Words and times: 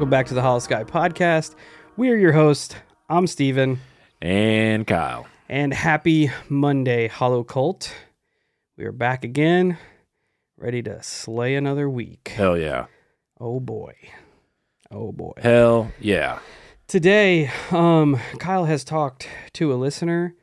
Welcome 0.00 0.08
back 0.08 0.28
to 0.28 0.34
the 0.34 0.40
Holosky 0.40 0.82
Podcast. 0.86 1.56
We 1.98 2.08
are 2.08 2.16
your 2.16 2.32
host. 2.32 2.74
I'm 3.10 3.26
Steven. 3.26 3.80
And 4.22 4.86
Kyle. 4.86 5.26
And 5.46 5.74
happy 5.74 6.30
Monday, 6.48 7.06
Hollow 7.08 7.44
Cult. 7.44 7.92
We 8.78 8.86
are 8.86 8.92
back 8.92 9.24
again, 9.24 9.76
ready 10.56 10.82
to 10.84 11.02
slay 11.02 11.54
another 11.54 11.90
week. 11.90 12.32
Hell 12.34 12.56
yeah. 12.56 12.86
Oh 13.38 13.60
boy. 13.60 13.92
Oh 14.90 15.12
boy. 15.12 15.34
Hell 15.36 15.92
yeah. 16.00 16.38
Today, 16.88 17.50
um, 17.70 18.18
Kyle 18.38 18.64
has 18.64 18.84
talked 18.84 19.28
to 19.52 19.70
a 19.70 19.76
listener 19.76 20.34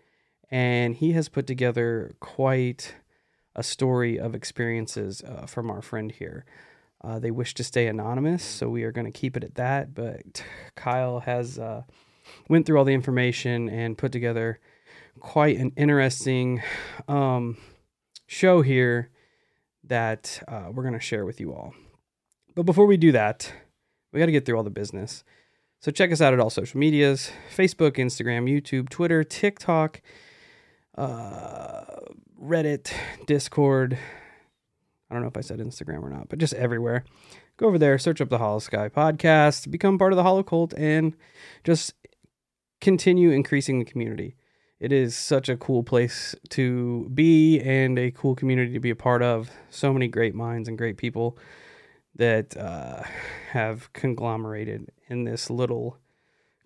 and 0.52 0.96
he 0.96 1.14
has 1.14 1.30
put 1.30 1.48
together 1.48 2.14
quite 2.20 2.94
a 3.56 3.64
story 3.64 4.20
of 4.20 4.36
experiences 4.36 5.24
uh, 5.24 5.48
from 5.48 5.72
our 5.72 5.82
friend 5.82 6.12
here. 6.12 6.46
Uh, 7.04 7.20
they 7.20 7.32
wish 7.32 7.54
to 7.54 7.64
stay 7.64 7.88
anonymous, 7.88 8.44
so 8.44 8.70
we 8.70 8.84
are 8.84 8.92
going 8.92 9.06
to 9.06 9.12
keep 9.12 9.38
it 9.38 9.44
at 9.44 9.56
that. 9.56 9.94
But 9.94 10.44
Kyle 10.76 11.20
has 11.20 11.60
uh, 11.60 11.84
went 12.50 12.66
through 12.66 12.78
all 12.78 12.86
the 12.86 12.94
information 12.94 13.70
and 13.70 13.98
put 13.98 14.12
together 14.12 14.60
quite 15.20 15.58
an 15.58 15.72
interesting 15.76 16.62
um, 17.08 17.58
show 18.26 18.62
here 18.62 19.10
that 19.84 20.44
uh, 20.48 20.70
we're 20.72 20.84
going 20.84 20.94
to 20.94 21.00
share 21.00 21.26
with 21.26 21.40
you 21.40 21.54
all. 21.54 21.74
But 22.56 22.64
before 22.64 22.86
we 22.86 22.98
do 22.98 23.12
that, 23.12 23.52
we 24.12 24.20
got 24.20 24.26
to 24.26 24.32
get 24.32 24.46
through 24.46 24.58
all 24.58 24.64
the 24.64 24.70
business. 24.70 25.24
So 25.80 25.92
check 25.92 26.12
us 26.12 26.22
out 26.22 26.34
at 26.34 26.40
all 26.40 26.50
social 26.50 26.80
medias 26.80 27.32
Facebook, 27.56 27.98
Instagram, 27.98 28.50
YouTube, 28.50 28.90
Twitter, 28.90 29.24
TikTok, 29.24 30.02
uh, 30.98 31.84
Reddit, 32.42 32.92
Discord. 33.28 33.98
I 35.10 35.14
don't 35.14 35.22
know 35.22 35.30
if 35.30 35.38
I 35.38 35.42
said 35.42 35.60
Instagram 35.60 36.04
or 36.04 36.10
not, 36.10 36.30
but 36.30 36.40
just 36.40 36.54
everywhere. 36.54 37.06
Go 37.56 37.68
over 37.68 37.78
there, 37.78 37.98
search 37.98 38.22
up 38.22 38.30
the 38.30 38.38
Holosky 38.38 38.90
podcast, 38.92 39.72
become 39.72 39.98
part 39.98 40.12
of 40.12 40.18
the 40.18 40.24
Hollow 40.24 40.44
Cult, 40.44 40.74
and 40.78 41.16
just 41.64 41.94
continue 42.82 43.32
increasing 43.32 43.80
the 43.80 43.86
community. 43.86 44.36
It 44.80 44.92
is 44.92 45.16
such 45.16 45.50
a 45.50 45.58
cool 45.58 45.82
place 45.82 46.36
to 46.50 47.10
be 47.14 47.60
and 47.62 47.98
a 47.98 48.12
cool 48.12 48.36
community 48.36 48.74
to 48.74 48.80
be 48.80 48.92
a 48.92 48.96
part 48.96 49.24
of. 49.24 49.50
So 49.70 49.92
many 49.92 50.08
great 50.08 50.36
minds 50.36 50.68
and 50.68 50.78
great 50.78 50.98
people 50.98 51.38
that 52.16 52.56
uh, 52.56 53.04
have 53.52 53.92
conglomerated 53.94 54.92
in 55.08 55.24
this 55.24 55.50
little 55.50 55.98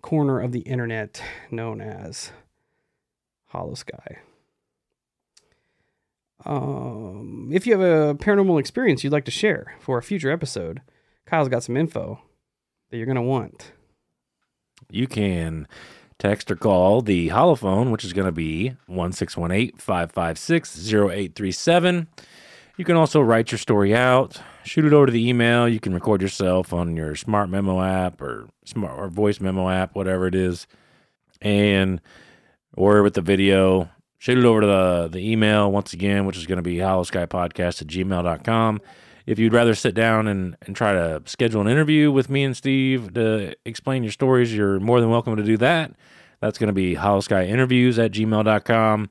corner 0.01 0.39
of 0.39 0.51
the 0.51 0.61
internet 0.61 1.21
known 1.51 1.79
as 1.79 2.31
Holosky. 3.53 4.17
Um, 6.45 7.49
if 7.51 7.67
you 7.67 7.77
have 7.77 7.81
a 7.81 8.15
paranormal 8.15 8.59
experience 8.59 9.03
you'd 9.03 9.13
like 9.13 9.25
to 9.25 9.31
share 9.31 9.75
for 9.79 9.97
a 9.97 10.03
future 10.03 10.31
episode, 10.31 10.81
Kyle's 11.25 11.49
got 11.49 11.63
some 11.63 11.77
info 11.77 12.21
that 12.89 12.97
you're 12.97 13.05
going 13.05 13.15
to 13.15 13.21
want. 13.21 13.73
You 14.89 15.07
can 15.07 15.67
text 16.19 16.51
or 16.51 16.55
call 16.55 17.01
the 17.01 17.29
holophone, 17.29 17.91
which 17.91 18.03
is 18.03 18.13
going 18.13 18.25
to 18.25 18.31
be 18.31 18.75
1618 18.87 19.77
556 19.77 20.93
0837. 20.93 22.07
You 22.77 22.85
can 22.85 22.95
also 22.95 23.21
write 23.21 23.51
your 23.51 23.59
story 23.59 23.95
out, 23.95 24.41
shoot 24.63 24.85
it 24.85 24.93
over 24.93 25.07
to 25.07 25.11
the 25.11 25.27
email. 25.27 25.67
You 25.67 25.79
can 25.79 25.93
record 25.93 26.21
yourself 26.21 26.73
on 26.73 26.95
your 26.95 27.15
smart 27.15 27.49
memo 27.49 27.81
app 27.81 28.21
or 28.21 28.47
smart 28.65 28.97
or 28.97 29.07
voice 29.07 29.39
memo 29.39 29.69
app, 29.69 29.95
whatever 29.95 30.27
it 30.27 30.35
is, 30.35 30.67
and 31.41 32.01
or 32.73 33.03
with 33.03 33.13
the 33.13 33.21
video 33.21 33.89
shoot 34.21 34.37
it 34.37 34.45
over 34.45 34.61
to 34.61 34.67
the, 34.67 35.09
the 35.13 35.31
email 35.31 35.71
once 35.71 35.93
again, 35.93 36.27
which 36.27 36.37
is 36.37 36.45
going 36.45 36.57
to 36.57 36.61
be 36.61 36.75
holoskypodcast 36.75 37.81
at 37.81 37.87
gmail.com. 37.87 38.79
If 39.25 39.39
you'd 39.39 39.51
rather 39.51 39.73
sit 39.73 39.95
down 39.95 40.27
and, 40.27 40.55
and 40.61 40.75
try 40.75 40.93
to 40.93 41.23
schedule 41.25 41.59
an 41.59 41.67
interview 41.67 42.11
with 42.11 42.29
me 42.29 42.43
and 42.43 42.55
Steve 42.55 43.15
to 43.15 43.55
explain 43.65 44.03
your 44.03 44.11
stories, 44.11 44.55
you're 44.55 44.79
more 44.79 45.01
than 45.01 45.09
welcome 45.09 45.35
to 45.37 45.43
do 45.43 45.57
that. 45.57 45.93
That's 46.39 46.59
going 46.59 46.67
to 46.67 46.73
be 46.73 46.93
holoskyinterviews 46.93 47.97
at 47.97 48.11
gmail.com. 48.11 49.09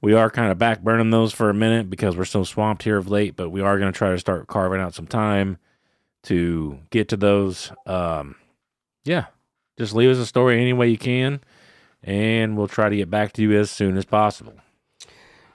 We 0.00 0.14
are 0.14 0.30
kind 0.30 0.52
of 0.52 0.58
back 0.58 0.80
burning 0.80 1.10
those 1.10 1.32
for 1.32 1.50
a 1.50 1.54
minute 1.54 1.90
because 1.90 2.16
we're 2.16 2.24
so 2.24 2.44
swamped 2.44 2.84
here 2.84 2.98
of 2.98 3.10
late, 3.10 3.34
but 3.34 3.50
we 3.50 3.60
are 3.60 3.80
going 3.80 3.92
to 3.92 3.98
try 3.98 4.10
to 4.10 4.18
start 4.18 4.46
carving 4.46 4.80
out 4.80 4.94
some 4.94 5.08
time 5.08 5.58
to 6.24 6.78
get 6.90 7.08
to 7.08 7.16
those. 7.16 7.72
Um, 7.84 8.36
yeah, 9.04 9.26
just 9.76 9.92
leave 9.92 10.10
us 10.10 10.18
a 10.18 10.26
story 10.26 10.60
any 10.60 10.72
way 10.72 10.88
you 10.88 10.98
can 10.98 11.40
and 12.02 12.56
we'll 12.56 12.68
try 12.68 12.88
to 12.88 12.96
get 12.96 13.10
back 13.10 13.32
to 13.34 13.42
you 13.42 13.58
as 13.58 13.70
soon 13.70 13.96
as 13.96 14.04
possible. 14.04 14.54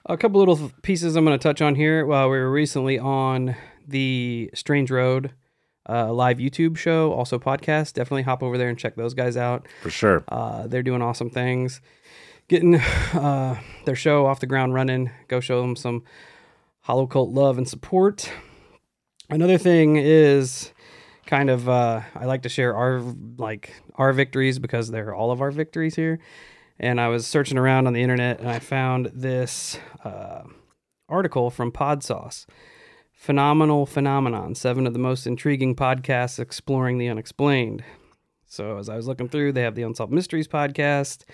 A 0.06 0.16
couple 0.16 0.38
little 0.38 0.70
pieces 0.82 1.16
I'm 1.16 1.24
going 1.24 1.36
to 1.36 1.42
touch 1.42 1.60
on 1.60 1.74
here. 1.74 2.06
Well, 2.06 2.30
we 2.30 2.38
were 2.38 2.50
recently 2.50 2.98
on 2.98 3.56
the 3.86 4.50
Strange 4.54 4.90
Road 4.90 5.32
uh, 5.88 6.12
live 6.12 6.38
YouTube 6.38 6.76
show, 6.76 7.12
also 7.12 7.38
podcast. 7.38 7.94
Definitely 7.94 8.22
hop 8.22 8.42
over 8.42 8.56
there 8.58 8.68
and 8.68 8.78
check 8.78 8.96
those 8.96 9.14
guys 9.14 9.36
out. 9.36 9.66
For 9.82 9.90
sure. 9.90 10.24
Uh, 10.28 10.66
they're 10.66 10.82
doing 10.82 11.02
awesome 11.02 11.30
things. 11.30 11.80
Getting 12.48 12.76
uh, 12.76 13.60
their 13.84 13.96
show 13.96 14.26
off 14.26 14.40
the 14.40 14.46
ground 14.46 14.74
running. 14.74 15.10
Go 15.28 15.40
show 15.40 15.60
them 15.60 15.74
some 15.74 16.04
Hollow 16.82 17.06
Cult 17.06 17.30
love 17.30 17.58
and 17.58 17.68
support. 17.68 18.30
Another 19.28 19.58
thing 19.58 19.96
is 19.96 20.72
kind 21.26 21.50
of 21.50 21.68
uh, 21.68 22.00
I 22.14 22.24
like 22.24 22.42
to 22.42 22.48
share 22.48 22.74
our 22.74 23.00
like 23.36 23.74
our 23.96 24.12
victories 24.12 24.58
because 24.58 24.90
they're 24.90 25.14
all 25.14 25.30
of 25.30 25.40
our 25.40 25.50
victories 25.50 25.96
here. 25.96 26.18
And 26.78 27.00
I 27.00 27.08
was 27.08 27.26
searching 27.26 27.58
around 27.58 27.86
on 27.86 27.92
the 27.94 28.02
internet 28.02 28.38
and 28.38 28.48
I 28.48 28.58
found 28.58 29.10
this 29.14 29.78
uh, 30.04 30.42
article 31.08 31.50
from 31.50 31.72
Podsauce. 31.72 32.46
Phenomenal 33.12 33.86
Phenomenon, 33.86 34.54
seven 34.54 34.86
of 34.86 34.92
the 34.92 34.98
most 34.98 35.26
intriguing 35.26 35.74
podcasts 35.74 36.38
exploring 36.38 36.98
the 36.98 37.08
unexplained. 37.08 37.82
So, 38.46 38.76
as 38.78 38.88
I 38.88 38.96
was 38.96 39.08
looking 39.08 39.28
through, 39.28 39.52
they 39.52 39.62
have 39.62 39.74
the 39.74 39.82
Unsolved 39.82 40.12
Mysteries 40.12 40.46
podcast, 40.46 41.24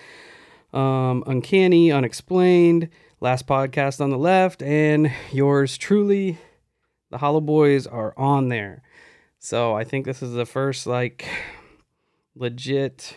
um, 0.72 1.24
Uncanny, 1.26 1.92
Unexplained, 1.92 2.88
Last 3.20 3.46
Podcast 3.46 4.00
on 4.00 4.10
the 4.10 4.16
left, 4.16 4.62
and 4.62 5.12
yours 5.32 5.76
truly, 5.76 6.38
the 7.10 7.18
Hollow 7.18 7.40
Boys, 7.40 7.86
are 7.86 8.14
on 8.16 8.48
there. 8.48 8.82
So 9.44 9.74
I 9.74 9.82
think 9.82 10.06
this 10.06 10.22
is 10.22 10.34
the 10.34 10.46
first 10.46 10.86
like 10.86 11.28
legit 12.36 13.16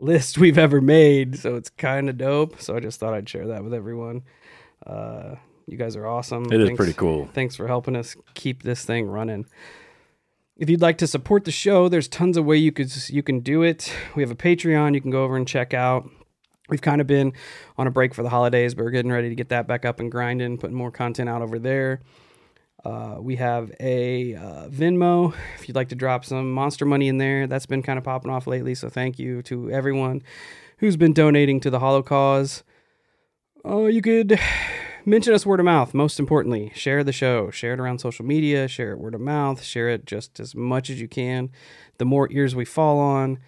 list 0.00 0.38
we've 0.38 0.58
ever 0.58 0.80
made. 0.80 1.38
So 1.38 1.54
it's 1.54 1.70
kind 1.70 2.10
of 2.10 2.18
dope. 2.18 2.60
So 2.60 2.76
I 2.76 2.80
just 2.80 2.98
thought 2.98 3.14
I'd 3.14 3.28
share 3.28 3.46
that 3.46 3.62
with 3.62 3.72
everyone. 3.72 4.22
Uh, 4.84 5.36
you 5.68 5.78
guys 5.78 5.94
are 5.94 6.04
awesome. 6.04 6.52
It 6.52 6.60
is 6.60 6.72
pretty 6.72 6.94
cool. 6.94 7.26
Thanks 7.32 7.54
for 7.54 7.68
helping 7.68 7.94
us 7.94 8.16
keep 8.34 8.64
this 8.64 8.84
thing 8.84 9.06
running. 9.06 9.46
If 10.56 10.68
you'd 10.68 10.82
like 10.82 10.98
to 10.98 11.06
support 11.06 11.44
the 11.44 11.52
show, 11.52 11.88
there's 11.88 12.08
tons 12.08 12.36
of 12.36 12.44
way 12.44 12.56
you 12.56 12.72
could 12.72 12.92
you 13.08 13.22
can 13.22 13.38
do 13.38 13.62
it. 13.62 13.92
We 14.16 14.24
have 14.24 14.32
a 14.32 14.36
Patreon 14.36 14.94
you 14.94 15.00
can 15.00 15.12
go 15.12 15.22
over 15.22 15.36
and 15.36 15.46
check 15.46 15.72
out. 15.74 16.10
We've 16.68 16.82
kind 16.82 17.00
of 17.00 17.06
been 17.06 17.34
on 17.78 17.86
a 17.86 17.92
break 17.92 18.14
for 18.14 18.24
the 18.24 18.30
holidays, 18.30 18.74
but 18.74 18.84
we're 18.84 18.90
getting 18.90 19.12
ready 19.12 19.28
to 19.28 19.36
get 19.36 19.50
that 19.50 19.68
back 19.68 19.84
up 19.84 20.00
and 20.00 20.10
grinding, 20.10 20.58
putting 20.58 20.76
more 20.76 20.90
content 20.90 21.28
out 21.28 21.42
over 21.42 21.60
there. 21.60 22.00
Uh, 22.86 23.16
we 23.20 23.34
have 23.34 23.72
a 23.80 24.36
uh, 24.36 24.68
Venmo 24.68 25.34
if 25.56 25.66
you'd 25.66 25.74
like 25.74 25.88
to 25.88 25.96
drop 25.96 26.24
some 26.24 26.52
monster 26.52 26.84
money 26.84 27.08
in 27.08 27.18
there. 27.18 27.48
That's 27.48 27.66
been 27.66 27.82
kind 27.82 27.98
of 27.98 28.04
popping 28.04 28.30
off 28.30 28.46
lately. 28.46 28.76
So 28.76 28.88
thank 28.88 29.18
you 29.18 29.42
to 29.42 29.68
everyone 29.72 30.22
who's 30.78 30.96
been 30.96 31.12
donating 31.12 31.58
to 31.60 31.70
the 31.70 31.80
Hollow 31.80 32.04
Cause. 32.04 32.62
Uh, 33.64 33.86
you 33.86 34.00
could 34.00 34.38
mention 35.04 35.34
us 35.34 35.44
word 35.44 35.58
of 35.58 35.66
mouth. 35.66 35.94
Most 35.94 36.20
importantly, 36.20 36.70
share 36.76 37.02
the 37.02 37.10
show. 37.10 37.50
Share 37.50 37.72
it 37.72 37.80
around 37.80 37.98
social 37.98 38.24
media. 38.24 38.68
Share 38.68 38.92
it 38.92 39.00
word 39.00 39.16
of 39.16 39.20
mouth. 39.20 39.64
Share 39.64 39.88
it 39.88 40.06
just 40.06 40.38
as 40.38 40.54
much 40.54 40.88
as 40.88 41.00
you 41.00 41.08
can. 41.08 41.50
The 41.98 42.04
more 42.04 42.30
ears 42.30 42.54
we 42.54 42.64
fall 42.64 43.00
on, 43.00 43.40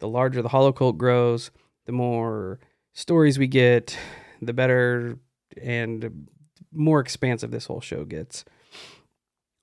the 0.00 0.08
larger 0.08 0.42
the 0.42 0.50
Hollow 0.50 0.72
Cult 0.72 0.98
grows. 0.98 1.50
The 1.86 1.92
more 1.92 2.60
stories 2.92 3.38
we 3.38 3.46
get, 3.46 3.96
the 4.42 4.52
better 4.52 5.18
and 5.56 6.28
more 6.70 7.00
expansive 7.00 7.52
this 7.52 7.64
whole 7.64 7.80
show 7.80 8.04
gets. 8.04 8.44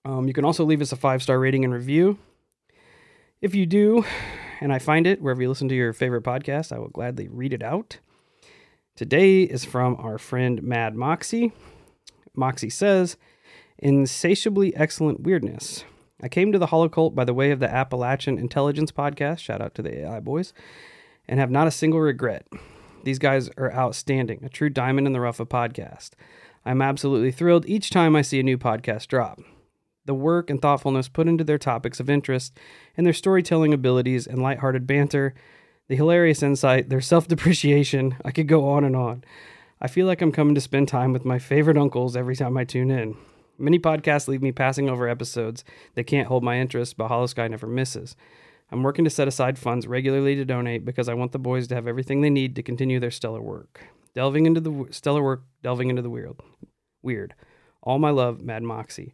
Um, 0.06 0.28
you 0.28 0.34
can 0.34 0.46
also 0.46 0.64
leave 0.64 0.82
us 0.82 0.92
a 0.92 0.96
five 0.96 1.22
star 1.22 1.40
rating 1.40 1.64
and 1.64 1.74
review. 1.74 2.18
If 3.42 3.56
you 3.56 3.66
do, 3.66 4.06
and 4.62 4.74
I 4.74 4.80
find 4.80 5.08
it 5.08 5.22
wherever 5.22 5.42
you 5.42 5.50
listen 5.50 5.70
to 5.70 5.76
your 5.76 5.94
favorite 5.94 6.24
podcast, 6.24 6.72
I 6.72 6.80
will 6.80 6.90
gladly 6.90 7.28
read 7.28 7.54
it 7.54 7.64
out. 7.64 8.00
Today 8.96 9.44
is 9.44 9.64
from 9.64 9.96
our 9.98 10.18
friend 10.18 10.62
Mad 10.62 10.96
Moxie. 10.96 11.54
Moxie 12.36 12.70
says, 12.70 13.18
Insatiably 13.78 14.76
excellent 14.76 15.22
weirdness. 15.22 15.86
I 16.22 16.28
came 16.28 16.52
to 16.52 16.60
the 16.60 16.68
Holocult 16.68 17.16
by 17.16 17.24
the 17.24 17.34
way 17.34 17.52
of 17.52 17.62
the 17.62 17.74
Appalachian 17.74 18.38
Intelligence 18.38 18.92
podcast, 18.92 19.40
shout 19.40 19.62
out 19.62 19.74
to 19.76 19.82
the 19.82 20.02
AI 20.02 20.20
boys, 20.20 20.54
and 21.30 21.40
have 21.40 21.50
not 21.50 21.68
a 21.68 21.72
single 21.72 22.02
regret. 22.02 22.46
These 23.06 23.20
guys 23.20 23.50
are 23.58 23.72
outstanding, 23.72 24.44
a 24.44 24.50
true 24.50 24.70
diamond 24.70 25.08
in 25.08 25.14
the 25.14 25.22
rough 25.22 25.40
of 25.40 25.48
podcast. 25.48 26.10
I'm 26.66 26.82
absolutely 26.82 27.32
thrilled 27.32 27.66
each 27.66 27.90
time 27.90 28.18
I 28.18 28.22
see 28.22 28.42
a 28.42 28.44
new 28.44 28.58
podcast 28.58 29.08
drop 29.08 29.40
the 30.10 30.16
work 30.16 30.50
and 30.50 30.60
thoughtfulness 30.60 31.08
put 31.08 31.28
into 31.28 31.44
their 31.44 31.60
topics 31.60 32.00
of 32.00 32.10
interest, 32.10 32.58
and 32.98 33.06
their 33.06 33.14
storytelling 33.14 33.76
abilities 33.76 34.26
and 34.26 34.42
lighthearted 34.42 34.88
banter, 34.88 35.36
the 35.88 35.96
hilarious 35.96 36.42
insight, 36.42 36.90
their 36.90 37.00
self 37.00 37.28
depreciation. 37.28 38.18
I 38.26 38.32
could 38.32 38.48
go 38.48 38.68
on 38.68 38.84
and 38.84 38.96
on. 38.96 39.24
I 39.80 39.88
feel 39.88 40.08
like 40.08 40.24
I'm 40.24 40.32
coming 40.32 40.56
to 40.56 40.62
spend 40.62 40.88
time 40.88 41.14
with 41.14 41.26
my 41.26 41.38
favorite 41.38 41.78
uncles 41.78 42.18
every 42.18 42.36
time 42.36 42.58
I 42.58 42.64
tune 42.64 42.90
in. 42.90 43.18
Many 43.60 43.78
podcasts 43.78 44.28
leave 44.28 44.42
me 44.42 44.52
passing 44.52 44.90
over 44.90 45.08
episodes 45.08 45.64
that 45.94 46.06
can't 46.06 46.28
hold 46.28 46.44
my 46.44 46.58
interest, 46.58 46.98
but 46.98 47.12
Holosky 47.12 47.48
never 47.48 47.68
misses. 47.68 48.16
I'm 48.72 48.82
working 48.82 49.06
to 49.06 49.12
set 49.12 49.28
aside 49.28 49.60
funds 49.60 49.86
regularly 49.86 50.34
to 50.38 50.44
donate 50.44 50.86
because 50.86 51.08
I 51.08 51.14
want 51.14 51.34
the 51.34 51.40
boys 51.40 51.68
to 51.68 51.76
have 51.76 51.88
everything 51.88 52.22
they 52.22 52.32
need 52.32 52.56
to 52.56 52.64
continue 52.64 53.00
their 53.00 53.12
stellar 53.12 53.44
work. 53.44 53.82
Delving 54.16 54.48
into 54.48 54.60
the 54.60 54.72
w- 54.72 54.92
stellar 54.92 55.22
work, 55.22 55.44
delving 55.62 55.92
into 55.92 56.02
the 56.02 56.10
weird. 56.10 56.34
Weird. 57.04 57.36
All 57.84 58.00
my 58.00 58.10
love, 58.10 58.42
Mad 58.42 58.64
Moxie. 58.64 59.14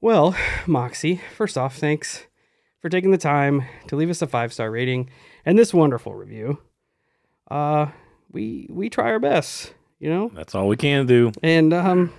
Well, 0.00 0.36
Moxie, 0.66 1.20
first 1.36 1.58
off, 1.58 1.76
thanks 1.76 2.26
for 2.80 2.88
taking 2.88 3.10
the 3.10 3.18
time 3.18 3.64
to 3.88 3.96
leave 3.96 4.10
us 4.10 4.22
a 4.22 4.26
five 4.26 4.52
star 4.52 4.70
rating 4.70 5.10
and 5.44 5.58
this 5.58 5.74
wonderful 5.74 6.14
review. 6.14 6.58
Uh, 7.50 7.86
we 8.30 8.66
we 8.70 8.88
try 8.90 9.06
our 9.10 9.18
best, 9.18 9.74
you 9.98 10.08
know, 10.10 10.30
That's 10.34 10.54
all 10.54 10.68
we 10.68 10.76
can 10.76 11.06
do. 11.06 11.32
and 11.42 11.72
um, 11.72 12.12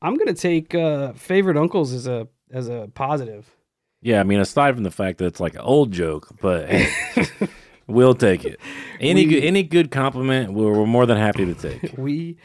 I'm 0.00 0.16
gonna 0.16 0.32
take 0.34 0.74
uh, 0.74 1.12
favorite 1.12 1.56
uncles 1.56 1.92
as 1.92 2.06
a 2.06 2.28
as 2.50 2.68
a 2.68 2.88
positive. 2.94 3.54
Yeah, 4.00 4.20
I 4.20 4.22
mean, 4.22 4.38
aside 4.40 4.74
from 4.74 4.84
the 4.84 4.90
fact 4.90 5.18
that 5.18 5.26
it's 5.26 5.40
like 5.40 5.54
an 5.54 5.62
old 5.62 5.90
joke, 5.90 6.28
but 6.40 6.68
hey, 6.68 7.26
we'll 7.86 8.14
take 8.14 8.44
it. 8.44 8.60
Any 9.00 9.24
We- 9.26 9.32
good, 9.34 9.44
any 9.44 9.62
good 9.62 9.90
compliment, 9.90 10.52
we're, 10.52 10.72
we're 10.72 10.86
more 10.86 11.06
than 11.06 11.16
happy 11.16 11.46
to 11.46 11.54
take. 11.54 11.94
we 11.98 12.36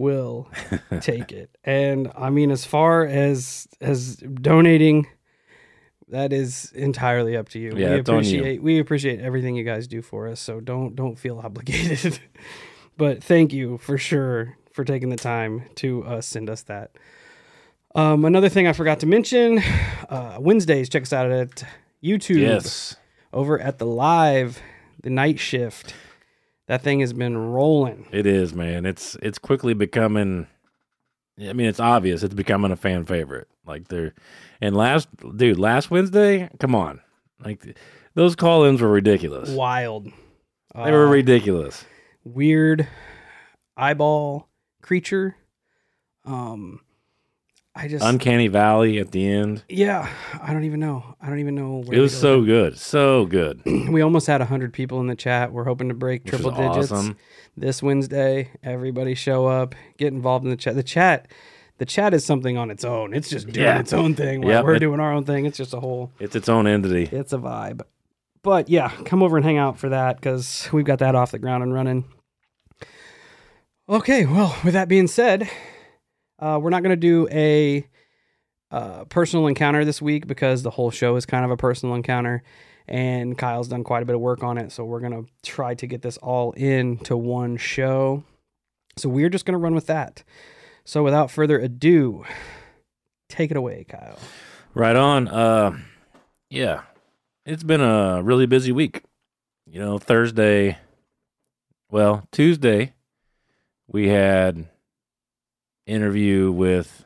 will 0.00 0.50
take 1.00 1.30
it. 1.30 1.56
And 1.64 2.10
I 2.16 2.30
mean, 2.30 2.50
as 2.50 2.64
far 2.64 3.04
as 3.04 3.68
as 3.80 4.16
donating, 4.16 5.06
that 6.08 6.32
is 6.32 6.72
entirely 6.72 7.36
up 7.36 7.48
to 7.50 7.58
you. 7.58 7.72
Yeah, 7.76 7.76
we 7.76 7.84
on 7.84 7.94
you. 7.94 8.00
appreciate 8.00 8.62
we 8.62 8.78
appreciate 8.78 9.20
everything 9.20 9.54
you 9.54 9.64
guys 9.64 9.86
do 9.86 10.02
for 10.02 10.26
us. 10.26 10.40
So 10.40 10.60
don't 10.60 10.96
don't 10.96 11.16
feel 11.16 11.38
obligated. 11.38 12.18
but 12.96 13.22
thank 13.22 13.52
you 13.52 13.78
for 13.78 13.98
sure 13.98 14.56
for 14.72 14.84
taking 14.84 15.10
the 15.10 15.16
time 15.16 15.64
to 15.76 16.04
uh, 16.04 16.20
send 16.20 16.48
us 16.48 16.62
that. 16.62 16.92
Um, 17.94 18.24
another 18.24 18.48
thing 18.48 18.66
I 18.66 18.72
forgot 18.72 19.00
to 19.00 19.06
mention: 19.06 19.62
uh, 20.08 20.38
Wednesdays, 20.40 20.88
check 20.88 21.02
us 21.02 21.12
out 21.12 21.30
at 21.30 21.64
YouTube 22.02 22.40
Yes, 22.40 22.96
over 23.32 23.60
at 23.60 23.78
the 23.78 23.86
live, 23.86 24.60
the 25.02 25.10
night 25.10 25.38
shift. 25.38 25.94
That 26.70 26.82
thing 26.82 27.00
has 27.00 27.12
been 27.12 27.36
rolling. 27.36 28.06
it 28.12 28.26
is, 28.26 28.54
man. 28.54 28.86
It's 28.86 29.16
it's 29.22 29.38
quickly 29.38 29.74
becoming. 29.74 30.46
I 31.36 31.52
mean, 31.52 31.66
it's 31.66 31.80
obvious. 31.80 32.22
It's 32.22 32.32
becoming 32.32 32.70
a 32.70 32.76
fan 32.76 33.06
favorite. 33.06 33.48
Like 33.66 33.88
they're, 33.88 34.14
and 34.60 34.76
last 34.76 35.08
dude, 35.36 35.58
last 35.58 35.90
Wednesday, 35.90 36.48
come 36.60 36.76
on, 36.76 37.00
like 37.44 37.76
those 38.14 38.36
call-ins 38.36 38.80
were 38.80 38.88
ridiculous. 38.88 39.50
wild. 39.50 40.06
They 40.74 40.92
were 40.92 41.08
Uh, 41.08 41.10
ridiculous. 41.10 41.84
weird 42.22 42.86
eyeball 43.76 44.48
creature. 44.80 45.34
Um, 46.24 46.82
I 47.74 47.86
just 47.88 48.04
Uncanny 48.04 48.48
Valley 48.48 48.98
at 48.98 49.12
the 49.12 49.26
end. 49.28 49.62
yeah, 49.68 50.08
I 50.42 50.52
don't 50.52 50.64
even 50.64 50.80
know. 50.80 51.14
I 51.20 51.28
don't 51.28 51.38
even 51.38 51.54
know. 51.54 51.82
Where 51.84 51.96
It 51.98 52.00
was 52.00 52.18
so 52.18 52.42
good, 52.42 52.76
so 52.78 53.26
good. 53.26 53.62
We 53.90 54.02
almost 54.02 54.26
had 54.26 54.40
hundred 54.42 54.72
people 54.72 55.00
in 55.00 55.06
the 55.06 55.14
chat. 55.16 55.52
We're 55.52 55.64
hoping 55.64 55.88
to 55.88 55.94
break 55.94 56.24
Which 56.24 56.30
triple 56.34 56.50
digits 56.50 56.90
awesome. 56.92 57.16
this 57.56 57.82
Wednesday. 57.82 58.50
Everybody 58.62 59.14
show 59.14 59.46
up, 59.46 59.74
get 59.98 60.12
involved 60.12 60.44
in 60.44 60.50
the 60.50 60.56
chat. 60.56 60.74
The 60.74 60.82
chat, 60.82 61.28
the 61.78 61.86
chat 61.86 62.12
is 62.12 62.24
something 62.24 62.56
on 62.58 62.70
its 62.70 62.84
own. 62.84 63.14
It's 63.14 63.30
just 63.30 63.46
doing 63.48 63.64
Yeah. 63.66 63.78
its 63.78 63.92
own 63.92 64.14
thing. 64.14 64.42
Yep, 64.42 64.64
we're 64.64 64.74
it- 64.74 64.80
doing 64.80 64.98
our 65.00 65.12
own 65.12 65.24
thing. 65.24 65.46
It's 65.46 65.56
just 65.56 65.72
a 65.72 65.80
whole. 65.80 66.10
It's 66.18 66.34
its 66.34 66.48
own 66.48 66.66
entity. 66.66 67.08
It's 67.12 67.32
a 67.32 67.38
vibe. 67.38 67.82
But 68.42 68.68
yeah, 68.68 68.88
come 69.04 69.22
over 69.22 69.36
and 69.36 69.44
hang 69.46 69.58
out 69.58 69.78
for 69.78 69.90
that 69.90 70.16
because 70.16 70.68
we've 70.72 70.84
got 70.84 70.98
that 70.98 71.14
off 71.14 71.30
the 71.30 71.38
ground 71.38 71.62
and 71.62 71.72
running. 71.72 72.04
Okay, 73.88 74.24
well, 74.26 74.56
with 74.64 74.74
that 74.74 74.88
being 74.88 75.06
said, 75.08 75.48
uh, 76.40 76.58
we're 76.60 76.70
not 76.70 76.82
going 76.82 76.90
to 76.90 76.96
do 76.96 77.28
a 77.30 77.86
uh, 78.70 79.04
personal 79.04 79.46
encounter 79.46 79.84
this 79.84 80.00
week 80.00 80.26
because 80.26 80.62
the 80.62 80.70
whole 80.70 80.90
show 80.90 81.16
is 81.16 81.26
kind 81.26 81.44
of 81.44 81.50
a 81.50 81.56
personal 81.56 81.94
encounter. 81.94 82.42
And 82.88 83.38
Kyle's 83.38 83.68
done 83.68 83.84
quite 83.84 84.02
a 84.02 84.06
bit 84.06 84.16
of 84.16 84.20
work 84.20 84.42
on 84.42 84.58
it. 84.58 84.72
So 84.72 84.84
we're 84.84 85.00
going 85.00 85.24
to 85.24 85.30
try 85.48 85.74
to 85.74 85.86
get 85.86 86.02
this 86.02 86.16
all 86.16 86.52
into 86.52 87.16
one 87.16 87.56
show. 87.56 88.24
So 88.96 89.08
we're 89.08 89.28
just 89.28 89.44
going 89.44 89.52
to 89.52 89.58
run 89.58 89.74
with 89.74 89.86
that. 89.86 90.24
So 90.84 91.04
without 91.04 91.30
further 91.30 91.58
ado, 91.58 92.24
take 93.28 93.50
it 93.50 93.56
away, 93.56 93.84
Kyle. 93.88 94.18
Right 94.74 94.96
on. 94.96 95.28
Uh, 95.28 95.78
yeah, 96.48 96.82
it's 97.46 97.62
been 97.62 97.80
a 97.80 98.22
really 98.22 98.46
busy 98.46 98.72
week. 98.72 99.02
You 99.66 99.78
know, 99.78 99.98
Thursday, 99.98 100.78
well, 101.90 102.26
Tuesday, 102.32 102.94
we 103.86 104.08
had 104.08 104.68
interview 105.86 106.50
with 106.52 107.04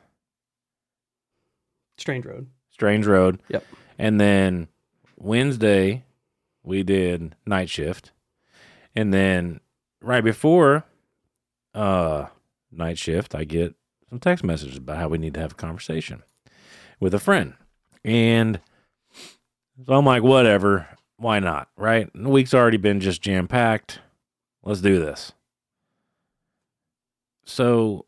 Strange 1.96 2.26
Road. 2.26 2.48
Strange 2.70 3.06
Road. 3.06 3.40
Yep. 3.48 3.64
And 3.98 4.20
then 4.20 4.68
Wednesday, 5.16 6.04
we 6.62 6.82
did 6.82 7.36
night 7.46 7.70
shift. 7.70 8.12
And 8.96 9.12
then 9.12 9.60
right 10.00 10.24
before 10.24 10.84
uh 11.74 12.26
night 12.70 12.98
shift, 12.98 13.34
I 13.34 13.44
get 13.44 13.74
some 14.10 14.18
text 14.18 14.44
messages 14.44 14.76
about 14.76 14.98
how 14.98 15.08
we 15.08 15.18
need 15.18 15.34
to 15.34 15.40
have 15.40 15.52
a 15.52 15.56
conversation 15.56 16.22
with 17.00 17.14
a 17.14 17.18
friend. 17.18 17.54
And 18.04 18.60
so 19.86 19.94
I'm 19.94 20.04
like, 20.04 20.22
whatever, 20.22 20.88
why 21.16 21.38
not? 21.40 21.68
Right? 21.76 22.08
The 22.14 22.28
week's 22.28 22.54
already 22.54 22.76
been 22.76 23.00
just 23.00 23.22
jam 23.22 23.48
packed. 23.48 24.00
Let's 24.62 24.80
do 24.80 24.98
this. 24.98 25.32
So 27.44 28.06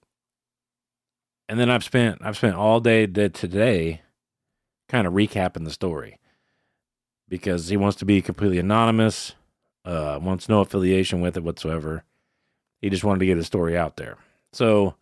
and 1.48 1.58
then 1.58 1.70
I've 1.70 1.84
spent 1.84 2.18
I've 2.22 2.36
spent 2.36 2.56
all 2.56 2.80
day 2.80 3.06
today 3.06 4.02
kind 4.88 5.06
of 5.06 5.12
recapping 5.12 5.64
the 5.64 5.70
story 5.70 6.18
because 7.28 7.68
he 7.68 7.76
wants 7.76 7.96
to 7.98 8.04
be 8.04 8.22
completely 8.22 8.58
anonymous, 8.58 9.34
uh, 9.84 10.18
wants 10.22 10.48
no 10.48 10.60
affiliation 10.60 11.20
with 11.20 11.36
it 11.36 11.42
whatsoever. 11.42 12.04
He 12.80 12.90
just 12.90 13.04
wanted 13.04 13.20
to 13.20 13.26
get 13.26 13.36
his 13.36 13.46
story 13.46 13.76
out 13.76 13.96
there. 13.96 14.16
So, 14.52 14.94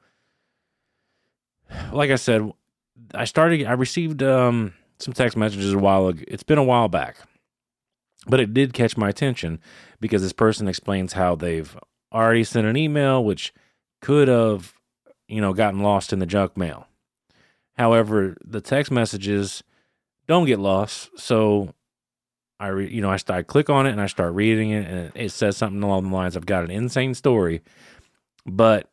like 1.92 2.10
I 2.10 2.16
said, 2.16 2.50
I 3.14 3.24
started. 3.24 3.66
I 3.66 3.72
received 3.72 4.22
um, 4.22 4.74
some 4.98 5.12
text 5.14 5.36
messages 5.36 5.72
a 5.72 5.78
while 5.78 6.08
ago. 6.08 6.22
It's 6.28 6.42
been 6.42 6.58
a 6.58 6.64
while 6.64 6.88
back, 6.88 7.16
but 8.26 8.40
it 8.40 8.54
did 8.54 8.72
catch 8.72 8.96
my 8.96 9.08
attention 9.08 9.60
because 10.00 10.22
this 10.22 10.32
person 10.32 10.68
explains 10.68 11.14
how 11.14 11.34
they've 11.34 11.76
already 12.12 12.44
sent 12.44 12.66
an 12.66 12.76
email, 12.76 13.22
which 13.24 13.52
could 14.00 14.28
have, 14.28 14.73
you 15.28 15.40
know, 15.40 15.52
gotten 15.52 15.80
lost 15.80 16.12
in 16.12 16.18
the 16.18 16.26
junk 16.26 16.56
mail. 16.56 16.86
However, 17.76 18.36
the 18.44 18.60
text 18.60 18.92
messages 18.92 19.62
don't 20.26 20.46
get 20.46 20.58
lost. 20.58 21.10
So 21.18 21.74
I, 22.60 22.68
re, 22.68 22.88
you 22.88 23.00
know, 23.00 23.10
I 23.10 23.16
start 23.16 23.38
I 23.38 23.42
click 23.42 23.68
on 23.68 23.86
it 23.86 23.90
and 23.90 24.00
I 24.00 24.06
start 24.06 24.34
reading 24.34 24.70
it, 24.70 24.86
and 24.86 25.12
it 25.14 25.30
says 25.30 25.56
something 25.56 25.82
along 25.82 26.08
the 26.08 26.14
lines, 26.14 26.36
"I've 26.36 26.46
got 26.46 26.64
an 26.64 26.70
insane 26.70 27.14
story, 27.14 27.62
but 28.46 28.90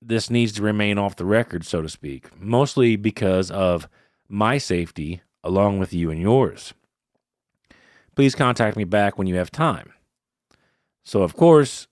this 0.00 0.30
needs 0.30 0.52
to 0.52 0.62
remain 0.62 0.96
off 0.96 1.16
the 1.16 1.24
record, 1.24 1.64
so 1.64 1.82
to 1.82 1.88
speak, 1.88 2.30
mostly 2.40 2.96
because 2.96 3.50
of 3.50 3.88
my 4.28 4.56
safety, 4.56 5.20
along 5.44 5.78
with 5.78 5.92
you 5.92 6.10
and 6.10 6.20
yours. 6.20 6.72
Please 8.14 8.34
contact 8.34 8.76
me 8.76 8.84
back 8.84 9.18
when 9.18 9.26
you 9.26 9.36
have 9.36 9.50
time." 9.50 9.92
So 11.04 11.22
of 11.22 11.34
course, 11.34 11.86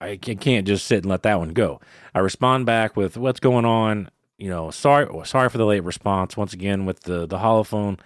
I 0.00 0.16
can't 0.16 0.66
just 0.66 0.86
sit 0.86 0.98
and 0.98 1.06
let 1.06 1.22
that 1.24 1.38
one 1.38 1.50
go. 1.50 1.80
I 2.14 2.20
respond 2.20 2.66
back 2.66 2.96
with 2.96 3.16
what's 3.16 3.40
going 3.40 3.64
on. 3.64 4.10
You 4.38 4.48
know, 4.48 4.70
sorry, 4.70 5.06
oh, 5.06 5.24
sorry 5.24 5.48
for 5.48 5.58
the 5.58 5.66
late 5.66 5.82
response. 5.82 6.36
Once 6.36 6.52
again, 6.52 6.86
with 6.86 7.00
the 7.00 7.26
the 7.26 7.38
holophone, 7.38 7.98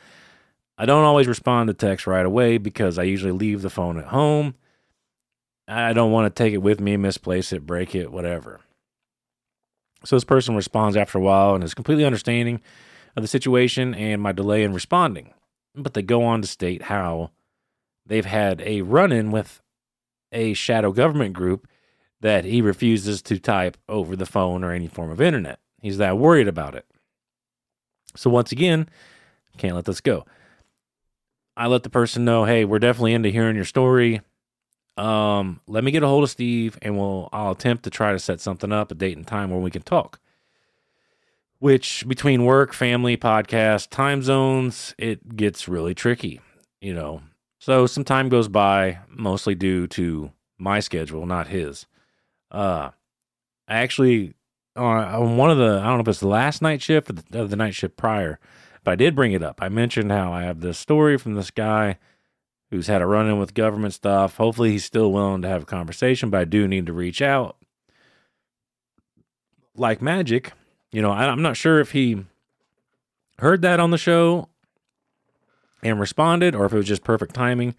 I 0.79 0.87
don't 0.87 1.05
always 1.05 1.29
respond 1.29 1.69
to 1.69 1.75
text 1.75 2.07
right 2.07 2.25
away 2.25 2.59
because 2.59 2.99
I 2.99 3.03
usually 3.03 3.33
leave 3.33 3.63
the 3.63 3.71
phone 3.71 3.99
at 3.99 4.07
home. 4.07 4.55
I 5.69 5.93
don't 5.93 6.13
want 6.13 6.35
to 6.35 6.43
take 6.43 6.55
it 6.55 6.59
with 6.59 6.81
me, 6.81 6.97
misplace 6.97 7.53
it, 7.53 7.67
break 7.67 7.95
it, 7.95 8.11
whatever. 8.11 8.61
So 10.05 10.17
this 10.17 10.25
person 10.25 10.57
responds 10.57 10.97
after 10.97 11.19
a 11.19 11.21
while 11.21 11.55
and 11.55 11.63
is 11.63 11.75
completely 11.75 12.05
understanding 12.05 12.61
of 13.17 13.23
the 13.23 13.29
situation 13.29 13.95
and 13.95 14.21
my 14.21 14.33
delay 14.33 14.65
in 14.65 14.73
responding. 14.73 15.33
But 15.75 15.95
they 15.95 16.03
go 16.03 16.25
on 16.25 16.43
to 16.43 16.49
state 16.49 16.83
how 16.83 17.31
they've 18.05 18.25
had 18.25 18.61
a 18.63 18.83
run 18.83 19.13
in 19.13 19.31
with 19.31 19.61
a 20.33 20.55
shadow 20.55 20.93
government 20.93 21.35
group 21.35 21.69
that 22.23 22.45
he 22.45 22.63
refuses 22.63 23.21
to 23.21 23.39
type 23.39 23.77
over 23.89 24.17
the 24.17 24.27
phone 24.27 24.65
or 24.65 24.73
any 24.73 24.89
form 24.89 25.11
of 25.11 25.21
internet. 25.21 25.59
He's 25.81 25.99
that 25.99 26.17
worried 26.17 26.49
about 26.49 26.75
it. 26.75 26.87
So 28.17 28.31
once 28.31 28.53
again, 28.53 28.89
can't 29.59 29.75
let 29.75 29.85
this 29.85 30.01
go. 30.01 30.25
I 31.57 31.67
let 31.67 31.83
the 31.83 31.91
person 31.91 32.25
know, 32.25 32.45
hey, 32.45 32.65
we're 32.65 32.79
definitely 32.79 33.13
into 33.13 33.29
hearing 33.29 33.57
your 33.57 33.65
story. 33.65 34.23
Um, 34.97 35.61
let 35.67 35.85
me 35.85 35.91
get 35.91 36.03
a 36.03 36.07
hold 36.07 36.23
of 36.23 36.31
Steve 36.31 36.79
and 36.81 36.97
we'll 36.97 37.29
I'll 37.33 37.53
attempt 37.53 37.85
to 37.85 37.91
try 37.91 38.13
to 38.13 38.19
set 38.19 38.41
something 38.41 38.73
up, 38.73 38.91
a 38.91 38.95
date 38.95 39.17
and 39.17 39.27
time 39.27 39.51
where 39.51 39.61
we 39.61 39.71
can 39.71 39.83
talk. 39.83 40.21
Which 41.59 42.07
between 42.07 42.45
work, 42.45 42.73
family, 42.73 43.17
podcast, 43.17 43.89
time 43.91 44.23
zones, 44.23 44.95
it 44.99 45.37
gets 45.37 45.69
really 45.69 45.95
tricky, 45.95 46.41
you 46.81 46.95
know. 46.95 47.23
So 47.59 47.87
some 47.87 48.05
time 48.05 48.29
goes 48.29 48.49
by, 48.49 48.99
mostly 49.09 49.55
due 49.55 49.87
to 49.89 50.33
my 50.59 50.81
schedule, 50.81 51.27
not 51.27 51.49
his. 51.49 51.87
Uh 52.53 52.91
I 53.67 53.77
actually 53.79 54.35
on, 54.77 55.05
on 55.05 55.37
one 55.37 55.51
of 55.51 55.59
the 55.59 55.81
I 55.83 55.87
don't 55.87 55.97
know 55.97 56.03
if 56.03 56.09
it's 56.09 56.21
the 56.21 56.29
last 56.29 56.63
night 56.63 56.83
shift 56.83 57.11
or 57.11 57.15
the, 57.15 57.41
or 57.41 57.47
the 57.47 57.57
night 57.57 57.75
shift 57.75 57.97
prior, 57.97 58.39
but 58.85 58.93
I 58.93 58.97
did 58.97 59.15
bring 59.15 59.33
it 59.33 59.43
up. 59.43 59.61
I 59.63 59.69
mentioned 59.69 60.13
how 60.13 60.33
I 60.33 60.43
have 60.43 60.61
this 60.61 60.79
story 60.79 61.19
from 61.19 61.35
this 61.35 61.51
guy 61.51 61.99
who's 62.71 62.87
had 62.87 63.03
a 63.03 63.07
run 63.07 63.29
in 63.29 63.39
with 63.39 63.55
government 63.55 63.95
stuff. 63.95 64.37
Hopefully, 64.37 64.71
he's 64.71 64.85
still 64.85 65.13
willing 65.13 65.43
to 65.43 65.49
have 65.49 65.63
a 65.63 65.67
conversation, 65.67 66.31
but 66.31 66.41
I 66.41 66.45
do 66.45 66.67
need 66.67 66.87
to 66.87 66.93
reach 66.93 67.21
out. 67.21 67.57
Like 69.75 70.03
magic, 70.03 70.53
you 70.91 71.01
know, 71.01 71.11
I, 71.11 71.27
I'm 71.27 71.43
not 71.43 71.57
sure 71.57 71.81
if 71.81 71.93
he 71.93 72.25
heard 73.39 73.63
that 73.63 73.81
on 73.81 73.91
the 73.91 73.99
show 73.99 74.49
and 75.83 75.99
responded 75.99 76.55
or 76.55 76.67
if 76.67 76.73
it 76.73 76.77
was 76.77 76.87
just 76.87 77.05
perfect 77.05 77.35
timing. 77.35 77.75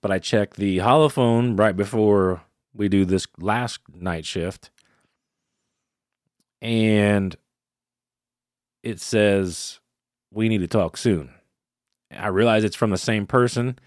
But 0.00 0.10
I 0.10 0.18
checked 0.18 0.56
the 0.56 0.78
holophone 0.78 1.58
right 1.58 1.76
before 1.76 2.42
we 2.74 2.88
do 2.88 3.04
this 3.04 3.26
last 3.38 3.80
night 3.94 4.24
shift 4.24 4.70
and 6.60 7.36
it 8.82 9.00
says 9.00 9.80
we 10.32 10.48
need 10.48 10.58
to 10.58 10.68
talk 10.68 10.96
soon. 10.96 11.30
I 12.10 12.28
realize 12.28 12.64
it's 12.64 12.76
from 12.76 12.90
the 12.90 12.98
same 12.98 13.26
person, 13.26 13.78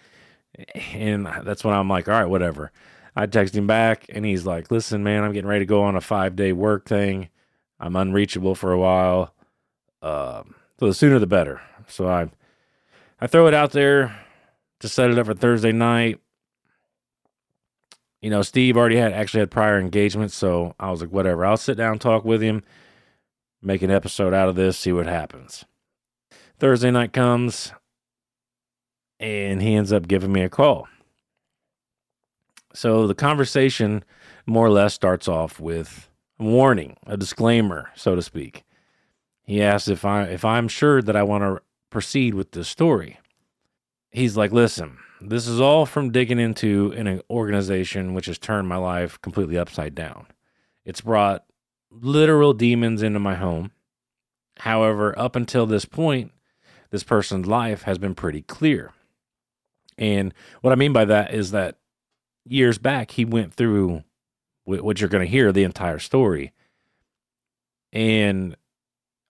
and 0.93 1.25
that's 1.43 1.63
when 1.63 1.73
I'm 1.73 1.89
like, 1.89 2.07
all 2.07 2.13
right, 2.13 2.29
whatever. 2.29 2.71
I 3.15 3.25
text 3.25 3.55
him 3.55 3.67
back, 3.67 4.05
and 4.09 4.25
he's 4.25 4.45
like, 4.45 4.71
listen, 4.71 5.03
man, 5.03 5.23
I'm 5.23 5.33
getting 5.33 5.50
ready 5.50 5.65
to 5.65 5.69
go 5.69 5.83
on 5.83 5.95
a 5.95 6.01
five 6.01 6.35
day 6.35 6.53
work 6.53 6.88
thing. 6.88 7.29
I'm 7.79 7.95
unreachable 7.95 8.55
for 8.55 8.71
a 8.71 8.77
while. 8.77 9.33
Um, 10.01 10.55
so 10.79 10.88
the 10.88 10.93
sooner 10.93 11.19
the 11.19 11.27
better. 11.27 11.61
So 11.88 12.07
I, 12.07 12.29
I 13.19 13.27
throw 13.27 13.47
it 13.47 13.53
out 13.53 13.71
there 13.71 14.15
to 14.79 14.88
set 14.88 15.09
it 15.09 15.17
up 15.17 15.25
for 15.25 15.33
Thursday 15.33 15.71
night 15.71 16.19
you 18.22 18.30
know, 18.30 18.44
Steve 18.44 18.78
already 18.78 18.98
had 18.98 19.13
actually 19.13 19.40
had 19.40 19.51
prior 19.51 19.80
engagements, 19.80 20.36
so 20.36 20.75
I 20.80 20.92
was 20.92 21.01
like, 21.01 21.12
whatever. 21.12 21.46
I'll 21.46 21.58
sit 21.58 21.78
down, 21.78 22.00
talk 22.00 22.24
with 22.24 22.42
him, 22.42 22.63
make 23.62 23.82
an 23.82 23.92
episode 23.92 24.34
out 24.34 24.48
of 24.48 24.56
this, 24.56 24.78
see 24.78 24.92
what 24.92 25.08
happens. 25.08 25.66
Thursday 26.60 26.92
night 26.92 27.13
comes, 27.13 27.74
and 29.20 29.62
he 29.62 29.74
ends 29.74 29.92
up 29.92 30.08
giving 30.08 30.32
me 30.32 30.44
a 30.44 30.50
call. 30.50 30.88
So 32.74 33.08
the 33.08 33.16
conversation 33.16 34.04
more 34.46 34.68
or 34.68 34.72
less 34.72 34.94
starts 34.94 35.28
off 35.28 35.60
with 35.60 36.10
a 36.40 36.44
warning, 36.44 36.98
a 37.08 37.18
disclaimer, 37.18 37.90
so 37.96 38.16
to 38.16 38.22
speak. 38.22 38.63
He 39.44 39.62
asks 39.62 39.88
if 39.88 40.06
I 40.06 40.24
if 40.24 40.46
I'm 40.46 40.68
sure 40.68 41.01
that 41.01 41.16
I 41.16 41.24
want 41.24 41.44
to 41.44 41.62
proceed 41.90 42.36
with 42.36 42.51
this 42.51 42.70
story. 42.70 43.20
He's 44.12 44.38
like, 44.38 44.51
"Listen, 44.51 44.98
this 45.22 45.48
is 45.48 45.62
all 45.62 45.86
from 45.86 46.12
digging 46.12 46.40
into 46.40 46.94
an 46.98 47.22
organization 47.30 48.13
which 48.13 48.25
has 48.25 48.38
turned 48.38 48.68
my 48.68 48.78
life 48.78 49.22
completely 49.22 49.58
upside 49.58 49.94
down. 49.94 50.25
It's 50.84 51.01
brought 51.01 51.46
literal 51.92 52.54
demons 52.54 53.04
into 53.04 53.20
my 53.20 53.36
home. 53.36 53.72
However, 54.60 55.18
up 55.18 55.36
until 55.36 55.66
this 55.66 55.86
point, 55.86 56.32
this 56.90 57.04
person's 57.04 57.48
life 57.48 57.84
has 57.84 57.98
been 57.98 58.16
pretty 58.16 58.42
clear. 58.42 58.94
And 59.98 60.34
what 60.62 60.74
I 60.74 60.75
mean 60.75 60.94
by 60.94 61.06
that 61.06 61.34
is 61.34 61.51
that 61.51 61.78
years 62.46 62.78
back, 62.78 63.12
he 63.12 63.25
went 63.25 63.54
through 63.54 64.04
what 64.66 65.00
you're 65.00 65.10
going 65.10 65.25
to 65.25 65.32
hear 65.32 65.51
the 65.51 65.63
entire 65.63 66.00
story. 66.00 66.51
And 67.94 68.56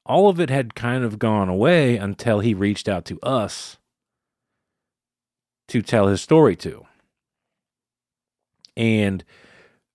all 0.06 0.30
of 0.30 0.40
it 0.40 0.50
had 0.50 0.76
kind 0.76 1.04
of 1.04 1.20
gone 1.20 1.50
away 1.50 1.98
until 1.98 2.40
he 2.40 2.54
reached 2.54 2.88
out 2.88 3.06
to 3.06 3.20
us 3.22 3.78
to 5.72 5.82
tell 5.82 6.08
his 6.08 6.22
story 6.22 6.58
to. 6.58 6.86
And 8.76 9.24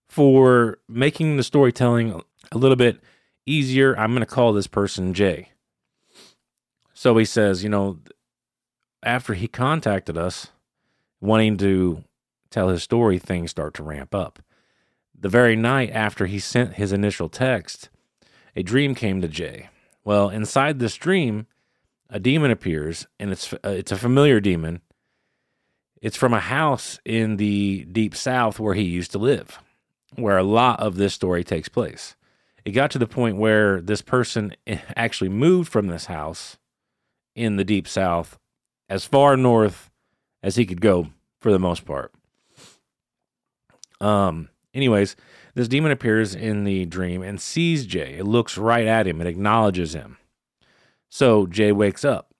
for 0.08 0.78
making 0.88 1.36
the 1.36 1.42
storytelling 1.42 2.22
a 2.50 2.56
little 2.56 2.76
bit 2.76 3.00
easier, 3.44 3.94
I'm 3.98 4.12
going 4.12 4.20
to 4.20 4.26
call 4.26 4.54
this 4.54 4.66
person 4.66 5.12
Jay. 5.12 5.50
So 6.94 7.18
he 7.18 7.26
says, 7.26 7.62
you 7.62 7.68
know, 7.68 7.98
after 9.02 9.34
he 9.34 9.48
contacted 9.48 10.16
us 10.16 10.48
wanting 11.20 11.58
to 11.58 12.04
tell 12.48 12.68
his 12.68 12.82
story, 12.82 13.18
things 13.18 13.50
start 13.50 13.74
to 13.74 13.82
ramp 13.82 14.14
up. 14.14 14.38
The 15.18 15.28
very 15.28 15.56
night 15.56 15.90
after 15.90 16.24
he 16.24 16.38
sent 16.38 16.74
his 16.74 16.90
initial 16.90 17.28
text, 17.28 17.90
a 18.54 18.62
dream 18.62 18.94
came 18.94 19.20
to 19.20 19.28
Jay. 19.28 19.68
Well, 20.04 20.30
inside 20.30 20.78
this 20.78 20.96
dream, 20.96 21.46
a 22.08 22.18
demon 22.18 22.50
appears, 22.50 23.06
and 23.20 23.30
it's 23.30 23.52
uh, 23.52 23.58
it's 23.64 23.92
a 23.92 23.96
familiar 23.96 24.40
demon, 24.40 24.80
it's 26.06 26.16
from 26.16 26.32
a 26.32 26.38
house 26.38 27.00
in 27.04 27.36
the 27.36 27.84
deep 27.90 28.14
south 28.14 28.60
where 28.60 28.74
he 28.74 28.84
used 28.84 29.10
to 29.10 29.18
live, 29.18 29.58
where 30.14 30.38
a 30.38 30.44
lot 30.44 30.78
of 30.78 30.94
this 30.94 31.12
story 31.12 31.42
takes 31.42 31.68
place. 31.68 32.14
It 32.64 32.70
got 32.70 32.92
to 32.92 32.98
the 33.00 33.08
point 33.08 33.38
where 33.38 33.80
this 33.80 34.02
person 34.02 34.54
actually 34.96 35.30
moved 35.30 35.68
from 35.68 35.88
this 35.88 36.04
house 36.06 36.58
in 37.34 37.56
the 37.56 37.64
deep 37.64 37.88
south 37.88 38.38
as 38.88 39.04
far 39.04 39.36
north 39.36 39.90
as 40.44 40.54
he 40.54 40.64
could 40.64 40.80
go 40.80 41.08
for 41.40 41.50
the 41.50 41.58
most 41.58 41.84
part. 41.84 42.14
Um, 44.00 44.48
anyways, 44.72 45.16
this 45.56 45.66
demon 45.66 45.90
appears 45.90 46.36
in 46.36 46.62
the 46.62 46.84
dream 46.86 47.20
and 47.20 47.40
sees 47.40 47.84
Jay. 47.84 48.14
It 48.16 48.26
looks 48.26 48.56
right 48.56 48.86
at 48.86 49.08
him 49.08 49.20
and 49.20 49.28
acknowledges 49.28 49.92
him. 49.92 50.18
So 51.08 51.48
Jay 51.48 51.72
wakes 51.72 52.04
up. 52.04 52.32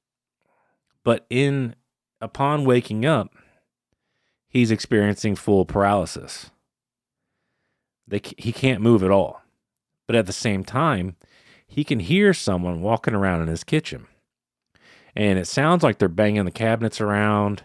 But 1.03 1.27
in 1.29 1.75
upon 2.21 2.65
waking 2.65 3.05
up, 3.05 3.33
he's 4.57 4.71
experiencing 4.71 5.37
full 5.37 5.65
paralysis. 5.67 6.51
They, 8.09 8.21
he 8.39 8.53
can't 8.53 8.81
move 8.81 9.03
at 9.03 9.11
all. 9.11 9.43
But 10.07 10.17
at 10.17 10.27
the 10.27 10.33
same 10.33 10.65
time, 10.65 11.17
he 11.67 11.85
can 11.85 12.01
hear 12.01 12.33
someone 12.33 12.81
walking 12.81 13.15
around 13.15 13.43
in 13.43 13.49
his 13.49 13.65
kitchen. 13.65 14.07
And 15.15 15.39
it 15.39 15.47
sounds 15.47 15.83
like 15.83 15.99
they're 15.99 16.09
banging 16.09 16.45
the 16.45 16.51
cabinets 16.51 17.01
around 17.01 17.65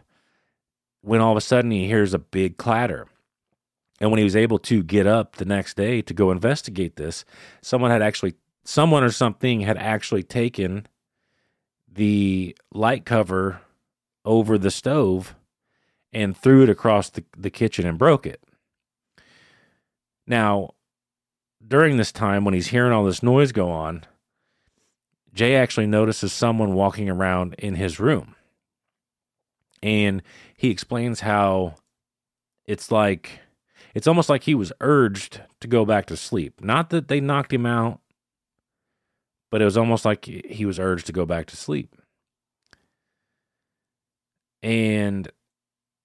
when 1.02 1.22
all 1.22 1.32
of 1.32 1.38
a 1.38 1.42
sudden 1.42 1.72
he 1.72 1.88
hears 1.88 2.14
a 2.14 2.20
big 2.20 2.58
clatter. 2.58 3.08
And 4.00 4.10
when 4.10 4.18
he 4.18 4.24
was 4.24 4.36
able 4.36 4.60
to 4.60 4.84
get 4.84 5.06
up 5.06 5.36
the 5.36 5.46
next 5.46 5.78
day 5.78 6.02
to 6.02 6.14
go 6.14 6.32
investigate 6.32 6.96
this, 6.96 7.24
someone 7.62 7.92
had 7.92 8.02
actually, 8.02 8.34
someone 8.64 9.04
or 9.04 9.12
something 9.12 9.62
had 9.62 9.78
actually 9.78 10.24
taken 10.24 10.88
the 11.88 12.58
light 12.74 13.06
cover 13.06 13.62
over 14.26 14.58
the 14.58 14.72
stove 14.72 15.36
and 16.14 16.36
threw 16.36 16.64
it 16.64 16.70
across 16.70 17.10
the, 17.10 17.24
the 17.38 17.50
kitchen 17.50 17.86
and 17.86 17.98
broke 17.98 18.26
it. 18.26 18.42
Now, 20.28 20.72
during 21.66 21.98
this 21.98 22.12
time, 22.12 22.46
when 22.46 22.54
he's 22.54 22.68
hearing 22.68 22.92
all 22.92 23.04
this 23.04 23.24
noise 23.24 23.52
go 23.52 23.70
on, 23.70 24.06
Jay 25.34 25.56
actually 25.56 25.88
notices 25.88 26.34
someone 26.34 26.74
walking 26.74 27.10
around 27.10 27.56
in 27.56 27.76
his 27.76 28.00
room. 28.00 28.36
And 29.82 30.22
he 30.56 30.70
explains 30.70 31.22
how 31.22 31.76
it's 32.66 32.92
like, 32.92 33.40
it's 33.96 34.08
almost 34.08 34.30
like 34.30 34.44
he 34.44 34.56
was 34.56 34.72
urged 34.80 35.42
to 35.60 35.68
go 35.68 35.86
back 35.86 36.06
to 36.08 36.18
sleep. 36.18 36.62
Not 36.62 36.90
that 36.92 37.08
they 37.08 37.20
knocked 37.20 37.54
him 37.54 37.66
out, 37.66 38.00
but 39.50 39.62
it 39.62 39.66
was 39.66 39.78
almost 39.78 40.06
like 40.06 40.26
he 40.26 40.66
was 40.66 40.80
urged 40.80 41.08
to 41.08 41.12
go 41.12 41.26
back 41.26 41.48
to 41.48 41.58
sleep. 41.58 41.96
And 44.64 45.30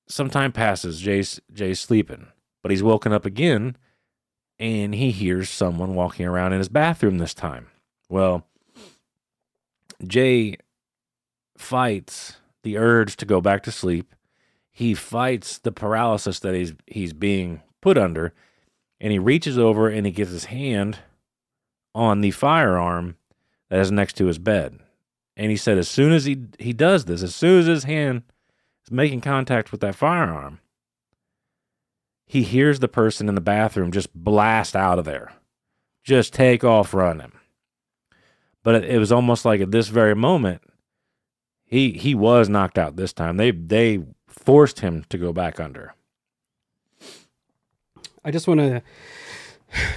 some 0.09 0.31
time 0.31 0.53
passes. 0.53 1.01
Jay's 1.01 1.41
Jay's 1.53 1.81
sleeping, 1.81 2.29
but 2.63 2.71
he's 2.71 2.83
woken 2.83 3.13
up 3.13 3.25
again, 3.25 3.77
and 4.59 4.95
he 4.95 5.11
hears 5.11 5.51
someone 5.51 5.95
walking 5.95 6.27
around 6.27 6.53
in 6.53 6.59
his 6.59 6.69
bathroom 6.69 7.19
this 7.19 7.35
time. 7.35 7.69
Well, 8.09 8.47
Jay 10.07 10.57
fights 11.57 12.37
the 12.63 12.77
urge 12.77 13.17
to 13.17 13.27
go 13.27 13.41
back 13.41 13.63
to 13.65 13.73
sleep. 13.73 14.15
He 14.71 14.95
fights 14.95 15.59
the 15.59 15.73
paralysis 15.73 16.39
that 16.41 16.55
he's 16.55 16.75
he's 16.87 17.13
being 17.13 17.63
put 17.81 17.97
under, 17.97 18.35
and 19.01 19.13
he 19.13 19.19
reaches 19.19 19.59
over 19.59 19.89
and 19.89 20.07
he 20.07 20.13
gets 20.13 20.31
his 20.31 20.47
hand 20.47 20.99
on 21.95 22.21
the 22.21 22.31
firearm 22.31 23.17
that 23.71 23.81
is 23.81 23.91
next 23.91 24.17
to 24.17 24.27
his 24.27 24.39
bed. 24.39 24.79
And 25.37 25.51
he 25.51 25.57
said, 25.57 25.79
as 25.79 25.89
soon 25.89 26.13
as 26.13 26.25
he 26.25 26.45
he 26.59 26.73
does 26.73 27.07
this, 27.07 27.23
as 27.23 27.35
soon 27.35 27.61
as 27.61 27.67
his 27.67 27.85
hand 27.85 28.23
is 28.87 28.93
making 28.93 29.21
contact 29.21 29.73
with 29.73 29.81
that 29.81 29.95
firearm, 29.95 30.61
he 32.27 32.43
hears 32.43 32.81
the 32.81 32.89
person 32.89 33.29
in 33.29 33.35
the 33.35 33.41
bathroom 33.41 33.93
just 33.93 34.13
blast 34.15 34.75
out 34.75 34.99
of 34.99 35.05
there, 35.05 35.33
just 36.03 36.33
take 36.33 36.65
off 36.65 36.93
running. 36.93 37.33
But 38.63 38.85
it, 38.85 38.99
was 38.99 39.13
almost 39.13 39.45
like 39.45 39.61
at 39.61 39.71
this 39.71 39.89
very 39.89 40.17
moment, 40.17 40.61
he 41.65 41.93
he 41.93 42.17
was 42.17 42.49
knocked 42.49 42.79
out 42.79 42.97
this 42.97 43.13
time. 43.13 43.37
They 43.37 43.53
they 43.53 44.05
forced 44.29 44.81
him 44.81 45.05
to 45.09 45.19
go 45.19 45.33
back 45.33 45.61
under. 45.61 45.95
I 48.25 48.33
just 48.33 48.49
want 48.49 48.59
to 48.59 48.83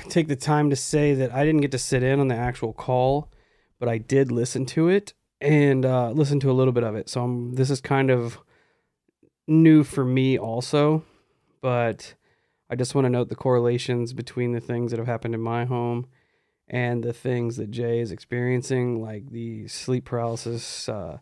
take 0.10 0.28
the 0.28 0.36
time 0.36 0.70
to 0.70 0.76
say 0.76 1.16
that 1.16 1.34
I 1.34 1.44
didn't 1.44 1.62
get 1.62 1.72
to 1.72 1.80
sit 1.80 2.04
in 2.04 2.20
on 2.20 2.28
the 2.28 2.36
actual 2.36 2.74
call, 2.74 3.32
but 3.80 3.90
I 3.90 3.98
did 3.98 4.32
listen 4.32 4.68
to 4.68 4.88
it 4.88 5.14
and 5.42 5.84
uh, 5.84 6.12
listen 6.12 6.40
to 6.42 6.52
a 6.52 6.54
little 6.54 6.74
bit 6.74 6.84
of 6.84 6.96
it. 6.96 7.10
So 7.10 7.24
I'm, 7.24 7.56
this 7.56 7.72
is 7.72 7.82
kind 7.82 8.12
of 8.12 8.40
new 9.50 9.84
for 9.84 10.06
me 10.06 10.38
also, 10.38 11.04
but 11.62 12.14
I 12.70 12.76
just 12.76 12.96
want 12.96 13.06
to 13.06 13.10
note 13.10 13.30
the 13.30 13.36
correlations 13.36 14.14
between 14.14 14.52
the 14.52 14.60
things 14.60 14.92
that 14.92 14.98
have 14.98 15.08
happened 15.08 15.34
in 15.34 15.42
my 15.42 15.66
home 15.66 16.08
and 16.68 17.04
the 17.04 17.14
things 17.14 17.58
that 17.58 17.72
Jay 17.72 18.00
is 18.00 18.12
experiencing, 18.12 19.02
like 19.02 19.32
the 19.32 19.68
sleep 19.68 20.06
paralysis, 20.06 20.88
uh, 20.88 21.18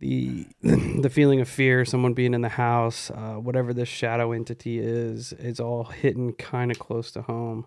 the 0.00 0.46
the 0.62 1.10
feeling 1.10 1.40
of 1.40 1.48
fear, 1.48 1.84
someone 1.84 2.14
being 2.14 2.34
in 2.34 2.40
the 2.40 2.48
house, 2.48 3.10
uh, 3.10 3.34
whatever 3.34 3.74
this 3.74 3.88
shadow 3.88 4.32
entity 4.32 4.78
is, 4.78 5.32
it's 5.38 5.60
all 5.60 5.84
hitting 5.84 6.32
kind 6.32 6.70
of 6.70 6.78
close 6.78 7.10
to 7.12 7.22
home 7.22 7.66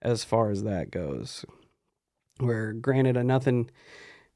as 0.00 0.24
far 0.24 0.50
as 0.50 0.62
that 0.62 0.90
goes. 0.90 1.44
Where 2.38 2.72
granted, 2.72 3.16
uh, 3.16 3.22
nothing 3.22 3.70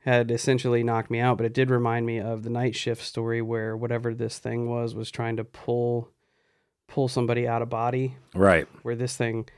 had 0.00 0.30
essentially 0.30 0.82
knocked 0.82 1.10
me 1.10 1.20
out, 1.20 1.36
but 1.36 1.46
it 1.46 1.52
did 1.52 1.70
remind 1.70 2.06
me 2.06 2.18
of 2.18 2.42
the 2.42 2.50
night 2.50 2.76
shift 2.76 3.02
story 3.02 3.42
where 3.42 3.76
whatever 3.76 4.14
this 4.14 4.38
thing 4.38 4.68
was 4.68 4.94
was 4.94 5.10
trying 5.10 5.36
to 5.36 5.44
pull 5.44 6.10
pull 6.86 7.08
somebody 7.08 7.46
out 7.46 7.60
of 7.60 7.68
body. 7.68 8.16
Right. 8.34 8.66
Where 8.82 8.96
this 8.96 9.16
thing 9.16 9.48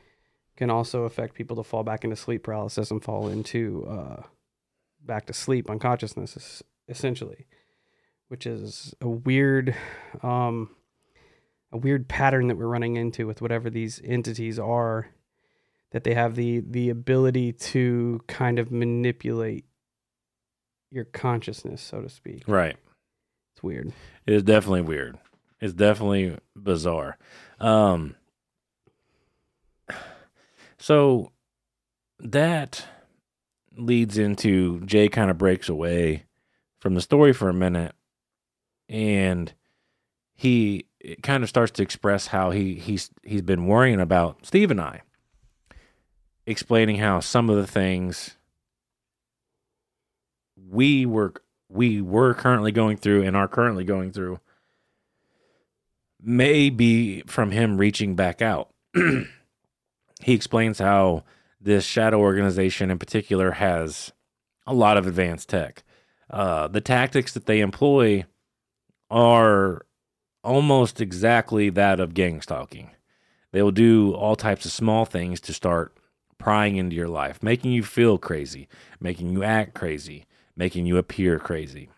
can 0.56 0.68
also 0.68 1.04
affect 1.04 1.34
people 1.34 1.56
to 1.56 1.62
fall 1.62 1.84
back 1.84 2.04
into 2.04 2.16
sleep 2.16 2.42
paralysis 2.42 2.90
and 2.90 3.02
fall 3.02 3.28
into 3.28 3.86
uh, 3.88 4.22
back 5.00 5.26
to 5.26 5.32
sleep 5.32 5.70
unconsciousness 5.70 6.62
essentially, 6.88 7.46
which 8.28 8.46
is 8.46 8.94
a 9.00 9.08
weird 9.08 9.74
um, 10.22 10.70
a 11.72 11.78
weird 11.78 12.08
pattern 12.08 12.48
that 12.48 12.56
we're 12.56 12.66
running 12.66 12.96
into 12.96 13.26
with 13.26 13.40
whatever 13.40 13.70
these 13.70 14.00
entities 14.04 14.58
are 14.58 15.08
that 15.92 16.04
they 16.04 16.14
have 16.14 16.34
the 16.34 16.60
the 16.60 16.90
ability 16.90 17.52
to 17.52 18.20
kind 18.26 18.58
of 18.58 18.70
manipulate 18.70 19.64
your 20.90 21.04
consciousness, 21.04 21.80
so 21.80 22.02
to 22.02 22.08
speak. 22.08 22.42
Right. 22.46 22.76
It's 23.54 23.62
weird. 23.62 23.92
It 24.26 24.34
is 24.34 24.42
definitely 24.42 24.82
weird. 24.82 25.18
It's 25.60 25.74
definitely 25.74 26.38
bizarre. 26.56 27.18
Um, 27.58 28.14
so 30.78 31.32
that 32.18 32.86
leads 33.76 34.18
into 34.18 34.80
Jay 34.80 35.08
kind 35.08 35.30
of 35.30 35.38
breaks 35.38 35.68
away 35.68 36.24
from 36.80 36.94
the 36.94 37.00
story 37.00 37.32
for 37.32 37.48
a 37.48 37.54
minute 37.54 37.94
and 38.88 39.52
he 40.34 40.86
kind 41.22 41.42
of 41.42 41.48
starts 41.48 41.72
to 41.72 41.82
express 41.82 42.26
how 42.28 42.50
he 42.50 42.74
he's 42.74 43.10
he's 43.22 43.42
been 43.42 43.66
worrying 43.66 44.00
about 44.00 44.44
Steve 44.44 44.70
and 44.70 44.80
I 44.80 45.02
explaining 46.46 46.96
how 46.96 47.20
some 47.20 47.48
of 47.48 47.56
the 47.56 47.66
things 47.66 48.36
we 50.70 51.04
were 51.04 51.34
we 51.68 52.00
were 52.00 52.34
currently 52.34 52.72
going 52.72 52.96
through 52.96 53.22
and 53.22 53.36
are 53.36 53.48
currently 53.48 53.84
going 53.84 54.12
through 54.12 54.40
may 56.22 56.70
be 56.70 57.22
from 57.22 57.50
him 57.50 57.78
reaching 57.78 58.14
back 58.14 58.42
out. 58.42 58.70
he 58.94 60.34
explains 60.34 60.78
how 60.78 61.24
this 61.60 61.84
shadow 61.84 62.18
organization 62.18 62.90
in 62.90 62.98
particular 62.98 63.52
has 63.52 64.12
a 64.66 64.74
lot 64.74 64.96
of 64.96 65.06
advanced 65.06 65.48
tech. 65.48 65.82
Uh, 66.28 66.68
the 66.68 66.80
tactics 66.80 67.32
that 67.32 67.46
they 67.46 67.60
employ 67.60 68.24
are 69.10 69.86
almost 70.44 71.00
exactly 71.00 71.70
that 71.70 72.00
of 72.00 72.14
gang 72.14 72.40
stalking. 72.40 72.90
They 73.52 73.62
will 73.62 73.72
do 73.72 74.14
all 74.14 74.36
types 74.36 74.64
of 74.64 74.72
small 74.72 75.04
things 75.04 75.40
to 75.40 75.52
start 75.52 75.96
prying 76.38 76.76
into 76.76 76.96
your 76.96 77.08
life, 77.08 77.42
making 77.42 77.72
you 77.72 77.82
feel 77.82 78.16
crazy, 78.16 78.68
making 79.00 79.30
you 79.30 79.42
act 79.42 79.74
crazy, 79.74 80.26
making 80.56 80.86
you 80.86 80.96
appear 80.96 81.38
crazy. 81.38 81.90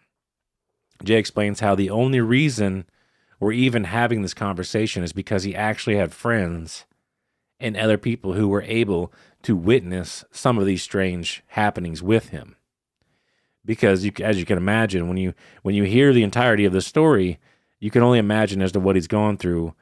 Jay 1.04 1.16
explains 1.16 1.60
how 1.60 1.74
the 1.74 1.90
only 1.90 2.20
reason 2.20 2.84
we're 3.40 3.52
even 3.52 3.84
having 3.84 4.22
this 4.22 4.34
conversation 4.34 5.02
is 5.02 5.12
because 5.12 5.42
he 5.42 5.54
actually 5.54 5.96
had 5.96 6.12
friends 6.12 6.84
and 7.58 7.76
other 7.76 7.98
people 7.98 8.34
who 8.34 8.48
were 8.48 8.62
able 8.62 9.12
to 9.42 9.56
witness 9.56 10.24
some 10.30 10.58
of 10.58 10.66
these 10.66 10.82
strange 10.82 11.42
happenings 11.48 12.02
with 12.02 12.28
him. 12.28 12.56
Because 13.64 14.04
you, 14.04 14.12
as 14.20 14.38
you 14.38 14.44
can 14.44 14.58
imagine, 14.58 15.08
when 15.08 15.16
you 15.16 15.34
when 15.62 15.74
you 15.74 15.84
hear 15.84 16.12
the 16.12 16.24
entirety 16.24 16.64
of 16.64 16.72
the 16.72 16.80
story, 16.80 17.38
you 17.78 17.90
can 17.90 18.02
only 18.02 18.18
imagine 18.18 18.60
as 18.60 18.72
to 18.72 18.80
what 18.80 18.96
he's 18.96 19.06
gone 19.06 19.36
through, 19.36 19.74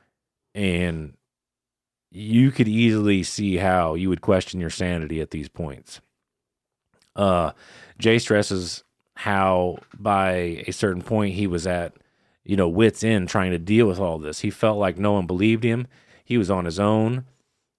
and 0.55 1.15
you 2.11 2.51
could 2.51 2.69
easily 2.69 3.23
see 3.23 3.57
how 3.57 3.95
you 3.95 4.11
would 4.11 4.21
question 4.21 4.61
your 4.61 4.71
sanity 4.71 5.21
at 5.21 5.31
these 5.31 5.49
points. 5.49 6.01
Uh, 7.17 7.53
Jay 7.99 8.19
stresses 8.19 8.85
how 9.15 9.79
by 9.99 10.65
a 10.67 10.73
certain 10.73 11.03
point 11.03 11.35
he 11.35 11.47
was 11.47 11.67
at, 11.67 11.95
you 12.45 12.57
know, 12.57 12.69
wits 12.69 13.05
end 13.05 13.29
trying 13.29 13.51
to 13.51 13.59
deal 13.59 13.87
with 13.87 13.99
all 13.99 14.19
this. 14.19 14.41
He 14.41 14.51
felt 14.51 14.79
like 14.79 14.99
no 14.99 15.13
one 15.13 15.27
believed 15.27 15.65
him. 15.65 15.87
He 16.25 16.39
was 16.39 16.51
on 16.51 16.65
his 16.65 16.81
own. 16.81 17.25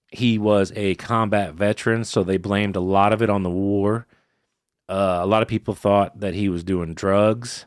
He 0.08 0.38
was 0.38 0.72
a 0.76 0.94
combat 0.96 1.54
veteran, 1.54 2.04
so 2.04 2.22
they 2.22 2.36
blamed 2.36 2.76
a 2.76 2.80
lot 2.80 3.12
of 3.12 3.22
it 3.22 3.30
on 3.30 3.42
the 3.42 3.50
war. 3.50 4.06
Uh, 4.88 5.20
a 5.22 5.26
lot 5.26 5.42
of 5.42 5.48
people 5.48 5.74
thought 5.74 6.20
that 6.20 6.34
he 6.34 6.48
was 6.48 6.62
doing 6.62 6.94
drugs. 6.94 7.64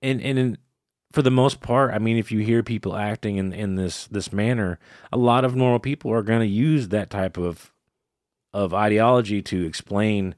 And 0.00 0.22
and 0.22 0.38
in, 0.38 0.58
for 1.12 1.22
the 1.22 1.30
most 1.30 1.60
part, 1.60 1.92
I 1.92 1.98
mean, 1.98 2.16
if 2.16 2.32
you 2.32 2.38
hear 2.38 2.62
people 2.62 2.96
acting 2.96 3.36
in, 3.36 3.52
in 3.52 3.74
this 3.74 4.06
this 4.06 4.32
manner, 4.32 4.78
a 5.12 5.18
lot 5.18 5.44
of 5.44 5.54
normal 5.54 5.80
people 5.80 6.10
are 6.12 6.22
going 6.22 6.40
to 6.40 6.46
use 6.46 6.88
that 6.88 7.10
type 7.10 7.36
of 7.36 7.70
of 8.52 8.74
ideology 8.74 9.42
to 9.42 9.64
explain 9.64 10.34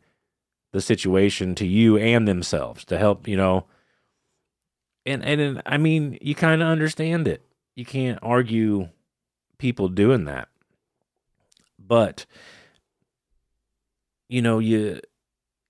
the 0.73 0.81
situation 0.81 1.55
to 1.55 1.67
you 1.67 1.97
and 1.97 2.27
themselves 2.27 2.85
to 2.87 2.99
help 2.99 3.29
you 3.29 3.37
know. 3.37 3.67
And 5.05 5.25
and 5.25 5.63
I 5.67 5.79
mean, 5.79 6.19
you 6.21 6.35
kind 6.35 6.63
of 6.63 6.69
understand 6.69 7.29
it. 7.29 7.43
You 7.75 7.85
can't 7.85 8.19
argue 8.23 8.89
people 9.59 9.89
doing 9.89 10.25
that, 10.25 10.49
but 11.79 12.27
you 14.29 14.43
know 14.43 14.59
you 14.59 14.99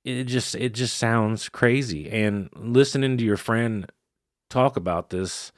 it 0.05 0.25
just 0.25 0.55
it 0.55 0.73
just 0.73 0.97
sounds 0.97 1.49
crazy 1.49 2.09
and 2.09 2.49
listening 2.57 3.19
to 3.19 3.25
your 3.25 3.37
friend 3.37 3.91
talk 4.49 4.77
about 4.77 5.11
this 5.11 5.53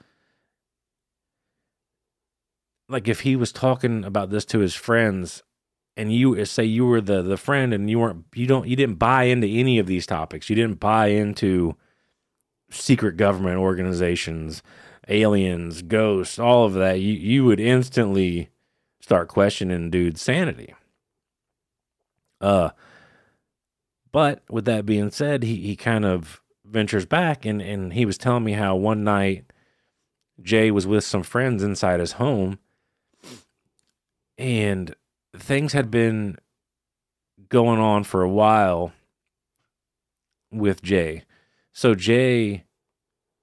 like 2.88 3.06
if 3.06 3.20
he 3.20 3.36
was 3.36 3.52
talking 3.52 4.04
about 4.04 4.30
this 4.30 4.44
to 4.44 4.58
his 4.58 4.74
friends 4.74 5.43
and 5.96 6.12
you 6.12 6.44
say 6.44 6.64
you 6.64 6.86
were 6.86 7.00
the 7.00 7.22
the 7.22 7.36
friend 7.36 7.72
and 7.72 7.88
you 7.88 7.98
weren't 7.98 8.24
you 8.34 8.46
don't 8.46 8.66
you 8.66 8.76
didn't 8.76 8.98
buy 8.98 9.24
into 9.24 9.46
any 9.46 9.78
of 9.78 9.86
these 9.86 10.06
topics. 10.06 10.50
You 10.50 10.56
didn't 10.56 10.80
buy 10.80 11.08
into 11.08 11.76
secret 12.70 13.16
government 13.16 13.58
organizations 13.58 14.62
aliens 15.08 15.82
ghosts 15.82 16.38
all 16.38 16.64
of 16.64 16.74
that. 16.74 17.00
You 17.00 17.12
you 17.12 17.44
would 17.44 17.60
instantly 17.60 18.50
start 19.00 19.28
questioning 19.28 19.90
dude's 19.90 20.22
sanity. 20.22 20.74
Uh 22.40 22.70
but 24.10 24.42
with 24.50 24.64
that 24.64 24.86
being 24.86 25.10
said 25.10 25.42
he 25.42 25.56
he 25.56 25.76
kind 25.76 26.04
of 26.04 26.40
ventures 26.64 27.06
back 27.06 27.44
and 27.44 27.62
and 27.62 27.92
he 27.92 28.04
was 28.04 28.18
telling 28.18 28.44
me 28.44 28.52
how 28.52 28.74
one 28.74 29.04
night 29.04 29.44
Jay 30.42 30.72
was 30.72 30.86
with 30.86 31.04
some 31.04 31.22
friends 31.22 31.62
inside 31.62 32.00
his 32.00 32.12
home 32.12 32.58
and 34.36 34.96
things 35.36 35.72
had 35.72 35.90
been 35.90 36.36
going 37.48 37.80
on 37.80 38.04
for 38.04 38.22
a 38.22 38.28
while 38.28 38.92
with 40.50 40.82
Jay. 40.82 41.24
So 41.72 41.94
Jay 41.94 42.64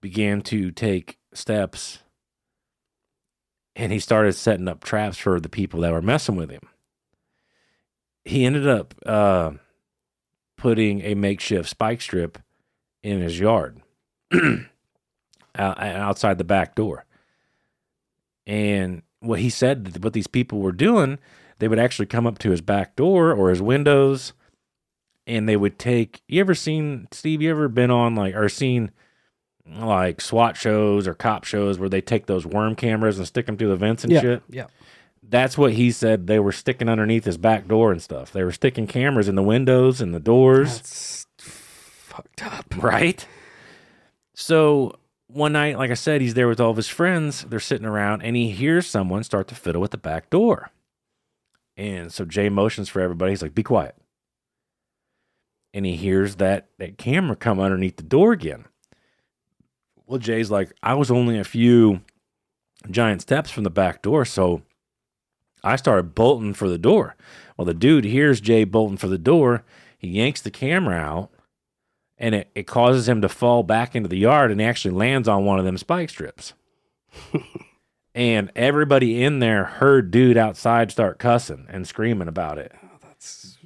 began 0.02 0.42
to 0.42 0.72
take 0.72 1.18
steps 1.34 2.00
and 3.76 3.92
he 3.92 4.00
started 4.00 4.34
setting 4.34 4.68
up 4.68 4.84
traps 4.84 5.18
for 5.18 5.40
the 5.40 5.50
people 5.50 5.82
that 5.82 5.92
were 5.92 6.02
messing 6.02 6.36
with 6.36 6.50
him. 6.50 6.68
He 8.26 8.46
ended 8.46 8.68
up 8.68 8.94
uh, 9.06 9.52
putting 10.58 11.02
a 11.02 11.16
makeshift 11.16 11.70
spike 11.70 12.02
strip 12.02 12.38
in 13.02 13.22
his 13.22 13.40
yard 13.40 13.82
outside 15.56 16.38
the 16.38 16.44
back 16.44 16.76
door. 16.76 17.06
And 18.46 19.02
what 19.20 19.40
he 19.40 19.50
said, 19.50 19.86
that 19.86 20.04
what 20.04 20.14
these 20.14 20.28
people 20.28 20.60
were 20.60 20.72
doing, 20.72 21.20
they 21.62 21.68
would 21.68 21.80
actually 21.80 22.08
come 22.08 22.26
up 22.26 22.40
to 22.40 22.50
his 22.50 22.60
back 22.60 22.96
door 22.96 23.32
or 23.32 23.52
his 23.52 23.62
windows 23.62 24.34
and 25.28 25.48
they 25.48 25.56
would 25.56 25.78
take 25.78 26.22
you 26.28 26.42
ever 26.42 26.56
seen 26.56 27.08
Steve, 27.12 27.40
you 27.42 27.52
ever 27.52 27.68
been 27.68 27.92
on 27.92 28.16
like 28.16 28.36
or 28.36 28.50
seen 28.50 28.90
like 29.68 30.20
SWAT 30.22 30.58
shows 30.58 31.08
or 31.08 31.14
cop 31.14 31.44
shows 31.44 31.78
where 31.78 31.88
they 31.88 32.02
take 32.02 32.26
those 32.26 32.48
worm 32.48 32.76
cameras 32.76 33.20
and 33.20 33.28
stick 33.28 33.46
them 33.46 33.58
through 33.58 33.70
the 33.70 33.76
vents 33.76 34.04
and 34.04 34.12
yeah, 34.12 34.22
shit? 34.22 34.44
Yeah. 34.50 34.66
That's 35.22 35.56
what 35.56 35.74
he 35.74 35.92
said 35.92 36.26
they 36.26 36.40
were 36.40 36.52
sticking 36.52 36.90
underneath 36.90 37.26
his 37.26 37.38
back 37.38 37.68
door 37.68 37.92
and 37.92 38.02
stuff. 38.02 38.32
They 38.32 38.44
were 38.44 38.52
sticking 38.52 38.88
cameras 38.88 39.30
in 39.30 39.36
the 39.36 39.44
windows 39.44 40.02
and 40.02 40.16
the 40.16 40.20
doors. 40.20 40.78
That's 40.78 41.28
fucked 41.38 42.44
up. 42.44 42.66
Right? 42.84 43.26
So 44.34 44.96
one 45.28 45.54
night, 45.54 45.78
like 45.78 45.92
I 45.92 45.94
said, 45.94 46.22
he's 46.22 46.34
there 46.34 46.48
with 46.48 46.60
all 46.60 46.72
of 46.72 46.78
his 46.78 46.88
friends. 46.88 47.46
They're 47.48 47.60
sitting 47.60 47.86
around 47.86 48.24
and 48.24 48.36
he 48.36 48.50
hears 48.50 48.88
someone 48.88 49.24
start 49.24 49.48
to 49.50 49.56
fiddle 49.56 49.80
with 49.80 49.92
the 49.92 49.98
back 49.98 50.32
door. 50.32 50.72
And 51.78 52.12
so 52.12 52.26
Jay 52.26 52.50
motions 52.50 52.90
for 52.90 53.02
everybody. 53.02 53.32
He's 53.32 53.42
like, 53.42 53.56
be 53.56 53.64
quiet. 53.64 53.96
And 55.74 55.86
he 55.86 55.96
hears 55.96 56.36
that, 56.36 56.70
that 56.80 56.98
camera 56.98 57.36
come 57.36 57.60
underneath 57.60 57.98
the 57.98 58.04
door 58.04 58.34
again. 58.34 58.66
Well, 60.06 60.20
Jay's 60.20 60.52
like, 60.52 60.74
I 60.84 60.94
was 60.96 61.10
only 61.10 61.40
a 61.40 61.46
few 61.46 62.02
giant 62.90 63.22
steps 63.22 63.52
from 63.52 63.64
the 63.64 63.70
back 63.70 64.02
door, 64.02 64.26
so 64.26 64.64
I 65.64 65.76
started 65.76 66.16
bolting 66.16 66.54
for 66.54 66.68
the 66.68 66.78
door. 66.78 67.16
Well, 67.56 67.66
the 67.66 67.74
dude 67.74 68.06
hears 68.06 68.42
Jay 68.42 68.64
bolting 68.64 68.98
for 68.98 69.08
the 69.08 69.18
door. 69.18 69.64
He 69.98 70.10
yanks 70.10 70.42
the 70.42 70.52
camera 70.52 70.96
out 70.96 71.30
and 72.18 72.36
it, 72.36 72.50
it 72.56 72.68
causes 72.68 73.08
him 73.08 73.22
to 73.22 73.30
fall 73.30 73.64
back 73.64 73.96
into 73.96 74.10
the 74.10 74.18
yard 74.18 74.52
and 74.52 74.60
he 74.60 74.66
actually 74.66 74.96
lands 74.96 75.28
on 75.28 75.46
one 75.46 75.60
of 75.60 75.66
them 75.66 75.78
spike 75.78 76.10
strips. 76.10 76.54
and 78.14 78.52
everybody 78.56 79.24
in 79.24 79.40
there 79.40 79.64
heard 79.64 80.12
dude 80.12 80.38
outside 80.38 80.92
start 80.92 81.20
cussing 81.20 81.66
and 81.70 81.88
screaming 81.88 82.28
about 82.28 82.58
it. 82.58 82.74
Oh, 82.84 82.98
that's 83.02 83.58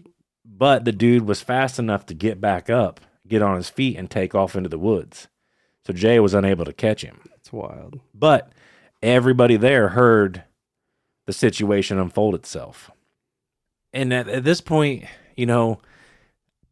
But 0.44 0.86
the 0.86 0.92
dude 0.92 1.28
was 1.28 1.42
fast 1.42 1.80
enough 1.80 2.06
to 2.08 2.14
get 2.14 2.40
back 2.40 2.70
up, 2.70 3.02
get 3.28 3.42
on 3.42 3.56
his 3.56 3.70
feet, 3.70 3.98
and 3.98 4.10
take 4.10 4.36
off 4.36 4.56
into 4.56 4.70
the 4.70 4.80
woods. 4.80 5.28
So 5.86 5.94
Jay 5.94 6.20
was 6.20 6.34
unable 6.34 6.66
to 6.66 6.74
catch 6.74 7.04
him. 7.04 7.22
that's 7.30 7.52
wild. 7.52 8.00
But 8.14 8.52
everybody 9.02 9.56
there 9.56 9.90
heard 9.90 10.44
the 11.26 11.34
situation 11.34 12.00
unfold 12.00 12.36
itself. 12.36 12.92
And 13.94 14.14
at, 14.14 14.28
at 14.28 14.44
this 14.44 14.62
point, 14.62 15.06
you 15.36 15.46
know, 15.46 15.80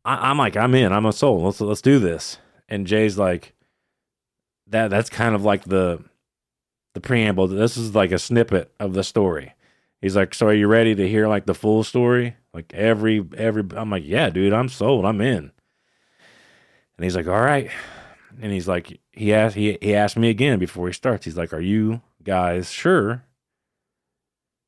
I, 0.05 0.29
I'm 0.29 0.37
like, 0.37 0.57
I'm 0.57 0.75
in. 0.75 0.91
I'm 0.91 1.05
a 1.05 1.13
soul. 1.13 1.43
Let's 1.43 1.61
let's 1.61 1.81
do 1.81 1.99
this. 1.99 2.37
And 2.67 2.87
Jay's 2.87 3.17
like, 3.17 3.53
that. 4.67 4.89
That's 4.89 5.09
kind 5.09 5.35
of 5.35 5.43
like 5.43 5.63
the 5.63 6.03
the 6.93 7.01
preamble. 7.01 7.47
This 7.47 7.77
is 7.77 7.95
like 7.95 8.11
a 8.11 8.19
snippet 8.19 8.73
of 8.79 8.93
the 8.93 9.03
story. 9.03 9.53
He's 10.01 10.15
like, 10.15 10.33
so 10.33 10.47
are 10.47 10.53
you 10.53 10.67
ready 10.67 10.95
to 10.95 11.07
hear 11.07 11.27
like 11.27 11.45
the 11.45 11.53
full 11.53 11.83
story? 11.83 12.35
Like 12.53 12.73
every 12.73 13.25
every. 13.37 13.63
I'm 13.75 13.89
like, 13.89 14.03
yeah, 14.05 14.29
dude. 14.29 14.53
I'm 14.53 14.69
sold. 14.69 15.05
I'm 15.05 15.21
in. 15.21 15.51
And 16.97 17.03
he's 17.03 17.15
like, 17.15 17.27
all 17.27 17.41
right. 17.41 17.69
And 18.41 18.51
he's 18.51 18.67
like, 18.67 18.99
he 19.11 19.33
asked 19.33 19.55
he 19.55 19.77
he 19.81 19.95
asked 19.95 20.17
me 20.17 20.29
again 20.29 20.59
before 20.59 20.87
he 20.87 20.93
starts. 20.93 21.25
He's 21.25 21.37
like, 21.37 21.53
"Are 21.53 21.59
you 21.59 22.01
guys 22.23 22.71
sure 22.71 23.23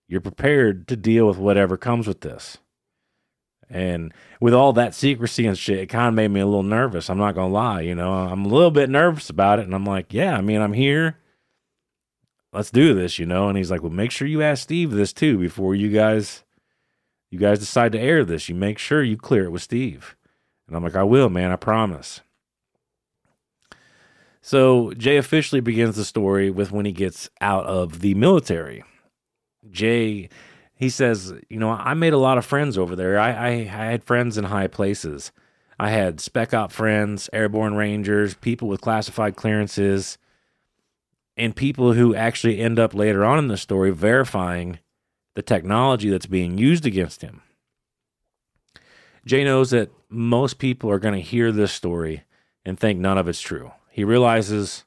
you're 0.08 0.22
prepared 0.22 0.88
to 0.88 0.96
deal 0.96 1.28
with 1.28 1.38
whatever 1.38 1.78
comes 1.78 2.08
with 2.08 2.22
this?" 2.22 2.60
And 3.68 4.14
with 4.40 4.54
all 4.54 4.74
that 4.74 4.94
secrecy 4.94 5.48
and 5.48 5.58
shit, 5.58 5.80
it 5.80 5.88
kind 5.88 6.10
of 6.10 6.14
made 6.14 6.30
me 6.30 6.40
a 6.40 6.46
little 6.46 6.62
nervous. 6.62 7.10
I'm 7.10 7.18
not 7.18 7.34
gonna 7.34 7.52
lie, 7.52 7.82
you 7.82 7.96
know, 7.96 8.14
I'm 8.14 8.46
a 8.46 8.50
little 8.50 8.70
bit 8.70 8.90
nervous 8.92 9.32
about 9.32 9.58
it. 9.58 9.66
And 9.66 9.74
I'm 9.74 9.86
like, 9.86 10.14
"Yeah, 10.14 10.38
I 10.38 10.42
mean, 10.42 10.62
I'm 10.62 10.74
here. 10.74 11.18
Let's 12.56 12.72
do 12.72 12.94
this," 12.94 13.20
you 13.20 13.26
know. 13.26 13.48
And 13.50 13.58
he's 13.58 13.70
like, 13.70 13.84
"Well, 13.84 13.92
make 13.92 14.12
sure 14.12 14.28
you 14.28 14.42
ask 14.42 14.64
Steve 14.64 14.92
this 14.92 15.14
too 15.14 15.38
before 15.38 15.76
you 15.76 15.90
guys 15.90 16.44
you 17.30 17.40
guys 17.40 17.60
decide 17.60 17.92
to 17.92 18.00
air 18.00 18.24
this. 18.24 18.50
You 18.50 18.56
make 18.56 18.78
sure 18.78 19.04
you 19.04 19.18
clear 19.18 19.46
it 19.46 19.52
with 19.52 19.62
Steve." 19.62 20.16
And 20.68 20.76
I'm 20.76 20.84
like, 20.84 20.96
"I 20.96 21.04
will, 21.04 21.30
man. 21.30 21.52
I 21.52 21.58
promise." 21.58 22.22
So 24.42 24.94
Jay 24.94 25.18
officially 25.18 25.60
begins 25.60 25.96
the 25.96 26.06
story 26.06 26.52
with 26.52 26.72
when 26.72 26.86
he 26.86 26.92
gets 26.92 27.32
out 27.42 27.66
of 27.66 28.02
the 28.02 28.14
military. 28.14 28.84
Jay, 29.72 30.30
he 30.76 30.88
says, 30.88 31.34
you 31.50 31.58
know, 31.58 31.72
I 31.72 31.96
made 31.96 32.14
a 32.14 32.20
lot 32.20 32.38
of 32.38 32.46
friends 32.46 32.78
over 32.78 32.96
there. 32.96 33.18
I, 33.18 33.32
I, 33.32 33.48
I 33.48 33.86
had 33.86 34.04
friends 34.04 34.38
in 34.38 34.44
high 34.44 34.68
places. 34.68 35.32
I 35.80 35.90
had 35.90 36.20
spec 36.20 36.54
op 36.54 36.72
friends, 36.72 37.28
airborne 37.34 37.74
rangers, 37.74 38.36
people 38.36 38.68
with 38.68 38.82
classified 38.82 39.36
clearances, 39.36 40.20
and 41.38 41.56
people 41.56 41.94
who 41.94 42.16
actually 42.16 42.60
end 42.60 42.80
up 42.80 42.94
later 42.94 43.26
on 43.26 43.40
in 43.40 43.48
the 43.48 43.58
story 43.58 43.92
verifying 43.92 44.80
the 45.36 45.42
technology 45.42 46.10
that's 46.10 46.26
being 46.26 46.58
used 46.58 46.86
against 46.86 47.22
him. 47.22 47.42
Jay 49.26 49.44
knows 49.44 49.72
that 49.72 49.92
most 50.10 50.60
people 50.60 50.90
are 50.90 51.00
going 51.00 51.16
to 51.16 51.22
hear 51.22 51.52
this 51.52 51.72
story 51.72 52.24
and 52.64 52.80
think 52.80 53.00
none 53.00 53.18
of 53.18 53.28
it's 53.28 53.42
true. 53.42 53.72
He 53.90 54.04
realizes 54.04 54.86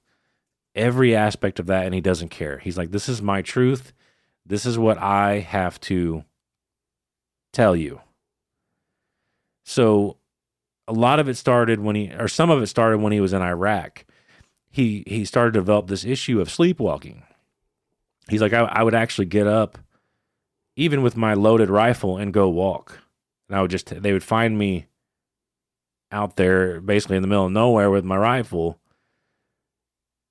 every 0.75 1.15
aspect 1.15 1.59
of 1.59 1.67
that 1.67 1.85
and 1.85 1.95
he 1.95 2.01
doesn't 2.01 2.31
care. 2.31 2.59
He's 2.59 2.79
like, 2.79 2.91
This 2.91 3.09
is 3.09 3.21
my 3.21 3.43
truth. 3.43 3.93
This 4.47 4.65
is 4.65 4.79
what 4.79 4.97
I 4.99 5.41
have 5.41 5.79
to 5.83 6.25
tell 7.53 7.77
you. 7.77 8.01
So 9.65 10.17
a 10.87 10.93
lot 10.93 11.21
of 11.21 11.29
it 11.29 11.37
started 11.37 11.81
when 11.81 11.97
he 11.97 12.11
or 12.13 12.29
some 12.29 12.51
of 12.51 12.63
it 12.63 12.69
started 12.69 12.99
when 12.99 13.13
he 13.13 13.21
was 13.21 13.33
in 13.33 13.43
Iraq. 13.43 14.07
He 14.79 15.03
he 15.07 15.25
started 15.25 15.55
to 15.55 15.59
develop 15.59 15.89
this 15.89 16.05
issue 16.05 16.41
of 16.41 16.49
sleepwalking. 16.49 17.25
He's 18.29 18.41
like, 18.41 18.53
I, 18.53 18.61
I 18.61 18.83
would 18.85 18.95
actually 18.95 19.27
get 19.27 19.47
up 19.47 19.77
even 20.77 21.03
with 21.03 21.17
my 21.17 21.35
loaded 21.35 21.69
rifle 21.69 22.17
and 22.17 22.33
go 22.33 22.49
walk. 22.49 23.01
And 23.49 23.57
I 23.57 23.63
would 23.63 23.73
just 23.73 23.87
they 24.03 24.13
would 24.13 24.23
find 24.23 24.57
me 24.57 24.87
out 26.13 26.37
there 26.37 26.81
basically 26.81 27.17
in 27.17 27.23
the 27.23 27.29
middle 27.29 27.47
of 27.47 27.53
nowhere 27.53 27.91
with 27.91 28.05
my 28.05 28.17
rifle 28.17 28.79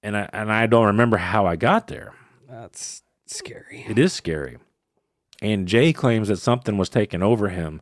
and 0.01 0.15
I 0.15 0.29
and 0.31 0.49
I 0.49 0.65
don't 0.67 0.85
remember 0.85 1.17
how 1.17 1.45
I 1.45 1.57
got 1.57 1.87
there. 1.87 2.13
That's 2.49 3.03
scary. 3.25 3.85
It 3.89 3.99
is 3.99 4.13
scary. 4.13 4.57
And 5.41 5.67
Jay 5.67 5.91
claims 5.91 6.29
that 6.29 6.37
something 6.37 6.77
was 6.77 6.87
taken 6.87 7.21
over 7.21 7.49
him 7.49 7.81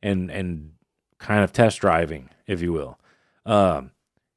and 0.00 0.30
and 0.30 0.74
kind 1.18 1.42
of 1.42 1.52
test 1.52 1.80
driving, 1.80 2.30
if 2.46 2.62
you 2.62 2.72
will. 2.72 3.00
Um, 3.44 3.90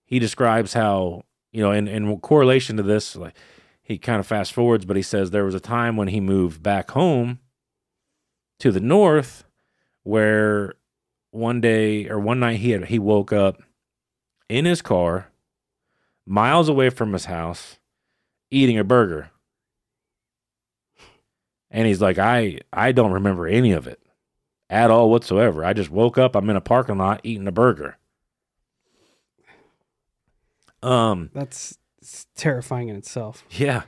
he 0.05 0.19
describes 0.19 0.73
how, 0.73 1.23
you 1.57 1.63
know, 1.63 1.71
in, 1.71 1.87
in 1.87 2.19
correlation 2.19 2.77
to 2.77 2.83
this, 2.83 3.15
like 3.15 3.33
he 3.81 3.97
kind 3.97 4.19
of 4.19 4.27
fast 4.27 4.53
forwards, 4.53 4.85
but 4.85 4.95
he 4.95 5.01
says 5.01 5.31
there 5.31 5.43
was 5.43 5.55
a 5.55 5.59
time 5.59 5.97
when 5.97 6.09
he 6.09 6.19
moved 6.19 6.61
back 6.61 6.91
home 6.91 7.39
to 8.59 8.71
the 8.71 8.79
north 8.79 9.43
where 10.03 10.75
one 11.31 11.59
day 11.59 12.07
or 12.07 12.19
one 12.19 12.39
night 12.39 12.57
he 12.59 12.69
had 12.69 12.85
he 12.85 12.99
woke 12.99 13.33
up 13.33 13.59
in 14.47 14.65
his 14.65 14.83
car 14.83 15.31
miles 16.27 16.69
away 16.69 16.91
from 16.91 17.13
his 17.13 17.25
house 17.25 17.79
eating 18.51 18.77
a 18.77 18.83
burger. 18.83 19.31
And 21.71 21.87
he's 21.87 22.01
like 22.01 22.19
i 22.19 22.59
i 22.71 22.91
don't 22.91 23.13
remember 23.13 23.47
any 23.47 23.71
of 23.71 23.87
it 23.87 23.99
at 24.69 24.91
all 24.91 25.09
whatsoever. 25.09 25.65
I 25.65 25.73
just 25.73 25.89
woke 25.89 26.19
up 26.19 26.35
i'm 26.35 26.51
in 26.51 26.55
a 26.55 26.61
parking 26.61 26.99
lot 26.99 27.21
eating 27.23 27.47
a 27.47 27.51
burger 27.51 27.97
um 30.83 31.29
That's 31.33 31.77
terrifying 32.35 32.89
in 32.89 32.95
itself. 32.95 33.43
yeah 33.51 33.83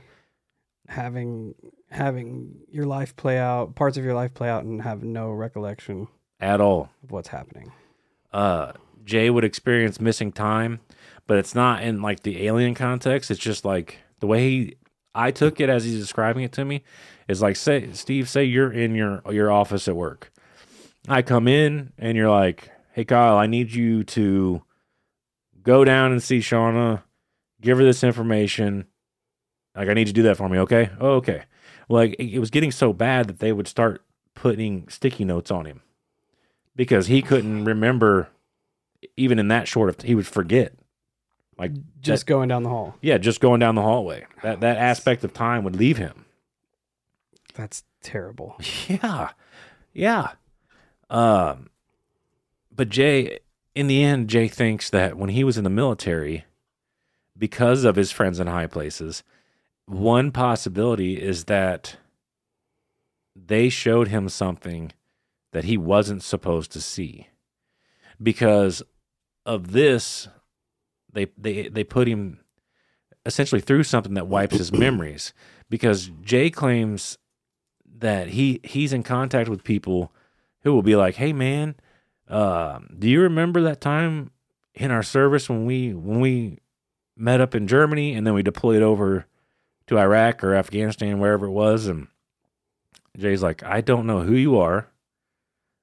Having 0.88 1.54
having 1.90 2.56
your 2.70 2.84
life 2.86 3.14
play 3.16 3.38
out, 3.38 3.74
parts 3.74 3.96
of 3.96 4.04
your 4.04 4.14
life 4.14 4.32
play 4.34 4.48
out, 4.48 4.64
and 4.64 4.82
have 4.82 5.02
no 5.04 5.30
recollection 5.30 6.08
at 6.40 6.60
all 6.60 6.90
of 7.04 7.10
what's 7.12 7.28
happening. 7.28 7.72
uh 8.32 8.72
jay 9.04 9.30
would 9.30 9.44
experience 9.44 9.98
missing 10.00 10.30
time 10.30 10.78
but 11.26 11.38
it's 11.38 11.54
not 11.54 11.82
in 11.82 12.02
like 12.02 12.22
the 12.22 12.46
alien 12.46 12.74
context 12.74 13.30
it's 13.30 13.40
just 13.40 13.64
like 13.64 13.98
the 14.20 14.26
way 14.26 14.40
he 14.50 14.76
i 15.14 15.30
took 15.30 15.58
it 15.58 15.68
as 15.70 15.84
he's 15.84 15.98
describing 15.98 16.42
it 16.44 16.52
to 16.52 16.64
me 16.64 16.82
is 17.28 17.40
like 17.40 17.56
say 17.56 17.90
steve 17.92 18.28
say 18.28 18.44
you're 18.44 18.70
in 18.70 18.94
your 18.94 19.22
your 19.30 19.50
office 19.50 19.88
at 19.88 19.96
work 19.96 20.30
i 21.08 21.22
come 21.22 21.48
in 21.48 21.92
and 21.98 22.16
you're 22.16 22.30
like 22.30 22.70
hey 22.92 23.04
kyle 23.04 23.36
i 23.36 23.46
need 23.46 23.72
you 23.72 24.04
to 24.04 24.62
go 25.62 25.84
down 25.84 26.12
and 26.12 26.22
see 26.22 26.38
shauna 26.38 27.02
give 27.60 27.78
her 27.78 27.84
this 27.84 28.02
information. 28.04 28.86
Like 29.76 29.88
i 29.88 29.94
need 29.94 30.00
you 30.02 30.06
to 30.06 30.12
do 30.12 30.22
that 30.24 30.36
for 30.36 30.48
me 30.48 30.58
okay? 30.58 30.90
Oh, 31.00 31.12
okay. 31.16 31.44
Like 31.88 32.14
it, 32.14 32.34
it 32.34 32.38
was 32.38 32.50
getting 32.50 32.70
so 32.72 32.92
bad 32.92 33.28
that 33.28 33.38
they 33.38 33.52
would 33.52 33.68
start 33.68 34.02
putting 34.34 34.88
sticky 34.88 35.24
notes 35.24 35.50
on 35.50 35.66
him 35.66 35.82
because 36.76 37.06
he 37.08 37.20
couldn't 37.22 37.64
remember 37.74 38.28
even 39.16 39.38
in 39.38 39.48
that 39.48 39.68
short 39.68 39.88
of 39.88 40.00
he 40.02 40.14
would 40.14 40.26
forget. 40.26 40.74
Like 41.58 41.72
Just 42.00 42.26
going 42.26 42.48
down 42.48 42.62
the 42.62 42.70
hall. 42.70 42.96
yeah 43.02 43.18
just 43.18 43.40
going 43.40 43.60
down 43.60 43.74
the 43.74 43.82
hallway. 43.82 44.26
That 44.42 44.60
that 44.60 44.78
aspect 44.78 45.24
of 45.24 45.32
time 45.34 45.64
would 45.64 45.76
leave 45.76 45.98
him. 45.98 46.24
That's 47.54 47.82
terrible. 48.02 48.56
yeah. 48.88 49.30
Yeah. 49.92 50.32
Um 51.10 51.68
but 52.74 52.88
jay 52.88 53.40
in 53.74 53.86
the 53.86 54.02
end 54.02 54.28
jay 54.28 54.48
thinks 54.48 54.90
that 54.90 55.16
when 55.16 55.30
he 55.30 55.44
was 55.44 55.56
in 55.58 55.64
the 55.64 55.70
military 55.70 56.44
because 57.36 57.84
of 57.84 57.96
his 57.96 58.12
friends 58.12 58.40
in 58.40 58.46
high 58.46 58.66
places 58.66 59.22
one 59.90 60.30
possibility 60.30 61.20
is 61.20 61.44
that 61.44 61.96
they 63.34 63.68
showed 63.68 64.08
him 64.08 64.28
something 64.28 64.92
that 65.52 65.64
he 65.64 65.76
wasn't 65.76 66.22
supposed 66.22 66.70
to 66.72 66.80
see. 66.80 67.28
Because 68.22 68.82
of 69.44 69.72
this 69.72 70.28
they 71.12 71.26
they 71.36 71.68
they 71.68 71.82
put 71.82 72.06
him 72.06 72.38
essentially 73.26 73.60
through 73.60 73.82
something 73.82 74.14
that 74.14 74.28
wipes 74.28 74.58
his 74.58 74.72
memories. 74.86 75.32
Because 75.68 76.10
Jay 76.22 76.50
claims 76.50 77.18
that 77.98 78.28
he 78.28 78.60
he's 78.62 78.92
in 78.92 79.02
contact 79.02 79.48
with 79.48 79.64
people 79.64 80.12
who 80.62 80.72
will 80.72 80.82
be 80.82 80.96
like, 80.96 81.16
"Hey 81.16 81.32
man, 81.32 81.74
uh, 82.30 82.78
do 82.98 83.08
you 83.08 83.20
remember 83.22 83.62
that 83.62 83.80
time 83.80 84.30
in 84.74 84.90
our 84.90 85.02
service 85.02 85.48
when 85.48 85.66
we 85.66 85.92
when 85.92 86.20
we 86.20 86.58
met 87.16 87.40
up 87.40 87.54
in 87.54 87.66
Germany 87.66 88.14
and 88.14 88.26
then 88.26 88.34
we 88.34 88.42
deployed 88.42 88.82
over 88.82 89.26
to 89.88 89.98
Iraq 89.98 90.42
or 90.44 90.54
Afghanistan 90.54 91.18
wherever 91.18 91.46
it 91.46 91.50
was?" 91.50 91.86
And 91.86 92.06
Jay's 93.16 93.42
like, 93.42 93.62
"I 93.64 93.80
don't 93.80 94.06
know 94.06 94.22
who 94.22 94.34
you 94.34 94.58
are. 94.58 94.88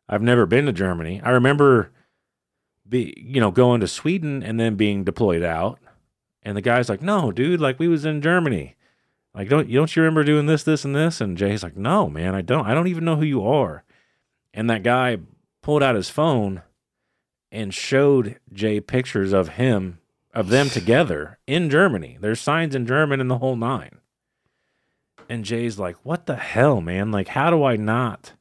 I've 0.10 0.22
never 0.22 0.46
been 0.46 0.66
to 0.66 0.74
Germany. 0.74 1.22
I 1.24 1.32
remember 1.32 1.92
be 2.88 3.14
you 3.18 3.42
know 3.42 3.52
going 3.52 3.82
to 3.82 3.88
Sweden 3.88 4.42
and 4.42 4.60
then 4.60 4.76
being 4.76 5.04
deployed 5.04 5.44
out." 5.44 5.80
And 6.44 6.56
the 6.56 6.62
guy's 6.62 6.88
like, 6.88 7.02
"No, 7.02 7.32
dude, 7.32 7.60
like 7.60 7.78
we 7.78 7.88
was 7.88 8.06
in 8.06 8.22
Germany." 8.22 8.78
Like, 9.38 9.50
don't 9.50 9.70
you 9.70 9.78
don't 9.78 9.96
you 9.96 10.02
remember 10.02 10.24
doing 10.24 10.48
this, 10.48 10.64
this, 10.64 10.84
and 10.84 10.96
this? 10.96 11.22
And 11.22 11.38
Jay's 11.38 11.62
like, 11.62 11.78
no, 11.78 12.10
man, 12.10 12.34
I 12.34 12.42
don't. 12.42 12.66
I 12.66 12.74
don't 12.74 12.88
even 12.88 13.06
know 13.06 13.18
who 13.18 13.26
you 13.26 13.46
are. 13.46 13.84
And 14.52 14.68
that 14.72 14.82
guy 14.82 15.18
pulled 15.68 15.84
out 15.84 15.96
his 15.96 16.10
phone 16.10 16.62
and 17.52 17.74
showed 17.74 18.40
Jay 18.54 18.80
pictures 18.80 19.34
of 19.34 19.50
him, 19.50 20.00
of 20.34 20.48
them 20.48 20.70
together 20.70 21.40
in 21.46 21.70
Germany. 21.70 22.18
There's 22.22 22.40
signs 22.40 22.74
in 22.74 22.88
German 22.88 23.20
and 23.20 23.30
the 23.30 23.40
whole 23.40 23.58
nine. 23.58 24.00
And 25.28 25.44
Jay's 25.44 25.78
like, 25.78 25.98
what 26.04 26.26
the 26.26 26.38
hell, 26.38 26.80
man? 26.80 27.12
Like, 27.12 27.28
how 27.28 27.50
do 27.50 27.66
I 27.66 27.76
not 27.76 28.32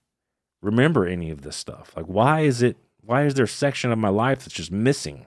remember 0.62 1.04
any 1.04 1.32
of 1.32 1.42
this 1.42 1.56
stuff? 1.56 1.92
Like, 1.96 2.06
why 2.06 2.42
is 2.42 2.62
it, 2.62 2.76
why 3.00 3.24
is 3.24 3.34
there 3.34 3.46
a 3.46 3.48
section 3.48 3.90
of 3.90 3.98
my 3.98 4.08
life 4.08 4.44
that's 4.44 4.54
just 4.54 4.70
missing? 4.70 5.26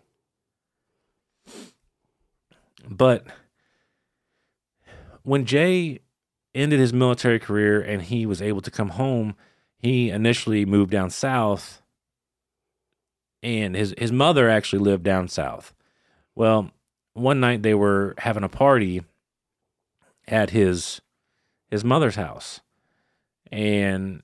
But 2.90 3.26
when 5.24 5.44
Jay 5.44 6.00
ended 6.56 6.80
his 6.80 6.94
military 6.94 7.40
career 7.40 7.82
and 7.82 8.04
he 8.04 8.26
was 8.26 8.42
able 8.42 8.62
to 8.62 8.72
come 8.72 8.92
home, 8.92 9.36
he 9.78 10.10
initially 10.10 10.64
moved 10.64 10.92
down 10.92 11.10
south 11.10 11.82
and 13.42 13.76
his 13.76 13.94
his 13.98 14.12
mother 14.12 14.50
actually 14.50 14.80
lived 14.80 15.04
down 15.04 15.28
south. 15.28 15.74
Well, 16.36 16.72
one 17.14 17.40
night 17.40 17.64
they 17.64 17.74
were 17.74 18.16
having 18.20 18.44
a 18.44 18.50
party 18.50 19.04
at 20.28 20.52
his 20.52 21.02
his 21.70 21.84
mother's 21.84 22.16
house. 22.16 22.62
And 23.52 24.22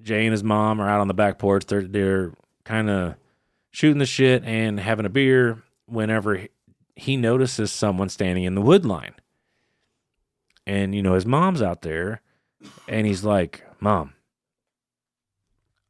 Jay 0.00 0.24
and 0.24 0.32
his 0.32 0.44
mom 0.44 0.80
are 0.80 0.88
out 0.88 1.00
on 1.00 1.08
the 1.08 1.14
back 1.14 1.38
porch. 1.38 1.66
They're 1.66 1.82
they're 1.82 2.32
kind 2.64 2.90
of 2.90 3.14
shooting 3.70 3.98
the 3.98 4.06
shit 4.06 4.44
and 4.44 4.78
having 4.80 5.06
a 5.06 5.10
beer 5.10 5.62
whenever 5.86 6.46
he 6.94 7.16
notices 7.16 7.72
someone 7.72 8.08
standing 8.08 8.44
in 8.44 8.54
the 8.54 8.60
wood 8.60 8.84
line. 8.84 9.14
And 10.66 10.94
you 10.94 11.02
know, 11.02 11.14
his 11.14 11.26
mom's 11.26 11.62
out 11.62 11.82
there 11.82 12.20
and 12.86 13.06
he's 13.06 13.24
like, 13.24 13.64
"Mom, 13.80 14.14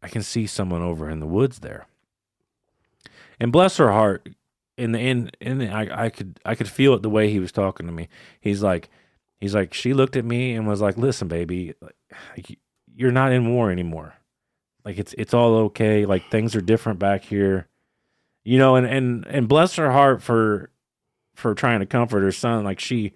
I 0.03 0.09
can 0.09 0.23
see 0.23 0.47
someone 0.47 0.83
over 0.83 1.09
in 1.09 1.21
the 1.21 1.27
woods 1.27 1.61
there." 1.61 1.87
And 3.43 3.51
bless 3.51 3.77
her 3.79 3.91
heart, 3.91 4.29
in 4.79 4.93
the 4.93 5.01
end, 5.01 5.37
in 5.41 5.59
the, 5.59 5.69
I, 5.69 6.05
I 6.05 6.11
could 6.11 6.39
I 6.45 6.55
could 6.55 6.69
feel 6.69 6.95
it 6.95 7.03
the 7.03 7.11
way 7.11 7.29
he 7.29 7.41
was 7.41 7.51
talking 7.51 7.87
to 7.87 7.93
me. 7.93 8.09
He's 8.41 8.63
like, 8.63 8.89
he's 9.41 9.53
like, 9.53 9.75
she 9.75 9.95
looked 9.95 10.15
at 10.15 10.25
me 10.25 10.55
and 10.55 10.65
was 10.65 10.81
like, 10.81 10.97
"Listen, 10.97 11.27
baby, 11.27 11.75
like, 11.83 12.57
you're 12.95 13.11
not 13.11 13.33
in 13.33 13.53
war 13.53 13.73
anymore. 13.73 14.15
Like 14.85 14.97
it's 14.97 15.13
it's 15.19 15.35
all 15.35 15.57
okay. 15.57 16.07
Like 16.07 16.31
things 16.31 16.55
are 16.55 16.61
different 16.61 17.01
back 17.01 17.25
here, 17.25 17.67
you 18.45 18.59
know." 18.59 18.77
And 18.77 18.87
and 18.87 19.27
and 19.27 19.49
bless 19.49 19.75
her 19.75 19.91
heart 19.91 20.23
for 20.23 20.71
for 21.35 21.53
trying 21.57 21.81
to 21.81 21.87
comfort 21.87 22.21
her 22.21 22.31
son. 22.31 22.63
Like 22.63 22.79
she, 22.79 23.13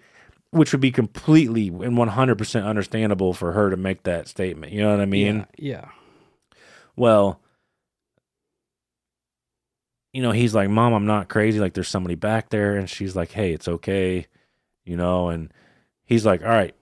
which 0.50 0.72
would 0.72 0.80
be 0.80 0.90
completely 0.90 1.68
and 1.68 1.96
one 1.96 2.08
hundred 2.08 2.36
percent 2.36 2.66
understandable 2.66 3.32
for 3.32 3.52
her 3.52 3.70
to 3.70 3.76
make 3.76 4.02
that 4.02 4.26
statement. 4.26 4.72
You 4.72 4.82
know 4.82 4.90
what 4.90 5.00
I 5.00 5.06
mean? 5.06 5.46
Yeah. 5.56 5.84
yeah. 5.84 5.88
Well, 6.96 7.40
you 10.16 10.22
know, 10.22 10.30
he's 10.30 10.54
like, 10.54 10.70
Mom, 10.70 10.94
I'm 10.94 11.04
not 11.04 11.28
crazy. 11.28 11.60
Like, 11.60 11.74
there's 11.74 11.88
somebody 11.88 12.14
back 12.14 12.48
there. 12.48 12.76
And 12.76 12.88
she's 12.88 13.14
like, 13.14 13.32
Hey, 13.32 13.52
it's 13.52 13.68
okay. 13.68 14.26
You 14.82 14.96
know, 14.96 15.28
and 15.28 15.52
he's 16.06 16.24
like, 16.24 16.40
All 16.40 16.48
right, 16.48 16.74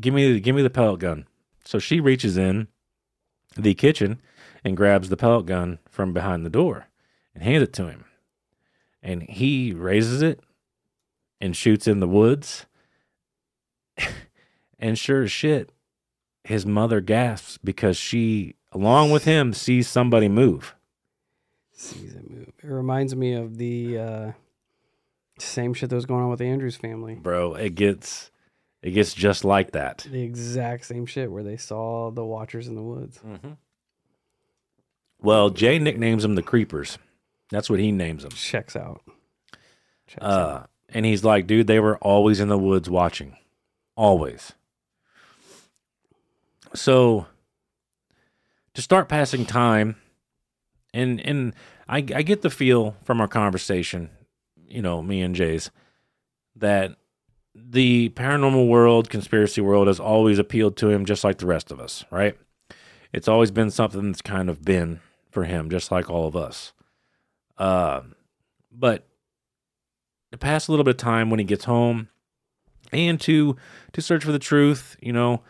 give 0.00 0.12
me, 0.12 0.32
the, 0.32 0.40
give 0.40 0.56
me 0.56 0.62
the 0.62 0.68
pellet 0.68 0.98
gun. 0.98 1.28
So 1.64 1.78
she 1.78 2.00
reaches 2.00 2.36
in 2.36 2.66
the 3.56 3.74
kitchen 3.74 4.20
and 4.64 4.76
grabs 4.76 5.10
the 5.10 5.16
pellet 5.16 5.46
gun 5.46 5.78
from 5.88 6.12
behind 6.12 6.44
the 6.44 6.50
door 6.50 6.88
and 7.36 7.44
hands 7.44 7.62
it 7.62 7.72
to 7.74 7.86
him. 7.86 8.04
And 9.00 9.22
he 9.22 9.72
raises 9.72 10.20
it 10.20 10.40
and 11.40 11.56
shoots 11.56 11.86
in 11.86 12.00
the 12.00 12.08
woods. 12.08 12.66
and 14.80 14.98
sure 14.98 15.22
as 15.22 15.30
shit, 15.30 15.70
his 16.42 16.66
mother 16.66 17.00
gasps 17.00 17.60
because 17.62 17.96
she, 17.96 18.56
along 18.72 19.12
with 19.12 19.22
him, 19.22 19.52
sees 19.52 19.86
somebody 19.86 20.28
move 20.28 20.74
move. 22.28 22.52
It 22.62 22.68
reminds 22.68 23.14
me 23.14 23.34
of 23.34 23.56
the 23.56 23.98
uh, 23.98 24.32
same 25.38 25.74
shit 25.74 25.90
that 25.90 25.96
was 25.96 26.06
going 26.06 26.22
on 26.22 26.30
with 26.30 26.38
the 26.38 26.46
Andrew's 26.46 26.76
family. 26.76 27.14
Bro, 27.14 27.54
it 27.54 27.74
gets 27.74 28.30
it 28.82 28.92
gets 28.92 29.14
just 29.14 29.44
like 29.44 29.72
that. 29.72 30.06
The 30.10 30.22
exact 30.22 30.84
same 30.86 31.06
shit 31.06 31.30
where 31.30 31.42
they 31.42 31.56
saw 31.56 32.10
the 32.10 32.24
Watchers 32.24 32.68
in 32.68 32.74
the 32.74 32.82
woods. 32.82 33.18
Mm-hmm. 33.26 33.52
Well, 35.20 35.50
Jay 35.50 35.78
nicknames 35.78 36.22
them 36.22 36.34
the 36.34 36.42
Creepers. 36.42 36.98
That's 37.50 37.70
what 37.70 37.80
he 37.80 37.92
names 37.92 38.24
them. 38.24 38.32
Checks 38.32 38.76
out. 38.76 39.02
Checks 40.06 40.22
uh, 40.22 40.60
out. 40.60 40.70
And 40.90 41.06
he's 41.06 41.24
like, 41.24 41.46
dude, 41.46 41.66
they 41.66 41.80
were 41.80 41.96
always 41.98 42.40
in 42.40 42.48
the 42.48 42.58
woods 42.58 42.90
watching, 42.90 43.36
always. 43.96 44.52
So 46.74 47.26
to 48.74 48.82
start 48.82 49.08
passing 49.08 49.46
time 49.46 49.96
and 50.94 51.20
and 51.20 51.54
I 51.88 51.98
I 51.98 52.22
get 52.22 52.40
the 52.40 52.48
feel 52.48 52.96
from 53.04 53.20
our 53.20 53.28
conversation, 53.28 54.10
you 54.66 54.80
know, 54.80 55.02
me 55.02 55.20
and 55.20 55.34
Jay's, 55.34 55.70
that 56.56 56.96
the 57.54 58.08
paranormal 58.10 58.68
world, 58.68 59.10
conspiracy 59.10 59.60
world 59.60 59.88
has 59.88 60.00
always 60.00 60.38
appealed 60.38 60.76
to 60.78 60.88
him 60.88 61.04
just 61.04 61.24
like 61.24 61.38
the 61.38 61.46
rest 61.46 61.70
of 61.70 61.80
us, 61.80 62.04
right? 62.10 62.38
It's 63.12 63.28
always 63.28 63.50
been 63.50 63.70
something 63.70 64.10
that's 64.10 64.22
kind 64.22 64.48
of 64.48 64.64
been 64.64 65.00
for 65.30 65.44
him, 65.44 65.68
just 65.68 65.92
like 65.92 66.08
all 66.08 66.26
of 66.26 66.34
us. 66.34 66.72
Uh, 67.58 68.00
but 68.72 69.06
to 70.32 70.38
pass 70.38 70.66
a 70.66 70.72
little 70.72 70.84
bit 70.84 70.94
of 70.94 70.96
time 70.96 71.30
when 71.30 71.38
he 71.38 71.44
gets 71.44 71.64
home 71.64 72.08
and 72.92 73.20
to 73.20 73.56
to 73.92 74.00
search 74.00 74.24
for 74.24 74.32
the 74.32 74.38
truth, 74.38 74.96
you 75.00 75.12
know, 75.12 75.42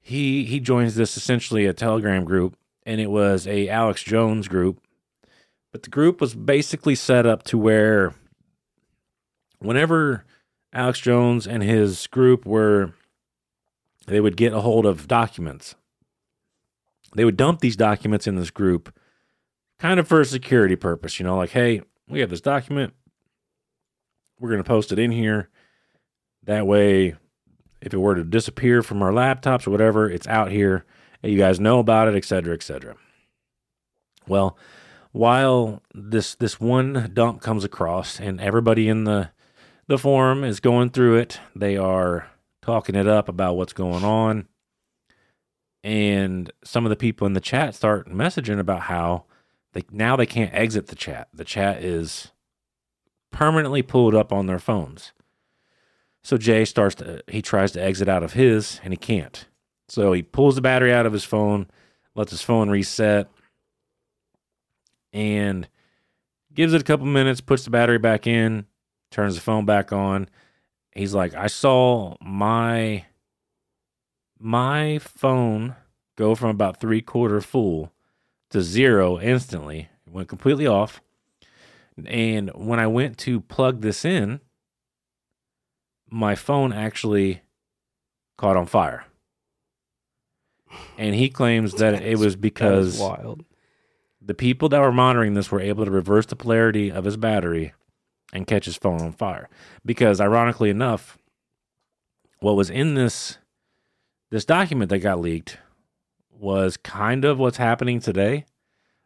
he 0.00 0.44
he 0.44 0.60
joins 0.60 0.94
this 0.94 1.16
essentially 1.16 1.66
a 1.66 1.72
telegram 1.72 2.24
group 2.24 2.56
and 2.84 3.00
it 3.00 3.10
was 3.10 3.46
a 3.46 3.68
Alex 3.68 4.02
Jones 4.02 4.48
group. 4.48 4.80
But 5.70 5.82
the 5.82 5.90
group 5.90 6.20
was 6.20 6.34
basically 6.34 6.94
set 6.94 7.26
up 7.26 7.42
to 7.44 7.58
where 7.58 8.14
whenever 9.58 10.24
Alex 10.72 10.98
Jones 11.00 11.46
and 11.46 11.62
his 11.62 12.06
group 12.08 12.44
were 12.44 12.92
they 14.06 14.20
would 14.20 14.36
get 14.36 14.52
a 14.52 14.60
hold 14.60 14.84
of 14.84 15.06
documents. 15.06 15.74
They 17.14 17.24
would 17.24 17.36
dump 17.36 17.60
these 17.60 17.76
documents 17.76 18.26
in 18.26 18.36
this 18.36 18.50
group 18.50 18.92
kind 19.78 20.00
of 20.00 20.08
for 20.08 20.20
a 20.20 20.24
security 20.24 20.76
purpose, 20.76 21.18
you 21.18 21.26
know, 21.26 21.36
like, 21.36 21.50
hey, 21.50 21.82
we 22.08 22.20
have 22.20 22.30
this 22.30 22.40
document. 22.40 22.94
We're 24.38 24.50
going 24.50 24.62
to 24.62 24.68
post 24.68 24.92
it 24.92 24.98
in 24.98 25.10
here. 25.10 25.50
That 26.44 26.66
way, 26.66 27.16
if 27.80 27.92
it 27.92 27.98
were 27.98 28.14
to 28.14 28.24
disappear 28.24 28.82
from 28.82 29.02
our 29.02 29.12
laptops 29.12 29.66
or 29.66 29.70
whatever, 29.70 30.08
it's 30.08 30.26
out 30.26 30.50
here 30.50 30.84
you 31.22 31.38
guys 31.38 31.60
know 31.60 31.78
about 31.78 32.08
it, 32.08 32.14
etc., 32.14 32.54
etc. 32.54 32.96
Well, 34.26 34.56
while 35.12 35.82
this 35.94 36.34
this 36.34 36.58
one 36.58 37.10
dump 37.12 37.40
comes 37.40 37.64
across 37.64 38.18
and 38.18 38.40
everybody 38.40 38.88
in 38.88 39.04
the 39.04 39.30
the 39.86 39.98
forum 39.98 40.44
is 40.44 40.60
going 40.60 40.90
through 40.90 41.16
it, 41.16 41.40
they 41.54 41.76
are 41.76 42.28
talking 42.62 42.94
it 42.94 43.06
up 43.06 43.28
about 43.28 43.56
what's 43.56 43.72
going 43.72 44.04
on. 44.04 44.48
And 45.84 46.50
some 46.64 46.86
of 46.86 46.90
the 46.90 46.96
people 46.96 47.26
in 47.26 47.32
the 47.32 47.40
chat 47.40 47.74
start 47.74 48.08
messaging 48.08 48.58
about 48.58 48.82
how 48.82 49.24
they 49.72 49.84
now 49.90 50.16
they 50.16 50.26
can't 50.26 50.54
exit 50.54 50.86
the 50.86 50.96
chat. 50.96 51.28
The 51.34 51.44
chat 51.44 51.82
is 51.82 52.30
permanently 53.30 53.82
pulled 53.82 54.14
up 54.14 54.32
on 54.32 54.46
their 54.46 54.60
phones. 54.60 55.12
So 56.22 56.38
Jay 56.38 56.64
starts 56.64 56.94
to 56.96 57.22
he 57.26 57.42
tries 57.42 57.72
to 57.72 57.82
exit 57.82 58.08
out 58.08 58.22
of 58.22 58.34
his 58.34 58.80
and 58.84 58.92
he 58.92 58.96
can't. 58.96 59.46
So 59.92 60.14
he 60.14 60.22
pulls 60.22 60.54
the 60.54 60.62
battery 60.62 60.90
out 60.90 61.04
of 61.04 61.12
his 61.12 61.22
phone, 61.22 61.66
lets 62.14 62.30
his 62.30 62.40
phone 62.40 62.70
reset, 62.70 63.28
and 65.12 65.68
gives 66.54 66.72
it 66.72 66.80
a 66.80 66.84
couple 66.84 67.04
minutes, 67.04 67.42
puts 67.42 67.64
the 67.64 67.70
battery 67.70 67.98
back 67.98 68.26
in, 68.26 68.64
turns 69.10 69.34
the 69.34 69.42
phone 69.42 69.66
back 69.66 69.92
on. 69.92 70.30
He's 70.92 71.12
like, 71.12 71.34
I 71.34 71.46
saw 71.46 72.16
my 72.22 73.04
my 74.38 74.98
phone 74.98 75.76
go 76.16 76.34
from 76.36 76.48
about 76.48 76.80
three 76.80 77.02
quarter 77.02 77.42
full 77.42 77.92
to 78.48 78.62
zero 78.62 79.20
instantly. 79.20 79.90
It 80.06 80.12
went 80.14 80.28
completely 80.28 80.66
off. 80.66 81.02
And 82.06 82.48
when 82.54 82.80
I 82.80 82.86
went 82.86 83.18
to 83.18 83.42
plug 83.42 83.82
this 83.82 84.06
in, 84.06 84.40
my 86.08 86.34
phone 86.34 86.72
actually 86.72 87.42
caught 88.38 88.56
on 88.56 88.64
fire 88.64 89.04
and 90.98 91.14
he 91.14 91.28
claims 91.28 91.74
that 91.74 92.02
it 92.02 92.18
was 92.20 92.36
because 92.36 92.98
wild. 92.98 93.44
the 94.20 94.34
people 94.34 94.68
that 94.70 94.80
were 94.80 94.92
monitoring 94.92 95.34
this 95.34 95.50
were 95.50 95.60
able 95.60 95.84
to 95.84 95.90
reverse 95.90 96.26
the 96.26 96.36
polarity 96.36 96.90
of 96.90 97.04
his 97.04 97.16
battery 97.16 97.72
and 98.32 98.46
catch 98.46 98.64
his 98.64 98.76
phone 98.76 99.00
on 99.00 99.12
fire. 99.12 99.48
Because 99.84 100.20
ironically 100.20 100.70
enough, 100.70 101.18
what 102.40 102.56
was 102.56 102.70
in 102.70 102.94
this 102.94 103.38
this 104.30 104.44
document 104.44 104.88
that 104.88 104.98
got 105.00 105.20
leaked 105.20 105.58
was 106.30 106.76
kind 106.76 107.24
of 107.24 107.38
what's 107.38 107.58
happening 107.58 108.00
today. 108.00 108.46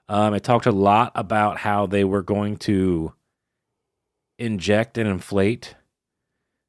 Um, 0.09 0.35
it 0.35 0.45
talked 0.45 0.67
a 0.67 0.73
lot 0.73 1.11
about 1.17 1.59
how 1.59 1.87
they 1.87 2.05
were 2.05 2.23
going 2.23 2.57
to 2.59 3.13
inject 4.39 4.97
and 4.97 5.09
inflate 5.09 5.75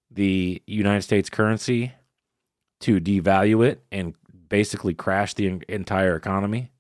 the 0.10 0.62
United 0.65 1.03
States 1.03 1.29
currency 1.29 1.93
to 2.79 2.99
devalue 2.99 3.65
it 3.65 3.83
and 3.91 4.15
basically 4.49 4.93
crash 4.93 5.33
the 5.33 5.62
entire 5.67 6.15
economy. 6.15 6.71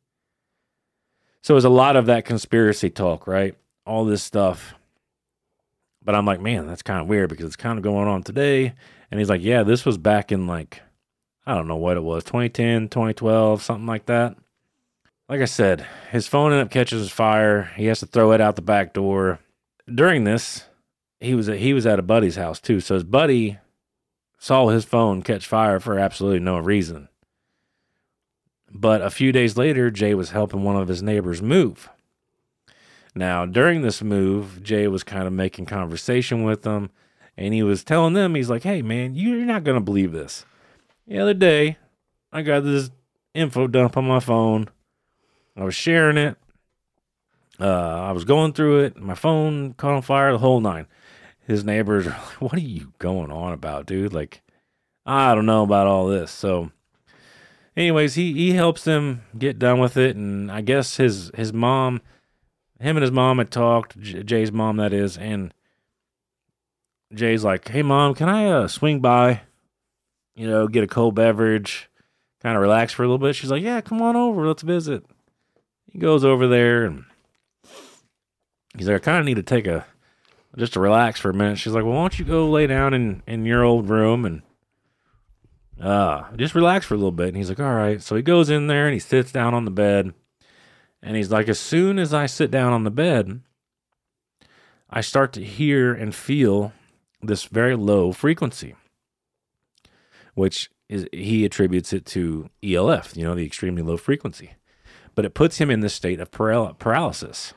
So 1.41 1.53
it 1.53 1.55
was 1.55 1.65
a 1.65 1.69
lot 1.69 1.95
of 1.95 2.07
that 2.07 2.25
conspiracy 2.25 2.89
talk, 2.89 3.27
right? 3.27 3.55
All 3.85 4.05
this 4.05 4.23
stuff. 4.23 4.73
But 6.03 6.15
I'm 6.15 6.25
like, 6.25 6.41
man, 6.41 6.67
that's 6.67 6.81
kind 6.81 7.01
of 7.01 7.07
weird 7.07 7.29
because 7.29 7.45
it's 7.45 7.55
kind 7.55 7.77
of 7.77 7.83
going 7.83 8.07
on 8.07 8.23
today. 8.23 8.73
And 9.11 9.19
he's 9.19 9.29
like, 9.29 9.41
yeah, 9.41 9.63
this 9.63 9.85
was 9.85 9.97
back 9.97 10.31
in 10.31 10.47
like, 10.47 10.81
I 11.45 11.55
don't 11.55 11.67
know 11.67 11.77
what 11.77 11.97
it 11.97 12.03
was, 12.03 12.23
2010, 12.25 12.89
2012, 12.89 13.61
something 13.61 13.85
like 13.85 14.05
that. 14.07 14.35
Like 15.29 15.41
I 15.41 15.45
said, 15.45 15.85
his 16.11 16.27
phone 16.27 16.51
ended 16.51 16.65
up 16.65 16.71
catching 16.71 17.03
fire. 17.05 17.71
He 17.75 17.85
has 17.85 17.99
to 17.99 18.05
throw 18.05 18.31
it 18.31 18.41
out 18.41 18.55
the 18.55 18.61
back 18.61 18.93
door. 18.93 19.39
During 19.93 20.23
this, 20.23 20.65
he 21.19 21.33
was 21.35 21.49
at, 21.49 21.57
he 21.57 21.73
was 21.73 21.85
at 21.85 21.99
a 21.99 22.03
buddy's 22.03 22.35
house 22.35 22.59
too. 22.59 22.79
So 22.79 22.93
his 22.93 23.03
buddy 23.03 23.57
saw 24.37 24.69
his 24.69 24.85
phone 24.85 25.21
catch 25.21 25.47
fire 25.47 25.79
for 25.79 25.97
absolutely 25.97 26.39
no 26.39 26.57
reason. 26.57 27.09
But 28.79 29.01
a 29.01 29.09
few 29.09 29.31
days 29.31 29.57
later, 29.57 29.89
Jay 29.89 30.13
was 30.13 30.29
helping 30.29 30.63
one 30.63 30.75
of 30.75 30.87
his 30.87 31.01
neighbors 31.01 31.41
move. 31.41 31.89
Now, 33.15 33.47
during 33.47 33.81
this 33.81 34.03
move, 34.03 34.61
Jay 34.61 34.87
was 34.87 35.03
kind 35.03 35.25
of 35.25 35.33
making 35.33 35.65
conversation 35.65 36.43
with 36.43 36.61
them, 36.61 36.91
and 37.35 37.55
he 37.55 37.63
was 37.63 37.83
telling 37.83 38.13
them, 38.13 38.35
he's 38.35 38.51
like, 38.51 38.61
hey, 38.61 38.83
man, 38.83 39.15
you're 39.15 39.45
not 39.45 39.63
going 39.63 39.77
to 39.77 39.83
believe 39.83 40.11
this. 40.11 40.45
The 41.07 41.17
other 41.17 41.33
day, 41.33 41.77
I 42.31 42.43
got 42.43 42.63
this 42.63 42.91
info 43.33 43.65
dump 43.65 43.97
on 43.97 44.05
my 44.05 44.19
phone. 44.19 44.69
I 45.55 45.63
was 45.63 45.73
sharing 45.73 46.17
it. 46.17 46.37
Uh, 47.59 47.65
I 47.65 48.11
was 48.11 48.25
going 48.25 48.53
through 48.53 48.81
it. 48.81 48.97
My 48.97 49.15
phone 49.15 49.73
caught 49.73 49.95
on 49.95 50.03
fire, 50.03 50.31
the 50.31 50.37
whole 50.37 50.61
nine. 50.61 50.85
His 51.47 51.63
neighbors 51.63 52.05
are 52.05 52.11
like, 52.29 52.41
what 52.41 52.53
are 52.53 52.59
you 52.59 52.93
going 52.99 53.31
on 53.31 53.53
about, 53.53 53.87
dude? 53.87 54.13
Like, 54.13 54.43
I 55.03 55.33
don't 55.33 55.47
know 55.47 55.63
about 55.63 55.87
all 55.87 56.05
this. 56.05 56.29
So, 56.29 56.71
anyways, 57.77 58.15
he 58.15 58.33
he 58.33 58.53
helps 58.53 58.83
them 58.83 59.21
get 59.37 59.59
done 59.59 59.79
with 59.79 59.95
it, 59.95 60.15
and 60.15 60.51
I 60.51 60.61
guess 60.61 60.97
his 60.97 61.31
his 61.35 61.53
mom, 61.53 62.01
him 62.79 62.97
and 62.97 63.03
his 63.03 63.11
mom 63.11 63.37
had 63.37 63.51
talked. 63.51 63.99
Jay's 63.99 64.51
mom, 64.51 64.77
that 64.77 64.91
is, 64.91 65.17
and 65.17 65.53
Jay's 67.13 67.43
like, 67.43 67.67
"Hey, 67.69 67.83
mom, 67.83 68.15
can 68.15 68.27
I 68.27 68.47
uh, 68.47 68.67
swing 68.67 68.99
by? 68.99 69.41
You 70.35 70.47
know, 70.47 70.67
get 70.67 70.83
a 70.83 70.87
cold 70.87 71.15
beverage, 71.15 71.89
kind 72.41 72.55
of 72.55 72.61
relax 72.61 72.91
for 72.91 73.03
a 73.03 73.05
little 73.05 73.19
bit." 73.19 73.35
She's 73.35 73.51
like, 73.51 73.63
"Yeah, 73.63 73.79
come 73.81 74.01
on 74.01 74.15
over, 74.15 74.45
let's 74.47 74.63
visit." 74.63 75.05
He 75.91 75.99
goes 75.99 76.25
over 76.25 76.47
there, 76.47 76.83
and 76.83 77.05
he's 78.75 78.87
like, 78.87 78.97
"I 78.97 78.99
kind 78.99 79.19
of 79.19 79.25
need 79.25 79.35
to 79.35 79.43
take 79.43 79.67
a." 79.67 79.85
Just 80.57 80.73
to 80.73 80.79
relax 80.79 81.19
for 81.19 81.29
a 81.29 81.35
minute. 81.35 81.59
She's 81.59 81.73
like, 81.73 81.83
"Well, 81.83 81.93
why 81.93 82.01
don't 82.01 82.17
you 82.17 82.25
go 82.25 82.49
lay 82.49 82.65
down 82.65 82.95
in, 82.95 83.21
in 83.27 83.45
your 83.45 83.63
old 83.63 83.89
room 83.89 84.25
and 84.25 84.41
uh, 85.81 86.23
just 86.35 86.55
relax 86.55 86.85
for 86.85 86.93
a 86.93 86.97
little 86.97 87.11
bit. 87.11 87.29
And 87.29 87.37
he's 87.37 87.49
like, 87.49 87.59
all 87.59 87.73
right. 87.73 88.01
So 88.01 88.15
he 88.15 88.21
goes 88.21 88.49
in 88.49 88.67
there 88.67 88.85
and 88.85 88.93
he 88.93 88.99
sits 88.99 89.31
down 89.31 89.53
on 89.53 89.65
the 89.65 89.71
bed. 89.71 90.13
And 91.01 91.15
he's 91.15 91.31
like, 91.31 91.47
as 91.47 91.59
soon 91.59 91.99
as 91.99 92.13
I 92.13 92.25
sit 92.25 92.49
down 92.49 92.73
on 92.73 92.83
the 92.83 92.91
bed, 92.91 93.41
I 94.89 95.01
start 95.01 95.33
to 95.33 95.43
hear 95.43 95.93
and 95.93 96.15
feel 96.15 96.73
this 97.21 97.45
very 97.45 97.75
low 97.75 98.11
frequency, 98.11 98.75
which 100.33 100.69
is 100.89 101.07
he 101.11 101.45
attributes 101.45 101.93
it 101.93 102.05
to 102.07 102.49
ELF, 102.63 103.15
you 103.15 103.23
know, 103.23 103.35
the 103.35 103.45
extremely 103.45 103.81
low 103.81 103.97
frequency. 103.97 104.53
But 105.13 105.25
it 105.25 105.33
puts 105.33 105.57
him 105.57 105.69
in 105.69 105.81
this 105.81 105.93
state 105.93 106.19
of 106.19 106.31
paral- 106.31 106.77
paralysis. 106.77 107.53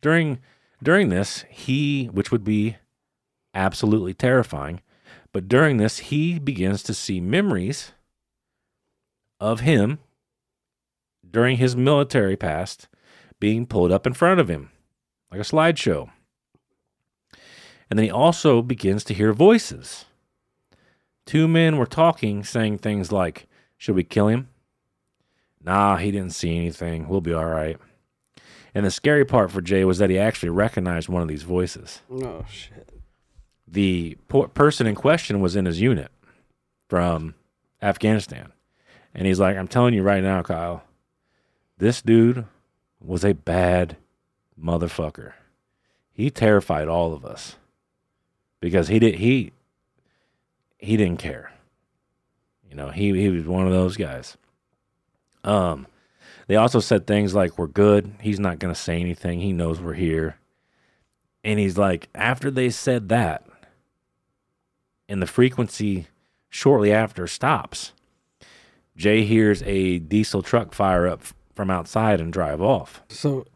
During 0.00 0.38
during 0.82 1.08
this, 1.08 1.44
he, 1.48 2.06
which 2.06 2.30
would 2.30 2.44
be 2.44 2.76
absolutely 3.54 4.12
terrifying, 4.12 4.82
but 5.36 5.48
during 5.48 5.76
this, 5.76 5.98
he 5.98 6.38
begins 6.38 6.82
to 6.82 6.94
see 6.94 7.20
memories 7.20 7.92
of 9.38 9.60
him 9.60 9.98
during 11.30 11.58
his 11.58 11.76
military 11.76 12.38
past 12.38 12.88
being 13.38 13.66
pulled 13.66 13.92
up 13.92 14.06
in 14.06 14.14
front 14.14 14.40
of 14.40 14.48
him, 14.48 14.70
like 15.30 15.38
a 15.38 15.44
slideshow. 15.44 16.10
And 17.90 17.98
then 17.98 18.04
he 18.04 18.10
also 18.10 18.62
begins 18.62 19.04
to 19.04 19.12
hear 19.12 19.34
voices. 19.34 20.06
Two 21.26 21.46
men 21.46 21.76
were 21.76 21.84
talking, 21.84 22.42
saying 22.42 22.78
things 22.78 23.12
like, 23.12 23.46
Should 23.76 23.94
we 23.94 24.04
kill 24.04 24.28
him? 24.28 24.48
Nah, 25.62 25.98
he 25.98 26.10
didn't 26.10 26.32
see 26.32 26.56
anything. 26.56 27.08
We'll 27.08 27.20
be 27.20 27.34
all 27.34 27.44
right. 27.44 27.76
And 28.74 28.86
the 28.86 28.90
scary 28.90 29.26
part 29.26 29.50
for 29.50 29.60
Jay 29.60 29.84
was 29.84 29.98
that 29.98 30.08
he 30.08 30.18
actually 30.18 30.48
recognized 30.48 31.10
one 31.10 31.20
of 31.20 31.28
these 31.28 31.42
voices 31.42 32.00
Oh 32.10 32.46
shit. 32.48 32.95
The 33.66 34.16
po- 34.28 34.48
person 34.48 34.86
in 34.86 34.94
question 34.94 35.40
was 35.40 35.56
in 35.56 35.64
his 35.64 35.80
unit 35.80 36.10
from 36.88 37.34
Afghanistan. 37.82 38.52
And 39.14 39.26
he's 39.26 39.40
like, 39.40 39.56
I'm 39.56 39.68
telling 39.68 39.94
you 39.94 40.02
right 40.02 40.22
now, 40.22 40.42
Kyle, 40.42 40.84
this 41.78 42.02
dude 42.02 42.44
was 43.00 43.24
a 43.24 43.34
bad 43.34 43.96
motherfucker. 44.60 45.32
He 46.12 46.30
terrified 46.30 46.88
all 46.88 47.12
of 47.12 47.24
us 47.24 47.56
because 48.60 48.88
he 48.88 48.98
did 48.98 49.16
he 49.16 49.52
he 50.78 50.96
didn't 50.96 51.18
care. 51.18 51.52
You 52.68 52.76
know, 52.76 52.88
he 52.88 53.12
he 53.20 53.28
was 53.28 53.44
one 53.44 53.66
of 53.66 53.72
those 53.72 53.96
guys. 53.96 54.36
Um 55.44 55.86
they 56.46 56.56
also 56.56 56.80
said 56.80 57.06
things 57.06 57.34
like 57.34 57.58
we're 57.58 57.66
good. 57.66 58.14
He's 58.20 58.38
not 58.40 58.58
going 58.58 58.72
to 58.72 58.80
say 58.80 59.00
anything. 59.00 59.40
He 59.40 59.52
knows 59.52 59.80
we're 59.80 59.94
here. 59.94 60.38
And 61.42 61.58
he's 61.58 61.76
like 61.76 62.08
after 62.14 62.50
they 62.50 62.70
said 62.70 63.08
that, 63.08 63.44
and 65.08 65.22
the 65.22 65.26
frequency 65.26 66.06
shortly 66.48 66.92
after 66.92 67.26
stops. 67.26 67.92
Jay 68.96 69.24
hears 69.24 69.62
a 69.64 69.98
diesel 69.98 70.42
truck 70.42 70.72
fire 70.72 71.06
up 71.06 71.22
from 71.54 71.70
outside 71.70 72.20
and 72.20 72.32
drive 72.32 72.62
off. 72.62 73.02
So, 73.08 73.46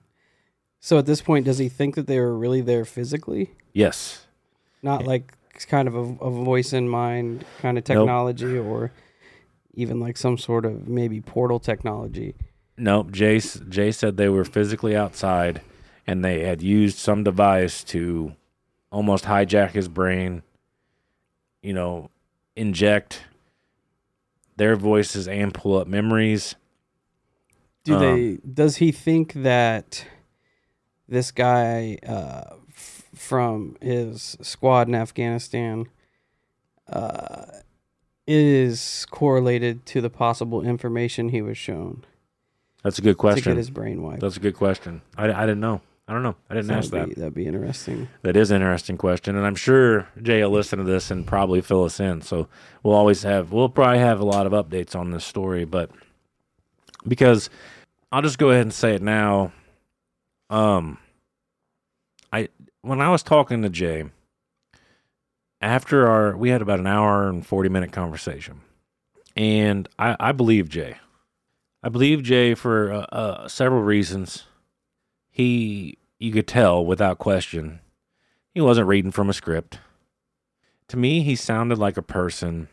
so 0.81 0.99
at 0.99 1.07
this 1.07 1.23
point, 1.23 1.47
does 1.47 1.59
he 1.59 1.69
think 1.69 1.95
that 1.95 2.07
they 2.07 2.19
were 2.21 2.37
really 2.37 2.61
there 2.61 2.85
physically, 2.85 3.51
Yes. 3.73 4.27
not 4.83 5.05
like 5.07 5.35
kind 5.69 5.87
of 5.89 5.95
a, 5.95 6.25
a 6.25 6.31
voice 6.31 6.73
in 6.73 6.89
mind 6.89 7.45
kind 7.61 7.77
of 7.79 7.85
technology, 7.85 8.59
or 8.59 8.91
even 9.75 10.01
like 10.01 10.17
some 10.17 10.39
sort 10.39 10.65
of 10.65 10.89
maybe 10.89 11.21
portal 11.21 11.59
technology? 11.61 12.35
Nope. 12.77 13.11
Jay, 13.13 13.39
Jay 13.41 13.93
said 13.93 14.17
they 14.17 14.29
were 14.31 14.45
physically 14.45 14.97
outside 14.97 15.61
and 16.07 16.25
they 16.25 16.41
had 16.45 16.63
used 16.63 16.97
some 16.97 17.23
device 17.25 17.85
to 17.85 18.35
almost 18.91 19.25
hijack 19.27 19.71
his 19.73 19.87
brain, 19.89 20.43
you 21.63 21.73
know, 21.73 22.11
inject 22.57 23.25
their 24.57 24.77
voices 24.77 25.27
and 25.29 25.53
pull 25.55 25.79
up 25.79 25.87
memories. 25.87 26.55
Do 27.85 27.95
Um, 27.95 28.01
they? 28.01 28.39
Does 28.53 28.77
he 28.77 28.93
think 28.93 29.33
that 29.35 30.05
this 31.09 31.31
guy 31.31 31.99
uh, 32.07 32.57
f- 32.69 33.05
from 33.15 33.77
his 33.81 34.37
squad 34.43 34.87
in 34.89 34.95
Afghanistan 34.95 35.87
uh, 36.89 37.47
is 38.27 39.07
correlated 39.11 39.87
to 39.87 40.01
the 40.01 40.11
possible 40.11 40.63
information 40.63 41.31
he 41.31 41.41
was 41.43 41.57
shown 41.59 42.05
That's 42.83 42.99
a 42.99 43.03
good 43.03 43.13
to 43.13 43.17
question. 43.17 43.53
get 43.53 43.57
his 43.57 43.71
brain 43.71 44.03
wiped? 44.03 44.21
That's 44.21 44.37
a 44.37 44.41
good 44.41 44.55
question. 44.57 45.03
I, 45.17 45.33
I 45.33 45.47
didn't 45.47 45.61
know. 45.61 45.81
I 46.11 46.13
don't 46.13 46.25
know. 46.25 46.35
I 46.51 46.55
didn't 46.55 46.73
ask 46.73 46.91
that. 46.91 46.97
That'd 46.97 47.15
be, 47.15 47.21
that'd 47.21 47.35
be 47.35 47.47
interesting. 47.47 48.09
That 48.23 48.37
is 48.37 48.51
an 48.51 48.57
interesting 48.57 48.97
question, 48.97 49.37
and 49.37 49.47
I'm 49.47 49.55
sure 49.55 50.09
Jay 50.21 50.43
will 50.43 50.51
listen 50.51 50.81
to 50.81 50.85
this 50.85 51.09
and 51.09 51.25
probably 51.25 51.61
fill 51.61 51.85
us 51.85 52.01
in. 52.01 52.21
So 52.21 52.49
we'll 52.83 52.97
always 52.97 53.23
have, 53.23 53.53
we'll 53.53 53.69
probably 53.69 54.01
have 54.01 54.19
a 54.19 54.25
lot 54.25 54.45
of 54.45 54.53
updates 54.53 54.97
on 54.97 55.13
this 55.13 55.25
story, 55.25 55.65
but 55.65 55.89
because 57.07 57.49
I'll 58.11 58.23
just 58.23 58.39
go 58.39 58.51
ahead 58.51 58.63
and 58.63 58.75
say 58.75 58.97
it 58.97 59.03
now. 59.03 59.53
Um, 60.51 60.99
I 62.33 62.49
when 62.83 63.01
I 63.01 63.09
was 63.11 63.23
talking 63.23 63.63
to 63.63 63.69
Jay 63.69 64.03
after 65.61 66.09
our, 66.09 66.37
we 66.37 66.51
had 66.51 66.61
about 66.61 66.81
an 66.81 66.89
hour 66.89 67.29
and 67.29 67.47
forty 67.47 67.69
minute 67.69 67.93
conversation, 67.93 68.63
and 69.37 69.89
I, 69.97 70.17
I 70.19 70.33
believe 70.33 70.69
Jay. 70.69 70.97
I 71.85 71.89
believe 71.89 72.25
Jay 72.25 72.55
for 72.57 72.93
uh, 72.93 73.07
uh, 73.13 73.47
several 73.49 73.83
reasons. 73.83 74.47
He, 75.33 75.97
you 76.21 76.31
could 76.31 76.47
tell 76.47 76.85
without 76.85 77.19
question, 77.19 77.81
he 78.53 78.61
wasn't 78.61 78.87
reading 78.87 79.11
from 79.11 79.31
a 79.31 79.33
script. 79.33 79.81
To 80.89 80.97
me, 80.97 81.23
he 81.23 81.35
sounded 81.35 81.79
like 81.79 81.97
a 81.97 82.03
person 82.03 82.69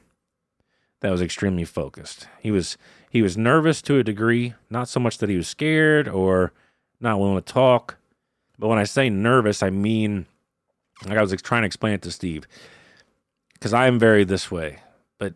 that 0.99 1.11
was 1.11 1.21
extremely 1.21 1.63
focused. 1.63 2.27
He 2.39 2.51
was 2.51 2.77
he 3.09 3.21
was 3.21 3.37
nervous 3.37 3.81
to 3.83 3.97
a 3.97 4.03
degree, 4.03 4.53
not 4.69 4.89
so 4.89 4.99
much 4.99 5.17
that 5.19 5.29
he 5.29 5.37
was 5.37 5.47
scared 5.47 6.07
or 6.07 6.51
not 6.99 7.19
willing 7.19 7.37
to 7.37 7.41
talk, 7.41 7.97
but 8.59 8.67
when 8.67 8.79
I 8.79 8.83
say 8.83 9.09
nervous, 9.09 9.63
I 9.63 9.69
mean 9.69 10.25
like 11.05 11.17
I 11.17 11.21
was 11.21 11.33
trying 11.41 11.61
to 11.61 11.67
explain 11.67 11.93
it 11.93 12.01
to 12.01 12.11
Steve 12.11 12.47
because 13.53 13.73
I 13.73 13.87
am 13.87 13.97
very 13.97 14.25
this 14.25 14.51
way. 14.51 14.79
But 15.19 15.35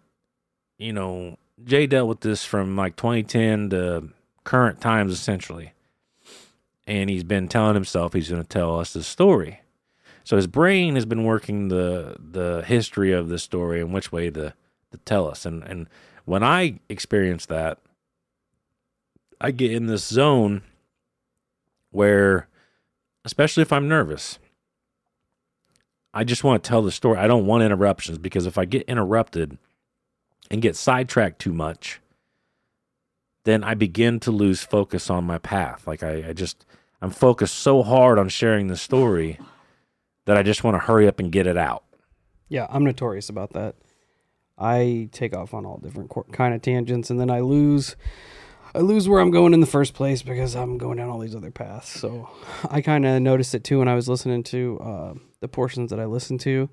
you 0.77 0.91
know, 0.91 1.37
Jay 1.63 1.87
dealt 1.87 2.09
with 2.09 2.21
this 2.21 2.43
from 2.43 2.75
like 2.75 2.97
2010 2.97 3.69
to 3.69 4.09
current 4.43 4.81
times 4.81 5.13
essentially 5.13 5.71
and 6.91 7.09
he's 7.09 7.23
been 7.23 7.47
telling 7.47 7.73
himself 7.73 8.11
he's 8.11 8.29
going 8.29 8.41
to 8.41 8.47
tell 8.47 8.77
us 8.77 8.91
the 8.91 9.01
story. 9.01 9.61
So 10.25 10.35
his 10.35 10.45
brain 10.45 10.95
has 10.95 11.05
been 11.05 11.23
working 11.23 11.69
the 11.69 12.17
the 12.19 12.63
history 12.67 13.13
of 13.13 13.29
the 13.29 13.39
story 13.39 13.79
and 13.79 13.93
which 13.93 14.11
way 14.11 14.29
to 14.29 14.53
to 14.91 14.97
tell 15.05 15.29
us. 15.29 15.45
And 15.45 15.63
and 15.63 15.87
when 16.25 16.43
I 16.43 16.79
experience 16.89 17.45
that, 17.45 17.79
I 19.39 19.51
get 19.51 19.71
in 19.71 19.85
this 19.85 20.05
zone 20.05 20.63
where, 21.91 22.49
especially 23.23 23.61
if 23.61 23.71
I'm 23.71 23.87
nervous, 23.87 24.37
I 26.13 26.25
just 26.25 26.43
want 26.43 26.61
to 26.61 26.67
tell 26.67 26.81
the 26.81 26.91
story. 26.91 27.17
I 27.17 27.27
don't 27.27 27.45
want 27.45 27.63
interruptions 27.63 28.17
because 28.17 28.45
if 28.45 28.57
I 28.57 28.65
get 28.65 28.83
interrupted 28.83 29.57
and 30.51 30.61
get 30.61 30.75
sidetracked 30.75 31.39
too 31.39 31.53
much, 31.53 32.01
then 33.45 33.63
I 33.63 33.75
begin 33.75 34.19
to 34.19 34.31
lose 34.31 34.61
focus 34.61 35.09
on 35.09 35.23
my 35.23 35.37
path. 35.37 35.87
Like 35.87 36.03
I, 36.03 36.29
I 36.29 36.33
just 36.33 36.65
I'm 37.01 37.09
focused 37.09 37.55
so 37.55 37.83
hard 37.83 38.19
on 38.19 38.29
sharing 38.29 38.67
the 38.67 38.77
story 38.77 39.39
that 40.25 40.37
I 40.37 40.43
just 40.43 40.63
want 40.63 40.75
to 40.75 40.79
hurry 40.79 41.07
up 41.07 41.19
and 41.19 41.31
get 41.31 41.47
it 41.47 41.57
out. 41.57 41.83
Yeah, 42.47 42.67
I'm 42.69 42.83
notorious 42.83 43.29
about 43.29 43.53
that. 43.53 43.75
I 44.57 45.09
take 45.11 45.35
off 45.35 45.53
on 45.53 45.65
all 45.65 45.77
different 45.77 46.11
kind 46.31 46.53
of 46.53 46.61
tangents, 46.61 47.09
and 47.09 47.19
then 47.19 47.31
I 47.31 47.39
lose, 47.39 47.95
I 48.75 48.79
lose 48.79 49.09
where 49.09 49.19
I'm 49.19 49.31
going 49.31 49.53
in 49.53 49.59
the 49.59 49.65
first 49.65 49.95
place 49.95 50.21
because 50.21 50.55
I'm 50.55 50.77
going 50.77 50.97
down 50.97 51.09
all 51.09 51.17
these 51.17 51.35
other 51.35 51.49
paths. 51.49 51.89
So 51.89 52.29
I 52.69 52.81
kind 52.81 53.05
of 53.05 53.21
noticed 53.21 53.55
it 53.55 53.63
too 53.63 53.79
when 53.79 53.87
I 53.87 53.95
was 53.95 54.07
listening 54.07 54.43
to 54.43 54.79
uh, 54.79 55.13
the 55.39 55.47
portions 55.47 55.89
that 55.89 55.99
I 55.99 56.05
listened 56.05 56.41
to. 56.41 56.69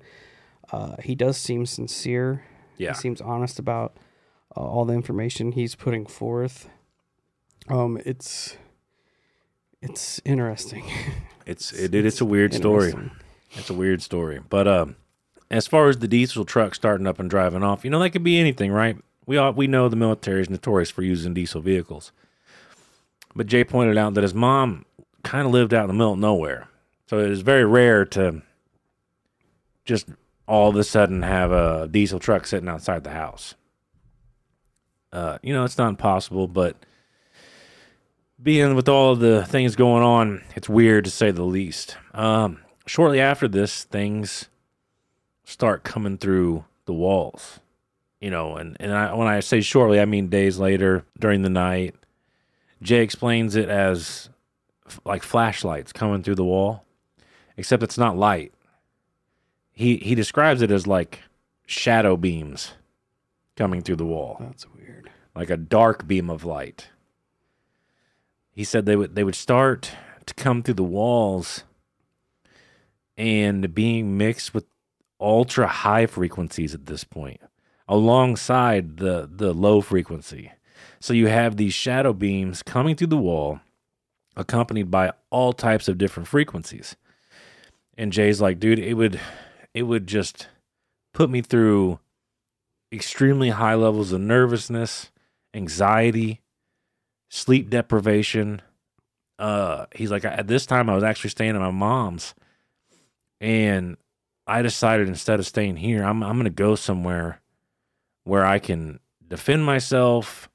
Uh, 0.71 0.97
he 1.01 1.15
does 1.15 1.37
seem 1.37 1.65
sincere. 1.65 2.43
Yeah. 2.77 2.89
He 2.89 2.95
seems 2.95 3.21
honest 3.21 3.57
about 3.57 3.97
uh, 4.55 4.61
all 4.61 4.85
the 4.85 4.93
information 4.93 5.53
he's 5.53 5.73
putting 5.73 6.05
forth. 6.05 6.69
Um, 7.67 7.99
it's 8.05 8.57
it's 9.81 10.21
interesting. 10.25 10.83
It's 11.45 11.71
it, 11.71 11.95
it 11.95 12.05
it's 12.05 12.21
a 12.21 12.25
weird 12.25 12.53
story. 12.53 12.93
It's 13.53 13.69
a 13.69 13.73
weird 13.73 14.01
story. 14.01 14.39
But 14.49 14.67
um 14.67 14.95
as 15.49 15.65
far 15.65 15.89
as 15.89 15.97
the 15.97 16.07
diesel 16.07 16.45
truck 16.45 16.75
starting 16.75 17.07
up 17.07 17.19
and 17.19 17.29
driving 17.29 17.63
off, 17.63 17.83
you 17.83 17.89
know 17.89 17.99
that 17.99 18.11
could 18.11 18.23
be 18.23 18.39
anything, 18.39 18.71
right? 18.71 18.97
We 19.25 19.37
all 19.37 19.51
we 19.53 19.67
know 19.67 19.89
the 19.89 19.95
military 19.95 20.41
is 20.41 20.49
notorious 20.49 20.91
for 20.91 21.01
using 21.01 21.33
diesel 21.33 21.61
vehicles. 21.61 22.11
But 23.35 23.47
Jay 23.47 23.63
pointed 23.63 23.97
out 23.97 24.13
that 24.15 24.23
his 24.23 24.33
mom 24.33 24.85
kind 25.23 25.45
of 25.45 25.51
lived 25.51 25.73
out 25.73 25.83
in 25.83 25.87
the 25.87 25.93
middle 25.93 26.13
of 26.13 26.19
nowhere. 26.19 26.67
So 27.07 27.19
it 27.19 27.31
is 27.31 27.41
very 27.41 27.65
rare 27.65 28.05
to 28.05 28.41
just 29.85 30.07
all 30.47 30.69
of 30.69 30.75
a 30.75 30.83
sudden 30.83 31.21
have 31.21 31.51
a 31.51 31.87
diesel 31.87 32.19
truck 32.19 32.45
sitting 32.45 32.69
outside 32.69 33.03
the 33.03 33.11
house. 33.11 33.55
Uh, 35.11 35.39
you 35.41 35.53
know, 35.53 35.63
it's 35.63 35.77
not 35.77 35.89
impossible, 35.89 36.47
but 36.47 36.75
being 38.41 38.75
with 38.75 38.87
all 38.89 39.11
of 39.11 39.19
the 39.19 39.45
things 39.45 39.75
going 39.75 40.03
on, 40.03 40.41
it's 40.55 40.69
weird 40.69 41.05
to 41.05 41.11
say 41.11 41.31
the 41.31 41.43
least. 41.43 41.97
Um, 42.13 42.59
shortly 42.85 43.19
after 43.19 43.47
this, 43.47 43.83
things 43.83 44.49
start 45.43 45.83
coming 45.83 46.17
through 46.17 46.65
the 46.85 46.93
walls, 46.93 47.59
you 48.21 48.29
know, 48.29 48.55
and, 48.55 48.77
and 48.79 48.93
I, 48.93 49.13
when 49.13 49.27
I 49.27 49.39
say 49.41 49.61
shortly, 49.61 49.99
I 49.99 50.05
mean 50.05 50.27
days 50.29 50.57
later 50.57 51.03
during 51.19 51.41
the 51.41 51.49
night. 51.49 51.95
Jay 52.81 53.01
explains 53.03 53.55
it 53.55 53.67
as 53.67 54.29
f- 54.87 55.01
like 55.05 55.21
flashlights 55.23 55.91
coming 55.91 56.23
through 56.23 56.35
the 56.35 56.45
wall, 56.45 56.85
except 57.57 57.83
it's 57.83 57.97
not 57.97 58.17
light. 58.17 58.53
He 59.73 59.97
he 59.97 60.15
describes 60.15 60.61
it 60.61 60.71
as 60.71 60.87
like 60.87 61.19
shadow 61.65 62.15
beams 62.15 62.73
coming 63.57 63.81
through 63.81 63.97
the 63.97 64.05
wall 64.05 64.37
That's 64.39 64.65
weird. 64.75 65.09
like 65.35 65.49
a 65.49 65.57
dark 65.57 66.07
beam 66.07 66.29
of 66.29 66.45
light. 66.45 66.87
He 68.59 68.65
said 68.65 68.85
they 68.85 68.97
would 68.97 69.15
they 69.15 69.23
would 69.23 69.35
start 69.35 69.93
to 70.25 70.33
come 70.33 70.63
through 70.63 70.73
the 70.73 70.83
walls 70.83 71.63
and 73.15 73.73
being 73.73 74.17
mixed 74.17 74.53
with 74.53 74.65
ultra 75.17 75.65
high 75.65 76.07
frequencies 76.07 76.75
at 76.75 76.85
this 76.85 77.05
point 77.05 77.39
alongside 77.87 78.97
the 78.97 79.29
the 79.31 79.53
low 79.53 79.79
frequency. 79.79 80.51
So 80.99 81.13
you 81.13 81.27
have 81.27 81.55
these 81.55 81.73
shadow 81.73 82.11
beams 82.11 82.61
coming 82.61 82.97
through 82.97 83.07
the 83.07 83.15
wall 83.15 83.61
accompanied 84.35 84.91
by 84.91 85.13
all 85.29 85.53
types 85.53 85.87
of 85.87 85.97
different 85.97 86.27
frequencies. 86.27 86.97
And 87.97 88.11
Jay's 88.11 88.41
like, 88.41 88.59
dude, 88.59 88.79
it 88.79 88.95
would 88.95 89.21
it 89.73 89.83
would 89.83 90.05
just 90.05 90.49
put 91.13 91.29
me 91.29 91.41
through 91.41 91.99
extremely 92.91 93.51
high 93.51 93.75
levels 93.75 94.11
of 94.11 94.19
nervousness, 94.19 95.11
anxiety, 95.53 96.41
sleep 97.29 97.69
deprivation. 97.69 98.61
Uh, 99.37 99.85
he's 99.95 100.11
like, 100.11 100.25
at 100.25 100.47
this 100.47 100.65
time, 100.65 100.89
I 100.89 100.95
was 100.95 101.03
actually 101.03 101.29
staying 101.29 101.55
at 101.55 101.61
my 101.61 101.71
mom's, 101.71 102.35
and 103.39 103.95
I 104.45 104.61
decided 104.61 105.07
instead 105.07 105.39
of 105.39 105.47
staying 105.47 105.77
here, 105.77 106.03
I'm 106.03 106.21
I'm 106.23 106.37
gonna 106.37 106.49
go 106.49 106.75
somewhere 106.75 107.41
where 108.25 108.45
I 108.45 108.59
can 108.59 108.99
defend 109.25 109.63
myself 109.63 110.49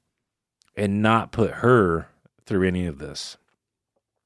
and 0.75 1.01
not 1.01 1.31
put 1.31 1.51
her 1.51 2.09
through 2.45 2.67
any 2.67 2.85
of 2.85 2.99
this. 2.99 3.37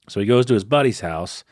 So 0.10 0.20
he 0.20 0.26
goes 0.26 0.46
to 0.48 0.56
his 0.56 0.64
buddy's 0.64 1.00
house, 1.02 1.44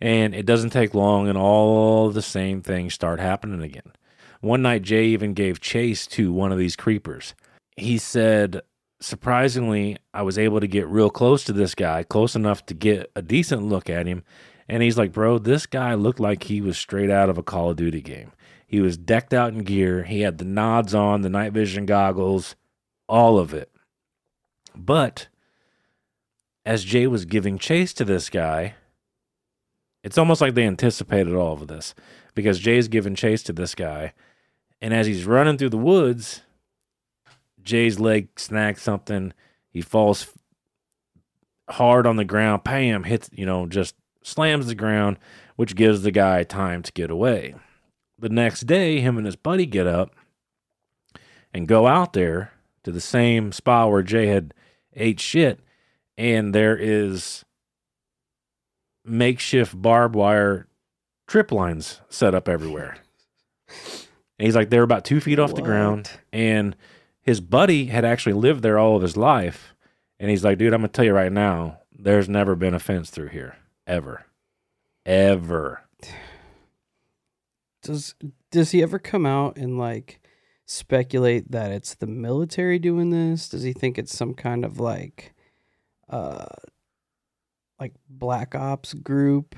and 0.00 0.34
it 0.34 0.46
doesn't 0.46 0.70
take 0.70 0.94
long, 0.94 1.28
and 1.28 1.38
all 1.38 2.10
the 2.10 2.22
same 2.22 2.60
things 2.62 2.94
start 2.94 3.18
happening 3.18 3.62
again. 3.62 3.92
One 4.40 4.62
night, 4.62 4.82
Jay 4.82 5.06
even 5.06 5.32
gave 5.32 5.60
chase 5.60 6.06
to 6.08 6.32
one 6.32 6.52
of 6.52 6.58
these 6.58 6.76
creepers. 6.76 7.34
He 7.76 7.98
said, 7.98 8.60
surprisingly, 9.00 9.96
I 10.14 10.22
was 10.22 10.38
able 10.38 10.60
to 10.60 10.66
get 10.66 10.88
real 10.88 11.10
close 11.10 11.44
to 11.44 11.52
this 11.52 11.74
guy, 11.74 12.02
close 12.02 12.34
enough 12.34 12.64
to 12.66 12.74
get 12.74 13.10
a 13.14 13.22
decent 13.22 13.62
look 13.62 13.90
at 13.90 14.06
him. 14.06 14.22
And 14.68 14.82
he's 14.82 14.98
like, 14.98 15.12
bro, 15.12 15.38
this 15.38 15.66
guy 15.66 15.94
looked 15.94 16.20
like 16.20 16.44
he 16.44 16.60
was 16.60 16.76
straight 16.76 17.10
out 17.10 17.28
of 17.28 17.38
a 17.38 17.42
Call 17.42 17.70
of 17.70 17.76
Duty 17.76 18.00
game. 18.00 18.32
He 18.66 18.80
was 18.80 18.96
decked 18.96 19.32
out 19.32 19.52
in 19.52 19.60
gear. 19.60 20.02
He 20.02 20.22
had 20.22 20.38
the 20.38 20.44
nods 20.44 20.94
on, 20.94 21.20
the 21.20 21.28
night 21.28 21.52
vision 21.52 21.86
goggles, 21.86 22.56
all 23.08 23.38
of 23.38 23.54
it. 23.54 23.70
But 24.74 25.28
as 26.64 26.82
Jay 26.82 27.06
was 27.06 27.24
giving 27.24 27.58
chase 27.58 27.92
to 27.94 28.04
this 28.04 28.28
guy, 28.28 28.74
it's 30.02 30.18
almost 30.18 30.40
like 30.40 30.54
they 30.54 30.66
anticipated 30.66 31.34
all 31.34 31.54
of 31.54 31.68
this 31.68 31.94
because 32.34 32.58
Jay's 32.58 32.88
giving 32.88 33.14
chase 33.14 33.42
to 33.44 33.52
this 33.52 33.74
guy. 33.74 34.12
And 34.80 34.92
as 34.92 35.06
he's 35.06 35.24
running 35.24 35.58
through 35.58 35.70
the 35.70 35.78
woods, 35.78 36.42
Jay's 37.66 38.00
leg 38.00 38.28
snags 38.38 38.80
something. 38.80 39.34
He 39.68 39.82
falls 39.82 40.32
hard 41.68 42.06
on 42.06 42.16
the 42.16 42.24
ground. 42.24 42.64
Pam 42.64 43.04
hits, 43.04 43.28
you 43.32 43.44
know, 43.44 43.66
just 43.66 43.94
slams 44.22 44.68
the 44.68 44.74
ground, 44.74 45.18
which 45.56 45.76
gives 45.76 46.02
the 46.02 46.10
guy 46.10 46.42
time 46.44 46.82
to 46.82 46.92
get 46.92 47.10
away. 47.10 47.54
The 48.18 48.30
next 48.30 48.62
day, 48.62 49.00
him 49.00 49.18
and 49.18 49.26
his 49.26 49.36
buddy 49.36 49.66
get 49.66 49.86
up 49.86 50.14
and 51.52 51.68
go 51.68 51.86
out 51.86 52.14
there 52.14 52.52
to 52.84 52.92
the 52.92 53.00
same 53.00 53.52
spot 53.52 53.90
where 53.90 54.02
Jay 54.02 54.28
had 54.28 54.54
ate 54.94 55.20
shit. 55.20 55.60
And 56.16 56.54
there 56.54 56.76
is 56.76 57.44
makeshift 59.04 59.80
barbed 59.80 60.14
wire 60.14 60.66
trip 61.26 61.52
lines 61.52 62.00
set 62.08 62.34
up 62.34 62.48
everywhere. 62.48 62.98
And 64.38 64.44
he's 64.44 64.54
like, 64.54 64.68
they're 64.68 64.82
about 64.82 65.06
two 65.06 65.18
feet 65.20 65.38
off 65.38 65.54
the 65.54 65.62
ground. 65.62 66.10
And 66.30 66.76
his 67.26 67.40
buddy 67.40 67.86
had 67.86 68.04
actually 68.04 68.34
lived 68.34 68.62
there 68.62 68.78
all 68.78 68.94
of 68.94 69.02
his 69.02 69.16
life. 69.16 69.74
And 70.20 70.30
he's 70.30 70.44
like, 70.44 70.58
dude, 70.58 70.72
I'm 70.72 70.80
going 70.80 70.88
to 70.88 70.92
tell 70.96 71.04
you 71.04 71.12
right 71.12 71.32
now, 71.32 71.80
there's 71.92 72.28
never 72.28 72.54
been 72.54 72.72
a 72.72 72.78
fence 72.78 73.10
through 73.10 73.28
here. 73.28 73.56
Ever. 73.84 74.24
Ever. 75.04 75.82
Does 77.82 78.14
does 78.50 78.70
he 78.70 78.82
ever 78.82 78.98
come 78.98 79.26
out 79.26 79.56
and 79.56 79.76
like 79.78 80.20
speculate 80.66 81.50
that 81.50 81.72
it's 81.72 81.94
the 81.94 82.06
military 82.06 82.78
doing 82.78 83.10
this? 83.10 83.48
Does 83.48 83.62
he 83.62 83.72
think 83.72 83.98
it's 83.98 84.16
some 84.16 84.34
kind 84.34 84.64
of 84.64 84.80
like 84.80 85.34
uh 86.08 86.46
like 87.78 87.92
black 88.08 88.54
ops 88.54 88.94
group 88.94 89.56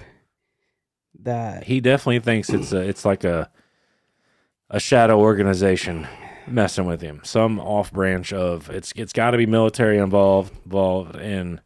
that 1.21 1.65
He 1.65 1.81
definitely 1.81 2.21
thinks 2.21 2.51
it's 2.51 2.73
a, 2.73 2.81
it's 2.81 3.05
like 3.05 3.25
a 3.25 3.51
a 4.69 4.81
shadow 4.81 5.19
organization 5.19 6.07
messing 6.51 6.87
with 6.87 7.01
him. 7.01 7.21
Some 7.25 7.59
off 7.61 7.93
branch 7.93 8.33
of 8.33 8.71
it's 8.71 8.93
it's 8.97 9.13
got 9.13 9.33
to 9.33 9.39
be 9.39 9.47
military 9.47 9.99
involved 9.99 10.53
involved 10.65 11.17
in 11.17 11.61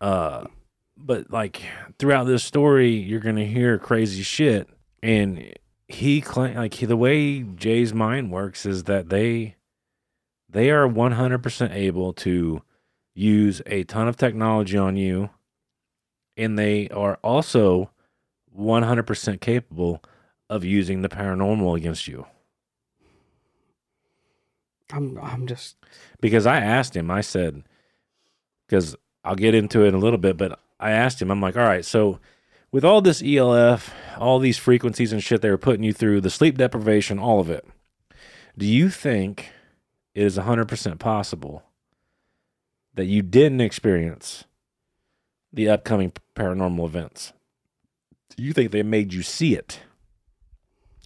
uh 0.00 0.46
but 0.96 1.30
like 1.30 1.62
throughout 1.98 2.24
this 2.24 2.44
story 2.44 2.90
you're 2.90 3.20
going 3.20 3.36
to 3.36 3.46
hear 3.46 3.78
crazy 3.78 4.22
shit. 4.22 4.68
And 5.02 5.54
he 5.88 6.20
claim 6.20 6.56
like 6.56 6.74
he, 6.74 6.86
the 6.86 6.96
way 6.96 7.42
Jay's 7.42 7.94
mind 7.94 8.30
works 8.30 8.66
is 8.66 8.84
that 8.84 9.08
they 9.08 9.56
they 10.48 10.70
are 10.70 10.88
100% 10.88 11.74
able 11.74 12.12
to 12.14 12.62
use 13.14 13.60
a 13.66 13.84
ton 13.84 14.08
of 14.08 14.16
technology 14.16 14.78
on 14.78 14.96
you. 14.96 15.30
And 16.36 16.58
they 16.58 16.88
are 16.90 17.18
also 17.22 17.90
100% 18.56 19.40
capable 19.40 20.02
of 20.48 20.64
using 20.64 21.02
the 21.02 21.08
paranormal 21.08 21.76
against 21.76 22.06
you 22.06 22.26
I'm 24.92 25.18
I'm 25.18 25.46
just 25.46 25.76
because 26.20 26.46
I 26.46 26.58
asked 26.58 26.96
him, 26.96 27.10
I 27.10 27.20
said, 27.20 27.62
because 28.66 28.96
I'll 29.24 29.34
get 29.34 29.54
into 29.54 29.84
it 29.84 29.88
in 29.88 29.94
a 29.94 29.98
little 29.98 30.18
bit, 30.18 30.36
but 30.36 30.60
I 30.78 30.90
asked 30.90 31.20
him, 31.20 31.30
I'm 31.30 31.40
like, 31.40 31.56
all 31.56 31.64
right, 31.64 31.84
so 31.84 32.20
with 32.70 32.84
all 32.84 33.00
this 33.00 33.22
ELF, 33.24 33.92
all 34.18 34.38
these 34.38 34.58
frequencies 34.58 35.12
and 35.12 35.22
shit 35.22 35.42
they 35.42 35.50
were 35.50 35.58
putting 35.58 35.82
you 35.82 35.92
through, 35.92 36.20
the 36.20 36.30
sleep 36.30 36.58
deprivation, 36.58 37.18
all 37.18 37.40
of 37.40 37.50
it, 37.50 37.66
do 38.56 38.66
you 38.66 38.90
think 38.90 39.50
it 40.14 40.22
is 40.22 40.38
100% 40.38 40.98
possible 40.98 41.62
that 42.94 43.06
you 43.06 43.22
didn't 43.22 43.60
experience 43.60 44.44
the 45.52 45.68
upcoming 45.68 46.12
paranormal 46.34 46.86
events? 46.86 47.32
Do 48.36 48.42
you 48.42 48.52
think 48.52 48.70
they 48.70 48.82
made 48.82 49.12
you 49.12 49.22
see 49.22 49.54
it? 49.54 49.80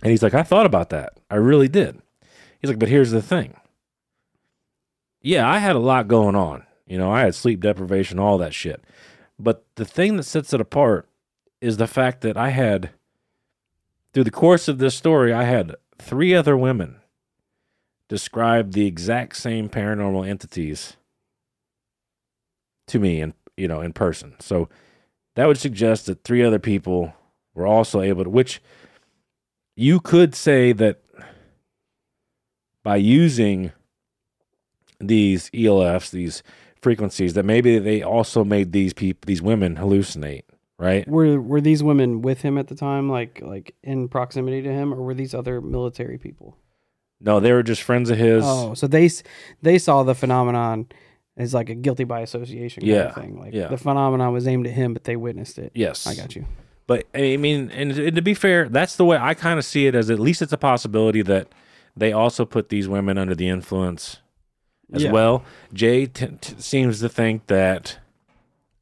And 0.02 0.10
he's 0.10 0.22
like, 0.22 0.34
I 0.34 0.42
thought 0.42 0.66
about 0.66 0.90
that. 0.90 1.18
I 1.30 1.36
really 1.36 1.68
did. 1.68 2.00
He's 2.60 2.68
like, 2.68 2.78
but 2.78 2.88
here's 2.88 3.10
the 3.10 3.22
thing. 3.22 3.54
Yeah, 5.20 5.48
I 5.48 5.58
had 5.58 5.76
a 5.76 5.80
lot 5.80 6.08
going 6.08 6.34
on. 6.34 6.64
You 6.86 6.98
know, 6.98 7.10
I 7.10 7.20
had 7.20 7.34
sleep 7.34 7.60
deprivation, 7.60 8.18
all 8.18 8.38
that 8.38 8.54
shit. 8.54 8.82
But 9.38 9.64
the 9.76 9.84
thing 9.84 10.16
that 10.16 10.24
sets 10.24 10.52
it 10.52 10.60
apart 10.60 11.08
is 11.60 11.76
the 11.76 11.86
fact 11.86 12.22
that 12.22 12.36
I 12.36 12.50
had, 12.50 12.90
through 14.12 14.24
the 14.24 14.30
course 14.30 14.66
of 14.68 14.78
this 14.78 14.94
story, 14.94 15.32
I 15.32 15.44
had 15.44 15.76
three 15.98 16.34
other 16.34 16.56
women 16.56 16.96
describe 18.08 18.72
the 18.72 18.86
exact 18.86 19.36
same 19.36 19.68
paranormal 19.68 20.28
entities 20.28 20.96
to 22.88 22.98
me 22.98 23.20
in 23.20 23.34
you 23.56 23.68
know 23.68 23.80
in 23.80 23.92
person. 23.92 24.34
So 24.40 24.68
that 25.36 25.46
would 25.46 25.58
suggest 25.58 26.06
that 26.06 26.24
three 26.24 26.42
other 26.42 26.58
people 26.58 27.14
were 27.54 27.66
also 27.66 28.00
able 28.00 28.24
to 28.24 28.30
which 28.30 28.60
you 29.76 30.00
could 30.00 30.34
say 30.34 30.72
that 30.72 31.00
by 32.82 32.96
using 32.96 33.72
these 35.00 35.50
ELFs, 35.50 36.10
these 36.10 36.42
frequencies, 36.80 37.34
that 37.34 37.44
maybe 37.44 37.78
they 37.78 38.02
also 38.02 38.44
made 38.44 38.72
these 38.72 38.92
people, 38.92 39.20
these 39.26 39.42
women, 39.42 39.76
hallucinate, 39.76 40.42
right? 40.78 41.06
Were 41.08 41.40
were 41.40 41.60
these 41.60 41.82
women 41.82 42.22
with 42.22 42.42
him 42.42 42.58
at 42.58 42.68
the 42.68 42.74
time, 42.74 43.08
like 43.08 43.40
like 43.42 43.74
in 43.82 44.08
proximity 44.08 44.62
to 44.62 44.72
him, 44.72 44.92
or 44.92 45.02
were 45.02 45.14
these 45.14 45.34
other 45.34 45.60
military 45.60 46.18
people? 46.18 46.56
No, 47.20 47.38
they 47.40 47.52
were 47.52 47.62
just 47.62 47.82
friends 47.82 48.08
of 48.10 48.18
his. 48.18 48.44
Oh, 48.46 48.74
so 48.74 48.86
they 48.86 49.10
they 49.62 49.78
saw 49.78 50.02
the 50.02 50.14
phenomenon 50.14 50.86
as 51.36 51.54
like 51.54 51.68
a 51.70 51.74
guilty 51.74 52.04
by 52.04 52.20
association 52.20 52.82
kind 52.82 52.92
Yeah, 52.92 53.02
of 53.08 53.14
thing. 53.14 53.38
Like 53.38 53.54
yeah. 53.54 53.68
the 53.68 53.78
phenomenon 53.78 54.32
was 54.32 54.46
aimed 54.46 54.66
at 54.66 54.72
him, 54.72 54.92
but 54.92 55.04
they 55.04 55.16
witnessed 55.16 55.58
it. 55.58 55.72
Yes, 55.74 56.06
I 56.06 56.14
got 56.14 56.34
you. 56.34 56.46
But 56.86 57.06
I 57.14 57.36
mean, 57.36 57.70
and, 57.70 57.92
and 57.92 58.16
to 58.16 58.22
be 58.22 58.34
fair, 58.34 58.68
that's 58.68 58.96
the 58.96 59.04
way 59.04 59.16
I 59.16 59.34
kind 59.34 59.58
of 59.58 59.64
see 59.64 59.86
it. 59.86 59.94
As 59.94 60.10
at 60.10 60.18
least 60.18 60.42
it's 60.42 60.52
a 60.52 60.58
possibility 60.58 61.22
that 61.22 61.48
they 61.96 62.12
also 62.12 62.44
put 62.44 62.68
these 62.68 62.88
women 62.88 63.16
under 63.18 63.34
the 63.34 63.48
influence 63.48 64.18
as 64.92 65.02
Yeah. 65.04 65.12
well. 65.12 65.44
Jay 65.72 66.06
t- 66.06 66.26
t- 66.40 66.54
seems 66.58 67.00
to 67.00 67.08
think 67.08 67.46
that, 67.46 67.98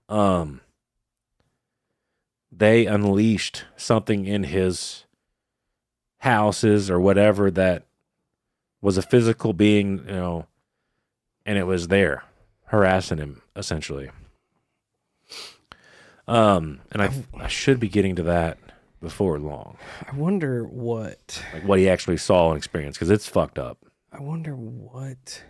um, 0.08 0.60
they 2.50 2.86
unleashed 2.86 3.64
something 3.76 4.24
in 4.26 4.44
his 4.44 5.04
houses 6.18 6.90
or 6.90 6.98
whatever 6.98 7.50
that 7.50 7.84
was 8.80 8.96
a 8.98 9.02
physical 9.02 9.52
being, 9.52 9.98
you 9.98 10.12
know, 10.14 10.46
and 11.46 11.56
it 11.58 11.64
was 11.64 11.88
there 11.88 12.24
harassing 12.66 13.18
him 13.18 13.42
essentially. 13.54 14.10
Um, 16.26 16.80
and 16.92 17.00
I 17.02 17.10
I 17.38 17.48
should 17.48 17.80
be 17.80 17.88
getting 17.88 18.16
to 18.16 18.22
that 18.24 18.58
before 19.00 19.38
long, 19.38 19.78
I 20.10 20.14
wonder 20.16 20.64
what. 20.64 21.42
like 21.54 21.64
what 21.64 21.78
he 21.78 21.88
actually 21.88 22.16
saw 22.18 22.48
and 22.50 22.56
experienced, 22.58 22.98
because 22.98 23.10
it's 23.10 23.28
fucked 23.28 23.58
up. 23.58 23.78
I 24.12 24.20
wonder 24.20 24.54
what. 24.56 25.42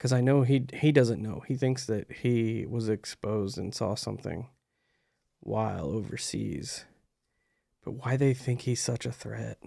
Because 0.00 0.14
I 0.14 0.22
know 0.22 0.40
he 0.40 0.64
he 0.72 0.92
doesn't 0.92 1.20
know. 1.20 1.42
He 1.46 1.56
thinks 1.56 1.84
that 1.84 2.10
he 2.10 2.64
was 2.66 2.88
exposed 2.88 3.58
and 3.58 3.74
saw 3.74 3.94
something 3.94 4.48
while 5.40 5.90
overseas. 5.90 6.86
But 7.84 7.92
why 7.92 8.16
they 8.16 8.32
think 8.32 8.62
he's 8.62 8.80
such 8.80 9.04
a 9.04 9.12
threat? 9.12 9.58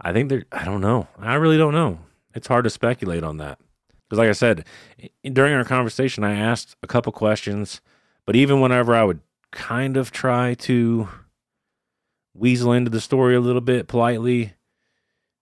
I 0.00 0.12
think 0.12 0.28
they're. 0.28 0.42
I 0.50 0.64
don't 0.64 0.80
know. 0.80 1.06
I 1.20 1.34
really 1.34 1.56
don't 1.56 1.72
know. 1.72 2.00
It's 2.34 2.48
hard 2.48 2.64
to 2.64 2.70
speculate 2.70 3.22
on 3.22 3.36
that 3.36 3.60
because, 4.08 4.18
like 4.18 4.28
I 4.28 4.32
said, 4.32 4.64
during 5.22 5.54
our 5.54 5.62
conversation, 5.62 6.24
I 6.24 6.34
asked 6.34 6.74
a 6.82 6.88
couple 6.88 7.12
questions, 7.12 7.80
but 8.26 8.34
even 8.34 8.60
whenever 8.60 8.92
I 8.92 9.04
would 9.04 9.20
kind 9.52 9.96
of 9.96 10.10
try 10.10 10.54
to 10.54 11.08
weasel 12.34 12.72
into 12.72 12.90
the 12.90 13.00
story 13.00 13.36
a 13.36 13.40
little 13.40 13.60
bit 13.60 13.86
politely, 13.86 14.53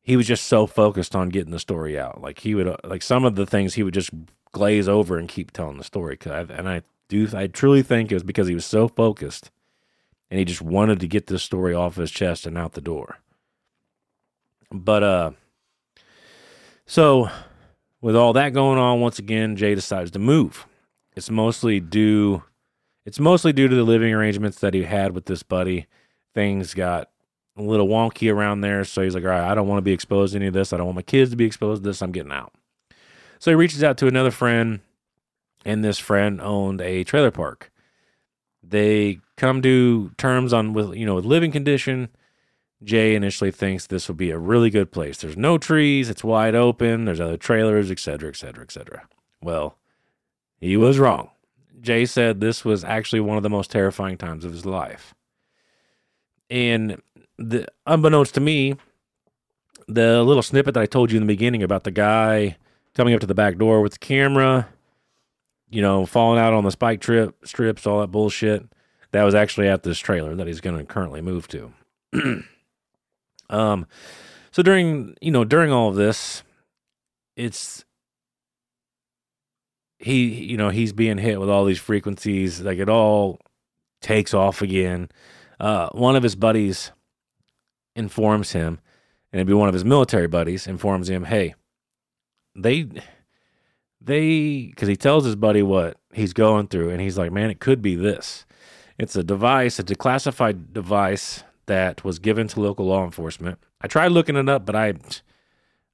he 0.02 0.16
was 0.16 0.26
just 0.26 0.46
so 0.46 0.66
focused 0.66 1.14
on 1.14 1.28
getting 1.28 1.52
the 1.52 1.58
story 1.58 1.98
out. 1.98 2.20
Like 2.20 2.40
he 2.40 2.54
would, 2.54 2.66
uh, 2.66 2.76
like 2.84 3.02
some 3.02 3.24
of 3.24 3.36
the 3.36 3.46
things 3.46 3.74
he 3.74 3.82
would 3.82 3.94
just 3.94 4.10
glaze 4.52 4.88
over 4.88 5.16
and 5.16 5.28
keep 5.28 5.52
telling 5.52 5.78
the 5.78 5.84
story. 5.84 6.16
'Cause 6.16 6.32
I, 6.32 6.54
and 6.54 6.68
I 6.68 6.82
do, 7.08 7.28
I 7.34 7.46
truly 7.46 7.82
think 7.82 8.10
it 8.10 8.16
was 8.16 8.22
because 8.24 8.48
he 8.48 8.54
was 8.54 8.66
so 8.66 8.88
focused 8.88 9.50
and 10.30 10.38
he 10.38 10.44
just 10.44 10.62
wanted 10.62 10.98
to 11.00 11.06
get 11.08 11.26
this 11.28 11.42
story 11.42 11.74
off 11.74 11.96
his 11.96 12.10
chest 12.10 12.46
and 12.46 12.58
out 12.58 12.72
the 12.72 12.80
door. 12.80 13.18
But 14.70 15.02
uh 15.02 15.30
so 16.86 17.30
with 18.00 18.16
all 18.16 18.32
that 18.32 18.52
going 18.52 18.78
on 18.78 19.00
once 19.00 19.18
again 19.18 19.56
Jay 19.56 19.74
decides 19.74 20.10
to 20.12 20.18
move. 20.18 20.66
It's 21.14 21.30
mostly 21.30 21.78
due 21.80 22.42
it's 23.04 23.20
mostly 23.20 23.52
due 23.52 23.68
to 23.68 23.74
the 23.74 23.82
living 23.84 24.12
arrangements 24.12 24.58
that 24.60 24.74
he 24.74 24.84
had 24.84 25.12
with 25.12 25.26
this 25.26 25.42
buddy. 25.42 25.86
Things 26.34 26.72
got 26.74 27.10
a 27.56 27.62
little 27.62 27.88
wonky 27.88 28.32
around 28.32 28.60
there, 28.60 28.84
so 28.84 29.02
he's 29.02 29.14
like, 29.14 29.24
"All 29.24 29.30
right, 29.30 29.50
I 29.50 29.54
don't 29.54 29.68
want 29.68 29.78
to 29.78 29.82
be 29.82 29.92
exposed 29.92 30.32
to 30.32 30.38
any 30.38 30.46
of 30.46 30.54
this. 30.54 30.72
I 30.72 30.76
don't 30.76 30.86
want 30.86 30.96
my 30.96 31.02
kids 31.02 31.30
to 31.30 31.36
be 31.36 31.44
exposed 31.44 31.82
to 31.82 31.88
this. 31.88 32.02
I'm 32.02 32.12
getting 32.12 32.32
out." 32.32 32.52
So 33.38 33.50
he 33.50 33.54
reaches 33.54 33.82
out 33.82 33.98
to 33.98 34.06
another 34.06 34.30
friend, 34.30 34.80
and 35.64 35.84
this 35.84 35.98
friend 35.98 36.40
owned 36.40 36.80
a 36.80 37.04
trailer 37.04 37.30
park. 37.30 37.70
They 38.62 39.18
come 39.36 39.60
to 39.62 40.12
terms 40.16 40.52
on 40.52 40.72
with 40.72 40.94
you 40.94 41.04
know 41.04 41.16
with 41.16 41.24
living 41.24 41.52
condition. 41.52 42.08
Jay 42.84 43.14
initially 43.14 43.52
thinks 43.52 43.86
this 43.86 44.08
will 44.08 44.16
be 44.16 44.30
a 44.30 44.38
really 44.38 44.70
good 44.70 44.90
place. 44.90 45.18
There's 45.18 45.36
no 45.36 45.56
trees, 45.56 46.10
it's 46.10 46.24
wide 46.24 46.56
open, 46.56 47.04
there's 47.04 47.20
other 47.20 47.36
trailers, 47.36 47.92
et 47.92 48.00
cetera, 48.00 48.28
et 48.28 48.36
cetera, 48.36 48.64
et 48.64 48.72
cetera. 48.72 49.06
Well, 49.40 49.78
he 50.58 50.76
was 50.76 50.98
wrong. 50.98 51.30
Jay 51.80 52.04
said 52.06 52.40
this 52.40 52.64
was 52.64 52.82
actually 52.82 53.20
one 53.20 53.36
of 53.36 53.44
the 53.44 53.50
most 53.50 53.70
terrifying 53.70 54.16
times 54.16 54.44
of 54.44 54.52
his 54.52 54.66
life. 54.66 55.14
And 56.50 57.00
the 57.48 57.66
unbeknownst 57.86 58.34
to 58.34 58.40
me, 58.40 58.76
the 59.88 60.22
little 60.22 60.42
snippet 60.42 60.74
that 60.74 60.82
I 60.82 60.86
told 60.86 61.10
you 61.10 61.16
in 61.16 61.26
the 61.26 61.32
beginning 61.32 61.62
about 61.62 61.84
the 61.84 61.90
guy 61.90 62.56
coming 62.94 63.14
up 63.14 63.20
to 63.20 63.26
the 63.26 63.34
back 63.34 63.58
door 63.58 63.80
with 63.80 63.92
the 63.92 63.98
camera, 63.98 64.68
you 65.70 65.82
know, 65.82 66.06
falling 66.06 66.38
out 66.38 66.52
on 66.52 66.64
the 66.64 66.70
spike 66.70 67.00
trip 67.00 67.34
strips, 67.46 67.86
all 67.86 68.00
that 68.00 68.08
bullshit, 68.08 68.66
that 69.12 69.24
was 69.24 69.34
actually 69.34 69.68
at 69.68 69.82
this 69.82 69.98
trailer 69.98 70.34
that 70.34 70.46
he's 70.46 70.60
going 70.60 70.76
to 70.76 70.84
currently 70.84 71.20
move 71.20 71.48
to. 71.48 71.72
Um, 73.50 73.86
so 74.50 74.62
during 74.62 75.14
you 75.20 75.30
know 75.30 75.44
during 75.44 75.70
all 75.70 75.90
of 75.90 75.94
this, 75.94 76.42
it's 77.36 77.84
he 79.98 80.26
you 80.26 80.56
know 80.56 80.70
he's 80.70 80.92
being 80.92 81.18
hit 81.18 81.38
with 81.38 81.50
all 81.50 81.64
these 81.64 81.78
frequencies. 81.78 82.60
Like 82.60 82.78
it 82.78 82.88
all 82.88 83.38
takes 84.00 84.34
off 84.34 84.62
again. 84.62 85.10
Uh, 85.60 85.90
one 85.90 86.16
of 86.16 86.22
his 86.22 86.34
buddies 86.34 86.90
informs 87.94 88.52
him, 88.52 88.80
and 89.32 89.40
it'd 89.40 89.46
be 89.46 89.54
one 89.54 89.68
of 89.68 89.74
his 89.74 89.84
military 89.84 90.26
buddies 90.26 90.66
informs 90.66 91.08
him, 91.08 91.24
"Hey, 91.24 91.54
they." 92.54 92.88
They, 94.04 94.66
because 94.66 94.88
he 94.88 94.96
tells 94.96 95.24
his 95.24 95.36
buddy 95.36 95.62
what 95.62 95.96
he's 96.12 96.32
going 96.32 96.66
through, 96.66 96.90
and 96.90 97.00
he's 97.00 97.16
like, 97.16 97.30
"Man, 97.30 97.50
it 97.50 97.60
could 97.60 97.80
be 97.80 97.94
this. 97.94 98.44
It's 98.98 99.14
a 99.14 99.22
device, 99.22 99.78
a 99.78 99.84
declassified 99.84 100.72
device 100.72 101.44
that 101.66 102.04
was 102.04 102.18
given 102.18 102.48
to 102.48 102.60
local 102.60 102.86
law 102.86 103.04
enforcement. 103.04 103.58
I 103.80 103.86
tried 103.86 104.12
looking 104.12 104.36
it 104.36 104.48
up, 104.48 104.66
but 104.66 104.76
I 104.76 104.94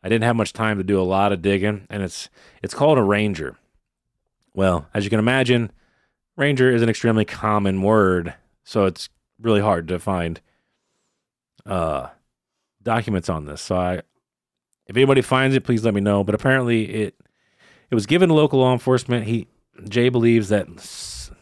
I 0.03 0.09
didn't 0.09 0.25
have 0.25 0.37
much 0.37 0.53
time 0.53 0.79
to 0.79 0.85
do 0.85 1.01
a 1.01 1.03
lot 1.03 1.33
of 1.33 1.43
digging, 1.43 1.87
and 1.91 2.03
it's 2.03 2.29
it's 2.63 2.75
called 2.75 2.99
a 2.99 3.03
ranger. 3.03 3.57
Well, 4.55 4.89
as 4.95 5.05
you 5.05 5.11
can 5.11 5.19
imagine, 5.19 5.71
ranger 6.37 6.73
is 6.73 6.83
an 6.83 6.89
extremely 6.89 7.25
common 7.25 7.83
word, 7.83 8.35
so 8.65 8.87
it's 8.87 9.09
really 9.41 9.61
hard 9.61 9.89
to 9.89 9.99
find 9.99 10.41
uh 11.67 12.09
documents 12.83 13.29
on 13.29 13.45
this. 13.45 13.61
So 13.61 13.77
I 13.77 14.03
if 14.87 14.97
anybody 14.97 15.21
finds 15.21 15.55
it, 15.55 15.65
please 15.65 15.85
let 15.85 15.95
me 15.95 16.01
know. 16.01 16.25
But 16.25 16.35
apparently 16.35 16.85
it 16.85 17.15
it 17.91 17.95
was 17.95 18.07
given 18.07 18.29
to 18.29 18.35
local 18.35 18.61
law 18.61 18.73
enforcement. 18.73 19.27
He 19.27 19.49
Jay 19.89 20.09
believes 20.09 20.49
that 20.49 20.67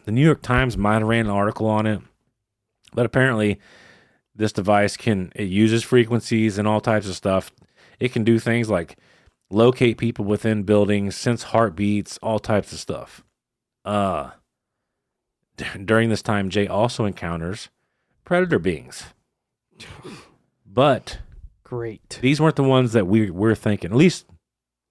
the 0.05 0.11
New 0.11 0.23
York 0.23 0.41
Times 0.41 0.77
might 0.77 0.99
have 0.99 1.07
ran 1.07 1.25
an 1.25 1.31
article 1.31 1.67
on 1.67 1.85
it, 1.85 2.01
but 2.93 3.05
apparently 3.05 3.59
this 4.35 4.51
device 4.51 4.95
can 4.97 5.31
it 5.35 5.45
uses 5.49 5.83
frequencies 5.83 6.57
and 6.57 6.67
all 6.67 6.81
types 6.81 7.07
of 7.07 7.15
stuff. 7.15 7.51
It 7.99 8.11
can 8.13 8.23
do 8.23 8.37
things 8.37 8.69
like 8.69 8.97
locate 9.49 9.97
people 9.97 10.25
within 10.25 10.63
buildings, 10.63 11.15
sense 11.15 11.43
heartbeats, 11.43 12.19
all 12.21 12.39
types 12.39 12.71
of 12.73 12.79
stuff. 12.79 13.23
Uh 13.85 14.31
d- 15.55 15.65
during 15.85 16.09
this 16.09 16.21
time 16.21 16.49
Jay 16.49 16.67
also 16.67 17.05
encounters 17.05 17.69
predator 18.25 18.59
beings. 18.59 19.05
But 20.65 21.19
Great. 21.63 22.19
these 22.21 22.39
weren't 22.39 22.55
the 22.55 22.63
ones 22.63 22.93
that 22.93 23.07
we 23.07 23.29
we're 23.29 23.55
thinking, 23.55 23.91
at 23.91 23.97
least 23.97 24.25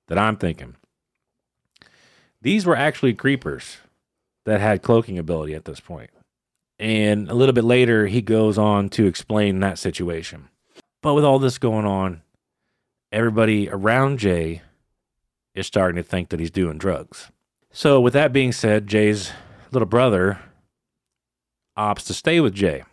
that 0.09 0.19
I'm 0.19 0.37
thinking. 0.37 0.77
These 2.43 2.67
were 2.67 2.77
actually 2.77 3.15
creepers 3.15 3.79
that 4.45 4.61
had 4.61 4.83
cloaking 4.83 5.19
ability 5.19 5.55
at 5.55 5.65
this 5.65 5.81
point. 5.81 6.11
And 6.79 7.29
a 7.31 7.35
little 7.35 7.55
bit 7.55 7.65
later, 7.65 8.07
he 8.07 8.21
goes 8.21 8.59
on 8.59 8.89
to 8.91 9.07
explain 9.07 9.61
that 9.61 9.79
situation. 9.79 10.49
But 11.03 11.15
with 11.15 11.25
all 11.25 11.39
this 11.39 11.59
going 11.59 11.87
on, 11.87 12.23
everybody 13.11 13.69
around 13.69 14.19
Jay 14.19 14.63
is 15.55 15.67
starting 15.67 15.97
to 15.97 16.03
think 16.03 16.29
that 16.29 16.41
he's 16.41 16.51
doing 16.51 16.79
drugs. 16.79 17.31
So, 17.71 18.01
with 18.01 18.13
that 18.13 18.33
being 18.33 18.53
said, 18.53 18.87
Jay's 18.87 19.33
little 19.73 19.87
brother 19.87 20.39
opts 21.77 22.07
to 22.07 22.15
stay 22.15 22.41
with 22.41 22.55
Jay. 22.55 22.85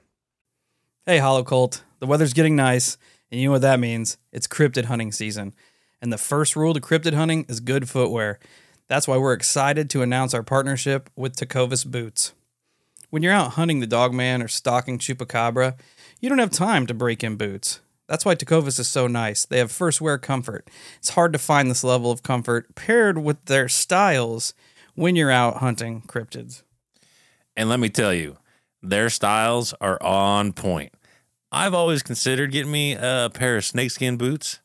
Hey, 1.06 1.18
Hollow 1.18 1.44
Cult. 1.44 1.84
The 2.00 2.06
weather's 2.06 2.32
getting 2.32 2.56
nice, 2.56 2.98
and 3.30 3.38
you 3.38 3.48
know 3.48 3.52
what 3.52 3.62
that 3.64 3.82
means? 3.82 4.18
It's 4.32 4.48
cryptid 4.48 4.86
hunting 4.86 5.12
season. 5.12 5.54
And 6.02 6.14
the 6.14 6.18
first 6.18 6.56
rule 6.56 6.74
to 6.74 6.80
cryptid 6.80 7.14
hunting 7.14 7.46
is 7.50 7.60
good 7.60 7.90
footwear. 7.90 8.40
That's 8.88 9.06
why 9.06 9.18
we're 9.18 9.34
excited 9.34 9.90
to 9.90 10.02
announce 10.02 10.34
our 10.34 10.44
partnership 10.44 11.10
with 11.18 11.36
Tecovas 11.36 11.86
Boots. 11.86 12.32
When 13.10 13.22
you're 13.22 13.34
out 13.34 13.52
hunting 13.52 13.82
the 13.82 13.86
dogman 13.86 14.42
or 14.42 14.48
stalking 14.48 14.98
chupacabra, 14.98 15.76
you 16.22 16.30
don't 16.30 16.40
have 16.40 16.52
time 16.52 16.88
to 16.88 16.94
break 16.94 17.22
in 17.22 17.36
boots. 17.36 17.82
That's 18.08 18.24
why 18.24 18.36
Tecovas 18.36 18.80
is 18.80 18.88
so 18.88 19.06
nice. 19.06 19.44
They 19.44 19.58
have 19.58 19.74
first 19.74 20.00
wear 20.00 20.18
comfort. 20.18 20.70
It's 21.00 21.10
hard 21.10 21.34
to 21.34 21.40
find 21.40 21.70
this 21.70 21.84
level 21.84 22.12
of 22.12 22.24
comfort 22.24 22.76
paired 22.76 23.18
with 23.18 23.44
their 23.48 23.68
styles 23.68 24.54
when 24.96 25.18
you're 25.18 25.32
out 25.32 25.58
hunting 25.58 26.04
cryptids. 26.08 26.64
And 27.58 27.68
let 27.68 27.82
me 27.82 27.90
tell 27.90 28.14
you, 28.14 28.38
their 28.84 29.10
styles 29.10 29.74
are 29.82 30.02
on 30.04 30.54
point. 30.54 30.94
I've 31.52 31.74
always 31.74 32.04
considered 32.04 32.52
getting 32.52 32.72
me 32.72 32.94
a 32.94 33.32
pair 33.34 33.58
of 33.58 33.66
snakeskin 33.66 34.18
boots, 34.18 34.60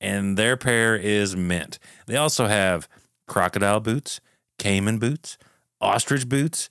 and 0.00 0.36
their 0.36 0.56
pair 0.56 0.94
is 0.96 1.34
mint. 1.34 1.78
They 2.06 2.16
also 2.16 2.46
have 2.46 2.88
crocodile 3.26 3.80
boots, 3.80 4.20
caiman 4.58 4.98
boots, 4.98 5.38
ostrich 5.80 6.28
boots, 6.28 6.68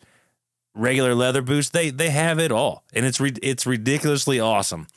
regular 0.75 1.15
leather 1.15 1.41
boots. 1.41 1.69
They 1.69 1.89
they 1.89 2.09
have 2.09 2.37
it 2.39 2.51
all, 2.51 2.83
and 2.93 3.05
it's 3.05 3.19
it's 3.19 3.65
ridiculously 3.65 4.39
awesome. 4.39 4.87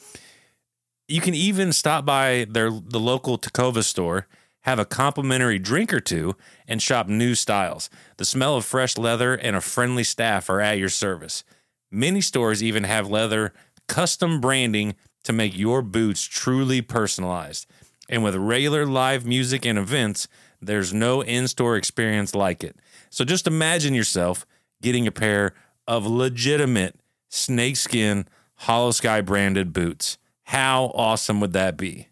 You 1.06 1.22
can 1.22 1.34
even 1.34 1.72
stop 1.72 2.04
by 2.04 2.46
their 2.50 2.70
the 2.70 3.00
local 3.00 3.38
Tecovas 3.38 3.84
store, 3.84 4.26
have 4.62 4.78
a 4.78 4.84
complimentary 4.84 5.58
drink 5.58 5.94
or 5.94 6.00
two, 6.00 6.36
and 6.66 6.82
shop 6.82 7.08
new 7.08 7.34
styles. 7.34 7.88
The 8.18 8.26
smell 8.26 8.56
of 8.56 8.64
fresh 8.64 8.98
leather 8.98 9.34
and 9.34 9.56
a 9.56 9.60
friendly 9.62 10.04
staff 10.04 10.50
are 10.50 10.60
at 10.60 10.78
your 10.78 10.90
service. 10.90 11.44
Many 11.90 12.20
stores 12.20 12.62
even 12.62 12.84
have 12.84 13.08
leather 13.08 13.52
custom 13.86 14.40
branding 14.40 14.94
to 15.24 15.32
make 15.32 15.56
your 15.56 15.82
boots 15.82 16.22
truly 16.24 16.80
personalized. 16.82 17.66
And 18.08 18.22
with 18.22 18.34
regular 18.36 18.86
live 18.86 19.26
music 19.26 19.66
and 19.66 19.78
events, 19.78 20.28
there's 20.60 20.92
no 20.92 21.20
in 21.22 21.48
store 21.48 21.76
experience 21.76 22.34
like 22.34 22.64
it. 22.64 22.76
So 23.10 23.24
just 23.24 23.46
imagine 23.46 23.94
yourself 23.94 24.46
getting 24.82 25.06
a 25.06 25.12
pair 25.12 25.54
of 25.86 26.06
legitimate 26.06 27.00
snakeskin 27.28 28.26
Holosky 28.62 29.24
branded 29.24 29.72
boots. 29.72 30.18
How 30.44 30.86
awesome 30.94 31.40
would 31.40 31.52
that 31.52 31.76
be? 31.76 32.08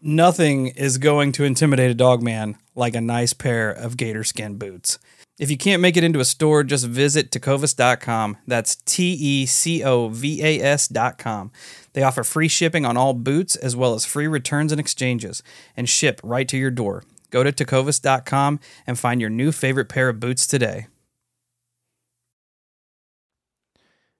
Nothing 0.00 0.68
is 0.68 0.98
going 0.98 1.32
to 1.32 1.44
intimidate 1.44 1.90
a 1.90 1.94
dog 1.94 2.22
man 2.22 2.56
like 2.74 2.94
a 2.94 3.00
nice 3.00 3.32
pair 3.32 3.70
of 3.70 3.96
gator 3.96 4.24
skin 4.24 4.56
boots. 4.56 4.98
If 5.38 5.52
you 5.52 5.56
can't 5.56 5.80
make 5.80 5.96
it 5.96 6.02
into 6.02 6.18
a 6.18 6.24
store, 6.24 6.64
just 6.64 6.86
visit 6.86 7.30
tecovas.com. 7.30 8.38
That's 8.46 8.74
T 8.74 9.12
E 9.12 9.46
C 9.46 9.84
O 9.84 10.08
V 10.08 10.42
A 10.42 10.60
S.com. 10.60 11.52
They 11.92 12.02
offer 12.02 12.24
free 12.24 12.48
shipping 12.48 12.84
on 12.84 12.96
all 12.96 13.14
boots 13.14 13.54
as 13.54 13.76
well 13.76 13.94
as 13.94 14.04
free 14.04 14.26
returns 14.26 14.72
and 14.72 14.80
exchanges 14.80 15.42
and 15.76 15.88
ship 15.88 16.20
right 16.24 16.48
to 16.48 16.56
your 16.56 16.72
door. 16.72 17.04
Go 17.30 17.44
to 17.44 17.52
tecovas.com 17.52 18.58
and 18.86 18.98
find 18.98 19.20
your 19.20 19.30
new 19.30 19.52
favorite 19.52 19.88
pair 19.88 20.08
of 20.08 20.18
boots 20.18 20.46
today. 20.46 20.88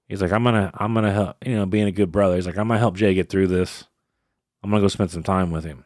He's 0.06 0.22
like, 0.22 0.32
I'm 0.32 0.44
gonna, 0.44 0.70
I'm 0.74 0.94
gonna 0.94 1.12
help. 1.12 1.36
You 1.44 1.56
know, 1.56 1.66
being 1.66 1.86
a 1.86 1.92
good 1.92 2.12
brother, 2.12 2.36
he's 2.36 2.46
like, 2.46 2.56
I'm 2.56 2.68
gonna 2.68 2.78
help 2.78 2.96
Jay 2.96 3.12
get 3.12 3.28
through 3.28 3.48
this. 3.48 3.84
I'm 4.62 4.70
gonna 4.70 4.80
go 4.80 4.88
spend 4.88 5.10
some 5.10 5.22
time 5.22 5.50
with 5.50 5.64
him. 5.64 5.84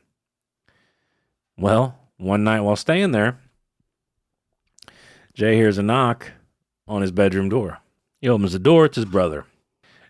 Well, 1.57 1.99
one 2.19 2.45
night 2.45 2.61
while 2.61 2.77
staying 2.77 3.13
there, 3.13 3.39
Jay 5.35 5.57
hears 5.57 5.79
a 5.79 5.83
knock 5.83 6.33
on 6.87 7.03
his 7.03 7.13
bedroom 7.13 7.49
door. 7.49 7.79
He 8.21 8.29
opens 8.29 8.53
the 8.53 8.59
door. 8.59 8.85
It's 8.85 8.97
his 8.97 9.05
brother. 9.05 9.47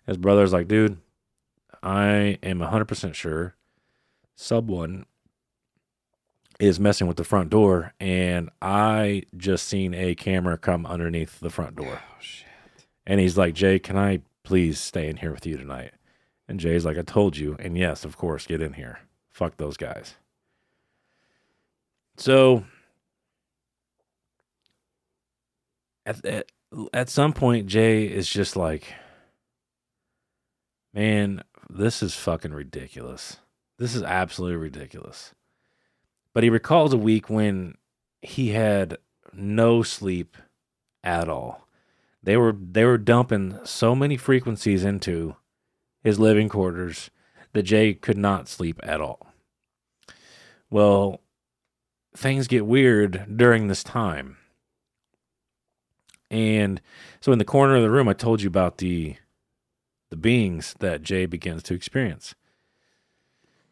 His 0.06 0.16
brother's 0.16 0.52
like, 0.52 0.68
dude, 0.68 0.98
I 1.82 2.38
am 2.42 2.58
100% 2.58 3.14
sure 3.14 3.54
someone 4.34 5.06
is 6.58 6.78
messing 6.78 7.06
with 7.06 7.16
the 7.16 7.24
front 7.24 7.50
door, 7.50 7.92
and 7.98 8.50
I 8.60 9.24
just 9.36 9.66
seen 9.66 9.94
a 9.94 10.14
camera 10.14 10.56
come 10.58 10.86
underneath 10.86 11.40
the 11.40 11.50
front 11.50 11.76
door. 11.76 12.00
Oh, 12.00 12.16
shit. 12.20 12.46
And 13.06 13.18
he's 13.20 13.36
like, 13.36 13.54
Jay, 13.54 13.78
can 13.78 13.96
I 13.96 14.20
please 14.44 14.78
stay 14.78 15.08
in 15.08 15.16
here 15.16 15.32
with 15.32 15.46
you 15.46 15.56
tonight? 15.56 15.92
And 16.46 16.60
Jay's 16.60 16.84
like, 16.84 16.98
I 16.98 17.02
told 17.02 17.36
you. 17.36 17.56
And 17.58 17.76
yes, 17.76 18.04
of 18.04 18.16
course, 18.16 18.46
get 18.46 18.60
in 18.60 18.74
here. 18.74 19.00
Fuck 19.30 19.56
those 19.56 19.76
guys. 19.76 20.16
So 22.16 22.64
at, 26.06 26.24
at, 26.24 26.52
at 26.92 27.08
some 27.08 27.32
point, 27.32 27.66
Jay 27.66 28.04
is 28.04 28.28
just 28.28 28.56
like, 28.56 28.94
man, 30.94 31.42
this 31.68 32.02
is 32.02 32.14
fucking 32.14 32.52
ridiculous. 32.52 33.38
This 33.78 33.94
is 33.94 34.02
absolutely 34.02 34.56
ridiculous. 34.56 35.34
But 36.34 36.44
he 36.44 36.50
recalls 36.50 36.92
a 36.92 36.98
week 36.98 37.28
when 37.28 37.76
he 38.20 38.50
had 38.50 38.98
no 39.32 39.82
sleep 39.82 40.36
at 41.02 41.28
all. 41.28 41.66
They 42.22 42.36
were 42.36 42.52
they 42.52 42.84
were 42.84 42.98
dumping 42.98 43.58
so 43.64 43.94
many 43.94 44.16
frequencies 44.16 44.84
into 44.84 45.36
his 46.04 46.20
living 46.20 46.48
quarters 46.48 47.10
that 47.52 47.64
Jay 47.64 47.94
could 47.94 48.16
not 48.16 48.48
sleep 48.48 48.80
at 48.82 49.00
all. 49.00 49.26
Well, 50.70 51.20
things 52.16 52.46
get 52.46 52.64
weird 52.64 53.36
during 53.36 53.68
this 53.68 53.82
time. 53.82 54.36
And 56.32 56.80
so 57.20 57.30
in 57.30 57.38
the 57.38 57.44
corner 57.44 57.76
of 57.76 57.82
the 57.82 57.90
room 57.90 58.08
I 58.08 58.14
told 58.14 58.42
you 58.42 58.48
about 58.48 58.78
the 58.78 59.16
the 60.10 60.16
beings 60.16 60.74
that 60.80 61.02
Jay 61.02 61.24
begins 61.24 61.62
to 61.62 61.74
experience. 61.74 62.34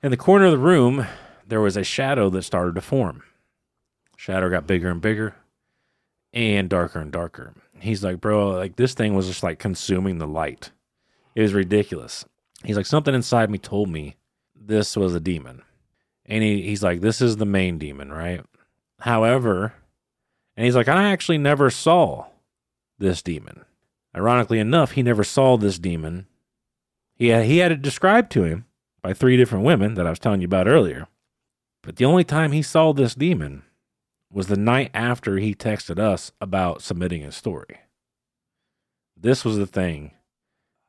In 0.03 0.11
the 0.11 0.17
corner 0.17 0.47
of 0.47 0.53
the 0.53 0.59
room, 0.59 1.07
there 1.47 1.61
was 1.61 1.77
a 1.77 1.85
shadow 1.85 2.31
that 2.31 2.43
started 2.43 2.75
to 2.77 2.81
form. 2.81 3.23
Shadow 4.17 4.49
got 4.49 4.67
bigger 4.67 4.89
and 4.91 5.03
bigger 5.03 5.35
and 6.33 6.69
darker 6.71 7.01
and 7.01 7.13
darker. 7.13 7.55
He's 7.79 8.05
like, 8.05 8.21
bro, 8.21 8.51
like 8.51 8.77
this 8.77 8.95
thing 8.95 9.15
was 9.15 9.27
just 9.27 9.43
like 9.43 9.59
consuming 9.59 10.19
the 10.19 10.27
light. 10.27 10.71
It 11.35 11.43
was 11.43 11.53
ridiculous. 11.53 12.25
He's 12.65 12.77
like, 12.77 12.87
something 12.87 13.15
inside 13.15 13.51
me 13.51 13.59
told 13.59 13.89
me 13.89 14.17
this 14.55 14.97
was 14.97 15.15
a 15.15 15.21
demon. 15.21 15.63
And 16.27 16.43
he, 16.43 16.63
he's 16.63 16.83
like, 16.83 17.01
this 17.01 17.21
is 17.21 17.37
the 17.37 17.47
main 17.47 17.79
demon, 17.79 18.13
right? 18.13 18.43
However, 19.01 19.75
and 20.57 20.65
he's 20.65 20.77
like, 20.77 20.89
I 20.89 21.11
actually 21.11 21.39
never 21.39 21.71
saw 21.71 22.27
this 23.01 23.23
demon. 23.23 23.65
Ironically 24.15 24.61
enough, 24.61 24.93
he 24.93 25.03
never 25.03 25.25
saw 25.25 25.57
this 25.57 25.79
demon. 25.79 26.27
He 27.17 27.29
had, 27.29 27.47
he 27.47 27.59
had 27.59 27.73
it 27.73 27.83
described 27.83 28.31
to 28.33 28.45
him 28.45 28.67
by 29.03 29.13
three 29.13 29.37
different 29.37 29.65
women 29.65 29.95
that 29.95 30.07
I 30.07 30.11
was 30.11 30.19
telling 30.19 30.41
you 30.41 30.47
about 30.47 30.69
earlier. 30.69 31.09
But 31.83 31.97
the 31.97 32.05
only 32.05 32.25
time 32.25 32.53
he 32.53 32.63
saw 32.63 32.93
this 32.93 33.15
demon 33.15 33.63
was 34.31 34.47
the 34.47 34.57
night 34.57 34.91
after 34.95 35.39
he 35.39 35.55
texted 35.55 35.99
us 35.99 36.31
about 36.41 36.83
submitting 36.83 37.23
his 37.23 37.35
story. 37.35 37.81
This 39.17 39.45
was 39.45 39.57
the 39.57 39.67
thing 39.67 40.13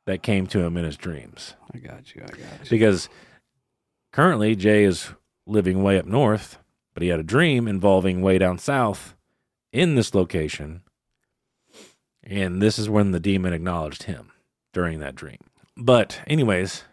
that 0.06 0.22
came 0.22 0.46
to 0.48 0.60
him 0.60 0.76
in 0.76 0.84
his 0.84 0.96
dreams. 0.96 1.54
I 1.74 1.78
got 1.78 2.14
you. 2.14 2.22
I 2.22 2.26
got 2.26 2.38
you. 2.38 2.70
Because 2.70 3.08
currently 4.12 4.54
Jay 4.56 4.84
is 4.84 5.10
living 5.46 5.82
way 5.82 5.98
up 5.98 6.06
north, 6.06 6.58
but 6.94 7.02
he 7.02 7.08
had 7.08 7.20
a 7.20 7.24
dream 7.24 7.66
involving 7.66 8.22
way 8.22 8.38
down 8.38 8.58
south 8.58 9.14
in 9.72 9.94
this 9.94 10.14
location. 10.14 10.82
And 12.24 12.62
this 12.62 12.78
is 12.78 12.88
when 12.88 13.10
the 13.10 13.20
demon 13.20 13.52
acknowledged 13.52 14.04
him 14.04 14.30
during 14.72 15.00
that 15.00 15.16
dream. 15.16 15.38
But, 15.76 16.20
anyways, 16.26 16.84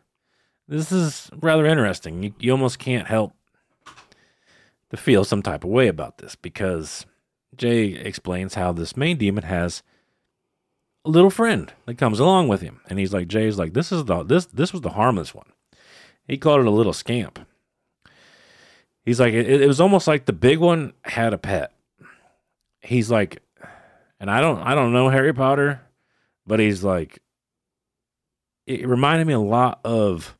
this 0.67 0.91
is 0.91 1.29
rather 1.39 1.65
interesting. 1.65 2.23
You, 2.23 2.33
you 2.39 2.51
almost 2.51 2.79
can't 2.79 3.07
help 3.07 3.33
to 4.89 4.97
feel 4.97 5.23
some 5.23 5.41
type 5.41 5.63
of 5.63 5.69
way 5.69 5.87
about 5.87 6.17
this 6.17 6.35
because 6.35 7.05
Jay 7.55 7.87
explains 7.87 8.55
how 8.55 8.71
this 8.71 8.97
main 8.97 9.17
demon 9.17 9.43
has 9.43 9.83
a 11.05 11.09
little 11.09 11.29
friend 11.29 11.71
that 11.85 11.97
comes 11.97 12.19
along 12.19 12.47
with 12.47 12.61
him, 12.61 12.81
and 12.89 12.99
he's 12.99 13.13
like, 13.13 13.27
Jay's 13.27 13.57
like, 13.57 13.73
this 13.73 13.91
is 13.91 14.05
the 14.05 14.23
this 14.23 14.45
this 14.47 14.73
was 14.73 14.81
the 14.81 14.91
harmless 14.91 15.33
one. 15.33 15.51
He 16.27 16.37
called 16.37 16.61
it 16.61 16.67
a 16.67 16.71
little 16.71 16.93
scamp. 16.93 17.39
He's 19.03 19.19
like, 19.19 19.33
it, 19.33 19.49
it 19.49 19.67
was 19.67 19.81
almost 19.81 20.07
like 20.07 20.25
the 20.25 20.33
big 20.33 20.59
one 20.59 20.93
had 21.03 21.33
a 21.33 21.37
pet. 21.37 21.73
He's 22.81 23.09
like, 23.09 23.41
and 24.19 24.29
I 24.29 24.41
don't 24.41 24.59
I 24.59 24.75
don't 24.75 24.93
know 24.93 25.09
Harry 25.09 25.33
Potter, 25.33 25.81
but 26.45 26.59
he's 26.59 26.83
like, 26.83 27.19
it 28.65 28.87
reminded 28.87 29.27
me 29.27 29.33
a 29.33 29.39
lot 29.39 29.79
of, 29.83 30.37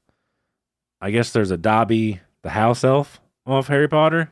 I 1.02 1.12
guess 1.12 1.32
there's 1.32 1.52
a 1.52 1.58
Dobby 1.58 2.22
the 2.42 2.50
house 2.50 2.84
elf 2.84 3.20
off 3.46 3.68
Harry 3.68 3.88
Potter 3.88 4.32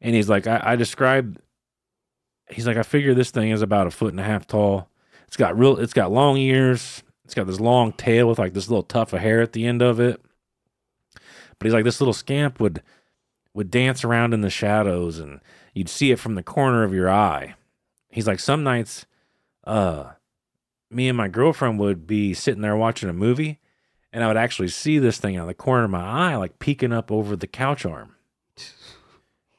and 0.00 0.14
he's 0.14 0.28
like, 0.28 0.46
I, 0.46 0.60
I 0.62 0.76
described, 0.76 1.38
he's 2.50 2.66
like, 2.66 2.76
I 2.76 2.82
figure 2.82 3.14
this 3.14 3.30
thing 3.30 3.50
is 3.50 3.62
about 3.62 3.86
a 3.86 3.90
foot 3.90 4.12
and 4.12 4.20
a 4.20 4.24
half 4.24 4.46
tall. 4.46 4.88
It's 5.26 5.36
got 5.36 5.58
real. 5.58 5.76
It's 5.78 5.92
got 5.92 6.12
long 6.12 6.36
ears. 6.36 7.02
It's 7.24 7.34
got 7.34 7.46
this 7.46 7.60
long 7.60 7.92
tail 7.92 8.28
with 8.28 8.38
like 8.38 8.54
this 8.54 8.68
little 8.68 8.82
tuft 8.82 9.12
of 9.12 9.20
hair 9.20 9.42
at 9.42 9.52
the 9.52 9.66
end 9.66 9.82
of 9.82 10.00
it. 10.00 10.20
But 11.14 11.66
he's 11.66 11.74
like 11.74 11.84
this 11.84 12.00
little 12.00 12.14
scamp 12.14 12.60
would 12.60 12.82
would 13.52 13.70
dance 13.70 14.04
around 14.04 14.32
in 14.32 14.40
the 14.40 14.50
shadows, 14.50 15.18
and 15.18 15.40
you'd 15.74 15.88
see 15.88 16.12
it 16.12 16.18
from 16.18 16.36
the 16.36 16.42
corner 16.42 16.84
of 16.84 16.94
your 16.94 17.10
eye. 17.10 17.56
He's 18.10 18.26
like 18.26 18.40
some 18.40 18.62
nights, 18.62 19.06
uh, 19.64 20.12
me 20.90 21.08
and 21.08 21.16
my 21.16 21.28
girlfriend 21.28 21.78
would 21.78 22.06
be 22.06 22.32
sitting 22.34 22.62
there 22.62 22.76
watching 22.76 23.08
a 23.08 23.12
movie, 23.12 23.58
and 24.12 24.24
I 24.24 24.28
would 24.28 24.36
actually 24.38 24.68
see 24.68 24.98
this 24.98 25.18
thing 25.18 25.36
out 25.36 25.42
of 25.42 25.48
the 25.48 25.54
corner 25.54 25.84
of 25.84 25.90
my 25.90 26.02
eye, 26.02 26.36
like 26.36 26.58
peeking 26.58 26.92
up 26.92 27.12
over 27.12 27.36
the 27.36 27.46
couch 27.46 27.84
arm. 27.84 28.14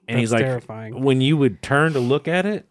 And 0.08 0.18
he's 0.18 0.32
That's 0.32 0.42
like, 0.42 0.48
terrifying. 0.48 1.04
when 1.04 1.22
you 1.22 1.38
would 1.38 1.62
turn 1.62 1.94
to 1.94 2.00
look 2.00 2.28
at 2.28 2.44
it, 2.44 2.66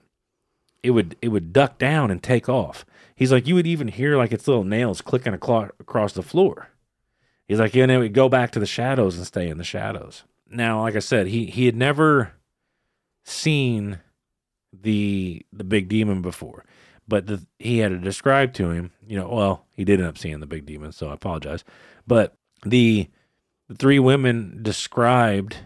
it 0.83 0.91
would 0.91 1.14
it 1.22 1.29
would 1.29 1.53
duck 1.53 1.79
down 1.79 2.11
and 2.11 2.20
take 2.20 2.49
off. 2.49 2.85
He's 3.14 3.31
like, 3.31 3.47
you 3.47 3.55
would 3.55 3.66
even 3.66 3.87
hear 3.87 4.16
like 4.16 4.33
its 4.33 4.49
little 4.49 4.64
nails 4.64 5.01
clicking 5.01 5.35
across 5.35 6.12
the 6.14 6.22
floor. 6.24 6.70
He's 7.47 7.61
like, 7.61 7.76
yeah, 7.76 7.85
and 7.85 7.93
it 7.93 7.99
would 7.99 8.12
go 8.12 8.29
back 8.29 8.51
to 8.51 8.59
the 8.59 8.66
shadows 8.66 9.16
and 9.16 9.24
stay 9.24 9.49
in 9.49 9.57
the 9.57 9.62
shadows. 9.62 10.24
Now, 10.51 10.83
like 10.83 10.97
I 10.97 10.99
said, 10.99 11.29
he 11.29 11.47
he 11.47 11.66
had 11.66 11.76
never 11.76 12.33
seen 13.22 14.01
the 14.83 15.45
the 15.53 15.64
big 15.64 15.89
demon 15.89 16.22
before, 16.22 16.64
but 17.07 17.26
the, 17.26 17.45
he 17.59 17.79
had 17.79 17.93
it 17.93 18.03
described 18.03 18.55
to 18.57 18.70
him. 18.70 18.93
You 19.07 19.18
know, 19.18 19.29
well, 19.29 19.66
he 19.74 19.85
did 19.85 20.01
end 20.01 20.09
up 20.09 20.18
seeing 20.18 20.41
the 20.41 20.47
big 20.47 20.66
demon, 20.66 20.93
so 20.93 21.09
I 21.09 21.14
apologize. 21.14 21.64
But 22.07 22.35
the 22.64 23.09
the 23.68 23.74
three 23.74 23.99
women 23.99 24.59
described 24.62 25.59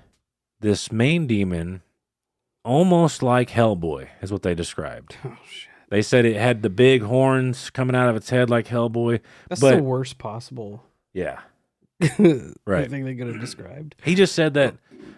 this 0.60 0.90
main 0.92 1.26
demon 1.26 1.82
almost 2.64 3.22
like 3.22 3.50
Hellboy, 3.50 4.08
is 4.20 4.30
what 4.32 4.42
they 4.42 4.54
described. 4.54 5.16
Oh 5.24 5.36
shit. 5.48 5.68
They 5.90 6.00
said 6.00 6.24
it 6.24 6.36
had 6.36 6.62
the 6.62 6.70
big 6.70 7.02
horns 7.02 7.68
coming 7.70 7.94
out 7.96 8.08
of 8.08 8.16
its 8.16 8.30
head 8.30 8.48
like 8.48 8.66
Hellboy. 8.68 9.20
That's 9.48 9.60
But- 9.60 9.76
the 9.76 9.82
worst 9.82 10.16
possible 10.18 10.84
Yeah. 11.12 11.40
right. 12.64 12.88
thing 12.90 13.04
they 13.04 13.14
could 13.14 13.26
have 13.28 13.40
described. 13.40 13.94
He 14.02 14.14
just 14.14 14.34
said 14.34 14.54
that 14.54 14.74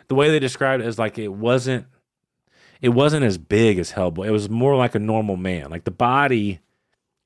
the 0.09 0.15
way 0.15 0.31
they 0.31 0.39
described 0.39 0.83
it 0.83 0.87
is 0.87 0.99
like 0.99 1.19
it 1.19 1.29
wasn't 1.33 1.87
it 2.81 2.91
wasn't 2.91 3.25
as 3.25 3.39
big 3.39 3.79
as 3.79 3.93
Hellboy. 3.93 4.27
It 4.27 4.31
was 4.31 4.49
more 4.49 4.77
like 4.77 4.95
a 4.95 4.99
normal 4.99 5.37
man. 5.37 5.71
Like 5.71 5.85
the 5.85 5.91
body 5.91 6.61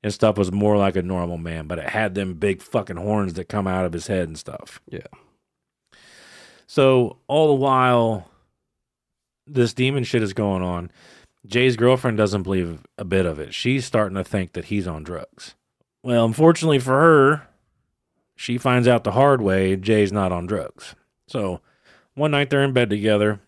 and 0.03 0.13
stuff 0.13 0.37
was 0.37 0.51
more 0.51 0.77
like 0.77 0.95
a 0.95 1.01
normal 1.01 1.37
man, 1.37 1.67
but 1.67 1.79
it 1.79 1.89
had 1.89 2.15
them 2.15 2.35
big 2.35 2.61
fucking 2.61 2.97
horns 2.97 3.33
that 3.33 3.49
come 3.49 3.67
out 3.67 3.85
of 3.85 3.93
his 3.93 4.07
head 4.07 4.27
and 4.27 4.37
stuff. 4.37 4.81
Yeah. 4.87 5.07
So 6.67 7.17
all 7.27 7.47
the 7.47 7.55
while 7.55 8.29
this 9.47 9.73
demon 9.73 10.03
shit 10.03 10.21
is 10.21 10.33
going 10.33 10.61
on, 10.61 10.91
Jay's 11.45 11.75
girlfriend 11.75 12.17
doesn't 12.17 12.43
believe 12.43 12.81
a 12.97 13.05
bit 13.05 13.25
of 13.25 13.39
it. 13.39 13.53
She's 13.53 13.85
starting 13.85 14.15
to 14.15 14.23
think 14.23 14.53
that 14.53 14.65
he's 14.65 14.87
on 14.87 15.03
drugs. 15.03 15.55
Well, 16.03 16.25
unfortunately 16.25 16.79
for 16.79 16.99
her, 16.99 17.47
she 18.35 18.57
finds 18.57 18.87
out 18.87 19.03
the 19.03 19.11
hard 19.11 19.41
way 19.41 19.75
Jay's 19.75 20.11
not 20.11 20.31
on 20.31 20.45
drugs. 20.45 20.95
So 21.27 21.59
one 22.13 22.31
night 22.31 22.49
they're 22.49 22.63
in 22.63 22.73
bed 22.73 22.89
together. 22.89 23.41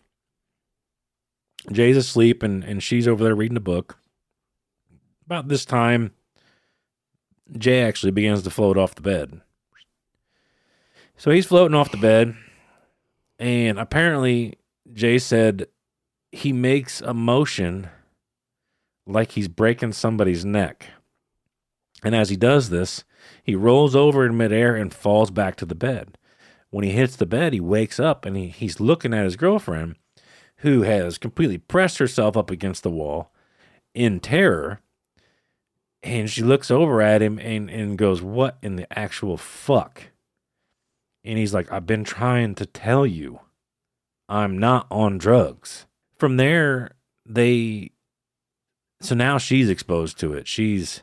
Jay's 1.70 1.96
asleep 1.96 2.42
and, 2.42 2.64
and 2.64 2.82
she's 2.82 3.06
over 3.06 3.22
there 3.22 3.34
reading 3.34 3.56
a 3.56 3.60
book. 3.60 3.98
About 5.26 5.48
this 5.48 5.64
time, 5.64 6.12
Jay 7.56 7.82
actually 7.82 8.12
begins 8.12 8.42
to 8.42 8.50
float 8.50 8.76
off 8.76 8.94
the 8.94 9.02
bed. 9.02 9.40
So 11.16 11.30
he's 11.30 11.46
floating 11.46 11.76
off 11.76 11.92
the 11.92 11.98
bed, 11.98 12.34
and 13.38 13.78
apparently, 13.78 14.58
Jay 14.92 15.18
said 15.18 15.68
he 16.32 16.52
makes 16.52 17.00
a 17.00 17.14
motion 17.14 17.88
like 19.06 19.32
he's 19.32 19.48
breaking 19.48 19.92
somebody's 19.92 20.44
neck. 20.44 20.88
And 22.02 22.14
as 22.14 22.30
he 22.30 22.36
does 22.36 22.70
this, 22.70 23.04
he 23.44 23.54
rolls 23.54 23.94
over 23.94 24.26
in 24.26 24.36
midair 24.36 24.74
and 24.74 24.92
falls 24.92 25.30
back 25.30 25.56
to 25.56 25.66
the 25.66 25.74
bed. 25.74 26.18
When 26.70 26.84
he 26.84 26.90
hits 26.90 27.16
the 27.16 27.26
bed, 27.26 27.52
he 27.52 27.60
wakes 27.60 28.00
up 28.00 28.24
and 28.24 28.36
he, 28.36 28.48
he's 28.48 28.80
looking 28.80 29.14
at 29.14 29.24
his 29.24 29.36
girlfriend, 29.36 29.96
who 30.62 30.82
has 30.82 31.18
completely 31.18 31.58
pressed 31.58 31.98
herself 31.98 32.36
up 32.36 32.50
against 32.50 32.84
the 32.84 32.90
wall 32.90 33.32
in 33.94 34.20
terror. 34.20 34.80
And 36.04 36.30
she 36.30 36.42
looks 36.42 36.70
over 36.70 37.02
at 37.02 37.20
him 37.20 37.38
and, 37.38 37.68
and 37.68 37.98
goes, 37.98 38.22
What 38.22 38.58
in 38.62 38.76
the 38.76 38.86
actual 38.96 39.36
fuck? 39.36 40.10
And 41.24 41.38
he's 41.38 41.54
like, 41.54 41.70
I've 41.70 41.86
been 41.86 42.04
trying 42.04 42.54
to 42.56 42.66
tell 42.66 43.06
you, 43.06 43.40
I'm 44.28 44.58
not 44.58 44.86
on 44.90 45.18
drugs. 45.18 45.86
From 46.16 46.36
there, 46.36 46.92
they, 47.26 47.90
so 49.00 49.14
now 49.14 49.38
she's 49.38 49.68
exposed 49.68 50.18
to 50.20 50.32
it. 50.32 50.48
She's, 50.48 51.02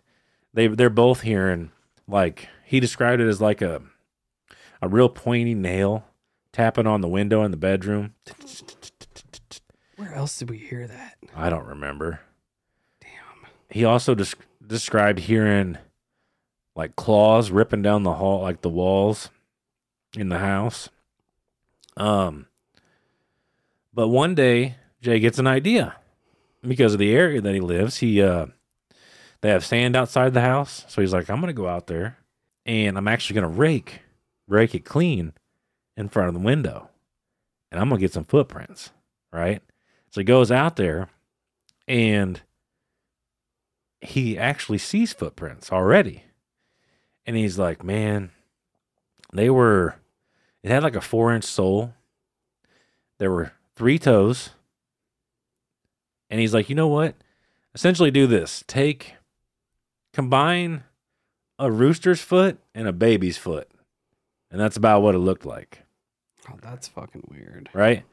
they, 0.54 0.68
they're 0.68 0.90
both 0.90 1.22
hearing, 1.22 1.72
like, 2.08 2.48
he 2.66 2.80
described 2.80 3.22
it 3.22 3.28
as 3.28 3.42
like 3.42 3.62
a, 3.62 3.82
a 4.82 4.88
real 4.88 5.10
pointy 5.10 5.54
nail 5.54 6.06
tapping 6.52 6.88
on 6.88 7.02
the 7.02 7.08
window 7.08 7.44
in 7.44 7.52
the 7.52 7.58
bedroom. 7.58 8.16
Where 10.00 10.16
else 10.16 10.40
did 10.40 10.50
we 10.50 10.58
hear 10.58 10.88
that? 10.88 11.18
I 11.36 11.50
don't 11.50 11.66
remember. 11.66 12.22
Damn. 13.02 13.52
He 13.70 13.84
also 13.84 14.16
des- 14.16 14.38
described 14.66 15.20
hearing 15.20 15.78
like 16.74 16.96
claws 16.96 17.52
ripping 17.52 17.82
down 17.82 18.04
the 18.04 18.14
hall, 18.14 18.42
like 18.42 18.62
the 18.62 18.70
walls 18.70 19.30
in 20.16 20.30
the 20.30 20.40
house. 20.40 20.88
Um, 21.98 22.46
but 23.94 24.08
one 24.08 24.36
day 24.36 24.78
Jay 25.02 25.20
gets 25.20 25.38
an 25.38 25.48
idea 25.48 25.98
because 26.66 26.94
of 26.94 27.00
the 27.00 27.14
area 27.14 27.42
that 27.42 27.54
he 27.54 27.60
lives. 27.60 27.98
He 27.98 28.22
uh, 28.22 28.46
they 29.42 29.50
have 29.50 29.66
sand 29.66 29.98
outside 29.98 30.34
the 30.34 30.40
house, 30.40 30.86
so 30.88 31.02
he's 31.02 31.12
like, 31.12 31.30
I'm 31.30 31.42
gonna 31.42 31.52
go 31.52 31.68
out 31.68 31.88
there 31.88 32.18
and 32.66 32.98
I'm 32.98 33.10
actually 33.10 33.34
gonna 33.34 33.50
rake, 33.50 34.00
rake 34.48 34.74
it 34.74 34.86
clean 34.86 35.34
in 35.98 36.08
front 36.08 36.30
of 36.30 36.36
the 36.36 36.40
window, 36.40 36.88
and 37.70 37.82
I'm 37.82 37.90
gonna 37.90 38.00
get 38.00 38.14
some 38.14 38.24
footprints, 38.24 38.92
right? 39.34 39.62
So 40.12 40.22
he 40.22 40.26
goes 40.26 40.52
out 40.52 40.76
there 40.76 41.10
and 41.88 42.42
he 44.02 44.38
actually 44.38 44.78
sees 44.78 45.14
footprints 45.14 45.72
already. 45.72 46.24
And 47.26 47.36
he's 47.36 47.60
like, 47.60 47.84
man, 47.84 48.32
they 49.34 49.50
were, 49.50 49.96
it 50.64 50.72
had 50.72 50.84
like 50.84 50.96
a 50.96 51.02
four 51.02 51.34
inch 51.34 51.44
sole. 51.44 51.94
There 53.20 53.32
were 53.32 53.52
three 53.76 54.00
toes. 54.00 54.52
And 56.30 56.40
he's 56.40 56.54
like, 56.54 56.70
you 56.70 56.76
know 56.76 56.88
what? 56.88 57.16
Essentially, 57.76 58.12
do 58.12 58.26
this 58.28 58.64
take, 58.68 59.16
combine 60.14 60.84
a 61.60 61.72
rooster's 61.72 62.22
foot 62.22 62.58
and 62.74 62.88
a 62.88 62.94
baby's 62.94 63.38
foot. 63.38 63.70
And 64.50 64.60
that's 64.60 64.78
about 64.78 65.02
what 65.02 65.14
it 65.16 65.20
looked 65.20 65.46
like 65.46 65.84
Oh, 66.50 66.58
that's 66.62 66.88
fucking 66.88 67.28
weird. 67.30 67.70
right? 67.74 68.04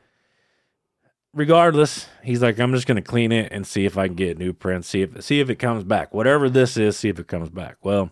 Regardless, 1.37 2.09
he's 2.23 2.41
like, 2.41 2.59
I'm 2.59 2.73
just 2.73 2.87
gonna 2.87 3.03
clean 3.03 3.31
it 3.31 3.53
and 3.53 3.67
see 3.67 3.85
if 3.85 3.99
I 3.99 4.07
can 4.07 4.17
get 4.17 4.39
new 4.39 4.55
prints, 4.55 4.89
see 4.89 5.03
if 5.03 5.23
see 5.23 5.39
if 5.39 5.51
it 5.51 5.57
comes 5.57 5.85
back. 5.85 6.15
Whatever 6.15 6.49
this 6.49 6.79
is, 6.79 6.97
see 6.97 7.11
if 7.11 7.19
it 7.19 7.29
comes 7.29 7.51
back. 7.51 7.77
Well, 7.83 8.11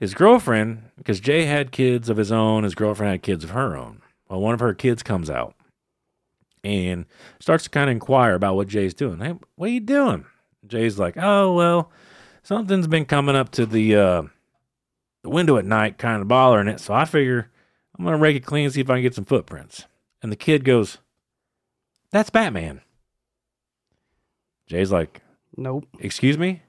his 0.00 0.14
girlfriend, 0.14 0.84
because 0.96 1.20
Jay 1.20 1.44
had 1.44 1.70
kids 1.70 2.08
of 2.08 2.16
his 2.16 2.32
own, 2.32 2.64
his 2.64 2.74
girlfriend 2.74 3.10
had 3.10 3.22
kids 3.22 3.44
of 3.44 3.50
her 3.50 3.76
own. 3.76 4.00
Well, 4.26 4.40
one 4.40 4.54
of 4.54 4.60
her 4.60 4.72
kids 4.72 5.02
comes 5.02 5.28
out 5.28 5.54
and 6.64 7.04
starts 7.40 7.64
to 7.64 7.70
kind 7.70 7.90
of 7.90 7.92
inquire 7.92 8.34
about 8.34 8.56
what 8.56 8.68
Jay's 8.68 8.94
doing. 8.94 9.18
Hey, 9.18 9.34
what 9.56 9.66
are 9.66 9.72
you 9.72 9.80
doing? 9.80 10.24
Jay's 10.66 10.98
like, 10.98 11.18
oh 11.18 11.52
well, 11.52 11.92
something's 12.42 12.86
been 12.86 13.04
coming 13.04 13.36
up 13.36 13.50
to 13.50 13.66
the 13.66 13.96
uh, 13.96 14.22
the 15.22 15.28
window 15.28 15.58
at 15.58 15.66
night, 15.66 15.98
kind 15.98 16.22
of 16.22 16.28
bothering 16.28 16.68
it. 16.68 16.80
So 16.80 16.94
I 16.94 17.04
figure 17.04 17.50
I'm 17.98 18.02
gonna 18.06 18.16
rake 18.16 18.36
it 18.36 18.46
clean, 18.46 18.70
see 18.70 18.80
if 18.80 18.88
I 18.88 18.94
can 18.94 19.02
get 19.02 19.14
some 19.14 19.26
footprints. 19.26 19.84
And 20.22 20.32
the 20.32 20.36
kid 20.36 20.64
goes, 20.64 20.96
That's 22.12 22.30
Batman. 22.30 22.82
Jay's 24.66 24.92
like, 24.92 25.22
Nope. 25.56 25.86
Excuse 25.98 26.38
me? 26.38 26.62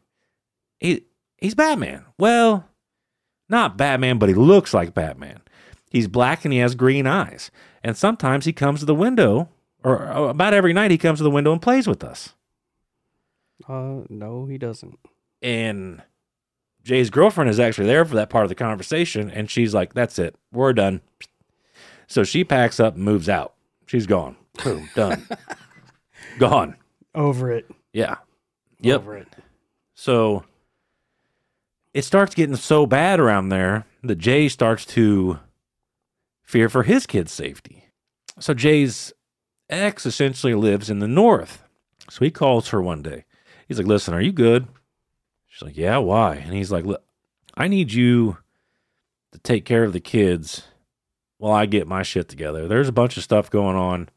He 0.80 1.06
he's 1.38 1.56
Batman. 1.56 2.06
Well, 2.18 2.68
not 3.50 3.78
Batman, 3.78 4.18
but 4.18 4.30
he 4.30 4.36
looks 4.36 4.74
like 4.74 4.94
Batman. 4.94 5.42
He's 5.90 6.08
black 6.08 6.44
and 6.44 6.54
he 6.54 6.60
has 6.60 6.76
green 6.76 7.06
eyes. 7.06 7.52
And 7.84 7.96
sometimes 7.96 8.46
he 8.46 8.54
comes 8.54 8.80
to 8.80 8.86
the 8.86 8.96
window, 8.96 9.50
or 9.84 10.08
uh, 10.08 10.24
about 10.24 10.54
every 10.54 10.74
night 10.74 10.92
he 10.92 10.98
comes 10.98 11.20
to 11.20 11.24
the 11.24 11.30
window 11.30 11.52
and 11.52 11.62
plays 11.62 11.88
with 11.88 12.04
us. 12.04 12.34
Uh, 13.68 14.02
no, 14.10 14.46
he 14.46 14.58
doesn't. 14.58 14.98
And 15.42 16.02
Jay's 16.84 17.10
girlfriend 17.10 17.50
is 17.50 17.60
actually 17.60 17.88
there 17.88 18.06
for 18.06 18.16
that 18.16 18.30
part 18.30 18.44
of 18.44 18.50
the 18.50 18.56
conversation, 18.56 19.30
and 19.30 19.50
she's 19.50 19.74
like, 19.74 19.94
"That's 19.94 20.18
it, 20.18 20.36
we're 20.52 20.74
done." 20.74 21.02
So 22.08 22.24
she 22.24 22.44
packs 22.44 22.80
up 22.80 22.96
and 22.96 23.04
moves 23.04 23.30
out. 23.30 23.54
She's 23.86 24.08
gone. 24.08 24.36
Boom, 24.62 24.90
done. 24.96 25.28
gone. 26.40 26.76
Over 27.16 27.52
it. 27.52 27.70
Yeah. 27.94 28.18
Yep. 28.82 29.00
Over 29.00 29.18
it. 29.18 29.28
So 29.94 30.44
it 31.94 32.04
starts 32.04 32.36
getting 32.36 32.56
so 32.56 32.86
bad 32.86 33.20
around 33.20 33.50
there 33.50 33.86
that 34.04 34.18
Jay 34.18 34.50
starts 34.50 34.86
to 34.88 35.40
fear 36.44 36.70
for 36.70 36.84
his 36.84 37.06
kid's 37.06 37.32
safety. 37.32 37.86
So 38.40 38.54
Jay's 38.54 39.14
ex 39.70 40.06
essentially 40.06 40.56
lives 40.56 40.90
in 40.90 41.00
the 41.00 41.08
north. 41.08 41.64
So 42.10 42.26
he 42.26 42.32
calls 42.32 42.70
her 42.70 42.82
one 42.82 43.02
day. 43.02 43.26
He's 43.68 43.78
like, 43.78 43.88
"Listen, 43.88 44.14
are 44.14 44.22
you 44.22 44.32
good?" 44.34 44.68
She's 45.54 45.62
like, 45.62 45.78
Yeah, 45.78 45.98
why? 45.98 46.36
And 46.36 46.54
he's 46.54 46.72
like, 46.72 46.84
Look, 46.84 47.04
I 47.54 47.68
need 47.68 47.94
you 47.94 48.38
to 49.34 49.40
take 49.40 49.66
care 49.66 49.84
of 49.84 49.94
the 49.94 50.00
kids 50.00 50.64
while 51.38 51.54
I 51.54 51.68
get 51.68 51.88
my 51.88 52.02
shit 52.02 52.28
together. 52.28 52.68
There's 52.68 52.90
a 52.90 52.94
bunch 52.94 53.18
of 53.18 53.24
stuff 53.24 53.52
going 53.52 53.76
on. 53.76 54.10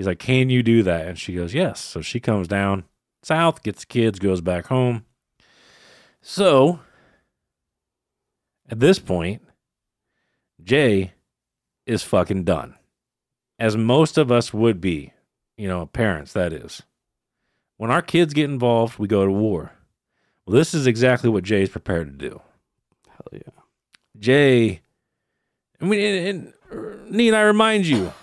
He's 0.00 0.06
like, 0.06 0.18
Can 0.18 0.48
you 0.48 0.62
do 0.62 0.82
that? 0.84 1.06
And 1.06 1.18
she 1.18 1.34
goes, 1.34 1.52
Yes. 1.52 1.78
So 1.78 2.00
she 2.00 2.20
comes 2.20 2.48
down 2.48 2.84
south, 3.22 3.62
gets 3.62 3.80
the 3.80 3.86
kids, 3.86 4.18
goes 4.18 4.40
back 4.40 4.68
home. 4.68 5.04
So 6.22 6.80
at 8.70 8.80
this 8.80 8.98
point, 8.98 9.42
Jay 10.64 11.12
is 11.84 12.02
fucking 12.02 12.44
done. 12.44 12.76
As 13.58 13.76
most 13.76 14.16
of 14.16 14.32
us 14.32 14.54
would 14.54 14.80
be, 14.80 15.12
you 15.58 15.68
know, 15.68 15.84
parents, 15.84 16.32
that 16.32 16.50
is. 16.50 16.80
When 17.76 17.90
our 17.90 18.00
kids 18.00 18.32
get 18.32 18.48
involved, 18.48 18.98
we 18.98 19.06
go 19.06 19.26
to 19.26 19.30
war. 19.30 19.72
Well, 20.46 20.56
this 20.56 20.72
is 20.72 20.86
exactly 20.86 21.28
what 21.28 21.44
Jay's 21.44 21.68
prepared 21.68 22.18
to 22.18 22.28
do. 22.30 22.40
Hell 23.06 23.26
yeah. 23.32 23.62
Jay, 24.18 24.80
I 25.78 25.84
mean, 25.84 26.00
and, 26.00 26.26
and 26.26 26.52
uh, 26.72 26.96
need 27.10 27.34
I 27.34 27.42
remind 27.42 27.86
you, 27.86 28.14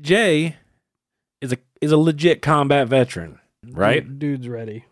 Jay 0.00 0.56
is 1.40 1.52
a 1.52 1.58
is 1.80 1.92
a 1.92 1.96
legit 1.96 2.42
combat 2.42 2.88
veteran, 2.88 3.38
right? 3.70 4.04
Dude- 4.06 4.18
dude's 4.18 4.48
ready. 4.48 4.84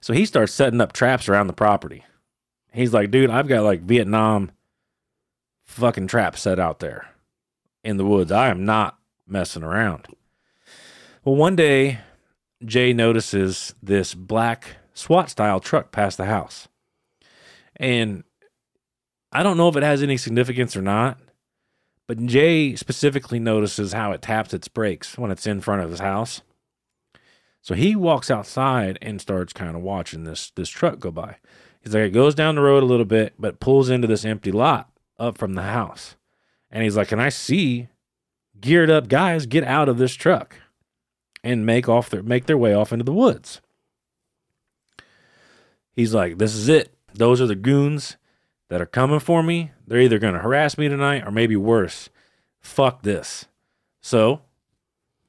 So 0.00 0.12
he 0.12 0.24
starts 0.26 0.52
setting 0.52 0.80
up 0.80 0.92
traps 0.92 1.28
around 1.28 1.48
the 1.48 1.52
property. 1.52 2.04
He's 2.72 2.94
like, 2.94 3.10
dude, 3.10 3.30
I've 3.30 3.48
got 3.48 3.64
like 3.64 3.80
Vietnam 3.82 4.52
fucking 5.66 6.06
traps 6.06 6.42
set 6.42 6.60
out 6.60 6.78
there 6.78 7.08
in 7.82 7.96
the 7.96 8.04
woods. 8.04 8.30
I 8.30 8.48
am 8.48 8.64
not 8.64 8.98
messing 9.26 9.62
around. 9.64 10.06
Well, 11.24 11.34
one 11.36 11.56
day, 11.56 11.98
Jay 12.64 12.92
notices 12.92 13.74
this 13.82 14.14
black 14.14 14.76
SWAT 14.94 15.30
style 15.30 15.60
truck 15.60 15.90
pass 15.92 16.16
the 16.16 16.26
house. 16.26 16.68
And 17.76 18.24
I 19.32 19.42
don't 19.42 19.56
know 19.56 19.68
if 19.68 19.76
it 19.76 19.82
has 19.82 20.02
any 20.02 20.16
significance 20.16 20.76
or 20.76 20.82
not, 20.82 21.18
but 22.08 22.24
Jay 22.24 22.74
specifically 22.74 23.38
notices 23.38 23.92
how 23.92 24.10
it 24.12 24.22
taps 24.22 24.52
its 24.52 24.66
brakes 24.66 25.16
when 25.16 25.30
it's 25.30 25.46
in 25.46 25.60
front 25.60 25.82
of 25.82 25.90
his 25.90 26.00
house. 26.00 26.40
So 27.60 27.74
he 27.74 27.94
walks 27.94 28.30
outside 28.30 28.98
and 29.02 29.20
starts 29.20 29.52
kind 29.52 29.76
of 29.76 29.82
watching 29.82 30.24
this 30.24 30.50
this 30.50 30.70
truck 30.70 30.98
go 30.98 31.10
by. 31.10 31.36
He's 31.80 31.94
like, 31.94 32.04
it 32.04 32.10
goes 32.10 32.34
down 32.34 32.54
the 32.54 32.62
road 32.62 32.82
a 32.82 32.86
little 32.86 33.04
bit, 33.04 33.34
but 33.38 33.60
pulls 33.60 33.90
into 33.90 34.08
this 34.08 34.24
empty 34.24 34.50
lot 34.50 34.90
up 35.18 35.36
from 35.36 35.54
the 35.54 35.62
house. 35.62 36.16
And 36.70 36.82
he's 36.82 36.96
like, 36.96 37.12
and 37.12 37.20
I 37.20 37.28
see 37.28 37.88
geared 38.58 38.90
up 38.90 39.08
guys 39.08 39.46
get 39.46 39.62
out 39.62 39.88
of 39.88 39.98
this 39.98 40.14
truck 40.14 40.56
and 41.44 41.64
make 41.64 41.88
off 41.88 42.10
their 42.10 42.22
make 42.22 42.46
their 42.46 42.58
way 42.58 42.72
off 42.72 42.90
into 42.90 43.04
the 43.04 43.12
woods. 43.12 43.60
He's 45.92 46.14
like, 46.14 46.38
this 46.38 46.54
is 46.54 46.70
it. 46.70 46.94
Those 47.12 47.40
are 47.40 47.46
the 47.46 47.54
goons 47.54 48.16
that 48.70 48.80
are 48.80 48.86
coming 48.86 49.20
for 49.20 49.42
me. 49.42 49.72
They're 49.88 50.00
either 50.00 50.18
going 50.18 50.34
to 50.34 50.40
harass 50.40 50.76
me 50.76 50.88
tonight 50.88 51.26
or 51.26 51.30
maybe 51.30 51.56
worse. 51.56 52.10
Fuck 52.60 53.02
this. 53.02 53.46
So 54.00 54.42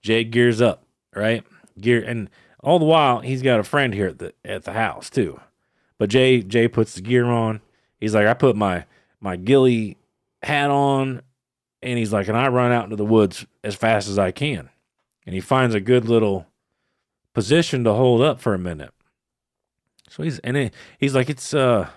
Jay 0.02 0.24
gears 0.24 0.62
up, 0.62 0.84
right? 1.16 1.44
Gear 1.80 2.04
and 2.06 2.30
all 2.62 2.78
the 2.78 2.86
while 2.86 3.22
he's 3.22 3.42
got 3.42 3.60
a 3.60 3.64
friend 3.64 3.94
here 3.94 4.08
at 4.08 4.20
the 4.20 4.34
at 4.44 4.64
the 4.64 4.74
house 4.74 5.10
too. 5.10 5.40
But 5.98 6.10
Jay 6.10 6.42
Jay 6.42 6.68
puts 6.68 6.94
the 6.96 7.02
gear 7.02 7.26
on. 7.26 7.62
He's 8.00 8.14
like, 8.14 8.28
I 8.28 8.34
put 8.34 8.56
my 8.56 8.86
my 9.22 9.36
ghillie 9.36 9.98
hat 10.44 10.70
on, 10.70 11.22
and 11.82 11.98
he's 11.98 12.14
like, 12.14 12.28
and 12.28 12.38
I 12.38 12.48
run 12.48 12.72
out 12.72 12.86
into 12.86 12.96
the 12.96 13.06
woods 13.06 13.46
as 13.64 13.76
fast 13.76 14.08
as 14.10 14.18
I 14.18 14.32
can. 14.32 14.70
And 15.26 15.36
he 15.36 15.42
finds 15.42 15.76
a 15.76 15.80
good 15.80 16.06
little 16.06 16.48
position 17.34 17.84
to 17.84 17.94
hold 17.94 18.22
up 18.22 18.40
for 18.40 18.54
a 18.54 18.60
minute. 18.60 18.94
So 20.10 20.24
he's 20.24 20.40
and 20.40 20.58
it, 20.58 20.74
he's 20.98 21.16
like, 21.16 21.30
it's 21.30 21.54
uh, 21.54 21.90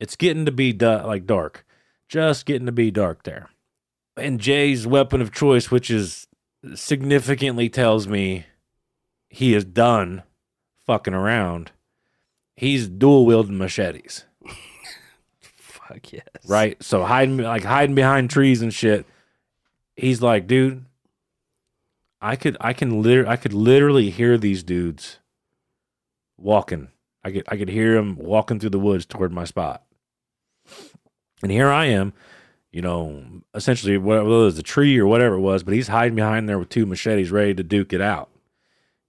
it's 0.00 0.16
getting 0.16 0.46
to 0.46 0.52
be 0.52 0.72
like 0.72 1.26
dark, 1.26 1.65
just 2.08 2.46
getting 2.46 2.66
to 2.66 2.72
be 2.72 2.90
dark 2.90 3.22
there. 3.24 3.48
And 4.16 4.40
Jay's 4.40 4.86
weapon 4.86 5.20
of 5.20 5.32
choice, 5.32 5.70
which 5.70 5.90
is 5.90 6.26
significantly 6.74 7.68
tells 7.68 8.08
me 8.08 8.46
he 9.28 9.54
is 9.54 9.64
done 9.64 10.22
fucking 10.86 11.14
around. 11.14 11.72
He's 12.56 12.88
dual 12.88 13.26
wielding 13.26 13.58
machetes, 13.58 14.24
Fuck 15.40 16.12
yes. 16.12 16.24
right? 16.48 16.82
So 16.82 17.04
hiding 17.04 17.36
like 17.38 17.64
hiding 17.64 17.94
behind 17.94 18.30
trees 18.30 18.62
and 18.62 18.72
shit. 18.72 19.04
He's 19.94 20.22
like, 20.22 20.46
dude, 20.46 20.86
I 22.20 22.36
could 22.36 22.56
I 22.60 22.72
can 22.72 23.02
liter- 23.02 23.28
I 23.28 23.36
could 23.36 23.52
literally 23.52 24.08
hear 24.10 24.38
these 24.38 24.62
dudes 24.62 25.18
walking. 26.38 26.88
I 27.22 27.30
could 27.32 27.44
I 27.48 27.56
could 27.58 27.68
hear 27.68 27.94
them 27.94 28.16
walking 28.16 28.58
through 28.58 28.70
the 28.70 28.78
woods 28.78 29.04
toward 29.04 29.32
my 29.32 29.44
spot. 29.44 29.84
And 31.42 31.52
here 31.52 31.68
I 31.68 31.86
am, 31.86 32.12
you 32.70 32.82
know, 32.82 33.24
essentially 33.54 33.98
whatever 33.98 34.26
it 34.26 34.30
was 34.30 34.58
a 34.58 34.62
tree 34.62 34.98
or 34.98 35.06
whatever 35.06 35.34
it 35.36 35.40
was, 35.40 35.62
but 35.62 35.74
he's 35.74 35.88
hiding 35.88 36.16
behind 36.16 36.48
there 36.48 36.58
with 36.58 36.68
two 36.68 36.86
machetes 36.86 37.30
ready 37.30 37.54
to 37.54 37.62
duke 37.62 37.92
it 37.92 38.00
out. 38.00 38.30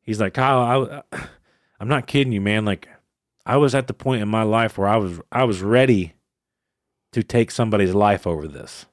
He's 0.02 0.20
like, 0.20 0.34
Kyle, 0.34 1.04
I, 1.12 1.18
I'm 1.80 1.88
not 1.88 2.08
kidding 2.08 2.34
you, 2.34 2.42
man. 2.42 2.66
Like, 2.66 2.90
I 3.48 3.56
was 3.56 3.74
at 3.74 3.88
the 3.88 3.94
point 3.94 4.22
in 4.22 4.28
my 4.28 4.44
life 4.44 4.78
where 4.78 4.90
I 4.90 4.98
was 4.98 5.22
I 5.32 5.46
was 5.46 5.62
ready 5.62 6.14
to 7.14 7.24
take 7.24 7.50
somebody's 7.50 7.94
life 7.94 8.28
over 8.28 8.46
this. 8.46 8.86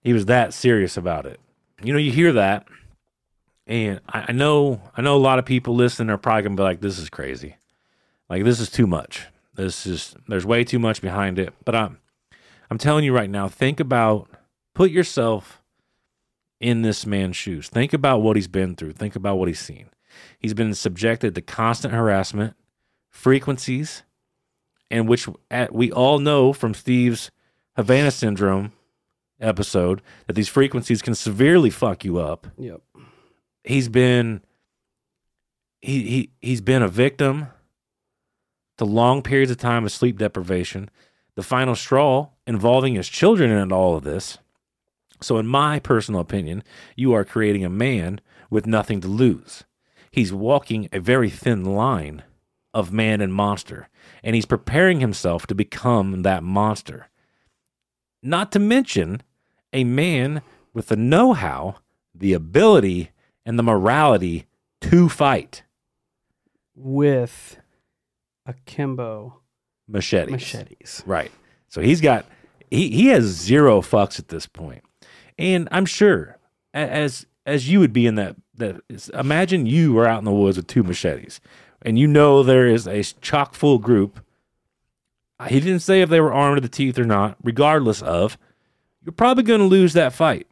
He 0.00 0.14
was 0.14 0.24
that 0.26 0.54
serious 0.54 0.96
about 0.96 1.26
it. 1.26 1.38
You 1.82 1.92
know, 1.92 1.98
you 1.98 2.10
hear 2.10 2.32
that, 2.32 2.66
and 3.66 4.00
I, 4.08 4.26
I 4.28 4.32
know 4.32 4.80
I 4.96 5.02
know 5.02 5.14
a 5.14 5.18
lot 5.18 5.38
of 5.38 5.44
people 5.44 5.74
listening 5.74 6.08
are 6.08 6.16
probably 6.16 6.44
gonna 6.44 6.56
be 6.56 6.62
like, 6.62 6.80
"This 6.80 6.98
is 6.98 7.10
crazy, 7.10 7.56
like 8.30 8.44
this 8.44 8.60
is 8.60 8.70
too 8.70 8.86
much. 8.86 9.26
This 9.56 9.86
is 9.86 10.14
there's 10.28 10.46
way 10.46 10.64
too 10.64 10.78
much 10.78 11.00
behind 11.00 11.38
it." 11.38 11.52
But 11.64 11.74
I'm 11.74 11.98
I'm 12.70 12.78
telling 12.78 13.04
you 13.04 13.12
right 13.12 13.30
now, 13.30 13.48
think 13.48 13.80
about 13.80 14.28
put 14.74 14.90
yourself 14.90 15.62
in 16.60 16.82
this 16.82 17.06
man's 17.06 17.36
shoes. 17.36 17.68
Think 17.68 17.92
about 17.92 18.22
what 18.22 18.36
he's 18.36 18.48
been 18.48 18.74
through. 18.74 18.92
Think 18.92 19.16
about 19.16 19.36
what 19.36 19.48
he's 19.48 19.60
seen. 19.60 19.90
He's 20.38 20.54
been 20.54 20.74
subjected 20.74 21.34
to 21.34 21.42
constant 21.42 21.92
harassment, 21.92 22.54
frequencies, 23.10 24.02
and 24.90 25.08
which 25.08 25.28
at, 25.50 25.74
we 25.74 25.92
all 25.92 26.18
know 26.18 26.52
from 26.52 26.74
Steve's 26.74 27.30
Havana 27.76 28.10
syndrome 28.10 28.72
episode 29.40 30.00
that 30.26 30.32
these 30.32 30.48
frequencies 30.48 31.02
can 31.02 31.14
severely 31.14 31.70
fuck 31.70 32.04
you 32.04 32.18
up. 32.18 32.46
Yep. 32.58 32.80
He's 33.64 33.88
been 33.88 34.42
he 35.80 36.02
he 36.08 36.30
he's 36.40 36.60
been 36.60 36.82
a 36.82 36.88
victim 36.88 37.48
to 38.78 38.84
long 38.84 39.22
periods 39.22 39.50
of 39.50 39.58
time 39.58 39.84
of 39.84 39.92
sleep 39.92 40.18
deprivation. 40.18 40.90
The 41.34 41.42
final 41.42 41.74
straw 41.74 42.30
involving 42.46 42.94
his 42.94 43.08
children 43.08 43.50
in 43.50 43.72
all 43.72 43.96
of 43.96 44.04
this. 44.04 44.38
So, 45.20 45.38
in 45.38 45.46
my 45.46 45.78
personal 45.78 46.20
opinion, 46.20 46.62
you 46.94 47.12
are 47.12 47.24
creating 47.24 47.64
a 47.64 47.70
man 47.70 48.20
with 48.50 48.66
nothing 48.66 49.00
to 49.00 49.08
lose. 49.08 49.64
He's 50.10 50.32
walking 50.32 50.88
a 50.92 51.00
very 51.00 51.30
thin 51.30 51.64
line 51.64 52.22
of 52.74 52.92
man 52.92 53.20
and 53.20 53.32
monster, 53.32 53.88
and 54.22 54.34
he's 54.34 54.46
preparing 54.46 55.00
himself 55.00 55.46
to 55.46 55.54
become 55.54 56.22
that 56.22 56.42
monster. 56.42 57.08
Not 58.22 58.52
to 58.52 58.58
mention 58.58 59.22
a 59.72 59.84
man 59.84 60.42
with 60.74 60.88
the 60.88 60.96
know 60.96 61.32
how, 61.32 61.76
the 62.14 62.34
ability, 62.34 63.10
and 63.46 63.58
the 63.58 63.62
morality 63.62 64.46
to 64.82 65.08
fight 65.08 65.62
With 66.74 67.58
akimbo 68.46 69.40
machetes. 69.88 70.32
machetes. 70.32 71.02
Right. 71.06 71.30
So 71.68 71.80
he's 71.80 72.00
got 72.00 72.26
he 72.70 72.90
he 72.90 73.08
has 73.08 73.24
zero 73.24 73.80
fucks 73.80 74.18
at 74.18 74.28
this 74.28 74.46
point. 74.46 74.82
And 75.38 75.68
I'm 75.70 75.86
sure 75.86 76.38
as 76.72 77.26
as 77.44 77.68
you 77.68 77.80
would 77.80 77.92
be 77.92 78.06
in 78.06 78.14
that 78.16 78.36
that 78.54 78.80
imagine 79.14 79.66
you 79.66 79.98
are 79.98 80.06
out 80.06 80.18
in 80.18 80.24
the 80.24 80.32
woods 80.32 80.56
with 80.56 80.66
two 80.66 80.82
machetes 80.82 81.40
and 81.82 81.98
you 81.98 82.06
know 82.06 82.42
there 82.42 82.66
is 82.66 82.86
a 82.86 83.02
chock 83.20 83.54
full 83.54 83.78
group. 83.78 84.20
Uh, 85.38 85.46
he 85.46 85.60
didn't 85.60 85.80
say 85.80 86.00
if 86.00 86.08
they 86.08 86.20
were 86.20 86.32
armed 86.32 86.56
to 86.56 86.60
the 86.60 86.68
teeth 86.68 86.98
or 86.98 87.04
not. 87.04 87.36
Regardless 87.42 88.02
of, 88.02 88.38
you're 89.04 89.12
probably 89.12 89.44
going 89.44 89.60
to 89.60 89.66
lose 89.66 89.92
that 89.92 90.12
fight. 90.12 90.48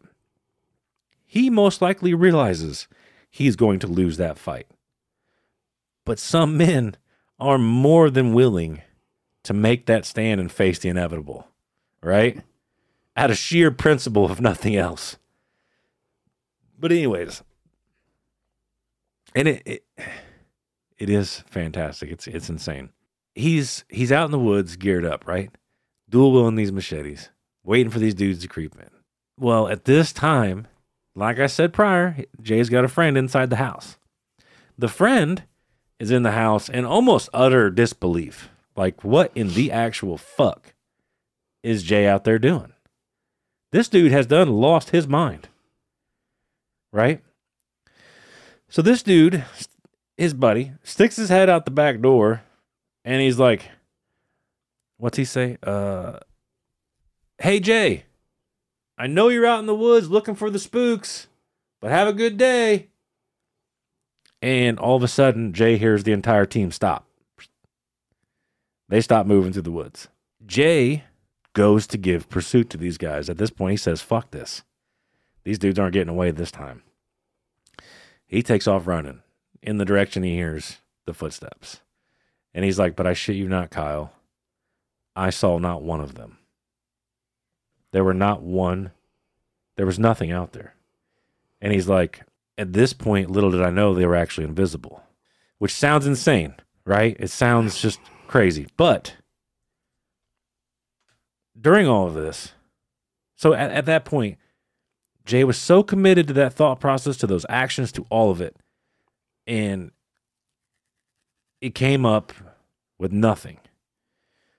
He 1.25 1.51
most 1.51 1.83
likely 1.83 2.15
realizes 2.15 2.87
he's 3.31 3.57
going 3.57 3.81
to 3.81 3.87
lose 3.89 4.17
that 4.19 4.39
fight. 4.39 4.69
But 6.05 6.19
some 6.19 6.57
men 6.57 6.97
are 7.39 7.59
more 7.59 8.11
than 8.11 8.33
willing 8.33 8.83
to 9.45 9.53
make 9.53 9.87
that 9.87 10.05
stand 10.05 10.41
and 10.41 10.51
face 10.51 10.79
the 10.79 10.89
inevitable, 10.89 11.49
right? 12.03 12.41
Out 13.17 13.31
of 13.31 13.37
sheer 13.37 13.71
principle, 13.71 14.31
if 14.31 14.41
nothing 14.41 14.77
else. 14.77 15.17
But 16.79 16.93
anyways, 16.93 17.43
and 19.35 19.49
it, 19.49 19.63
it 19.65 19.85
it 20.99 21.11
is 21.11 21.45
fantastic. 21.47 22.11
It's 22.11 22.27
it's 22.27 22.49
insane. 22.49 22.91
He's 23.35 23.85
he's 23.89 24.13
out 24.13 24.27
in 24.27 24.31
the 24.31 24.39
woods, 24.39 24.77
geared 24.77 25.05
up, 25.05 25.27
right? 25.27 25.51
Dual 26.09 26.33
wielding 26.33 26.57
these 26.57 26.73
machetes, 26.73 27.31
waiting 27.63 27.91
for 27.91 27.99
these 27.99 28.15
dudes 28.15 28.41
to 28.43 28.49
creep 28.49 28.75
in. 28.77 28.91
Well, 29.39 29.69
at 29.69 29.85
this 29.85 30.13
time, 30.13 30.67
like 31.15 31.39
I 31.39 31.47
said 31.47 31.73
prior, 31.73 32.17
Jay's 32.41 32.69
got 32.69 32.85
a 32.85 32.89
friend 32.89 33.17
inside 33.17 33.51
the 33.51 33.57
house. 33.57 33.99
The 34.79 34.89
friend 34.89 35.45
is 35.99 36.11
in 36.11 36.23
the 36.23 36.33
house 36.33 36.69
in 36.69 36.85
almost 36.85 37.29
utter 37.33 37.71
disbelief. 37.71 38.49
Like, 38.77 39.05
what 39.05 39.31
in 39.35 39.55
the 39.55 39.71
actual 39.71 40.19
fuck 40.19 40.75
is 41.63 41.83
Jay 41.83 42.07
out 42.07 42.25
there 42.25 42.39
doing? 42.39 42.73
This 43.73 43.89
dude 43.89 44.13
has 44.13 44.27
done 44.27 44.53
lost 44.53 44.91
his 44.91 45.07
mind. 45.07 45.49
Right? 46.93 47.23
So 48.69 48.83
this 48.83 49.03
dude, 49.03 49.45
his 50.17 50.35
buddy, 50.35 50.73
sticks 50.83 51.17
his 51.17 51.29
head 51.29 51.49
out 51.49 51.65
the 51.65 51.71
back 51.71 52.01
door 52.01 52.43
and 53.05 53.21
he's 53.21 53.39
like, 53.39 53.71
what's 54.97 55.17
he 55.17 55.25
say? 55.25 55.59
Uh 55.63 56.19
Hey 57.39 57.59
Jay, 57.59 58.05
I 58.97 59.09
know 59.09 59.29
you're 59.29 59.47
out 59.47 59.59
in 59.59 59.67
the 59.67 59.75
woods 59.75 60.09
looking 60.09 60.37
for 60.37 60.51
the 60.51 60.59
spooks, 60.59 61.27
but 61.81 61.91
have 61.91 62.07
a 62.07 62.13
good 62.13 62.37
day. 62.37 62.89
And 64.45 64.79
all 64.79 64.95
of 64.95 65.03
a 65.03 65.09
sudden, 65.09 65.55
Jay 65.55 65.79
hears 65.79 66.05
the 66.05 66.13
entire 66.13 66.45
team 66.45 66.71
stop. 66.71 67.07
They 68.91 69.01
stop 69.01 69.25
moving 69.25 69.55
through 69.55 69.63
the 69.63 69.71
woods. 69.71 70.09
Jay 70.45 71.05
goes 71.55 71.87
to 71.87 71.97
give 71.97 72.29
pursuit 72.29 72.69
to 72.69 72.77
these 72.77 72.99
guys. 72.99 73.31
At 73.31 73.39
this 73.39 73.49
point, 73.49 73.71
he 73.71 73.77
says, 73.79 74.03
Fuck 74.03 74.33
this. 74.33 74.63
These 75.45 75.59
dudes 75.59 75.79
aren't 75.79 75.95
getting 75.95 76.11
away 76.11 76.31
this 76.31 76.51
time. 76.51 76.83
He 78.27 78.43
takes 78.43 78.69
off 78.69 78.87
running 78.87 79.23
in 79.63 79.79
the 79.79 79.87
direction 79.87 80.23
he 80.23 80.35
hears 80.35 80.77
the 81.07 81.15
footsteps. 81.15 81.81
And 82.53 82.67
he's 82.67 82.79
like, 82.79 82.97
But 82.97 83.07
I 83.07 83.15
shit 83.15 83.37
you 83.37 83.49
not, 83.49 83.71
Kyle. 83.71 84.13
I 85.17 85.31
saw 85.31 85.57
not 85.57 85.83
one 85.83 86.03
of 86.03 86.17
them. 86.17 86.37
There 87.93 88.05
were 88.05 88.13
not 88.13 88.43
one, 88.43 88.91
there 89.77 89.87
was 89.87 89.99
nothing 89.99 90.31
out 90.31 90.53
there. 90.53 90.75
And 91.63 91.73
he's 91.73 91.89
like, 91.89 92.27
At 92.57 92.73
this 92.73 92.93
point, 92.93 93.31
little 93.31 93.51
did 93.51 93.63
I 93.63 93.71
know 93.71 93.95
they 93.95 94.07
were 94.07 94.15
actually 94.15 94.45
invisible, 94.45 95.03
which 95.59 95.73
sounds 95.73 96.07
insane, 96.07 96.55
right? 96.85 97.17
It 97.19 97.31
sounds 97.31 97.81
just 97.81 97.99
crazy. 98.29 98.69
But 98.77 99.17
during 101.61 101.89
all 101.89 102.07
of 102.07 102.15
this, 102.15 102.53
so 103.37 103.55
at, 103.55 103.71
at 103.71 103.87
that 103.87 104.05
point, 104.05 104.39
Jay 105.25 105.43
was 105.43 105.57
so 105.57 105.83
committed 105.83 106.29
to 106.29 106.35
that 106.35 106.53
thought 106.53 106.81
process, 106.81 107.17
to 107.19 107.27
those 107.27 107.47
actions, 107.49 107.91
to 107.93 108.07
all 108.11 108.31
of 108.31 108.41
it. 108.41 108.57
And 109.47 109.91
it 111.61 111.75
came 111.75 112.05
up 112.05 112.33
with 112.99 113.13
nothing. 113.13 113.59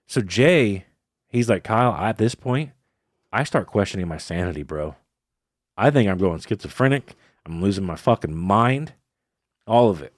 So 0.08 0.22
Jay, 0.22 0.86
he's 1.28 1.50
like, 1.50 1.64
Kyle, 1.64 1.94
at 1.94 2.18
this 2.18 2.36
point, 2.36 2.72
I 3.32 3.44
start 3.44 3.68
questioning 3.68 4.08
my 4.08 4.18
sanity, 4.18 4.64
bro. 4.64 4.96
I 5.78 5.92
think 5.92 6.10
I'm 6.10 6.18
going 6.18 6.40
schizophrenic. 6.40 7.16
I'm 7.46 7.62
losing 7.62 7.86
my 7.86 7.96
fucking 7.96 8.36
mind. 8.36 8.94
All 9.68 9.90
of 9.90 10.02
it. 10.02 10.14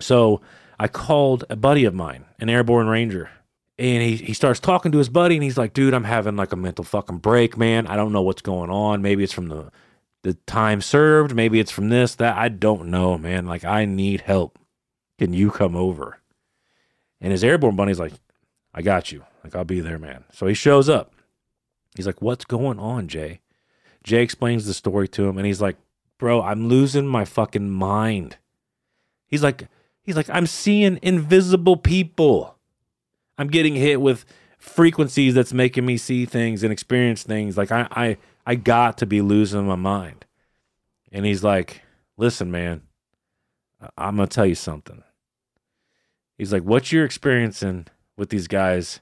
So 0.00 0.40
I 0.78 0.88
called 0.88 1.44
a 1.50 1.56
buddy 1.56 1.84
of 1.84 1.94
mine, 1.94 2.24
an 2.38 2.48
airborne 2.48 2.88
ranger, 2.88 3.30
and 3.78 4.02
he, 4.02 4.16
he 4.16 4.32
starts 4.32 4.58
talking 4.58 4.90
to 4.92 4.98
his 4.98 5.08
buddy 5.08 5.36
and 5.36 5.44
he's 5.44 5.58
like, 5.58 5.72
dude, 5.72 5.94
I'm 5.94 6.04
having 6.04 6.36
like 6.36 6.52
a 6.52 6.56
mental 6.56 6.84
fucking 6.84 7.18
break, 7.18 7.56
man. 7.56 7.86
I 7.86 7.96
don't 7.96 8.12
know 8.12 8.22
what's 8.22 8.42
going 8.42 8.70
on. 8.70 9.02
Maybe 9.02 9.22
it's 9.22 9.32
from 9.32 9.48
the 9.48 9.70
the 10.24 10.34
time 10.34 10.80
served, 10.80 11.32
maybe 11.32 11.60
it's 11.60 11.70
from 11.70 11.90
this, 11.90 12.16
that. 12.16 12.36
I 12.36 12.48
don't 12.48 12.88
know, 12.88 13.16
man. 13.16 13.46
Like 13.46 13.64
I 13.64 13.84
need 13.84 14.22
help. 14.22 14.58
Can 15.18 15.32
you 15.32 15.52
come 15.52 15.76
over? 15.76 16.18
And 17.20 17.30
his 17.30 17.44
airborne 17.44 17.76
buddy's 17.76 18.00
like, 18.00 18.12
I 18.74 18.82
got 18.82 19.12
you. 19.12 19.24
Like 19.44 19.54
I'll 19.54 19.64
be 19.64 19.80
there, 19.80 19.98
man. 19.98 20.24
So 20.32 20.46
he 20.46 20.54
shows 20.54 20.88
up. 20.88 21.12
He's 21.94 22.06
like, 22.06 22.20
What's 22.20 22.44
going 22.44 22.80
on, 22.80 23.06
Jay? 23.06 23.40
Jay 24.02 24.22
explains 24.22 24.66
the 24.66 24.74
story 24.74 25.06
to 25.08 25.28
him 25.28 25.38
and 25.38 25.46
he's 25.46 25.60
like, 25.60 25.76
Bro, 26.18 26.42
I'm 26.42 26.68
losing 26.68 27.06
my 27.06 27.24
fucking 27.24 27.70
mind. 27.70 28.36
He's 29.26 29.42
like, 29.42 29.68
he's 30.02 30.16
like, 30.16 30.28
I'm 30.30 30.46
seeing 30.46 30.98
invisible 31.02 31.76
people. 31.76 32.56
I'm 33.36 33.48
getting 33.48 33.76
hit 33.76 34.00
with 34.00 34.24
frequencies 34.58 35.34
that's 35.34 35.52
making 35.52 35.86
me 35.86 35.96
see 35.96 36.26
things 36.26 36.62
and 36.64 36.72
experience 36.72 37.22
things. 37.22 37.56
Like 37.56 37.70
I, 37.70 37.86
I, 37.92 38.16
I 38.44 38.56
got 38.56 38.98
to 38.98 39.06
be 39.06 39.20
losing 39.20 39.66
my 39.66 39.76
mind. 39.76 40.26
And 41.12 41.24
he's 41.24 41.44
like, 41.44 41.82
listen, 42.16 42.50
man, 42.50 42.82
I'm 43.96 44.16
gonna 44.16 44.26
tell 44.26 44.46
you 44.46 44.56
something. 44.56 45.04
He's 46.36 46.52
like, 46.52 46.62
what 46.62 46.92
you're 46.92 47.04
experiencing 47.04 47.86
with 48.16 48.30
these 48.30 48.48
guys, 48.48 49.00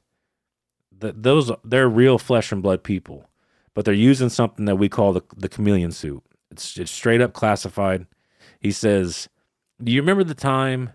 that 0.98 1.22
those 1.22 1.50
they're 1.64 1.88
real 1.88 2.18
flesh 2.18 2.52
and 2.52 2.62
blood 2.62 2.82
people, 2.82 3.28
but 3.74 3.84
they're 3.84 3.94
using 3.94 4.28
something 4.28 4.66
that 4.66 4.76
we 4.76 4.88
call 4.88 5.12
the 5.12 5.22
the 5.36 5.48
chameleon 5.48 5.92
suit. 5.92 6.22
It's 6.50 6.76
it's 6.76 6.90
straight 6.90 7.20
up 7.20 7.32
classified. 7.32 8.06
He 8.60 8.72
says, 8.72 9.28
"Do 9.82 9.92
you 9.92 10.00
remember 10.00 10.24
the 10.24 10.34
time 10.34 10.90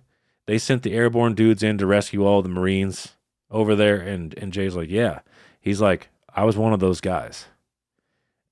they 0.46 0.58
sent 0.58 0.84
the 0.84 0.94
airborne 0.94 1.36
dudes 1.36 1.64
in 1.64 1.78
to 1.78 1.86
rescue 1.86 2.26
all 2.26 2.42
the 2.42 2.50
Marines 2.50 3.16
over 3.50 3.76
there?" 3.76 3.98
And 3.98 4.38
and 4.38 4.54
Jay's 4.54 4.76
like, 4.76 4.90
"Yeah." 4.90 5.20
He's 5.60 5.82
like, 5.82 6.10
"I 6.34 6.44
was 6.44 6.58
one 6.58 6.74
of 6.74 6.80
those 6.80 7.02
guys." 7.02 7.46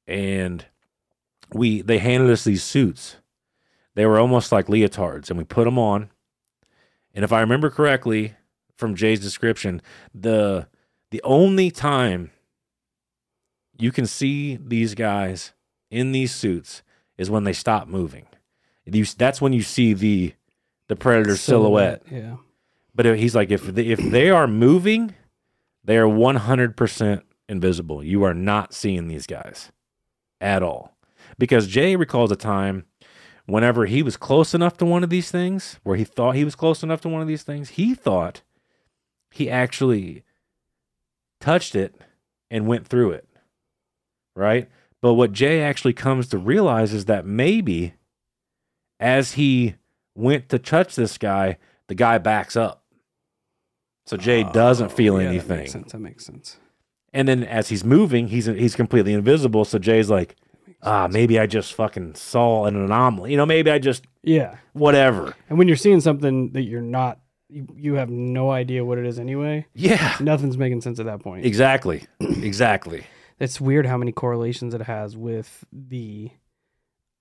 And 0.08 0.66
we 1.54 1.82
they 1.82 2.00
handed 2.00 2.30
us 2.30 2.44
these 2.44 2.64
suits. 2.64 3.18
They 3.96 4.06
were 4.06 4.20
almost 4.20 4.52
like 4.52 4.68
leotards, 4.68 5.30
and 5.30 5.38
we 5.38 5.44
put 5.44 5.66
them 5.66 5.80
on. 5.80 6.10
And 7.14 7.24
if 7.24 7.34
I 7.34 7.42
remember 7.42 7.70
correctly 7.70 8.36
from 8.76 8.96
Jay's 8.96 9.20
description, 9.20 9.82
the 10.14 10.68
the 11.12 11.22
only 11.24 11.72
time 11.72 12.32
you 13.78 13.92
can 13.92 14.06
see 14.06 14.58
these 14.58 14.94
guys 14.94 15.54
in 15.90 16.12
these 16.12 16.34
suits 16.34 16.84
is 17.20 17.30
when 17.30 17.44
they 17.44 17.54
stop 17.54 17.88
moving. 17.88 18.26
You, 18.86 19.06
that's 19.06 19.40
when 19.40 19.54
you 19.54 19.62
see 19.62 19.94
the 19.94 20.34
the 20.88 20.96
predator 20.96 21.38
silhouette. 21.38 22.02
Yeah. 22.10 22.38
But 22.96 23.06
he's 23.18 23.36
like, 23.36 23.52
if 23.52 23.64
they, 23.64 23.86
if 23.86 24.00
they 24.00 24.32
are 24.32 24.48
moving, 24.48 25.14
they 25.84 25.98
are 25.98 26.08
one 26.08 26.38
hundred 26.38 26.76
percent 26.76 27.24
invisible. 27.48 28.04
You 28.04 28.24
are 28.24 28.34
not 28.34 28.74
seeing 28.74 29.08
these 29.08 29.28
guys 29.28 29.72
at 30.42 30.64
all, 30.64 30.98
because 31.38 31.68
Jay 31.68 31.96
recalls 31.96 32.32
a 32.32 32.36
time 32.36 32.86
whenever 33.46 33.86
he 33.86 34.02
was 34.02 34.18
close 34.18 34.56
enough 34.56 34.78
to 34.78 34.86
one 34.86 35.04
of 35.04 35.12
these 35.12 35.30
things, 35.30 35.80
where 35.84 35.98
he 35.98 36.04
thought 36.04 36.36
he 36.36 36.44
was 36.44 36.56
close 36.56 36.82
enough 36.82 37.02
to 37.02 37.10
one 37.10 37.22
of 37.22 37.28
these 37.28 37.44
things, 37.44 37.70
he 37.70 37.94
thought 37.94 38.42
he 39.30 39.50
actually 39.50 40.24
touched 41.40 41.76
it 41.76 41.94
and 42.50 42.66
went 42.66 42.88
through 42.88 43.12
it. 43.12 43.28
Right? 44.36 44.70
But 45.02 45.14
what 45.14 45.32
Jay 45.32 45.62
actually 45.62 45.94
comes 45.94 46.28
to 46.30 46.38
realize 46.38 46.94
is 46.94 47.06
that 47.06 47.26
maybe 47.26 47.94
as 49.00 49.34
he 49.34 49.76
went 50.16 50.50
to 50.50 50.60
touch 50.60 50.96
this 50.96 51.18
guy, 51.18 51.58
the 51.88 51.96
guy 51.96 52.18
backs 52.18 52.56
up. 52.58 52.84
So 54.06 54.18
Jay 54.18 54.44
doesn't 54.44 54.92
feel 54.92 55.16
Oh, 55.16 55.20
yeah, 55.20 55.26
That 55.26 55.30
anything. 55.32 55.58
makes 55.60 55.72
sense. 55.72 55.92
That 55.92 56.00
makes 56.00 56.26
sense. 56.26 56.58
And 57.14 57.28
then 57.28 57.44
as 57.44 57.70
he's 57.70 57.84
moving, 57.84 58.28
he's 58.28 58.46
he's 58.48 58.76
completely 58.76 59.14
invisible. 59.14 59.66
So 59.66 59.80
Jay's 59.80 60.10
like, 60.10 60.36
ah, 60.84 61.08
maybe 61.10 61.40
I 61.40 61.46
just 61.48 61.74
fucking 61.74 62.16
saw 62.16 62.66
an 62.66 62.76
anomaly. 62.76 63.32
You 63.32 63.38
know, 63.38 63.46
maybe 63.46 63.72
I 63.72 63.80
just 63.80 64.06
Yeah. 64.24 64.58
whatever. 64.74 65.34
And 65.50 65.58
when 65.58 65.68
you're 65.68 65.78
seeing 65.78 66.02
something 66.02 66.52
that 66.54 66.64
you're 66.64 66.82
not, 66.82 67.20
you, 67.50 67.68
you 67.76 67.94
have 67.96 68.10
no 68.10 68.52
idea 68.52 68.84
what 68.86 68.98
it 68.98 69.06
is 69.06 69.18
anyway. 69.20 69.66
Yeah. 69.74 70.18
Nothing's 70.20 70.58
making 70.58 70.82
sense 70.82 71.00
at 71.00 71.06
that 71.06 71.22
point. 71.22 71.46
Exactly. 71.46 72.04
exactly. 72.20 73.06
It's 73.40 73.60
weird 73.62 73.86
how 73.86 73.98
many 73.98 74.12
correlations 74.12 74.74
it 74.74 74.82
has 74.82 75.16
with 75.18 75.64
the 75.72 76.30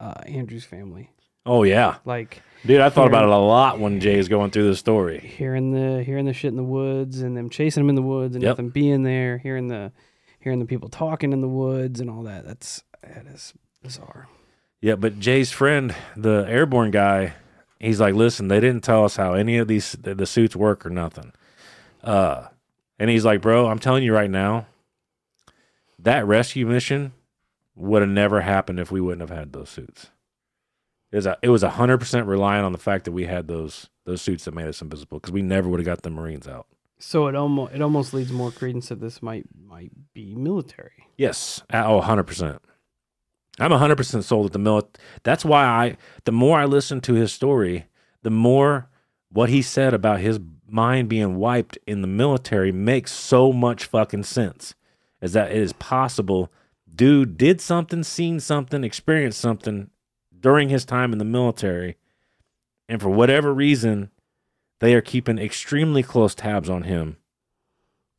uh, 0.01 0.15
Andrews 0.27 0.65
family. 0.65 1.11
Oh 1.47 1.63
yeah. 1.63 1.97
Like 2.05 2.43
Dude, 2.67 2.81
I 2.81 2.91
thought 2.91 3.03
Here- 3.03 3.09
about 3.11 3.25
it 3.25 3.31
a 3.31 3.37
lot 3.37 3.79
when 3.79 4.01
Jay's 4.01 4.29
going 4.29 4.51
through 4.51 4.69
the 4.69 4.77
story. 4.77 5.21
hearing 5.21 5.71
the 5.73 6.03
hearing 6.03 6.25
the 6.27 6.33
shit 6.33 6.51
in 6.51 6.57
the 6.57 6.63
woods 6.63 7.21
and 7.23 7.37
them 7.37 7.49
chasing 7.51 7.83
them 7.83 7.89
in 7.89 7.95
the 7.95 8.03
woods 8.03 8.35
and 8.35 8.43
Yep. 8.43 8.51
nothing 8.51 8.69
being 8.71 9.03
there. 9.05 9.39
Hearing 9.39 9.69
the 9.69 9.93
hearing 10.41 10.59
the 10.59 10.67
people 10.67 10.89
talking 10.89 11.33
in 11.33 11.41
the 11.41 11.49
woods 11.49 12.01
and 12.01 12.11
all 12.11 12.23
that. 12.25 12.45
That's 12.45 12.83
that 13.03 13.27
is 13.27 13.55
bizarre. 13.83 14.29
Yeah, 14.81 14.95
but 14.97 15.19
Jay's 15.19 15.51
friend, 15.51 15.95
the 16.17 16.45
airborne 16.49 16.91
guy, 16.93 17.35
he's 17.81 18.01
like, 18.01 18.15
listen, 18.15 18.47
they 18.49 18.61
didn't 18.61 18.83
tell 18.85 19.05
us 19.05 19.17
how 19.17 19.33
any 19.35 19.57
of 19.59 19.67
these 19.69 19.93
the, 19.93 20.15
the 20.15 20.27
suits 20.27 20.55
work 20.55 20.85
or 20.87 20.91
nothing. 20.91 21.33
Uh, 22.05 22.49
and 22.99 23.09
he's 23.11 23.25
like, 23.25 23.41
bro, 23.41 23.69
I'm 23.69 23.79
telling 23.79 24.05
you 24.05 24.13
right 24.15 24.31
now, 24.31 24.67
that 25.99 26.27
rescue 26.27 26.67
mission 26.67 27.13
would 27.75 28.03
have 28.03 28.11
never 28.11 28.41
happened 28.41 28.81
if 28.81 28.91
we 28.91 29.01
wouldn't 29.01 29.29
have 29.29 29.37
had 29.37 29.53
those 29.53 29.71
suits. 29.71 30.11
It 31.11 31.17
was 31.17 31.27
a, 31.27 31.39
it 31.43 31.49
was 31.49 31.63
hundred 31.63 31.99
percent 31.99 32.27
reliant 32.27 32.67
on 32.67 32.73
the 32.73 32.79
fact 32.79 33.05
that 33.05 33.13
we 33.13 33.25
had 33.25 33.49
those 33.49 33.89
those 34.05 34.21
suits 34.21 34.45
that 34.45 34.55
made 34.55 34.67
us 34.67 34.83
invisible 34.83 35.19
because 35.19 35.33
we 35.33 35.43
never 35.43 35.69
would 35.69 35.81
have 35.81 35.87
got 35.87 36.03
the 36.03 36.11
Marines 36.11 36.47
out. 36.47 36.67
So 36.99 37.29
it 37.29 37.35
almost 37.35 37.75
it 37.75 37.81
almost 37.81 38.13
leads 38.13 38.33
more 38.33 38.51
credence 38.51 38.89
that 38.89 39.01
this 39.01 39.23
might 39.23 39.47
might 39.57 39.93
be 40.13 40.35
military. 40.35 41.07
Yes. 41.17 41.63
Oh, 41.73 42.01
100%. 42.01 42.59
I'm 43.61 43.71
100% 43.73 44.23
sold 44.23 44.47
at 44.47 44.53
the 44.53 44.59
mil. 44.59 44.89
That's 45.25 45.45
why 45.45 45.65
I, 45.65 45.97
the 46.25 46.33
more 46.33 46.61
I 46.61 46.65
listen 46.65 47.01
to 47.03 47.15
his 47.15 47.33
story, 47.33 47.87
the 48.23 48.31
more 48.31 48.89
what 49.31 49.49
he 49.49 49.63
said 49.63 49.95
about 49.95 50.21
his 50.21 50.39
mind 50.69 51.09
being 51.09 51.37
wiped 51.37 51.77
in 51.87 52.01
the 52.03 52.07
military 52.07 52.71
makes 52.71 53.13
so 53.13 53.53
much 53.53 53.85
fucking 53.85 54.23
sense. 54.25 54.75
Is 55.21 55.33
that 55.33 55.51
it 55.51 55.57
is 55.57 55.73
possible. 55.75 56.53
Dude 56.93 57.37
did 57.37 57.61
something, 57.61 58.03
seen 58.03 58.41
something, 58.41 58.85
experienced 58.85 59.41
something 59.41 59.91
during 60.39 60.69
his 60.69 60.85
time 60.85 61.13
in 61.13 61.19
the 61.19 61.25
military. 61.25 61.97
And 62.89 63.01
for 63.01 63.09
whatever 63.09 63.53
reason, 63.53 64.11
they 64.81 64.95
are 64.95 65.01
keeping 65.01 65.39
extremely 65.39 66.03
close 66.03 66.35
tabs 66.35 66.71
on 66.71 66.83
him. 66.83 67.17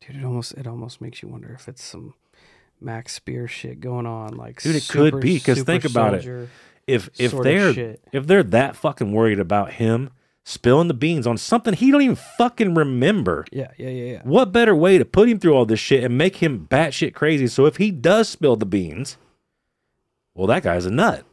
Dude, 0.00 0.16
it 0.16 0.24
almost 0.24 0.52
it 0.52 0.66
almost 0.66 1.00
makes 1.00 1.22
you 1.22 1.28
wonder 1.28 1.52
if 1.52 1.68
it's 1.68 1.82
some 1.82 2.14
Max 2.80 3.14
Spear 3.14 3.48
shit 3.48 3.80
going 3.80 4.06
on. 4.06 4.36
Like, 4.36 4.62
Dude, 4.62 4.76
it 4.76 4.88
could 4.88 5.20
be 5.20 5.38
because 5.38 5.62
think 5.62 5.84
about 5.84 6.14
it. 6.14 6.48
If 6.86 7.10
if 7.18 7.32
they're 7.32 7.72
shit. 7.72 8.02
if 8.12 8.26
they're 8.26 8.42
that 8.42 8.76
fucking 8.76 9.12
worried 9.12 9.38
about 9.38 9.72
him 9.72 10.10
spilling 10.44 10.88
the 10.88 10.94
beans 10.94 11.26
on 11.26 11.36
something 11.36 11.74
he 11.74 11.90
don't 11.90 12.02
even 12.02 12.16
fucking 12.16 12.74
remember, 12.74 13.44
Yeah, 13.52 13.70
yeah, 13.76 13.88
yeah, 13.90 14.12
yeah. 14.12 14.20
what 14.24 14.52
better 14.52 14.74
way 14.74 14.98
to 14.98 15.04
put 15.04 15.28
him 15.28 15.38
through 15.38 15.54
all 15.54 15.66
this 15.66 15.80
shit 15.80 16.02
and 16.02 16.16
make 16.16 16.36
him 16.36 16.66
batshit 16.70 17.14
crazy? 17.14 17.46
So 17.46 17.66
if 17.66 17.76
he 17.76 17.90
does 17.90 18.28
spill 18.28 18.56
the 18.56 18.66
beans, 18.66 19.16
well, 20.34 20.46
that 20.46 20.62
guy's 20.62 20.86
a 20.86 20.90
nut. 20.90 21.24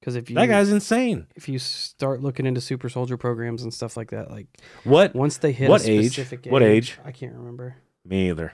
Because 0.00 0.14
if 0.16 0.30
you 0.30 0.36
That 0.36 0.46
guy's 0.46 0.70
insane. 0.70 1.26
if 1.34 1.48
you 1.48 1.58
start 1.58 2.22
looking 2.22 2.46
into 2.46 2.60
super 2.60 2.88
soldier 2.88 3.16
programs 3.16 3.62
and 3.62 3.72
stuff 3.74 3.96
like 3.96 4.10
that, 4.10 4.30
like 4.30 4.46
What? 4.84 5.14
once 5.14 5.38
they 5.38 5.52
hit 5.52 5.68
What 5.68 5.84
a 5.84 5.90
age? 5.90 6.12
specific 6.12 6.46
What 6.50 6.62
age? 6.62 6.98
I 7.04 7.12
can't 7.12 7.34
remember. 7.34 7.76
Me 8.04 8.28
either. 8.30 8.52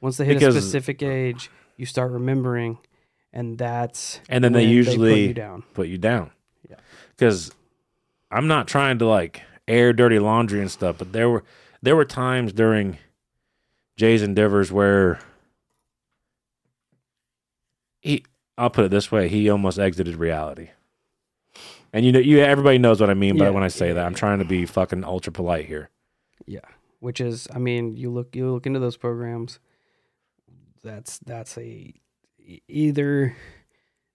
Once 0.00 0.16
they 0.18 0.24
hit 0.26 0.34
Because- 0.38 0.54
a 0.56 0.60
specific 0.60 1.02
age, 1.02 1.50
you 1.76 1.86
start 1.86 2.10
remembering, 2.12 2.78
and 3.32 3.58
that's 3.58 4.20
And 4.28 4.44
then 4.44 4.52
they 4.52 4.60
when 4.60 4.68
put 4.68 4.74
usually 4.74 5.26
you 5.28 5.34
down. 5.34 5.62
put 5.74 5.88
you 5.88 5.98
down. 5.98 6.30
Yeah. 6.68 6.76
Because 7.16 7.50
I'm 8.30 8.48
not 8.48 8.68
trying 8.68 8.98
to 8.98 9.06
like 9.06 9.42
air 9.68 9.92
dirty 9.92 10.18
laundry 10.18 10.60
and 10.60 10.70
stuff, 10.70 10.98
but 10.98 11.12
there 11.12 11.28
were 11.28 11.44
there 11.82 11.96
were 11.96 12.04
times 12.04 12.52
during 12.52 12.98
Jay's 13.96 14.22
endeavors 14.22 14.72
where 14.72 15.20
he 18.00 18.24
I'll 18.58 18.70
put 18.70 18.84
it 18.86 18.90
this 18.90 19.12
way, 19.12 19.28
he 19.28 19.48
almost 19.50 19.78
exited 19.78 20.16
reality. 20.16 20.70
And 21.92 22.04
you 22.04 22.12
know 22.12 22.18
you 22.18 22.40
everybody 22.40 22.78
knows 22.78 23.00
what 23.00 23.10
I 23.10 23.14
mean 23.14 23.38
by 23.38 23.50
when 23.50 23.62
I 23.62 23.68
say 23.68 23.88
yeah, 23.88 23.94
that. 23.94 24.06
I'm 24.06 24.14
trying 24.14 24.38
to 24.40 24.44
be 24.44 24.66
fucking 24.66 25.04
ultra 25.04 25.32
polite 25.32 25.66
here. 25.66 25.90
Yeah, 26.46 26.60
which 27.00 27.20
is, 27.20 27.48
I 27.54 27.58
mean, 27.58 27.96
you 27.96 28.10
look 28.10 28.34
you 28.36 28.50
look 28.52 28.66
into 28.66 28.80
those 28.80 28.96
programs. 28.96 29.58
That's 30.82 31.18
that's 31.18 31.56
a 31.58 31.94
either 32.68 33.36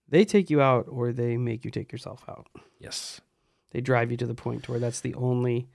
they 0.08 0.26
take 0.26 0.50
you 0.50 0.62
out 0.62 0.86
or 0.90 1.12
they 1.12 1.38
make 1.38 1.66
you 1.66 1.72
take 1.72 1.92
yourself 1.92 2.24
out. 2.30 2.48
Yes. 2.80 3.22
They 3.72 3.82
drive 3.82 4.12
you 4.12 4.18
to 4.18 4.28
the 4.28 4.36
point 4.36 4.68
where 4.70 4.80
that's 4.80 5.00
the 5.00 5.14
only 5.16 5.68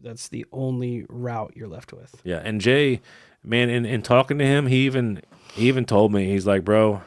that's 0.00 0.28
the 0.28 0.46
only 0.52 1.06
route 1.08 1.54
you're 1.56 1.68
left 1.68 1.92
with. 1.92 2.20
Yeah, 2.24 2.40
and 2.44 2.60
Jay, 2.60 3.00
man, 3.42 3.68
in, 3.68 3.84
in 3.84 4.02
talking 4.02 4.38
to 4.38 4.44
him, 4.44 4.66
he 4.66 4.86
even 4.86 5.22
he 5.52 5.68
even 5.68 5.84
told 5.84 6.12
me 6.12 6.26
he's 6.26 6.46
like, 6.46 6.64
bro, 6.64 7.02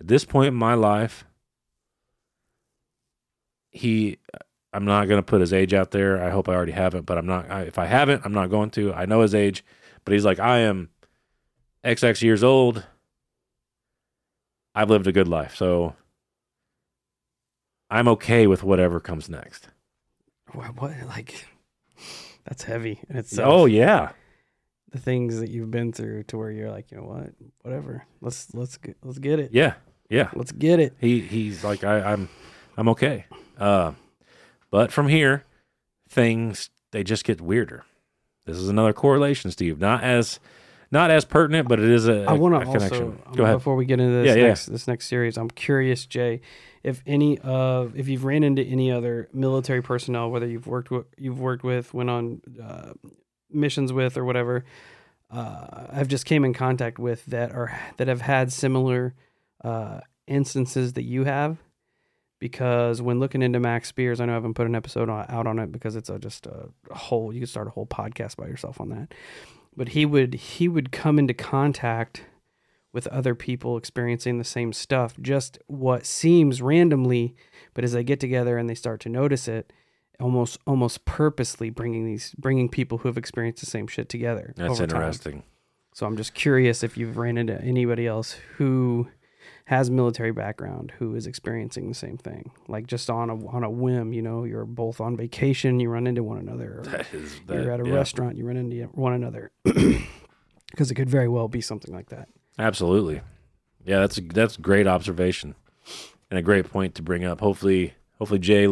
at 0.00 0.08
this 0.08 0.24
point 0.24 0.48
in 0.48 0.54
my 0.54 0.74
life, 0.74 1.24
he, 3.70 4.18
I'm 4.72 4.84
not 4.84 5.08
gonna 5.08 5.22
put 5.22 5.40
his 5.40 5.52
age 5.52 5.74
out 5.74 5.90
there. 5.90 6.22
I 6.22 6.30
hope 6.30 6.48
I 6.48 6.54
already 6.54 6.72
haven't, 6.72 7.06
but 7.06 7.18
I'm 7.18 7.26
not. 7.26 7.50
I, 7.50 7.62
if 7.62 7.78
I 7.78 7.86
haven't, 7.86 8.22
I'm 8.24 8.34
not 8.34 8.50
going 8.50 8.70
to. 8.70 8.92
I 8.92 9.06
know 9.06 9.20
his 9.22 9.34
age, 9.34 9.64
but 10.04 10.12
he's 10.12 10.24
like, 10.24 10.38
I 10.38 10.58
am 10.60 10.90
XX 11.84 12.22
years 12.22 12.42
old. 12.42 12.84
I've 14.74 14.90
lived 14.90 15.06
a 15.06 15.12
good 15.12 15.28
life, 15.28 15.56
so 15.56 15.94
I'm 17.90 18.08
okay 18.08 18.46
with 18.46 18.62
whatever 18.62 19.00
comes 19.00 19.28
next. 19.28 19.68
What, 20.52 20.80
what 20.80 20.92
like 21.06 21.46
that's 22.44 22.64
heavy 22.64 23.00
itself. 23.08 23.48
Oh 23.52 23.66
yeah, 23.66 24.12
the 24.90 24.98
things 24.98 25.40
that 25.40 25.50
you've 25.50 25.70
been 25.70 25.92
through 25.92 26.24
to 26.24 26.38
where 26.38 26.50
you're 26.50 26.70
like, 26.70 26.90
you 26.90 26.98
know 26.98 27.04
what, 27.04 27.30
whatever. 27.62 28.04
Let's 28.20 28.52
let's 28.54 28.76
get 28.76 28.96
let's 29.02 29.18
get 29.18 29.38
it. 29.38 29.50
yeah, 29.52 29.74
yeah. 30.08 30.30
Let's 30.34 30.52
get 30.52 30.80
it. 30.80 30.94
He 31.00 31.20
he's 31.20 31.64
like 31.64 31.84
I, 31.84 32.12
I'm 32.12 32.28
I'm 32.76 32.88
okay. 32.90 33.26
Uh, 33.58 33.92
but 34.70 34.92
from 34.92 35.08
here, 35.08 35.44
things 36.08 36.70
they 36.92 37.04
just 37.04 37.24
get 37.24 37.40
weirder. 37.40 37.84
This 38.46 38.56
is 38.56 38.68
another 38.68 38.92
correlation, 38.92 39.50
Steve. 39.50 39.78
Not 39.78 40.02
as 40.02 40.40
not 40.92 41.10
as 41.10 41.24
pertinent, 41.24 41.68
but 41.68 41.78
it 41.78 41.88
is 41.88 42.08
a, 42.08 42.24
I 42.24 42.32
want 42.32 42.54
to 42.54 42.66
also 42.66 42.78
connection. 42.78 43.22
Go 43.34 43.44
ahead. 43.44 43.56
before 43.56 43.76
we 43.76 43.84
get 43.84 44.00
into 44.00 44.12
this 44.12 44.26
Yeah, 44.28 44.34
yeah. 44.34 44.48
next 44.48 44.66
this 44.66 44.88
next 44.88 45.06
series. 45.06 45.36
I'm 45.36 45.50
curious, 45.50 46.06
Jay, 46.06 46.40
if 46.82 47.02
any 47.06 47.38
of 47.38 47.96
if 47.96 48.08
you've 48.08 48.24
ran 48.24 48.42
into 48.42 48.62
any 48.62 48.90
other 48.90 49.28
military 49.32 49.82
personnel, 49.82 50.30
whether 50.30 50.46
you've 50.46 50.66
worked 50.66 50.90
with 50.90 51.06
you've 51.16 51.40
worked 51.40 51.62
with, 51.64 51.94
went 51.94 52.10
on 52.10 52.40
uh, 52.62 52.92
missions 53.50 53.92
with, 53.92 54.16
or 54.16 54.24
whatever. 54.24 54.64
Uh, 55.30 55.86
I've 55.92 56.08
just 56.08 56.26
came 56.26 56.44
in 56.44 56.52
contact 56.52 56.98
with 56.98 57.24
that 57.26 57.52
are 57.52 57.78
that 57.98 58.08
have 58.08 58.20
had 58.22 58.52
similar 58.52 59.14
uh, 59.62 60.00
instances 60.26 60.94
that 60.94 61.04
you 61.04 61.24
have. 61.24 61.58
Because 62.40 63.02
when 63.02 63.20
looking 63.20 63.42
into 63.42 63.60
Max 63.60 63.88
Spiers, 63.88 64.18
I 64.18 64.24
know 64.24 64.32
I 64.32 64.36
haven't 64.36 64.54
put 64.54 64.66
an 64.66 64.74
episode 64.74 65.10
on, 65.10 65.26
out 65.28 65.46
on 65.46 65.58
it 65.58 65.70
because 65.70 65.94
it's 65.94 66.08
a, 66.08 66.18
just 66.18 66.46
a, 66.46 66.70
a 66.90 66.94
whole. 66.96 67.34
You 67.34 67.40
could 67.40 67.50
start 67.50 67.66
a 67.66 67.70
whole 67.70 67.84
podcast 67.84 68.36
by 68.36 68.46
yourself 68.46 68.80
on 68.80 68.88
that. 68.88 69.12
But 69.80 69.88
he 69.88 70.04
would 70.04 70.34
he 70.34 70.68
would 70.68 70.92
come 70.92 71.18
into 71.18 71.32
contact 71.32 72.26
with 72.92 73.06
other 73.06 73.34
people 73.34 73.78
experiencing 73.78 74.36
the 74.36 74.44
same 74.44 74.74
stuff, 74.74 75.14
just 75.22 75.58
what 75.68 76.04
seems 76.04 76.60
randomly, 76.60 77.34
but 77.72 77.82
as 77.82 77.92
they 77.92 78.04
get 78.04 78.20
together 78.20 78.58
and 78.58 78.68
they 78.68 78.74
start 78.74 79.00
to 79.00 79.08
notice 79.08 79.48
it, 79.48 79.72
almost 80.20 80.58
almost 80.66 81.06
purposely 81.06 81.70
bringing 81.70 82.04
these 82.04 82.34
bringing 82.36 82.68
people 82.68 82.98
who 82.98 83.08
have 83.08 83.16
experienced 83.16 83.60
the 83.60 83.70
same 83.70 83.86
shit 83.86 84.10
together. 84.10 84.52
That's 84.54 84.72
over 84.72 84.86
time. 84.86 85.00
interesting. 85.00 85.44
So 85.94 86.04
I'm 86.04 86.18
just 86.18 86.34
curious 86.34 86.82
if 86.82 86.98
you've 86.98 87.16
ran 87.16 87.38
into 87.38 87.58
anybody 87.62 88.06
else 88.06 88.32
who 88.58 89.08
has 89.70 89.88
military 89.88 90.32
background 90.32 90.92
who 90.98 91.14
is 91.14 91.28
experiencing 91.28 91.88
the 91.88 91.94
same 91.94 92.18
thing, 92.18 92.50
like 92.66 92.88
just 92.88 93.08
on 93.08 93.30
a 93.30 93.46
on 93.46 93.62
a 93.62 93.70
whim. 93.70 94.12
You 94.12 94.20
know, 94.20 94.42
you're 94.42 94.64
both 94.64 95.00
on 95.00 95.16
vacation, 95.16 95.78
you 95.78 95.88
run 95.88 96.08
into 96.08 96.24
one 96.24 96.38
another. 96.38 96.80
Or 96.80 96.82
That 96.90 97.14
is 97.14 97.40
that, 97.46 97.54
you're 97.54 97.70
at 97.70 97.80
a 97.80 97.88
yeah, 97.88 97.94
restaurant, 97.94 98.36
you 98.36 98.44
run 98.44 98.56
into 98.56 98.82
one 98.86 99.12
another, 99.12 99.52
because 99.62 100.90
it 100.90 100.96
could 100.96 101.08
very 101.08 101.28
well 101.28 101.46
be 101.46 101.60
something 101.60 101.94
like 101.94 102.08
that. 102.08 102.28
Absolutely. 102.58 103.20
Yeah, 103.84 104.00
that's 104.00 104.18
a, 104.18 104.22
that's 104.22 104.56
great 104.56 104.88
observation 104.88 105.54
and 106.30 106.38
a 106.40 106.42
great 106.42 106.68
point 106.68 106.96
to 106.96 107.02
bring 107.02 107.24
up. 107.24 107.38
Hopefully, 107.38 107.94
hopefully 108.18 108.40
Jay 108.40 108.66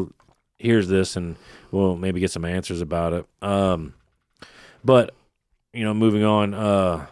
hears 0.59 0.89
this 0.89 1.15
and 1.15 1.37
we'll 1.71 1.97
maybe 1.97 2.19
get 2.19 2.33
some 2.33 2.45
answers 2.45 2.81
about 2.81 3.13
it. 3.13 3.25
Um, 3.41 3.95
but 4.85 5.15
you 5.73 5.85
know, 5.85 5.95
moving 5.95 6.25
on. 6.25 6.55
Uh, 6.55 7.07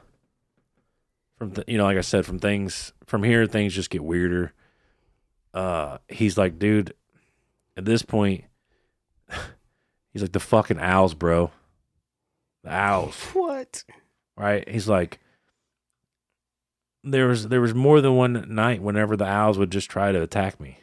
from 1.37 1.53
th- 1.53 1.69
you 1.69 1.79
know, 1.79 1.85
like 1.85 1.99
I 1.99 2.03
said, 2.03 2.27
from 2.27 2.39
things 2.39 2.93
from 3.07 3.23
here, 3.23 3.47
things 3.47 3.75
just 3.75 3.91
get 3.91 4.05
weirder. 4.05 4.53
Uh, 5.55 5.99
he's 6.09 6.37
like, 6.37 6.59
dude, 6.59 6.95
at 7.77 7.85
this 7.85 8.03
point, 8.03 8.45
he's 10.13 10.23
like 10.23 10.33
the 10.33 10.41
fucking 10.41 10.81
owls, 10.81 11.15
bro. 11.15 11.51
The 12.65 12.71
owls 12.73 13.15
What? 13.33 13.85
right? 14.37 14.69
He's 14.69 14.89
like, 14.89 15.19
there 17.05 17.29
was 17.29 17.49
there 17.49 17.61
was 17.61 17.75
more 17.75 18.01
than 18.01 18.17
one 18.17 18.47
night 18.55 18.83
whenever 18.83 19.17
the 19.17 19.27
owls 19.27 19.59
would 19.59 19.71
just 19.71 19.89
try 19.91 20.13
to 20.13 20.23
attack 20.23 20.61
me. 20.61 20.79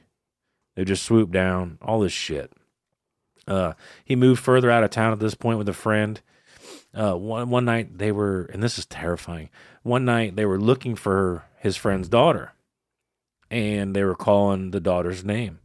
They 0.75 0.81
would 0.81 0.87
just 0.87 1.03
swoop 1.03 1.31
down, 1.31 1.77
all 1.81 1.99
this 1.99 2.13
shit. 2.13 2.51
Uh, 3.45 3.73
he 4.05 4.15
moved 4.15 4.41
further 4.41 4.71
out 4.71 4.83
of 4.83 4.89
town 4.89 5.11
at 5.11 5.19
this 5.19 5.35
point 5.35 5.57
with 5.57 5.67
a 5.69 5.73
friend. 5.73 6.21
Uh, 6.95 7.15
one 7.15 7.49
one 7.49 7.65
night 7.65 7.97
they 7.97 8.11
were, 8.11 8.43
and 8.53 8.61
this 8.61 8.77
is 8.77 8.85
terrifying. 8.85 9.49
One 9.81 10.05
night 10.05 10.35
they 10.35 10.45
were 10.45 10.59
looking 10.59 10.95
for 10.95 11.45
his 11.57 11.75
friend's 11.75 12.07
daughter, 12.07 12.53
and 13.49 13.95
they 13.95 14.03
were 14.03 14.15
calling 14.15 14.71
the 14.71 14.79
daughter's 14.79 15.23
name. 15.23 15.59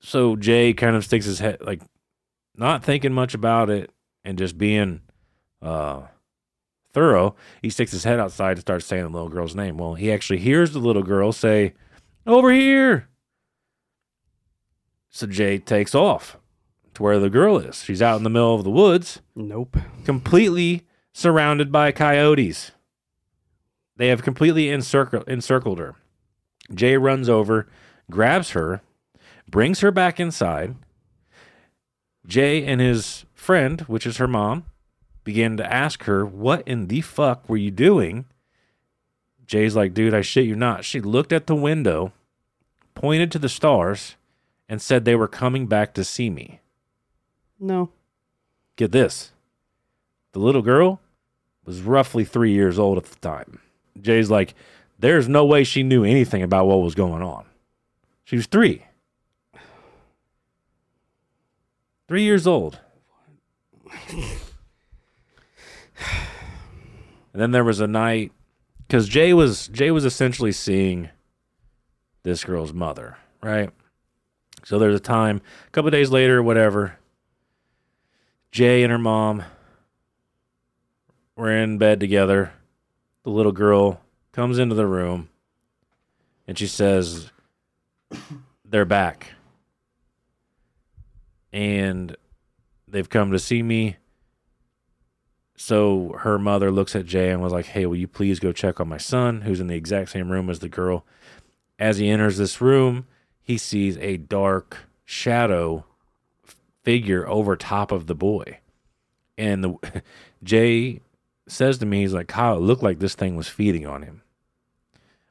So 0.00 0.36
Jay 0.36 0.74
kind 0.74 0.96
of 0.96 1.04
sticks 1.04 1.24
his 1.24 1.38
head, 1.38 1.62
like, 1.62 1.80
not 2.56 2.84
thinking 2.84 3.14
much 3.14 3.32
about 3.32 3.70
it, 3.70 3.90
and 4.22 4.36
just 4.36 4.58
being 4.58 5.00
uh, 5.62 6.02
thorough, 6.92 7.36
he 7.62 7.70
sticks 7.70 7.92
his 7.92 8.04
head 8.04 8.20
outside 8.20 8.52
and 8.52 8.60
starts 8.60 8.84
saying 8.84 9.02
the 9.04 9.08
little 9.08 9.30
girl's 9.30 9.54
name. 9.54 9.78
Well, 9.78 9.94
he 9.94 10.12
actually 10.12 10.40
hears 10.40 10.72
the 10.72 10.78
little 10.78 11.02
girl 11.02 11.32
say, 11.32 11.72
Over 12.26 12.52
here. 12.52 13.08
So 15.08 15.26
Jay 15.26 15.58
takes 15.58 15.94
off 15.94 16.36
to 16.94 17.02
where 17.02 17.18
the 17.18 17.30
girl 17.30 17.58
is. 17.58 17.82
She's 17.82 18.02
out 18.02 18.16
in 18.18 18.24
the 18.24 18.30
middle 18.30 18.54
of 18.54 18.64
the 18.64 18.70
woods, 18.70 19.20
Nope. 19.34 19.76
completely 20.04 20.82
surrounded 21.12 21.70
by 21.70 21.92
coyotes. 21.92 22.72
They 23.96 24.08
have 24.08 24.22
completely 24.22 24.70
encircled, 24.70 25.28
encircled 25.28 25.78
her. 25.78 25.94
Jay 26.74 26.96
runs 26.96 27.28
over, 27.28 27.68
grabs 28.10 28.50
her, 28.50 28.80
brings 29.48 29.80
her 29.80 29.90
back 29.90 30.18
inside. 30.18 30.74
Jay 32.26 32.64
and 32.64 32.80
his 32.80 33.24
friend, 33.34 33.82
which 33.82 34.06
is 34.06 34.16
her 34.16 34.26
mom, 34.26 34.64
begin 35.24 35.56
to 35.58 35.72
ask 35.72 36.04
her, 36.04 36.24
What 36.24 36.66
in 36.66 36.88
the 36.88 37.02
fuck 37.02 37.48
were 37.48 37.56
you 37.56 37.70
doing? 37.70 38.24
Jay's 39.46 39.76
like, 39.76 39.94
Dude, 39.94 40.14
I 40.14 40.22
shit 40.22 40.46
you 40.46 40.56
not. 40.56 40.84
She 40.84 41.00
looked 41.00 41.32
at 41.32 41.46
the 41.46 41.54
window, 41.54 42.12
pointed 42.94 43.30
to 43.32 43.38
the 43.38 43.48
stars, 43.48 44.16
and 44.68 44.80
said 44.80 45.04
they 45.04 45.14
were 45.14 45.28
coming 45.28 45.66
back 45.66 45.92
to 45.94 46.02
see 46.04 46.30
me. 46.30 46.60
No. 47.64 47.90
Get 48.76 48.92
this 48.92 49.32
the 50.32 50.38
little 50.40 50.62
girl 50.62 51.00
was 51.64 51.80
roughly 51.80 52.24
three 52.24 52.52
years 52.52 52.78
old 52.78 52.98
at 52.98 53.04
the 53.04 53.16
time. 53.20 53.60
Jay's 54.00 54.30
like, 54.30 54.54
There's 54.98 55.28
no 55.28 55.46
way 55.46 55.64
she 55.64 55.82
knew 55.82 56.04
anything 56.04 56.42
about 56.42 56.66
what 56.66 56.82
was 56.82 56.94
going 56.94 57.22
on. 57.22 57.46
She 58.24 58.36
was 58.36 58.46
three. 58.46 58.84
Three 62.06 62.24
years 62.24 62.46
old. 62.46 62.80
and 64.10 64.26
then 67.32 67.52
there 67.52 67.64
was 67.64 67.80
a 67.80 67.86
night 67.86 68.32
because 68.86 69.08
Jay 69.08 69.32
was 69.32 69.68
Jay 69.68 69.90
was 69.90 70.04
essentially 70.04 70.52
seeing 70.52 71.08
this 72.24 72.44
girl's 72.44 72.74
mother, 72.74 73.16
right? 73.42 73.70
So 74.64 74.78
there's 74.78 74.96
a 74.96 75.00
time, 75.00 75.40
a 75.66 75.70
couple 75.70 75.90
days 75.90 76.10
later, 76.10 76.42
whatever. 76.42 76.98
Jay 78.54 78.84
and 78.84 78.92
her 78.92 78.98
mom 78.98 79.42
were 81.34 81.50
in 81.50 81.76
bed 81.76 81.98
together. 81.98 82.52
The 83.24 83.30
little 83.30 83.50
girl 83.50 84.00
comes 84.30 84.60
into 84.60 84.76
the 84.76 84.86
room 84.86 85.28
and 86.46 86.56
she 86.56 86.68
says, 86.68 87.32
They're 88.64 88.84
back. 88.84 89.32
And 91.52 92.16
they've 92.86 93.08
come 93.10 93.32
to 93.32 93.40
see 93.40 93.60
me. 93.60 93.96
So 95.56 96.14
her 96.20 96.38
mother 96.38 96.70
looks 96.70 96.94
at 96.94 97.06
Jay 97.06 97.30
and 97.30 97.42
was 97.42 97.52
like, 97.52 97.66
Hey, 97.66 97.86
will 97.86 97.96
you 97.96 98.06
please 98.06 98.38
go 98.38 98.52
check 98.52 98.78
on 98.78 98.86
my 98.86 98.98
son, 98.98 99.40
who's 99.40 99.58
in 99.58 99.66
the 99.66 99.74
exact 99.74 100.10
same 100.10 100.30
room 100.30 100.48
as 100.48 100.60
the 100.60 100.68
girl? 100.68 101.04
As 101.76 101.98
he 101.98 102.08
enters 102.08 102.38
this 102.38 102.60
room, 102.60 103.08
he 103.42 103.58
sees 103.58 103.98
a 103.98 104.16
dark 104.16 104.76
shadow 105.04 105.86
figure 106.84 107.26
over 107.28 107.56
top 107.56 107.90
of 107.92 108.06
the 108.06 108.14
boy. 108.14 108.58
And 109.36 109.64
the 109.64 110.02
Jay 110.44 111.00
says 111.48 111.78
to 111.78 111.86
me, 111.86 112.02
he's 112.02 112.12
like, 112.14 112.28
Kyle, 112.28 112.56
it 112.56 112.60
looked 112.60 112.82
like 112.82 112.98
this 113.00 113.14
thing 113.14 113.36
was 113.36 113.48
feeding 113.48 113.86
on 113.86 114.02
him. 114.02 114.22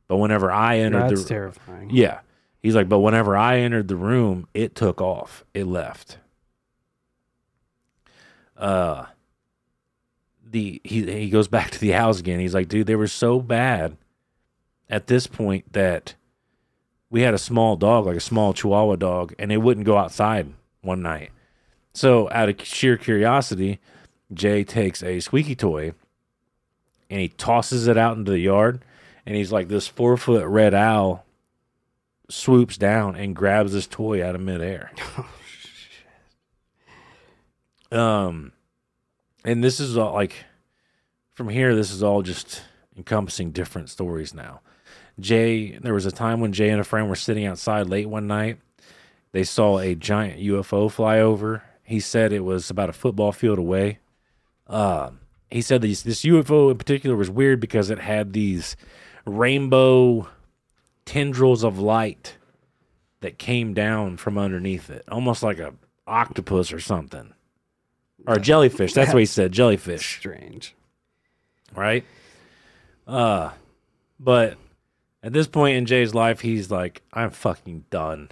But 0.07 0.17
whenever 0.17 0.51
I 0.51 0.79
entered 0.79 1.09
That's 1.09 1.23
the 1.23 1.29
terrifying. 1.29 1.89
yeah. 1.91 2.19
He's 2.61 2.75
like, 2.75 2.87
but 2.89 2.99
whenever 2.99 3.35
I 3.35 3.59
entered 3.59 3.87
the 3.87 3.95
room, 3.95 4.47
it 4.53 4.75
took 4.75 5.01
off. 5.01 5.43
It 5.53 5.65
left. 5.65 6.17
Uh 8.57 9.05
the 10.49 10.79
he 10.83 11.11
he 11.11 11.29
goes 11.29 11.47
back 11.47 11.71
to 11.71 11.79
the 11.79 11.91
house 11.91 12.19
again. 12.19 12.39
He's 12.39 12.53
like, 12.53 12.67
dude, 12.67 12.87
they 12.87 12.95
were 12.95 13.07
so 13.07 13.39
bad 13.39 13.97
at 14.89 15.07
this 15.07 15.25
point 15.25 15.73
that 15.73 16.13
we 17.09 17.21
had 17.21 17.33
a 17.33 17.39
small 17.39 17.75
dog, 17.75 18.05
like 18.05 18.17
a 18.17 18.21
small 18.21 18.53
chihuahua 18.53 18.95
dog, 18.95 19.33
and 19.39 19.51
it 19.51 19.57
wouldn't 19.57 19.85
go 19.85 19.97
outside 19.97 20.53
one 20.81 21.01
night. 21.01 21.31
So 21.93 22.29
out 22.31 22.49
of 22.49 22.61
sheer 22.63 22.97
curiosity, 22.97 23.79
Jay 24.33 24.63
takes 24.63 25.03
a 25.03 25.19
squeaky 25.19 25.55
toy 25.55 25.93
and 27.09 27.19
he 27.19 27.29
tosses 27.29 27.87
it 27.87 27.97
out 27.97 28.17
into 28.17 28.31
the 28.31 28.39
yard 28.39 28.83
and 29.25 29.35
he's 29.35 29.51
like 29.51 29.67
this 29.67 29.87
four 29.87 30.17
foot 30.17 30.45
red 30.45 30.73
owl 30.73 31.25
swoops 32.29 32.77
down 32.77 33.15
and 33.15 33.35
grabs 33.35 33.73
this 33.73 33.87
toy 33.87 34.25
out 34.25 34.35
of 34.35 34.41
midair. 34.41 34.91
um, 37.91 38.51
and 39.45 39.63
this 39.63 39.79
is 39.79 39.97
all 39.97 40.13
like 40.13 40.45
from 41.33 41.49
here. 41.49 41.75
This 41.75 41.91
is 41.91 42.01
all 42.01 42.21
just 42.21 42.61
encompassing 42.97 43.51
different 43.51 43.89
stories 43.89 44.33
now. 44.33 44.61
Jay, 45.19 45.77
there 45.77 45.93
was 45.93 46.07
a 46.07 46.11
time 46.11 46.39
when 46.39 46.53
Jay 46.53 46.69
and 46.69 46.81
a 46.81 46.83
friend 46.83 47.07
were 47.07 47.15
sitting 47.15 47.45
outside 47.45 47.87
late 47.87 48.09
one 48.09 48.25
night. 48.25 48.57
They 49.31 49.43
saw 49.43 49.79
a 49.79 49.95
giant 49.95 50.39
UFO 50.39 50.91
fly 50.91 51.19
over. 51.19 51.63
He 51.83 51.99
said 51.99 52.31
it 52.31 52.43
was 52.43 52.69
about 52.69 52.89
a 52.89 52.93
football 52.93 53.31
field 53.31 53.59
away. 53.59 53.99
Uh, 54.67 55.11
he 55.51 55.61
said 55.61 55.81
these, 55.81 56.03
this 56.03 56.23
UFO 56.23 56.71
in 56.71 56.77
particular 56.77 57.15
was 57.15 57.29
weird 57.29 57.59
because 57.59 57.89
it 57.89 57.99
had 57.99 58.33
these 58.33 58.75
rainbow 59.25 60.27
tendrils 61.05 61.63
of 61.63 61.79
light 61.79 62.37
that 63.19 63.37
came 63.37 63.73
down 63.73 64.17
from 64.17 64.37
underneath 64.37 64.89
it, 64.89 65.03
almost 65.09 65.43
like 65.43 65.59
a 65.59 65.73
octopus 66.07 66.73
or 66.73 66.79
something, 66.79 67.33
or 68.25 68.37
jellyfish. 68.37 68.93
That's 68.93 69.13
what 69.13 69.19
he 69.19 69.25
said, 69.25 69.51
jellyfish, 69.51 70.17
Strange. 70.17 70.75
right? 71.75 72.05
Uh, 73.05 73.51
but 74.19 74.57
at 75.21 75.33
this 75.33 75.47
point 75.47 75.77
in 75.77 75.85
Jay's 75.85 76.13
life, 76.13 76.39
he's 76.41 76.71
like, 76.71 77.01
I'm 77.13 77.31
fucking 77.31 77.85
done 77.89 78.29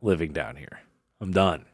living 0.00 0.32
down 0.32 0.56
here. 0.56 0.80
I'm 1.20 1.32
done. 1.32 1.64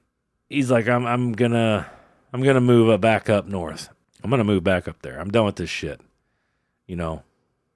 He's 0.48 0.70
like, 0.70 0.88
I'm, 0.88 1.06
I'm 1.06 1.32
gonna, 1.32 1.90
I'm 2.32 2.42
gonna 2.42 2.60
move 2.60 3.00
back 3.00 3.28
up 3.28 3.46
north. 3.46 3.88
I'm 4.22 4.30
gonna 4.30 4.44
move 4.44 4.64
back 4.64 4.88
up 4.88 5.02
there. 5.02 5.20
I'm 5.20 5.30
done 5.30 5.46
with 5.46 5.56
this 5.56 5.70
shit. 5.70 6.00
You 6.86 6.96
know, 6.96 7.22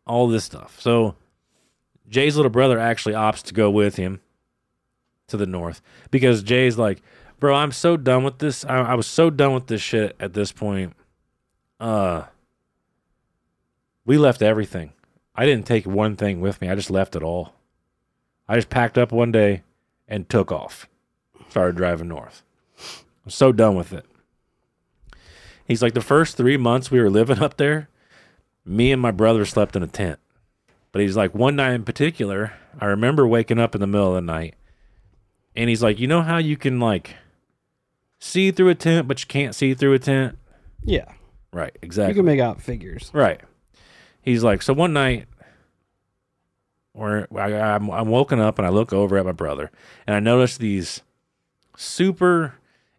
all 0.07 0.28
this 0.28 0.44
stuff. 0.44 0.81
So 0.81 1.15
Jay's 2.09 2.36
little 2.36 2.51
brother 2.51 2.78
actually 2.78 3.15
opts 3.15 3.43
to 3.44 3.55
go 3.55 3.70
with 3.70 3.97
him 3.97 4.20
to 5.28 5.36
the 5.36 5.47
north 5.47 5.81
because 6.11 6.43
Jay's 6.43 6.78
like, 6.78 7.03
bro, 7.39 7.55
I'm 7.55 7.73
so 7.73 7.97
done 7.97 8.24
with 8.24 8.39
this. 8.39 8.65
I, 8.65 8.77
I 8.78 8.94
was 8.94 9.07
so 9.07 9.31
done 9.31 9.55
with 9.55 9.66
this 9.66 9.82
shit 9.82 10.16
at 10.19 10.32
this 10.32 10.53
point. 10.53 10.94
Uh, 11.81 12.24
we 14.05 14.19
left 14.19 14.43
everything. 14.43 14.93
I 15.35 15.47
didn't 15.47 15.66
take 15.66 15.86
one 15.86 16.16
thing 16.16 16.40
with 16.40 16.61
me. 16.61 16.69
I 16.69 16.74
just 16.74 16.90
left 16.90 17.16
it 17.16 17.23
all. 17.23 17.55
I 18.49 18.57
just 18.57 18.69
packed 18.69 18.99
up 18.99 19.12
one 19.12 19.32
day 19.32 19.62
and 20.07 20.28
took 20.28 20.53
off. 20.53 20.89
Started 21.49 21.77
driving 21.77 22.09
north. 22.09 22.43
I'm 23.24 23.31
so 23.31 23.53
done 23.53 23.74
with 23.77 23.93
it. 23.93 24.05
He's 25.65 25.82
like, 25.82 25.94
the 25.94 26.01
first 26.01 26.36
three 26.36 26.57
months 26.57 26.90
we 26.90 27.01
were 27.01 27.11
living 27.11 27.39
up 27.39 27.57
there, 27.57 27.89
me 28.65 28.93
and 28.93 29.01
my 29.01 29.11
brother 29.11 29.44
slept 29.44 29.77
in 29.77 29.82
a 29.82 29.86
tent. 29.86 30.19
But 30.90 31.03
he's 31.03 31.16
like, 31.16 31.35
one 31.35 31.57
night 31.57 31.73
in 31.73 31.85
particular, 31.85 32.53
I 32.81 32.86
remember 32.86 33.27
waking 33.27 33.59
up 33.59 33.74
in 33.74 33.81
the 33.81 33.86
middle 33.86 34.09
of 34.09 34.15
the 34.15 34.20
night, 34.20 34.55
and 35.57 35.70
he's 35.70 35.82
like, 35.82 35.99
you 35.99 36.07
know 36.07 36.23
how 36.23 36.39
you 36.39 36.57
can 36.57 36.81
like 36.81 37.16
see 38.19 38.51
through 38.51 38.69
a 38.69 38.74
tent, 38.74 39.09
but 39.09 39.20
you 39.23 39.27
can't 39.27 39.55
see 39.55 39.73
through 39.74 39.94
a 39.94 39.99
tent? 39.99 40.36
Yeah. 40.85 41.11
Right, 41.53 41.77
exactly. 41.81 42.12
You 42.12 42.16
can 42.16 42.27
make 42.27 42.40
out 42.40 42.61
figures. 42.61 43.11
Right. 43.12 43.40
He's 44.20 44.43
like, 44.43 44.62
so 44.62 44.73
one 44.74 44.93
night, 44.93 45.27
or 46.94 47.27
I, 47.36 47.53
I'm, 47.55 47.90
I'm 47.90 48.09
woken 48.09 48.39
up 48.39 48.59
and 48.59 48.66
I 48.66 48.70
look 48.70 48.93
over 48.93 49.16
at 49.16 49.24
my 49.24 49.32
brother, 49.32 49.70
and 50.07 50.15
I 50.15 50.20
notice 50.20 50.57
these 50.57 51.03
super 51.77 52.55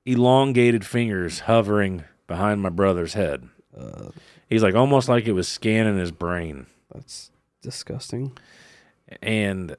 elongated 0.06 0.86
fingers 0.86 1.42
hovering 1.42 2.04
behind 2.28 2.62
my 2.62 2.70
brother's 2.70 3.14
head. 3.14 3.48
Uh, 3.78 4.10
He's 4.50 4.62
like 4.62 4.76
almost 4.76 5.10
like 5.10 5.26
it 5.26 5.32
was 5.32 5.48
scanning 5.48 5.98
his 5.98 6.12
brain, 6.12 6.68
that's 6.94 7.32
disgusting. 7.64 8.38
and 9.22 9.76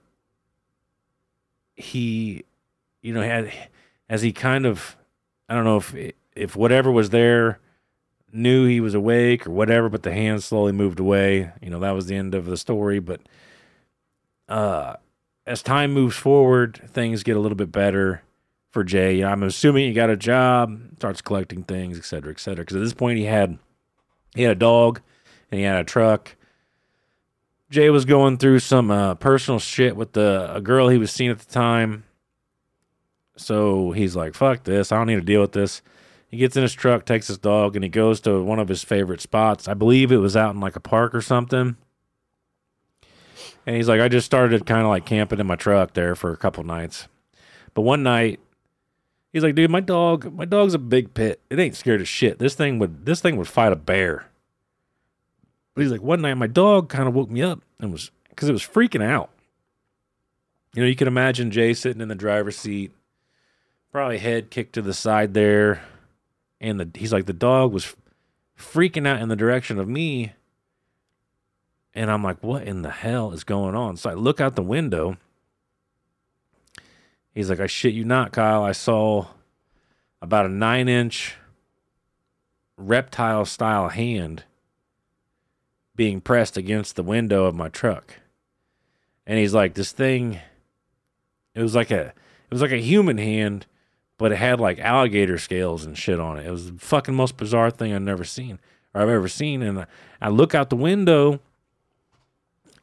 he, 1.77 2.45
you 3.03 3.13
know, 3.15 3.23
had 3.23 3.53
as 4.09 4.23
he 4.23 4.33
kind 4.33 4.67
of, 4.67 4.97
I 5.49 5.55
don't 5.55 5.65
know 5.65 5.77
if 5.77 5.95
if 6.35 6.57
whatever 6.57 6.91
was 6.91 7.11
there 7.11 7.61
knew 8.33 8.67
he 8.67 8.81
was 8.81 8.95
awake 8.95 9.47
or 9.47 9.53
whatever, 9.53 9.89
but 9.89 10.03
the 10.03 10.13
hand 10.13 10.43
slowly 10.43 10.73
moved 10.73 10.99
away. 10.99 11.53
You 11.63 11.71
know, 11.71 11.79
that 11.79 11.93
was 11.93 12.07
the 12.07 12.17
end 12.17 12.35
of 12.35 12.47
the 12.47 12.57
story. 12.57 12.99
But 12.99 13.21
uh, 14.49 14.97
as 15.47 15.63
time 15.63 15.93
moves 15.93 16.17
forward, 16.17 16.81
things 16.89 17.23
get 17.23 17.37
a 17.37 17.41
little 17.41 17.55
bit 17.55 17.71
better 17.71 18.23
for 18.75 18.85
Jay. 18.85 19.23
I'm 19.23 19.45
assuming 19.45 19.87
he 19.87 19.95
got 19.95 20.11
a 20.11 20.17
job, 20.17 20.81
starts 20.97 21.23
collecting 21.23 21.63
things, 21.63 21.97
et 21.97 22.05
cetera, 22.05 22.33
et 22.33 22.41
cetera. 22.41 22.65
Because 22.65 22.77
at 22.77 22.83
this 22.83 22.93
point, 22.93 23.19
he 23.19 23.25
had 23.25 23.57
he 24.35 24.43
had 24.43 24.51
a 24.51 24.59
dog 24.59 25.01
and 25.51 25.61
he 25.61 25.65
had 25.65 25.81
a 25.81 25.85
truck. 25.85 26.35
Jay 27.71 27.89
was 27.89 28.05
going 28.05 28.37
through 28.37 28.59
some 28.59 28.91
uh, 28.91 29.15
personal 29.15 29.61
shit 29.61 29.97
with 29.97 30.13
the 30.13 30.51
a 30.53 30.61
girl 30.61 30.89
he 30.89 30.99
was 30.99 31.13
seeing 31.13 31.31
at 31.31 31.39
the 31.39 31.51
time. 31.51 32.03
So 33.37 33.93
he's 33.93 34.17
like, 34.17 34.35
"Fuck 34.35 34.65
this! 34.65 34.91
I 34.91 34.97
don't 34.97 35.07
need 35.07 35.15
to 35.15 35.23
deal 35.23 35.41
with 35.41 35.53
this." 35.53 35.81
He 36.29 36.37
gets 36.37 36.57
in 36.57 36.63
his 36.63 36.75
truck, 36.75 37.07
takes 37.07 37.29
his 37.29 37.39
dog, 37.39 37.77
and 37.77 37.85
he 37.85 37.89
goes 37.89 38.21
to 38.23 38.43
one 38.43 38.59
of 38.59 38.67
his 38.67 38.83
favorite 38.83 39.21
spots. 39.21 39.69
I 39.69 39.75
believe 39.75 40.11
it 40.11 40.17
was 40.17 40.37
out 40.37 40.53
in 40.53 40.61
like 40.61 40.75
a 40.75 40.81
park 40.81 41.15
or 41.15 41.23
something. 41.23 41.77
And 43.67 43.77
he's 43.77 43.89
like, 43.89 44.01
I 44.01 44.09
just 44.09 44.27
started 44.27 44.67
kind 44.67 44.83
of 44.83 44.89
like 44.89 45.07
camping 45.07 45.39
in 45.39 45.47
my 45.47 45.55
truck 45.55 45.95
there 45.95 46.17
for 46.17 46.33
a 46.33 46.37
couple 46.37 46.65
nights. 46.65 47.07
But 47.73 47.83
one 47.83 48.03
night, 48.03 48.41
he's 49.35 49.43
like, 49.43 49.57
dude, 49.57 49.71
my 49.71 49.81
dog, 49.81 50.33
my 50.33 50.47
dog's 50.47 50.73
a 50.73 50.79
big 50.79 51.13
pit. 51.13 51.41
It 51.51 51.59
ain't 51.59 51.77
scared 51.77 52.01
of 52.01 52.09
shit. 52.09 52.39
This 52.39 52.55
thing 52.55 52.79
would, 52.79 53.05
this 53.05 53.21
thing 53.21 53.37
would 53.37 53.49
fight 53.49 53.73
a 53.73 53.77
bear. 53.77 54.27
But 55.75 55.83
he's 55.83 55.91
like, 55.91 56.03
one 56.03 56.23
night, 56.23 56.35
my 56.35 56.47
dog 56.47 56.89
kind 56.89 57.09
of 57.09 57.15
woke 57.15 57.31
me 57.31 57.43
up 57.43 57.61
and 57.81 57.93
was, 57.93 58.13
because 58.31 58.49
it 58.49 58.53
was 58.53 58.63
freaking 58.63 59.03
out. 59.03 59.29
You 60.75 60.83
know, 60.83 60.89
you 60.89 60.97
can 60.97 61.09
imagine 61.09 61.51
Jay 61.51 61.75
sitting 61.75 62.01
in 62.01 62.09
the 62.09 62.15
driver's 62.15 62.57
seat, 62.57 62.93
probably 63.93 64.19
head 64.19 64.51
kicked 64.51 64.75
to 64.75 64.83
the 64.83 64.95
side 64.95 65.35
there, 65.35 65.83
and 66.61 66.81
the 66.81 66.89
he's 66.99 67.13
like 67.13 67.27
the 67.27 67.33
dog 67.33 67.73
was 67.73 67.95
freaking 68.59 69.07
out 69.07 69.21
in 69.21 69.29
the 69.29 69.37
direction 69.37 69.79
of 69.79 69.89
me, 69.89 70.33
and 71.93 72.11
I'm 72.11 72.25
like, 72.25 72.43
what 72.43 72.65
in 72.65 72.83
the 72.83 72.91
hell 72.91 73.31
is 73.33 73.45
going 73.45 73.77
on? 73.77 73.97
So 73.97 74.11
I 74.11 74.15
look 74.15 74.41
out 74.41 74.57
the 74.57 74.63
window. 74.63 75.17
He's 77.35 77.51
like, 77.51 77.61
I 77.61 77.67
shit 77.67 77.95
you 77.95 78.05
not, 78.05 78.33
Kyle. 78.33 78.63
I 78.63 78.73
saw 78.73 79.27
about 80.23 80.47
a 80.47 80.51
nine 80.51 80.89
inch 80.89 81.35
reptile 82.77 83.45
style 83.45 83.89
hand 83.89 84.45
being 85.97 86.21
pressed 86.21 86.57
against 86.57 86.97
the 86.97 87.03
window 87.03 87.45
of 87.45 87.55
my 87.55 87.69
truck. 87.69 88.21
And 89.27 89.39
he's 89.39 89.55
like, 89.55 89.75
this 89.75 89.93
thing, 89.93 90.41
it 91.55 91.63
was 91.63 91.75
like 91.75 91.91
a, 91.91 92.07
it 92.07 92.51
was 92.51 92.63
like 92.63 92.73
a 92.73 92.81
human 92.81 93.19
hand, 93.19 93.67
but 94.19 94.33
it 94.33 94.37
had 94.37 94.61
like 94.61 94.79
alligator 94.79 95.39
scales 95.39 95.85
and 95.85 95.97
shit 95.97 96.21
on 96.21 96.39
it. 96.39 96.47
It 96.47 96.51
was 96.51 96.73
the 96.73 96.79
fucking 96.79 97.15
most 97.15 97.37
bizarre 97.37 97.71
thing 97.71 97.93
I've 97.93 98.03
never 98.03 98.25
seen 98.25 98.59
or 98.93 99.03
I've 99.03 99.09
ever 99.09 99.29
seen. 99.29 99.63
And 99.63 99.81
I, 99.81 99.87
I 100.21 100.29
look 100.29 100.55
out 100.55 100.71
the 100.71 100.77
window 100.77 101.41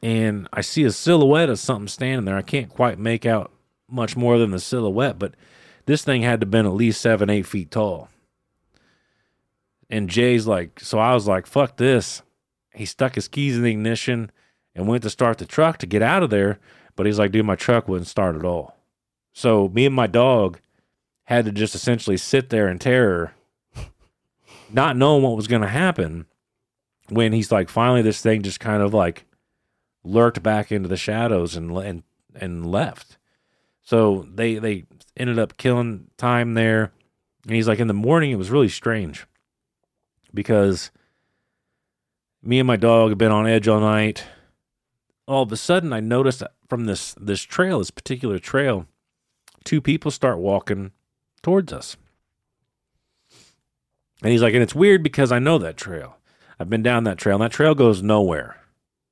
and 0.02 0.48
I 0.52 0.62
see 0.62 0.84
a 0.84 0.90
silhouette 0.90 1.48
of 1.48 1.58
something 1.58 1.88
standing 1.88 2.24
there. 2.24 2.36
I 2.36 2.42
can't 2.42 2.68
quite 2.68 2.98
make 2.98 3.24
out 3.24 3.50
much 3.92 4.16
more 4.16 4.38
than 4.38 4.50
the 4.50 4.58
silhouette, 4.58 5.18
but 5.18 5.34
this 5.86 6.02
thing 6.02 6.22
had 6.22 6.40
to 6.40 6.46
been 6.46 6.66
at 6.66 6.72
least 6.72 7.00
seven, 7.00 7.28
eight 7.28 7.46
feet 7.46 7.70
tall. 7.70 8.08
And 9.90 10.08
Jay's 10.08 10.46
like, 10.46 10.80
so 10.80 10.98
I 10.98 11.12
was 11.14 11.28
like, 11.28 11.46
fuck 11.46 11.76
this. 11.76 12.22
He 12.74 12.86
stuck 12.86 13.14
his 13.14 13.28
keys 13.28 13.56
in 13.56 13.62
the 13.62 13.70
ignition 13.70 14.30
and 14.74 14.88
went 14.88 15.02
to 15.02 15.10
start 15.10 15.38
the 15.38 15.44
truck 15.44 15.78
to 15.78 15.86
get 15.86 16.00
out 16.02 16.22
of 16.22 16.30
there. 16.30 16.58
But 16.96 17.06
he's 17.06 17.18
like, 17.18 17.32
dude, 17.32 17.44
my 17.44 17.56
truck 17.56 17.88
wouldn't 17.88 18.08
start 18.08 18.36
at 18.36 18.44
all. 18.44 18.76
So 19.32 19.68
me 19.68 19.86
and 19.86 19.94
my 19.94 20.06
dog 20.06 20.60
had 21.24 21.44
to 21.44 21.52
just 21.52 21.74
essentially 21.74 22.16
sit 22.16 22.50
there 22.50 22.68
in 22.68 22.78
terror, 22.78 23.34
not 24.72 24.96
knowing 24.96 25.22
what 25.22 25.36
was 25.36 25.46
going 25.46 25.62
to 25.62 25.68
happen. 25.68 26.26
When 27.08 27.32
he's 27.32 27.52
like, 27.52 27.68
finally, 27.68 28.00
this 28.00 28.22
thing 28.22 28.42
just 28.42 28.60
kind 28.60 28.82
of 28.82 28.94
like 28.94 29.26
lurked 30.04 30.42
back 30.42 30.72
into 30.72 30.88
the 30.88 30.96
shadows 30.96 31.56
and 31.56 31.76
and 31.76 32.02
and 32.34 32.64
left. 32.64 33.18
So 33.82 34.26
they 34.32 34.54
they 34.56 34.84
ended 35.16 35.38
up 35.38 35.56
killing 35.56 36.08
time 36.16 36.54
there. 36.54 36.92
And 37.44 37.54
he's 37.54 37.68
like, 37.68 37.80
in 37.80 37.88
the 37.88 37.94
morning, 37.94 38.30
it 38.30 38.36
was 38.36 38.50
really 38.50 38.68
strange 38.68 39.26
because 40.32 40.90
me 42.42 42.60
and 42.60 42.66
my 42.66 42.76
dog 42.76 43.10
have 43.10 43.18
been 43.18 43.32
on 43.32 43.46
edge 43.46 43.68
all 43.68 43.80
night. 43.80 44.24
All 45.26 45.42
of 45.42 45.52
a 45.52 45.56
sudden, 45.56 45.92
I 45.92 46.00
noticed 46.00 46.42
from 46.68 46.86
this 46.86 47.14
this 47.20 47.42
trail, 47.42 47.78
this 47.78 47.90
particular 47.90 48.38
trail, 48.38 48.86
two 49.64 49.80
people 49.80 50.10
start 50.10 50.38
walking 50.38 50.92
towards 51.42 51.72
us. 51.72 51.96
And 54.22 54.30
he's 54.30 54.42
like, 54.42 54.54
and 54.54 54.62
it's 54.62 54.74
weird 54.74 55.02
because 55.02 55.32
I 55.32 55.40
know 55.40 55.58
that 55.58 55.76
trail. 55.76 56.16
I've 56.58 56.70
been 56.70 56.82
down 56.82 57.02
that 57.04 57.18
trail, 57.18 57.36
and 57.36 57.42
that 57.42 57.50
trail 57.50 57.74
goes 57.74 58.02
nowhere. 58.02 58.60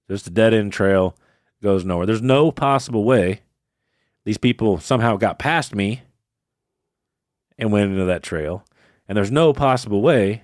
Just 0.08 0.28
a 0.28 0.30
dead 0.30 0.54
end 0.54 0.72
trail, 0.72 1.16
goes 1.62 1.84
nowhere. 1.84 2.06
There's 2.06 2.22
no 2.22 2.52
possible 2.52 3.02
way 3.02 3.42
these 4.24 4.38
people 4.38 4.78
somehow 4.78 5.16
got 5.16 5.38
past 5.38 5.74
me 5.74 6.02
and 7.58 7.72
went 7.72 7.92
into 7.92 8.04
that 8.04 8.22
trail. 8.22 8.64
And 9.08 9.16
there's 9.16 9.30
no 9.30 9.52
possible 9.52 10.02
way 10.02 10.42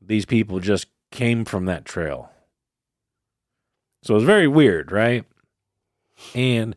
these 0.00 0.24
people 0.24 0.60
just 0.60 0.86
came 1.10 1.44
from 1.44 1.66
that 1.66 1.84
trail. 1.84 2.30
So 4.02 4.14
it 4.14 4.16
was 4.16 4.24
very 4.24 4.48
weird, 4.48 4.90
right? 4.90 5.24
And 6.34 6.74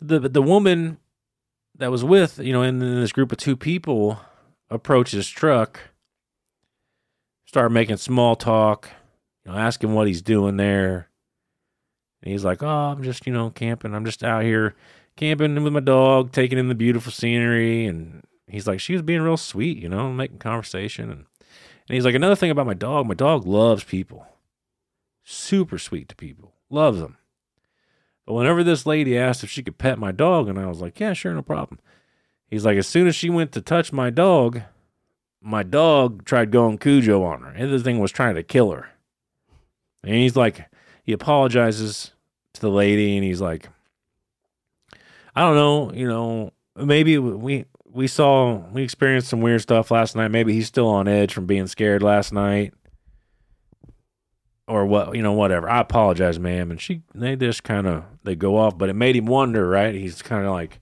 the 0.00 0.20
the 0.20 0.42
woman 0.42 0.98
that 1.76 1.90
was 1.90 2.04
with, 2.04 2.38
you 2.38 2.52
know, 2.52 2.62
in, 2.62 2.80
in 2.80 3.00
this 3.00 3.12
group 3.12 3.32
of 3.32 3.38
two 3.38 3.56
people 3.56 4.20
approached 4.70 5.12
his 5.12 5.28
truck, 5.28 5.80
started 7.46 7.70
making 7.70 7.96
small 7.96 8.36
talk, 8.36 8.88
you 9.44 9.52
know, 9.52 9.58
asking 9.58 9.92
what 9.92 10.06
he's 10.06 10.22
doing 10.22 10.56
there. 10.56 11.08
And 12.22 12.32
he's 12.32 12.44
like, 12.44 12.62
Oh, 12.62 12.66
I'm 12.66 13.02
just, 13.02 13.26
you 13.26 13.32
know, 13.32 13.50
camping. 13.50 13.94
I'm 13.94 14.04
just 14.04 14.24
out 14.24 14.42
here 14.42 14.74
camping 15.18 15.62
with 15.62 15.72
my 15.72 15.80
dog, 15.80 16.32
taking 16.32 16.58
in 16.58 16.68
the 16.68 16.74
beautiful 16.74 17.12
scenery. 17.12 17.86
And 17.86 18.22
he's 18.46 18.66
like, 18.66 18.80
She 18.80 18.94
was 18.94 19.02
being 19.02 19.20
real 19.20 19.36
sweet, 19.36 19.76
you 19.76 19.88
know, 19.88 20.10
making 20.10 20.38
conversation. 20.38 21.10
And, 21.10 21.26
and 21.40 21.94
he's 21.94 22.04
like, 22.04 22.14
Another 22.14 22.36
thing 22.36 22.50
about 22.50 22.66
my 22.66 22.74
dog, 22.74 23.06
my 23.06 23.14
dog 23.14 23.46
loves 23.46 23.84
people. 23.84 24.26
Super 25.24 25.78
sweet 25.78 26.08
to 26.08 26.16
people, 26.16 26.54
loves 26.70 27.00
them. 27.00 27.18
But 28.24 28.34
whenever 28.34 28.62
this 28.62 28.86
lady 28.86 29.18
asked 29.18 29.44
if 29.44 29.50
she 29.50 29.62
could 29.62 29.78
pet 29.78 29.98
my 29.98 30.12
dog, 30.12 30.48
and 30.48 30.58
I 30.58 30.66
was 30.66 30.80
like, 30.80 30.98
Yeah, 30.98 31.12
sure, 31.12 31.34
no 31.34 31.42
problem. 31.42 31.80
He's 32.46 32.64
like, 32.64 32.78
As 32.78 32.86
soon 32.86 33.08
as 33.08 33.16
she 33.16 33.28
went 33.28 33.52
to 33.52 33.60
touch 33.60 33.92
my 33.92 34.08
dog, 34.08 34.62
my 35.42 35.62
dog 35.62 36.24
tried 36.24 36.50
going 36.50 36.78
Cujo 36.78 37.22
on 37.24 37.42
her. 37.42 37.50
And 37.50 37.72
the 37.72 37.78
thing 37.80 37.98
was 37.98 38.12
trying 38.12 38.36
to 38.36 38.42
kill 38.42 38.70
her. 38.70 38.88
And 40.02 40.14
he's 40.14 40.36
like, 40.36 40.66
he 41.02 41.12
apologizes 41.12 42.12
to 42.54 42.60
the 42.60 42.70
lady, 42.70 43.16
and 43.16 43.24
he's 43.24 43.40
like, 43.40 43.68
I 45.38 45.42
don't 45.42 45.54
know, 45.54 45.92
you 45.92 46.08
know, 46.08 46.50
maybe 46.74 47.16
we 47.16 47.64
we 47.84 48.08
saw 48.08 48.56
we 48.72 48.82
experienced 48.82 49.28
some 49.28 49.40
weird 49.40 49.62
stuff 49.62 49.92
last 49.92 50.16
night. 50.16 50.32
Maybe 50.32 50.52
he's 50.52 50.66
still 50.66 50.88
on 50.88 51.06
edge 51.06 51.32
from 51.32 51.46
being 51.46 51.68
scared 51.68 52.02
last 52.02 52.32
night, 52.32 52.74
or 54.66 54.84
what, 54.84 55.14
you 55.14 55.22
know, 55.22 55.34
whatever. 55.34 55.70
I 55.70 55.78
apologize, 55.78 56.40
ma'am. 56.40 56.72
And 56.72 56.80
she, 56.80 57.02
they 57.14 57.36
just 57.36 57.62
kind 57.62 57.86
of 57.86 58.02
they 58.24 58.34
go 58.34 58.56
off, 58.56 58.76
but 58.76 58.88
it 58.88 58.94
made 58.94 59.14
him 59.14 59.26
wonder, 59.26 59.68
right? 59.68 59.94
He's 59.94 60.22
kind 60.22 60.44
of 60.44 60.50
like, 60.50 60.80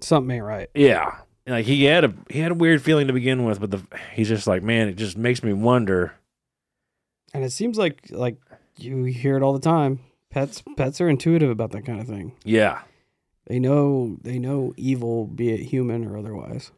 Something 0.00 0.36
ain't 0.36 0.44
right. 0.44 0.70
yeah, 0.74 1.18
like 1.46 1.66
he 1.66 1.84
had 1.84 2.04
a 2.04 2.14
he 2.30 2.38
had 2.38 2.52
a 2.52 2.54
weird 2.54 2.80
feeling 2.80 3.06
to 3.08 3.12
begin 3.12 3.44
with, 3.44 3.60
but 3.60 3.70
the 3.70 3.82
he's 4.14 4.28
just 4.28 4.46
like, 4.46 4.62
man, 4.62 4.88
it 4.88 4.94
just 4.94 5.18
makes 5.18 5.42
me 5.42 5.52
wonder. 5.52 6.14
And 7.34 7.44
it 7.44 7.50
seems 7.52 7.76
like 7.76 8.06
like 8.08 8.38
you 8.78 9.04
hear 9.04 9.36
it 9.36 9.42
all 9.42 9.52
the 9.52 9.60
time. 9.60 10.00
Pets 10.30 10.62
pets 10.78 11.02
are 11.02 11.08
intuitive 11.10 11.50
about 11.50 11.72
that 11.72 11.84
kind 11.84 12.00
of 12.00 12.06
thing. 12.06 12.32
Yeah, 12.44 12.80
They 13.46 13.58
know 13.58 14.16
they 14.22 14.38
know 14.38 14.72
evil, 14.76 15.26
be 15.26 15.50
it 15.50 15.60
human 15.60 16.06
or 16.06 16.16
otherwise. 16.16 16.70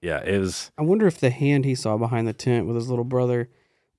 yeah, 0.00 0.20
it 0.24 0.38
was. 0.38 0.70
I 0.78 0.82
wonder 0.82 1.06
if 1.06 1.18
the 1.18 1.30
hand 1.30 1.64
he 1.64 1.74
saw 1.74 1.96
behind 1.96 2.26
the 2.28 2.32
tent 2.32 2.66
with 2.66 2.76
his 2.76 2.88
little 2.88 3.04
brother 3.04 3.48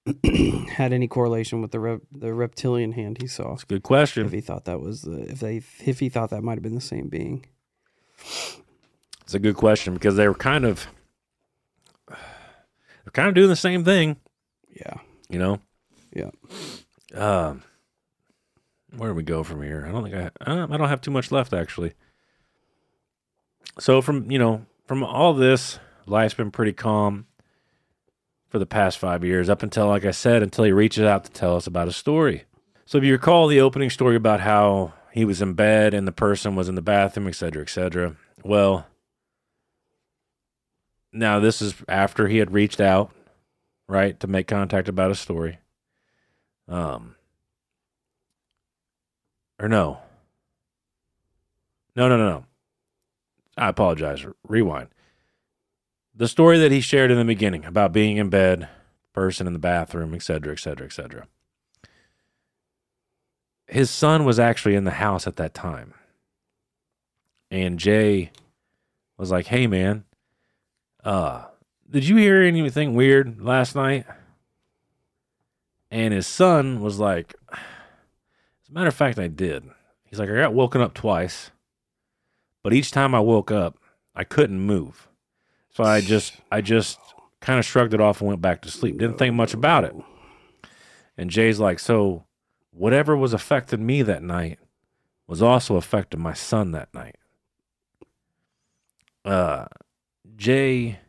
had 0.71 0.91
any 0.93 1.07
correlation 1.07 1.61
with 1.61 1.71
the 1.71 1.79
rep, 1.79 2.01
the 2.11 2.33
reptilian 2.33 2.91
hand 2.93 3.17
he 3.21 3.27
saw. 3.27 3.53
It's 3.53 3.63
a 3.63 3.67
good 3.67 3.83
question. 3.83 4.25
If 4.25 4.31
he 4.31 4.41
thought 4.41 4.65
that 4.65 4.79
was 4.81 5.01
the 5.03 5.29
if 5.31 5.39
they 5.39 5.57
if 5.85 5.99
he 5.99 6.09
thought 6.09 6.29
that 6.31 6.43
might 6.43 6.55
have 6.55 6.63
been 6.63 6.75
the 6.75 6.81
same 6.81 7.07
being. 7.09 7.45
It's 8.19 9.33
a 9.33 9.39
good 9.39 9.55
question 9.55 9.93
because 9.93 10.15
they 10.15 10.27
were 10.27 10.33
kind 10.33 10.65
of 10.65 10.87
they're 12.07 13.11
kind 13.13 13.27
of 13.29 13.33
doing 13.35 13.49
the 13.49 13.55
same 13.55 13.83
thing, 13.83 14.17
Yeah. 14.75 14.95
you 15.29 15.39
know. 15.39 15.59
Yeah. 16.15 16.31
Um, 17.13 17.63
where 18.97 19.09
do 19.09 19.15
we 19.15 19.23
go 19.23 19.43
from 19.43 19.61
here? 19.61 19.85
I 19.87 19.91
don't 19.91 20.03
think 20.03 20.15
I 20.15 20.51
uh, 20.51 20.67
I 20.69 20.77
don't 20.77 20.89
have 20.89 21.01
too 21.01 21.11
much 21.11 21.31
left 21.31 21.53
actually. 21.53 21.93
So 23.79 24.01
from 24.01 24.29
you 24.29 24.39
know 24.39 24.65
from 24.87 25.03
all 25.03 25.33
this, 25.33 25.79
life's 26.05 26.33
been 26.33 26.51
pretty 26.51 26.73
calm 26.73 27.25
for 28.49 28.59
the 28.59 28.65
past 28.65 28.99
five 28.99 29.23
years 29.23 29.49
up 29.49 29.63
until 29.63 29.87
like 29.87 30.05
I 30.05 30.11
said 30.11 30.43
until 30.43 30.65
he 30.65 30.71
reaches 30.71 31.03
out 31.03 31.23
to 31.25 31.31
tell 31.31 31.55
us 31.55 31.67
about 31.67 31.87
a 31.87 31.93
story. 31.93 32.45
So 32.85 32.97
if 32.97 33.03
you 33.03 33.13
recall 33.13 33.47
the 33.47 33.61
opening 33.61 33.89
story 33.89 34.15
about 34.15 34.41
how 34.41 34.93
he 35.13 35.25
was 35.25 35.41
in 35.41 35.53
bed 35.53 35.93
and 35.93 36.07
the 36.07 36.11
person 36.11 36.55
was 36.55 36.67
in 36.67 36.75
the 36.75 36.81
bathroom, 36.81 37.27
et 37.27 37.35
cetera, 37.35 37.61
et 37.61 37.69
cetera. 37.69 38.15
Well, 38.43 38.87
now 41.11 41.39
this 41.39 41.61
is 41.61 41.75
after 41.87 42.27
he 42.27 42.37
had 42.37 42.51
reached 42.51 42.81
out, 42.81 43.11
right, 43.87 44.19
to 44.19 44.27
make 44.27 44.47
contact 44.47 44.89
about 44.89 45.11
a 45.11 45.15
story. 45.15 45.59
Um, 46.67 47.15
or 49.64 49.69
no, 49.69 49.99
no, 51.95 52.10
no, 52.10 52.18
no, 52.18 52.30
no. 52.30 52.45
I 53.56 53.69
apologize. 53.69 54.26
Rewind. 54.45 54.90
The 56.14 56.27
story 56.27 56.57
that 56.60 56.73
he 56.73 56.81
shared 56.81 57.11
in 57.11 57.18
the 57.18 57.23
beginning 57.23 57.64
about 57.64 57.94
being 57.94 58.18
in 58.18 58.30
bed, 58.30 58.68
person 59.14 59.48
in 59.48 59.53
the 59.53 59.60
bathroom, 59.60 60.14
etc., 60.14 60.52
etc., 60.52 60.53
et 60.53 60.60
cetera, 60.60 60.85
et 60.88 60.91
cetera. 60.91 61.27
His 63.68 63.90
son 63.90 64.26
was 64.26 64.38
actually 64.38 64.76
in 64.76 64.84
the 64.84 64.91
house 64.91 65.27
at 65.27 65.38
that 65.38 65.53
time. 65.53 65.94
And 67.49 67.80
Jay 67.80 68.31
was 69.18 69.31
like, 69.31 69.45
hey, 69.48 69.65
man, 69.65 70.03
uh, 71.06 71.45
did 71.90 72.06
you 72.06 72.18
hear 72.18 72.41
anything 72.41 72.95
weird 72.95 73.41
last 73.41 73.76
night? 73.76 74.06
And 75.90 76.14
his 76.14 76.27
son 76.27 76.81
was 76.81 76.99
like, 76.99 77.34
matter 78.73 78.87
of 78.87 78.95
fact, 78.95 79.19
I 79.19 79.27
did. 79.27 79.63
He's 80.05 80.19
like, 80.19 80.29
I 80.29 80.35
got 80.35 80.53
woken 80.53 80.81
up 80.81 80.93
twice, 80.93 81.51
but 82.63 82.73
each 82.73 82.91
time 82.91 83.15
I 83.15 83.19
woke 83.19 83.51
up, 83.51 83.77
I 84.15 84.23
couldn't 84.23 84.59
move. 84.59 85.07
So 85.71 85.83
I 85.83 86.01
just, 86.01 86.37
I 86.51 86.61
just 86.61 86.99
kind 87.41 87.59
of 87.59 87.65
shrugged 87.65 87.93
it 87.93 88.01
off 88.01 88.21
and 88.21 88.27
went 88.27 88.41
back 88.41 88.61
to 88.61 88.71
sleep. 88.71 88.97
Didn't 88.97 89.17
think 89.17 89.35
much 89.35 89.53
about 89.53 89.83
it. 89.83 89.95
And 91.17 91.29
Jay's 91.29 91.59
like, 91.59 91.79
so 91.79 92.25
whatever 92.71 93.15
was 93.15 93.33
affecting 93.33 93.85
me 93.85 94.01
that 94.01 94.23
night 94.23 94.59
was 95.27 95.41
also 95.41 95.75
affecting 95.75 96.21
my 96.21 96.33
son 96.33 96.71
that 96.71 96.93
night. 96.93 97.15
Uh, 99.25 99.65
Jay 100.35 100.99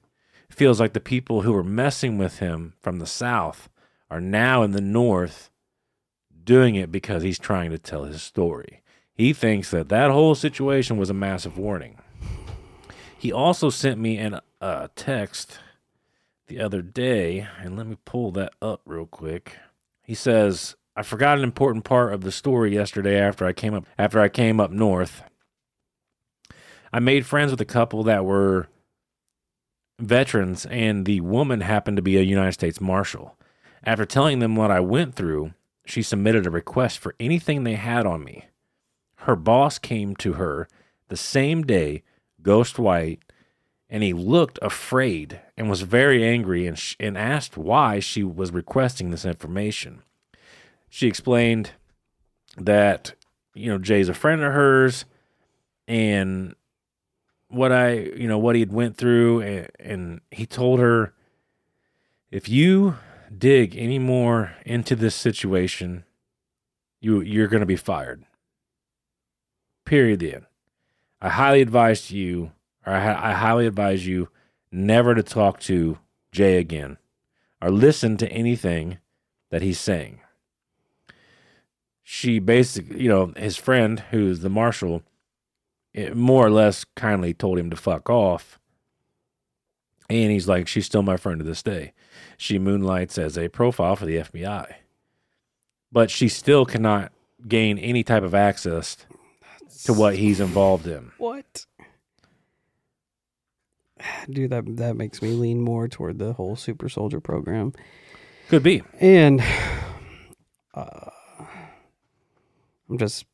feels 0.49 0.81
like 0.81 0.93
the 0.93 1.01
people 1.01 1.43
who 1.43 1.53
were 1.53 1.65
messing 1.65 2.17
with 2.17 2.39
him 2.39 2.75
from 2.81 2.99
the 2.99 3.07
south 3.07 3.69
are 4.11 4.21
now 4.21 4.63
in 4.63 4.71
the 4.71 4.81
north 4.81 5.51
doing 6.45 6.75
it 6.75 6.93
because 6.93 7.23
he's 7.23 7.39
trying 7.39 7.71
to 7.71 7.79
tell 7.79 8.05
his 8.05 8.23
story. 8.23 8.83
He 9.15 9.33
thinks 9.33 9.71
that 9.71 9.89
that 9.89 10.11
whole 10.11 10.35
situation 10.35 10.97
was 10.97 11.11
a 11.11 11.15
massive 11.15 11.57
warning. 11.57 11.99
He 13.17 13.33
also 13.33 13.71
sent 13.71 13.99
me 13.99 14.19
an, 14.19 14.41
a 14.61 14.91
text 14.97 15.59
the 16.47 16.61
other 16.61 16.83
day, 16.83 17.47
and 17.61 17.77
let 17.77 17.87
me 17.87 17.97
pull 18.05 18.33
that 18.33 18.53
up 18.61 18.83
real 18.85 19.07
quick. 19.07 19.57
He 20.03 20.15
says, 20.15 20.77
"I 20.95 21.03
forgot 21.03 21.39
an 21.39 21.45
important 21.45 21.85
part 21.85 22.13
of 22.13 22.23
the 22.23 22.33
story 22.33 22.75
yesterday 22.75 23.19
after 23.19 23.47
I 23.47 23.53
came 23.53 23.73
up 23.73 23.87
after 23.97 24.21
I 24.21 24.29
came 24.29 24.61
up 24.61 24.71
north. 24.71 25.23
I 26.93 27.01
made 27.01 27.25
friends 27.27 27.51
with 27.51 27.61
a 27.61 27.65
couple 27.65 28.03
that 28.05 28.25
were 28.25 28.69
veterans, 29.99 30.67
and 30.67 31.07
the 31.07 31.21
woman 31.21 31.61
happened 31.61 31.97
to 31.97 32.03
be 32.03 32.17
a 32.17 32.23
United 32.23 32.53
States 32.53 32.81
Marshal. 32.81 33.37
After 33.85 34.05
telling 34.05 34.39
them 34.39 34.57
what 34.57 34.71
I 34.71 34.81
went 34.81 35.15
through, 35.15 35.55
she 35.85 36.03
submitted 36.03 36.47
a 36.47 36.51
request 36.51 36.99
for 36.99 37.15
anything 37.21 37.65
they 37.65 37.75
had 37.75 38.07
on 38.07 38.25
me. 38.25 38.47
Her 39.17 39.37
boss 39.37 39.79
came 39.79 40.17
to 40.17 40.35
her 40.35 40.69
the 41.09 41.17
same 41.17 41.63
day, 41.63 42.03
ghost 42.43 42.79
white, 42.79 43.21
and 43.91 44.03
he 44.03 44.13
looked 44.13 44.59
afraid 44.63 45.41
and 45.57 45.69
was 45.69 45.83
very 45.83 46.25
angry 46.25 46.67
and, 46.67 46.79
sh- 46.79 46.97
and 46.99 47.17
asked 47.17 47.57
why 47.57 48.01
she 48.01 48.25
was 48.25 48.51
requesting 48.51 49.11
this 49.11 49.25
information. 49.25 50.03
She 50.89 51.07
explained 51.07 51.73
that, 52.57 53.15
you 53.55 53.71
know, 53.71 53.79
Jay's 53.79 54.09
a 54.09 54.15
friend 54.15 54.43
of 54.43 54.53
hers 54.53 55.05
and 55.87 56.55
what 57.49 57.73
I, 57.73 57.93
you 57.93 58.27
know, 58.27 58.39
what 58.39 58.57
he 58.57 58.61
had 58.61 58.73
went 58.73 58.97
through 58.97 59.41
and, 59.43 59.69
and 59.79 60.21
he 60.31 60.47
told 60.47 60.81
her 60.81 61.13
if 62.31 62.49
you 62.49 62.97
dig 63.39 63.77
any 63.77 63.99
more 63.99 64.57
into 64.65 64.97
this 64.97 65.15
situation, 65.15 66.05
you 67.01 67.21
you're 67.21 67.49
going 67.49 67.61
to 67.61 67.67
be 67.67 67.77
fired. 67.77 68.25
Period. 69.85 70.21
The 70.21 70.35
end. 70.35 70.47
I 71.21 71.29
highly 71.31 71.63
advise 71.63 72.11
you, 72.11 72.53
or 72.87 72.93
I, 72.93 73.31
I 73.31 73.33
highly 73.33 73.67
advise 73.67 74.07
you, 74.07 74.29
never 74.71 75.15
to 75.15 75.23
talk 75.23 75.61
to 75.61 75.99
Jay 76.33 76.59
again, 76.59 76.99
or 77.63 77.71
listen 77.71 78.17
to 78.19 78.31
anything 78.31 78.99
that 79.51 79.63
he's 79.63 79.81
saying. 79.81 80.21
She 82.03 82.39
basically, 82.39 83.03
you 83.03 83.09
know, 83.09 83.33
his 83.37 83.57
friend, 83.57 84.01
who's 84.11 84.41
the 84.41 84.51
marshal, 84.51 85.03
it 85.95 86.15
more 86.15 86.45
or 86.45 86.51
less 86.51 86.85
kindly 86.97 87.33
told 87.33 87.59
him 87.59 87.71
to 87.71 87.77
fuck 87.77 88.11
off. 88.11 88.59
And 90.11 90.31
he's 90.31 90.49
like, 90.49 90.69
she's 90.69 90.85
still 90.85 91.03
my 91.03 91.17
friend 91.17 91.39
to 91.39 91.45
this 91.45 91.63
day. 91.63 91.95
She 92.37 92.59
moonlights 92.59 93.19
as 93.19 93.39
a 93.39 93.49
profile 93.49 93.97
for 93.97 94.07
the 94.07 94.17
FBI, 94.17 94.75
but 95.93 96.11
she 96.11 96.29
still 96.29 96.65
cannot 96.67 97.13
gain 97.47 97.79
any 97.79 98.03
type 98.03 98.23
of 98.23 98.35
access 98.35 98.97
to 99.85 99.93
what 99.93 100.17
he's 100.17 100.41
involved 100.41 100.87
in. 100.87 101.13
What? 101.19 101.67
Dude, 104.29 104.51
that 104.51 104.77
that 104.77 104.97
makes 104.97 105.23
me 105.23 105.31
lean 105.33 105.61
more 105.61 105.89
toward 105.89 106.19
the 106.19 106.33
whole 106.33 106.57
super 106.57 106.89
soldier 106.89 107.21
program. 107.21 107.73
Could 108.49 108.63
be. 108.63 108.83
And 109.01 109.43
uh, 110.75 111.11
I'm 112.89 112.99
just 112.99 113.25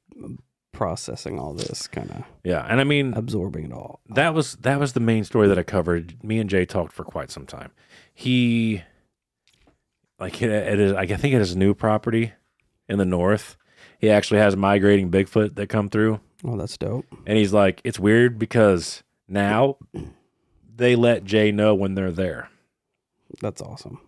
processing 0.73 1.39
all 1.39 1.53
this, 1.53 1.87
kind 1.89 2.11
of 2.11 2.25
Yeah. 2.45 2.67
And 2.69 2.81
I 2.81 2.85
mean, 2.85 3.15
absorbing 3.15 3.67
it 3.67 3.73
all. 3.73 4.01
that 4.15 4.35
was 4.35 4.57
that 4.57 4.79
was 4.79 4.93
the 4.93 5.01
main 5.01 5.25
story 5.25 5.49
that 5.49 5.59
I 5.59 5.63
covered. 5.63 6.23
Me 6.23 6.39
and 6.39 6.49
Jay 6.49 6.65
talked 6.65 6.93
for 6.93 7.05
quite 7.05 7.31
some 7.31 7.47
time. 7.47 7.71
He 8.21 8.83
like 10.19 10.43
it, 10.43 10.51
it 10.51 10.79
is 10.79 10.93
I 10.93 11.07
think 11.07 11.35
it 11.35 11.41
is 11.41 11.53
a 11.53 11.59
new 11.59 11.73
property 11.73 12.35
in 12.87 12.99
the 12.99 13.07
north. 13.07 13.57
He 13.99 14.11
actually 14.11 14.41
has 14.41 14.55
migrating 14.57 15.11
Bigfoot 15.11 15.55
that 15.55 15.69
come 15.69 15.89
through. 15.89 16.21
Oh, 16.45 16.57
that's 16.59 16.77
dope. 16.77 17.07
And 17.27 17.39
he's 17.39 17.55
like, 17.55 17.81
it's 17.83 17.99
weird 17.99 18.39
because 18.39 19.03
now 19.27 19.77
they 20.77 20.97
let 20.97 21.25
Jay 21.25 21.51
know 21.51 21.75
when 21.75 21.95
they're 21.95 22.11
there 22.13 22.51
That's 23.41 23.63
awesome. 23.63 24.01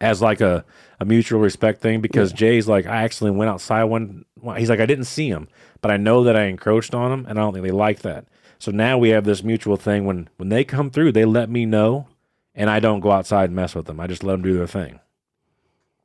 as 0.00 0.20
like 0.20 0.40
a, 0.40 0.64
a 0.98 1.04
mutual 1.04 1.38
respect 1.40 1.80
thing 1.80 2.00
because 2.00 2.32
Jay's 2.32 2.66
like, 2.66 2.86
I 2.86 3.02
actually 3.02 3.30
went 3.32 3.50
outside 3.50 3.84
one, 3.84 4.24
one- 4.40 4.56
he's 4.56 4.70
like, 4.70 4.80
I 4.80 4.86
didn't 4.86 5.04
see 5.04 5.28
him, 5.28 5.46
but 5.80 5.90
I 5.92 5.96
know 5.96 6.24
that 6.24 6.34
I 6.36 6.44
encroached 6.46 6.92
on 6.94 7.12
him 7.12 7.26
and 7.28 7.38
I 7.38 7.42
don't 7.42 7.52
think 7.52 7.64
they 7.64 7.70
like 7.72 8.00
that. 8.00 8.26
So 8.58 8.70
now 8.72 8.98
we 8.98 9.10
have 9.10 9.24
this 9.24 9.42
mutual 9.44 9.76
thing 9.76 10.04
when, 10.06 10.28
when 10.38 10.48
they 10.48 10.64
come 10.64 10.90
through, 10.90 11.12
they 11.12 11.24
let 11.24 11.50
me 11.50 11.66
know 11.66 12.06
and 12.54 12.70
I 12.70 12.80
don't 12.80 13.00
go 13.00 13.10
outside 13.10 13.46
and 13.46 13.56
mess 13.56 13.74
with 13.74 13.86
them. 13.86 14.00
I 14.00 14.06
just 14.06 14.22
let 14.24 14.32
them 14.32 14.42
do 14.42 14.56
their 14.56 14.66
thing. 14.66 15.00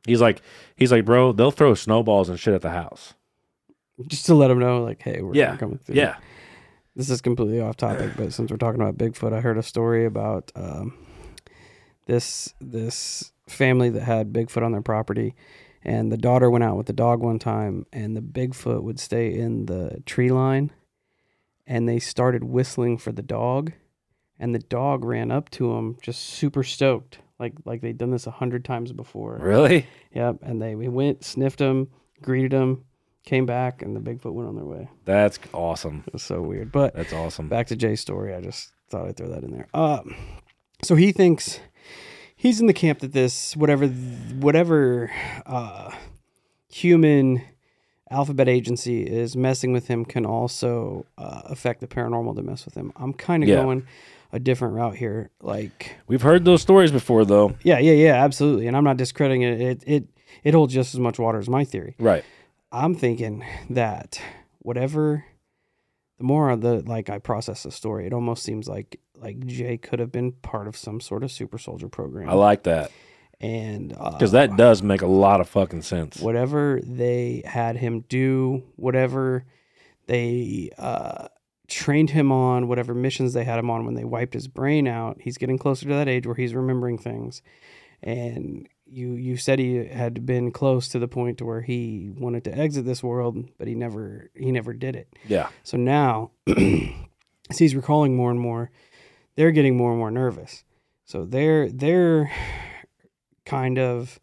He's 0.05 0.21
like, 0.21 0.41
he's 0.75 0.91
like, 0.91 1.05
bro, 1.05 1.31
they'll 1.33 1.51
throw 1.51 1.75
snowballs 1.75 2.29
and 2.29 2.39
shit 2.39 2.53
at 2.53 2.61
the 2.61 2.69
house. 2.71 3.13
Just 4.07 4.25
to 4.27 4.33
let 4.33 4.47
them 4.47 4.59
know, 4.59 4.81
like, 4.83 5.01
hey, 5.01 5.21
we're 5.21 5.35
Yeah. 5.35 5.57
coming 5.57 5.77
through. 5.77 5.95
Yeah. 5.95 6.15
This 6.95 7.09
is 7.09 7.21
completely 7.21 7.61
off 7.61 7.77
topic, 7.77 8.11
but 8.17 8.33
since 8.33 8.49
we're 8.49 8.57
talking 8.57 8.81
about 8.81 8.97
Bigfoot, 8.97 9.33
I 9.33 9.41
heard 9.41 9.57
a 9.57 9.63
story 9.63 10.05
about 10.05 10.51
um, 10.55 10.97
this 12.07 12.53
this 12.59 13.31
family 13.47 13.89
that 13.89 14.01
had 14.01 14.33
Bigfoot 14.33 14.63
on 14.63 14.71
their 14.71 14.81
property, 14.81 15.35
and 15.83 16.11
the 16.11 16.17
daughter 16.17 16.49
went 16.49 16.63
out 16.63 16.77
with 16.77 16.87
the 16.87 16.93
dog 16.93 17.19
one 17.21 17.39
time, 17.39 17.85
and 17.93 18.15
the 18.17 18.21
Bigfoot 18.21 18.83
would 18.83 18.99
stay 18.99 19.37
in 19.37 19.65
the 19.67 20.01
tree 20.05 20.29
line, 20.29 20.71
and 21.67 21.87
they 21.87 21.99
started 21.99 22.43
whistling 22.43 22.97
for 22.97 23.11
the 23.11 23.21
dog, 23.21 23.71
and 24.39 24.55
the 24.55 24.59
dog 24.59 25.03
ran 25.03 25.31
up 25.31 25.49
to 25.51 25.73
him 25.73 25.97
just 26.01 26.21
super 26.21 26.63
stoked, 26.63 27.19
like 27.39 27.53
like 27.65 27.81
they'd 27.81 27.97
done 27.97 28.11
this 28.11 28.27
a 28.27 28.31
hundred 28.31 28.63
times 28.65 28.91
before. 28.91 29.37
Really? 29.41 29.85
Yep, 30.13 30.37
and 30.41 30.61
they 30.61 30.75
we 30.75 30.87
went, 30.87 31.23
sniffed 31.23 31.59
him, 31.59 31.89
greeted 32.21 32.53
him, 32.53 32.85
came 33.25 33.45
back, 33.45 33.81
and 33.81 33.95
the 33.95 33.99
Bigfoot 33.99 34.33
went 34.33 34.49
on 34.49 34.55
their 34.55 34.65
way. 34.65 34.89
That's 35.05 35.37
awesome. 35.53 36.03
It 36.07 36.13
was 36.13 36.23
so 36.23 36.41
weird, 36.41 36.71
but 36.71 36.95
That's 36.95 37.13
awesome. 37.13 37.47
back 37.49 37.67
to 37.67 37.75
Jay's 37.75 38.01
story. 38.01 38.33
I 38.33 38.41
just 38.41 38.71
thought 38.89 39.07
I'd 39.07 39.17
throw 39.17 39.27
that 39.29 39.43
in 39.43 39.51
there. 39.51 39.67
Um, 39.73 40.15
so 40.83 40.95
he 40.95 41.11
thinks 41.11 41.59
he's 42.35 42.59
in 42.61 42.67
the 42.67 42.73
camp 42.73 42.99
that 42.99 43.11
this 43.13 43.55
whatever 43.55 43.87
whatever 43.87 45.11
uh, 45.45 45.91
human 46.71 47.41
alphabet 48.11 48.49
agency 48.49 49.03
is 49.03 49.35
messing 49.35 49.71
with 49.71 49.87
him 49.87 50.03
can 50.05 50.25
also 50.25 51.05
uh, 51.17 51.41
affect 51.45 51.79
the 51.81 51.87
paranormal 51.87 52.35
to 52.35 52.41
mess 52.41 52.65
with 52.65 52.75
him. 52.75 52.91
I'm 52.95 53.13
kind 53.13 53.43
of 53.43 53.49
Yeah. 53.49 53.57
going 53.63 53.85
a 54.31 54.39
different 54.39 54.75
route 54.75 54.95
here. 54.95 55.31
Like, 55.41 55.97
We've 56.07 56.21
heard 56.21 56.45
those 56.45 56.61
stories 56.61 56.91
before 56.91 57.25
though. 57.25 57.55
yeah, 57.63 57.79
yeah, 57.79 57.93
yeah, 57.93 58.23
absolutely. 58.23 58.67
And 58.67 58.75
I'm 58.77 58.83
not 58.83 58.97
discrediting 58.97 59.41
it. 59.41 59.61
It 59.61 59.83
it 59.85 60.03
it 60.43 60.53
holds 60.53 60.73
just 60.73 60.93
as 60.93 60.99
much 60.99 61.19
water 61.19 61.39
as 61.39 61.49
my 61.49 61.63
theory. 61.63 61.95
Right. 61.99 62.23
I'm 62.71 62.93
thinking 62.93 63.43
that 63.71 64.21
whatever 64.59 65.25
the 66.17 66.23
more 66.23 66.55
the 66.55 66.81
like 66.81 67.09
I 67.09 67.17
process 67.19 67.63
the 67.63 67.71
story, 67.71 68.05
it 68.05 68.13
almost 68.13 68.43
seems 68.43 68.67
like 68.67 68.99
like 69.15 69.45
Jay 69.45 69.77
could 69.77 69.99
have 69.99 70.11
been 70.11 70.31
part 70.31 70.67
of 70.67 70.77
some 70.77 71.01
sort 71.01 71.23
of 71.23 71.31
super 71.31 71.57
soldier 71.57 71.89
program. 71.89 72.29
I 72.29 72.33
like 72.33 72.63
that 72.63 72.91
and 73.41 73.95
uh, 73.97 74.11
because 74.11 74.31
that 74.33 74.57
does 74.57 74.83
make 74.83 75.01
a 75.01 75.07
lot 75.07 75.39
of 75.41 75.47
fucking 75.47 75.81
sense. 75.81 76.19
whatever 76.19 76.79
they 76.83 77.41
had 77.45 77.77
him 77.77 78.01
do, 78.01 78.63
whatever 78.75 79.45
they 80.07 80.69
uh, 80.77 81.27
trained 81.69 82.09
him 82.09 82.31
on, 82.31 82.67
whatever 82.67 82.93
missions 82.93 83.33
they 83.33 83.43
had 83.43 83.59
him 83.59 83.69
on 83.69 83.85
when 83.85 83.95
they 83.95 84.03
wiped 84.03 84.33
his 84.33 84.47
brain 84.47 84.87
out, 84.87 85.17
he's 85.21 85.37
getting 85.37 85.57
closer 85.57 85.87
to 85.87 85.93
that 85.93 86.07
age 86.07 86.25
where 86.25 86.35
he's 86.35 86.53
remembering 86.53 86.97
things. 86.97 87.41
And 88.01 88.67
you 88.85 89.13
you 89.13 89.37
said 89.37 89.59
he 89.59 89.85
had 89.85 90.25
been 90.25 90.51
close 90.51 90.87
to 90.89 90.99
the 90.99 91.07
point 91.07 91.37
to 91.37 91.45
where 91.45 91.61
he 91.61 92.09
wanted 92.15 92.43
to 92.45 92.57
exit 92.57 92.85
this 92.85 93.03
world, 93.03 93.49
but 93.57 93.67
he 93.67 93.75
never 93.75 94.29
he 94.35 94.51
never 94.51 94.73
did 94.73 94.95
it. 94.95 95.13
Yeah. 95.27 95.49
So 95.63 95.77
now, 95.77 96.31
as 96.47 97.57
he's 97.57 97.75
recalling 97.75 98.15
more 98.15 98.31
and 98.31 98.39
more, 98.39 98.71
they're 99.35 99.51
getting 99.51 99.77
more 99.77 99.91
and 99.91 99.99
more 99.99 100.11
nervous. 100.11 100.63
So 101.05 101.25
they're 101.25 101.69
they're 101.69 102.31
kind 103.45 103.77
of 103.77 104.19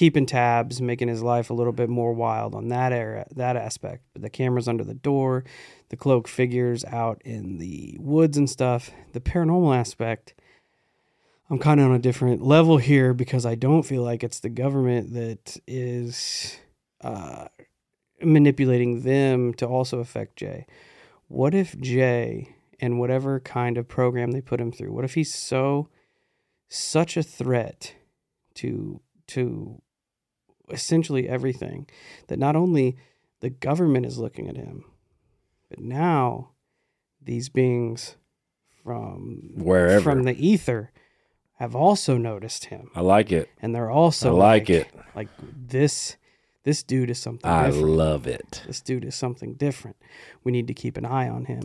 keeping 0.00 0.24
tabs, 0.24 0.80
making 0.80 1.08
his 1.08 1.22
life 1.22 1.50
a 1.50 1.52
little 1.52 1.74
bit 1.74 1.90
more 1.90 2.14
wild 2.14 2.54
on 2.54 2.68
that 2.68 2.90
era, 2.90 3.26
that 3.36 3.54
aspect. 3.54 4.02
But 4.14 4.22
the 4.22 4.30
camera's 4.30 4.66
under 4.66 4.82
the 4.82 4.94
door, 4.94 5.44
the 5.90 5.96
cloak 5.98 6.26
figures 6.26 6.86
out 6.86 7.20
in 7.22 7.58
the 7.58 7.98
woods 8.00 8.38
and 8.38 8.48
stuff. 8.48 8.90
The 9.12 9.20
paranormal 9.20 9.76
aspect, 9.76 10.32
I'm 11.50 11.58
kind 11.58 11.80
of 11.80 11.90
on 11.90 11.94
a 11.94 11.98
different 11.98 12.40
level 12.40 12.78
here 12.78 13.12
because 13.12 13.44
I 13.44 13.56
don't 13.56 13.82
feel 13.82 14.02
like 14.02 14.24
it's 14.24 14.40
the 14.40 14.48
government 14.48 15.12
that 15.12 15.58
is 15.66 16.56
uh, 17.02 17.48
manipulating 18.22 19.02
them 19.02 19.52
to 19.52 19.66
also 19.66 19.98
affect 19.98 20.36
Jay. 20.36 20.66
What 21.28 21.54
if 21.54 21.78
Jay 21.78 22.54
and 22.80 22.98
whatever 22.98 23.38
kind 23.38 23.76
of 23.76 23.86
program 23.86 24.30
they 24.30 24.40
put 24.40 24.62
him 24.62 24.72
through, 24.72 24.94
what 24.94 25.04
if 25.04 25.12
he's 25.12 25.34
so 25.34 25.90
such 26.70 27.18
a 27.18 27.22
threat 27.22 27.96
to 28.54 29.02
to 29.26 29.82
essentially 30.72 31.28
everything 31.28 31.86
that 32.28 32.38
not 32.38 32.56
only 32.56 32.96
the 33.40 33.50
government 33.50 34.06
is 34.06 34.18
looking 34.18 34.48
at 34.48 34.56
him, 34.56 34.84
but 35.68 35.78
now 35.80 36.50
these 37.22 37.48
beings 37.48 38.16
from 38.82 39.50
Wherever. 39.56 40.00
from 40.02 40.22
the 40.24 40.34
ether 40.46 40.90
have 41.58 41.76
also 41.76 42.16
noticed 42.16 42.66
him 42.66 42.90
I 42.94 43.00
like 43.02 43.30
it. 43.30 43.48
and 43.60 43.74
they're 43.74 43.90
also 43.90 44.30
I 44.34 44.38
like 44.38 44.70
it. 44.70 44.88
like 45.14 45.28
this 45.68 46.16
this 46.64 46.82
dude 46.82 47.10
is 47.10 47.18
something 47.18 47.50
I 47.50 47.66
different 47.66 47.88
love 47.88 48.26
it. 48.26 48.62
this 48.66 48.80
dude 48.80 49.04
is 49.04 49.14
something 49.14 49.54
different 49.54 49.96
we 50.44 50.50
need 50.52 50.66
to 50.68 50.74
keep 50.74 50.96
an 50.96 51.04
eye 51.04 51.28
on 51.28 51.44
him 51.44 51.62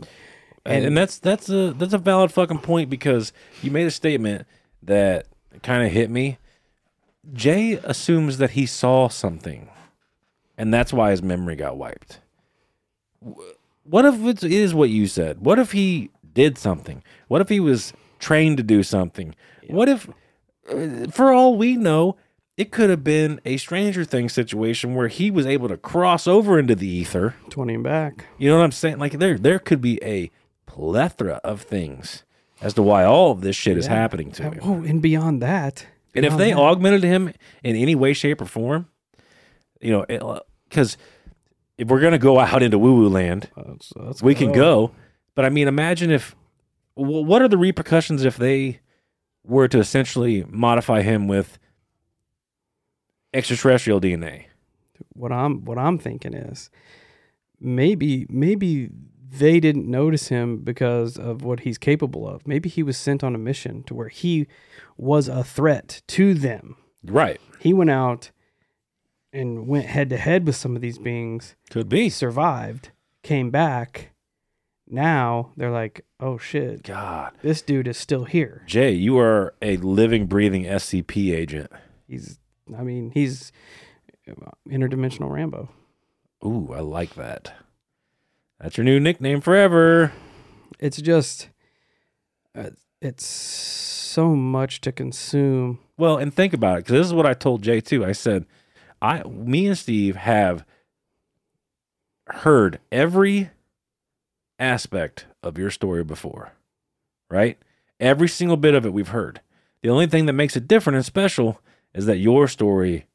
And, 0.66 0.84
and 0.84 0.96
that's 0.96 1.18
that's 1.18 1.48
a 1.48 1.72
that's 1.72 1.94
a 1.94 1.98
valid 1.98 2.30
fucking 2.32 2.58
point 2.58 2.90
because 2.90 3.32
you 3.62 3.70
made 3.70 3.86
a 3.86 3.90
statement 3.90 4.46
that 4.82 5.26
kind 5.62 5.86
of 5.86 5.90
hit 5.92 6.10
me. 6.10 6.36
Jay 7.32 7.72
assumes 7.72 8.38
that 8.38 8.50
he 8.50 8.66
saw 8.66 9.08
something, 9.08 9.68
and 10.56 10.72
that's 10.72 10.92
why 10.92 11.10
his 11.10 11.22
memory 11.22 11.56
got 11.56 11.76
wiped. 11.76 12.20
What 13.82 14.04
if 14.04 14.24
it 14.24 14.44
is 14.44 14.74
what 14.74 14.90
you 14.90 15.06
said? 15.06 15.40
What 15.40 15.58
if 15.58 15.72
he 15.72 16.10
did 16.32 16.58
something? 16.58 17.02
What 17.28 17.40
if 17.40 17.48
he 17.48 17.60
was 17.60 17.92
trained 18.18 18.56
to 18.58 18.62
do 18.62 18.82
something? 18.82 19.34
What 19.68 19.88
if, 19.88 20.08
uh, 20.70 21.08
for 21.10 21.32
all 21.32 21.56
we 21.56 21.76
know, 21.76 22.16
it 22.56 22.72
could 22.72 22.90
have 22.90 23.04
been 23.04 23.40
a 23.44 23.56
Stranger 23.58 24.04
Things 24.04 24.32
situation 24.32 24.94
where 24.94 25.08
he 25.08 25.30
was 25.30 25.46
able 25.46 25.68
to 25.68 25.76
cross 25.76 26.26
over 26.26 26.58
into 26.58 26.74
the 26.74 26.88
ether. 26.88 27.34
Twenty 27.50 27.74
and 27.74 27.84
back. 27.84 28.26
You 28.38 28.48
know 28.48 28.58
what 28.58 28.64
I'm 28.64 28.72
saying? 28.72 28.98
Like 28.98 29.18
there, 29.18 29.38
there 29.38 29.58
could 29.58 29.80
be 29.80 30.02
a 30.02 30.30
plethora 30.66 31.40
of 31.44 31.62
things 31.62 32.24
as 32.60 32.74
to 32.74 32.82
why 32.82 33.04
all 33.04 33.32
of 33.32 33.42
this 33.42 33.56
shit 33.56 33.76
is 33.76 33.86
happening 33.86 34.30
to 34.32 34.44
him. 34.44 34.60
Oh, 34.62 34.82
and 34.82 35.02
beyond 35.02 35.42
that, 35.42 35.86
And 36.16 36.24
if 36.24 36.30
beyond 36.30 36.40
they 36.40 36.50
that- 36.52 36.58
augmented 36.58 37.02
him 37.04 37.32
in 37.62 37.76
any 37.76 37.94
way, 37.94 38.12
shape, 38.12 38.40
or 38.40 38.46
form, 38.46 38.88
you 39.80 39.90
know, 39.92 40.40
because 40.68 40.94
uh, 40.96 40.98
if 41.78 41.88
we're 41.88 42.00
gonna 42.00 42.18
go 42.18 42.38
out 42.38 42.62
into 42.62 42.78
woo 42.78 42.94
woo 42.96 43.08
land, 43.08 43.50
Let's- 43.56 43.92
let's 43.96 44.22
we 44.22 44.34
can 44.34 44.52
go. 44.52 44.92
But 45.34 45.44
I 45.44 45.50
mean, 45.50 45.68
imagine 45.68 46.10
if 46.10 46.34
what 46.94 47.42
are 47.42 47.48
the 47.48 47.58
repercussions 47.58 48.24
if 48.24 48.36
they 48.38 48.80
were 49.44 49.68
to 49.68 49.78
essentially 49.78 50.44
modify 50.48 51.02
him 51.02 51.28
with 51.28 51.58
extraterrestrial 53.34 54.00
DNA? 54.00 54.44
What 55.12 55.32
I'm 55.32 55.64
what 55.64 55.76
I'm 55.78 55.98
thinking 55.98 56.32
is 56.34 56.70
maybe 57.60 58.26
maybe 58.30 58.88
they 59.38 59.60
didn't 59.60 59.90
notice 59.90 60.28
him 60.28 60.58
because 60.58 61.16
of 61.16 61.42
what 61.42 61.60
he's 61.60 61.78
capable 61.78 62.28
of. 62.28 62.46
Maybe 62.46 62.68
he 62.68 62.82
was 62.82 62.96
sent 62.96 63.22
on 63.24 63.34
a 63.34 63.38
mission 63.38 63.82
to 63.84 63.94
where 63.94 64.08
he 64.08 64.46
was 64.96 65.28
a 65.28 65.44
threat 65.44 66.02
to 66.08 66.34
them. 66.34 66.76
Right. 67.04 67.40
He 67.60 67.72
went 67.72 67.90
out 67.90 68.30
and 69.32 69.68
went 69.68 69.86
head 69.86 70.10
to 70.10 70.16
head 70.16 70.46
with 70.46 70.56
some 70.56 70.76
of 70.76 70.82
these 70.82 70.98
beings. 70.98 71.56
Could 71.70 71.88
be. 71.88 72.08
Survived, 72.08 72.90
came 73.22 73.50
back. 73.50 74.12
Now 74.88 75.50
they're 75.56 75.72
like, 75.72 76.04
"Oh 76.20 76.38
shit, 76.38 76.84
God. 76.84 77.32
this 77.42 77.60
dude 77.60 77.88
is 77.88 77.98
still 77.98 78.24
here." 78.24 78.62
Jay, 78.66 78.92
you 78.92 79.18
are 79.18 79.54
a 79.60 79.76
living, 79.78 80.26
breathing 80.26 80.62
SCP 80.64 81.34
agent. 81.34 81.72
He's 82.06 82.38
I 82.76 82.82
mean, 82.82 83.10
he's 83.12 83.52
uh, 84.28 84.50
interdimensional 84.68 85.30
Rambo. 85.30 85.68
Ooh, 86.44 86.72
I 86.72 86.80
like 86.80 87.14
that. 87.14 87.54
That's 88.60 88.76
your 88.76 88.84
new 88.84 88.98
nickname 89.00 89.40
forever. 89.40 90.12
it's 90.78 90.96
just 91.00 91.48
uh, 92.54 92.70
it's 93.02 93.24
so 93.26 94.34
much 94.34 94.80
to 94.80 94.92
consume 94.92 95.78
Well, 95.98 96.16
and 96.16 96.32
think 96.32 96.52
about 96.54 96.78
it, 96.78 96.84
because 96.84 96.92
this 96.98 97.06
is 97.06 97.12
what 97.12 97.26
I 97.26 97.34
told 97.34 97.62
Jay 97.62 97.80
too. 97.80 98.04
I 98.04 98.12
said, 98.12 98.46
I, 99.02 99.22
me 99.24 99.66
and 99.66 99.76
Steve 99.76 100.16
have 100.16 100.64
heard 102.28 102.80
every 102.90 103.50
aspect 104.58 105.26
of 105.42 105.58
your 105.58 105.70
story 105.70 106.02
before, 106.02 106.52
right? 107.30 107.58
Every 108.00 108.28
single 108.28 108.56
bit 108.56 108.74
of 108.74 108.84
it 108.86 108.92
we've 108.92 109.08
heard. 109.08 109.40
The 109.82 109.90
only 109.90 110.06
thing 110.06 110.26
that 110.26 110.32
makes 110.32 110.56
it 110.56 110.66
different 110.66 110.96
and 110.96 111.04
special 111.04 111.60
is 111.94 112.06
that 112.06 112.16
your 112.16 112.48
story 112.48 113.06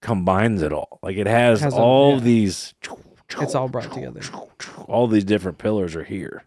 combines 0.00 0.62
it 0.62 0.72
all. 0.72 0.98
Like 1.02 1.16
it 1.16 1.26
has, 1.26 1.60
Has 1.60 1.74
a- 1.74 1.76
all 1.76 2.14
yeah. 2.14 2.20
these. 2.20 2.74
It's 3.40 3.54
all 3.54 3.68
brought 3.68 3.92
together. 3.92 4.20
All 4.86 5.06
these 5.06 5.24
different 5.24 5.58
pillars 5.58 5.94
are 5.96 6.04
here. 6.04 6.44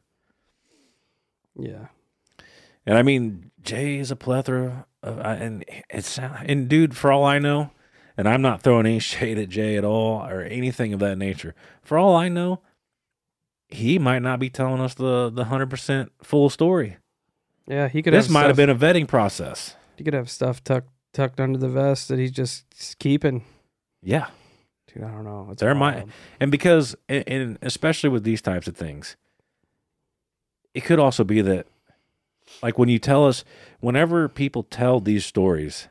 yeah 1.57 1.87
And 2.85 2.97
I 2.97 3.03
mean, 3.03 3.51
Jay 3.61 3.97
is 3.99 4.11
a 4.11 4.15
plethora 4.15 4.85
of, 5.01 5.19
and 5.19 5.63
it's, 5.89 6.17
and 6.19 6.67
dude, 6.67 6.95
for 6.95 7.11
all 7.11 7.23
I 7.23 7.39
know, 7.39 7.71
and 8.17 8.27
I'm 8.27 8.41
not 8.41 8.61
throwing 8.61 8.85
any 8.85 8.99
shade 9.13 9.37
at 9.37 9.49
Jay 9.49 9.77
at 9.77 9.85
all 9.85 10.25
or 10.25 10.41
anything 10.41 10.93
of 10.93 10.99
that 10.99 11.17
nature. 11.17 11.55
For 11.81 11.97
all 11.97 12.15
I 12.15 12.27
know, 12.29 12.59
he 13.69 13.97
might 13.97 14.21
not 14.21 14.39
be 14.39 14.49
telling 14.49 14.81
us 14.81 14.93
the 14.93 15.29
the 15.33 15.45
hundred 15.45 15.69
percent 15.69 16.11
full 16.21 16.49
story. 16.49 16.97
yeah 17.67 17.87
he 17.87 18.01
could 18.03 18.13
have 18.13 18.19
This 18.23 18.27
have 18.27 18.33
might 18.33 18.47
have 18.47 18.55
been 18.57 18.69
a 18.69 18.75
vetting 18.75 19.07
process. 19.07 19.75
he 19.97 20.03
could 20.03 20.13
have 20.13 20.29
stuff 20.29 20.63
tucked 20.63 20.89
tucked 21.13 21.39
under 21.39 21.57
the 21.57 21.69
vest 21.69 22.07
that 22.09 22.19
he's 22.19 22.31
just 22.31 22.97
keeping 22.99 23.43
Yeah, 24.03 24.27
dude 24.93 25.03
i 25.03 25.07
don't 25.09 25.23
know 25.23 25.47
it's 25.51 25.59
There 25.61 25.73
might- 25.75 26.05
and 26.39 26.51
because 26.51 26.95
and, 27.09 27.23
and 27.27 27.57
especially 27.61 28.09
with 28.09 28.23
these 28.23 28.41
types 28.41 28.67
of 28.67 28.75
things, 28.75 29.15
it 30.73 30.81
could 30.81 30.99
also 30.99 31.23
be 31.23 31.41
that, 31.41 31.67
like 32.61 32.77
when 32.79 32.89
you 32.89 32.99
tell 32.99 33.25
us, 33.27 33.43
whenever 33.79 34.27
people 34.27 34.63
tell 34.63 34.99
these 34.99 35.25
stories, 35.25 35.87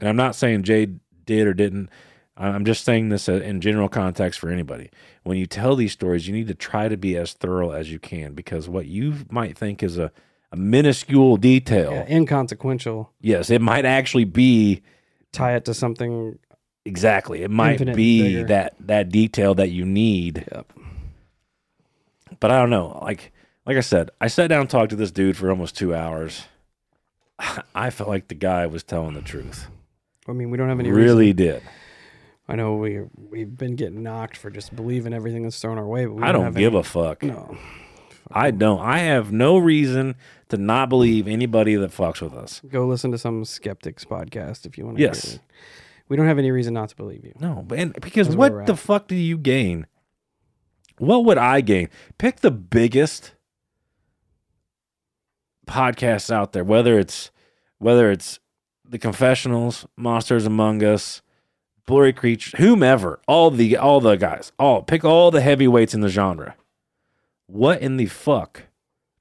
and 0.00 0.08
I'm 0.08 0.16
not 0.16 0.34
saying 0.34 0.62
Jay 0.62 0.88
did 1.24 1.46
or 1.46 1.54
didn't. 1.54 1.90
I'm 2.38 2.66
just 2.66 2.84
saying 2.84 3.08
this 3.08 3.30
uh, 3.30 3.34
in 3.34 3.62
general 3.62 3.88
context 3.88 4.38
for 4.40 4.50
anybody. 4.50 4.90
When 5.22 5.38
you 5.38 5.46
tell 5.46 5.74
these 5.74 5.92
stories, 5.92 6.28
you 6.28 6.34
need 6.34 6.48
to 6.48 6.54
try 6.54 6.86
to 6.86 6.96
be 6.96 7.16
as 7.16 7.32
thorough 7.32 7.70
as 7.70 7.90
you 7.90 7.98
can 7.98 8.34
because 8.34 8.68
what 8.68 8.84
you 8.86 9.24
might 9.30 9.56
think 9.56 9.82
is 9.82 9.96
a, 9.96 10.12
a 10.52 10.56
minuscule 10.56 11.38
detail, 11.38 11.92
yeah, 11.92 12.14
inconsequential 12.14 13.10
yes, 13.22 13.48
it 13.48 13.62
might 13.62 13.86
actually 13.86 14.24
be 14.24 14.82
tie 15.32 15.54
it 15.56 15.64
to 15.64 15.72
something 15.72 16.38
exactly. 16.86 17.42
It 17.42 17.50
might 17.50 17.72
Infinitely 17.72 17.94
be 18.02 18.22
bigger. 18.22 18.44
that 18.48 18.74
that 18.80 19.08
detail 19.10 19.54
that 19.56 19.70
you 19.70 19.84
need. 19.84 20.44
Yep. 20.52 20.72
But 22.40 22.50
I 22.50 22.58
don't 22.60 22.70
know. 22.70 22.98
Like 23.02 23.32
like 23.66 23.76
I 23.76 23.80
said, 23.80 24.10
I 24.20 24.28
sat 24.28 24.48
down 24.48 24.62
and 24.62 24.70
talked 24.70 24.90
to 24.90 24.96
this 24.96 25.10
dude 25.10 25.36
for 25.36 25.50
almost 25.50 25.76
two 25.76 25.94
hours. 25.94 26.44
I 27.74 27.90
felt 27.90 28.08
like 28.08 28.28
the 28.28 28.34
guy 28.34 28.66
was 28.66 28.82
telling 28.82 29.14
the 29.14 29.22
truth. 29.22 29.66
i 30.28 30.32
mean 30.32 30.50
we 30.50 30.56
don't 30.56 30.68
have 30.68 30.80
any 30.80 30.90
Really 30.90 31.26
reason. 31.32 31.36
did. 31.36 31.62
i 32.48 32.56
know 32.56 32.76
we 32.76 33.02
we've 33.30 33.56
been 33.56 33.76
getting 33.76 34.02
knocked 34.02 34.36
for 34.36 34.50
just 34.50 34.74
believing 34.74 35.12
everything 35.12 35.42
that's 35.42 35.60
thrown 35.60 35.78
our 35.78 35.86
way 35.86 36.06
but 36.06 36.14
we 36.14 36.22
I 36.22 36.32
don't 36.32 36.44
have 36.44 36.54
give 36.56 36.72
any, 36.74 36.80
a 36.80 36.84
fuck. 36.84 37.22
no 37.22 37.56
I 38.28 38.50
don't. 38.50 38.80
I 38.80 38.98
have 38.98 39.30
no 39.30 39.56
reason 39.56 40.16
to 40.48 40.56
not 40.56 40.88
believe 40.88 41.28
anybody 41.28 41.76
that 41.76 41.92
fucks 41.92 42.20
with 42.20 42.34
us. 42.34 42.60
go 42.68 42.84
listen 42.86 43.12
to 43.12 43.18
some 43.18 43.44
skeptics 43.44 44.04
podcast 44.04 44.66
if 44.66 44.76
you 44.78 44.84
want 44.84 44.96
to 44.96 45.02
Yes. 45.02 45.38
We 46.08 46.16
don't 46.16 46.26
have 46.26 46.38
any 46.38 46.50
reason 46.50 46.74
not 46.74 46.88
to 46.90 46.96
believe 46.96 47.24
you 47.24 47.32
No, 47.40 47.64
but 47.66 47.78
and 47.78 47.92
because 47.94 48.28
That's 48.28 48.36
what 48.36 48.66
the 48.66 48.72
at. 48.74 48.78
fuck 48.78 49.08
do 49.08 49.14
you 49.14 49.36
gain? 49.38 49.86
What 50.98 51.24
would 51.24 51.38
I 51.38 51.60
gain? 51.60 51.88
Pick 52.18 52.40
the 52.40 52.50
biggest 52.50 53.32
podcasts 55.66 56.30
out 56.30 56.52
there, 56.52 56.64
whether 56.64 56.98
it's 56.98 57.30
whether 57.78 58.10
it's 58.10 58.38
the 58.88 58.98
confessionals, 58.98 59.84
Monsters 59.96 60.46
Among 60.46 60.82
Us, 60.82 61.20
Blurry 61.86 62.12
Creature, 62.12 62.56
whomever, 62.58 63.20
all 63.26 63.50
the 63.50 63.76
all 63.76 64.00
the 64.00 64.16
guys, 64.16 64.52
all 64.58 64.82
pick 64.82 65.04
all 65.04 65.30
the 65.30 65.40
heavyweights 65.40 65.94
in 65.94 66.00
the 66.00 66.08
genre. 66.08 66.54
What 67.46 67.80
in 67.80 67.96
the 67.96 68.06
fuck 68.06 68.62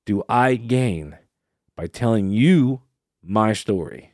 do 0.06 0.24
I 0.30 0.56
gain 0.56 1.18
by 1.76 1.88
telling 1.88 2.30
you 2.30 2.82
my 3.24 3.54
story? 3.54 4.14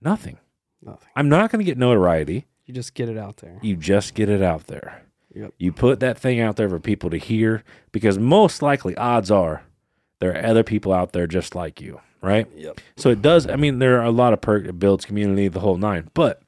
Nothing. 0.00 0.38
Nothing 0.84 1.08
I'm 1.16 1.28
not 1.28 1.50
going 1.50 1.64
to 1.64 1.64
get 1.64 1.78
notoriety. 1.78 2.46
you 2.66 2.74
just 2.74 2.94
get 2.94 3.08
it 3.08 3.18
out 3.18 3.38
there 3.38 3.58
You 3.62 3.76
just 3.76 4.14
get 4.14 4.28
it 4.28 4.42
out 4.42 4.66
there. 4.66 5.02
Yep. 5.34 5.54
You 5.58 5.72
put 5.72 6.00
that 6.00 6.18
thing 6.18 6.40
out 6.40 6.56
there 6.56 6.68
for 6.68 6.78
people 6.78 7.10
to 7.10 7.16
hear 7.16 7.64
because 7.90 8.18
most 8.18 8.62
likely, 8.62 8.96
odds 8.96 9.30
are, 9.30 9.64
there 10.20 10.32
are 10.32 10.46
other 10.46 10.62
people 10.62 10.92
out 10.92 11.12
there 11.12 11.26
just 11.26 11.54
like 11.56 11.80
you, 11.80 12.00
right? 12.22 12.46
Yep. 12.54 12.80
So 12.96 13.10
it 13.10 13.20
does. 13.20 13.48
I 13.48 13.56
mean, 13.56 13.80
there 13.80 14.00
are 14.00 14.04
a 14.04 14.12
lot 14.12 14.32
of 14.32 14.40
perks. 14.40 14.68
It 14.68 14.78
builds 14.78 15.04
community, 15.04 15.48
the 15.48 15.60
whole 15.60 15.76
nine. 15.76 16.08
But 16.14 16.40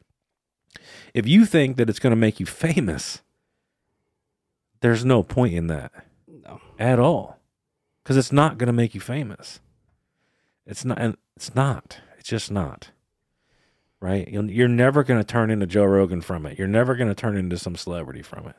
if 1.15 1.27
you 1.27 1.47
think 1.47 1.77
that 1.79 1.91
it's 1.91 1.99
going 1.99 2.13
to 2.13 2.17
make 2.17 2.39
you 2.39 2.47
famous, 2.47 3.23
there's 4.81 5.05
no 5.05 5.23
point 5.25 5.55
in 5.55 5.67
that 5.67 5.91
no 6.29 6.61
at 6.79 7.01
all, 7.01 7.41
because 8.03 8.17
it's 8.17 8.33
not 8.33 8.57
going 8.57 8.69
to 8.69 8.73
make 8.73 8.95
you 8.95 9.01
famous. 9.01 9.59
It's 10.65 10.85
not. 10.85 10.99
And 10.99 11.17
it's 11.35 11.55
not. 11.55 11.99
It's 12.19 12.29
just 12.29 12.51
not. 12.53 12.91
Right? 14.01 14.29
You'll, 14.29 14.51
you're 14.51 14.69
never 14.69 15.03
going 15.05 15.21
to 15.21 15.25
turn 15.25 15.51
into 15.51 15.67
Joe 15.67 15.85
Rogan 15.85 16.21
from 16.21 16.45
it. 16.47 16.59
You're 16.59 16.69
never 16.69 16.95
going 16.97 17.09
to 17.09 17.15
turn 17.15 17.37
into 17.37 17.57
some 17.59 17.77
celebrity 17.77 18.23
from 18.23 18.47
it. 18.47 18.57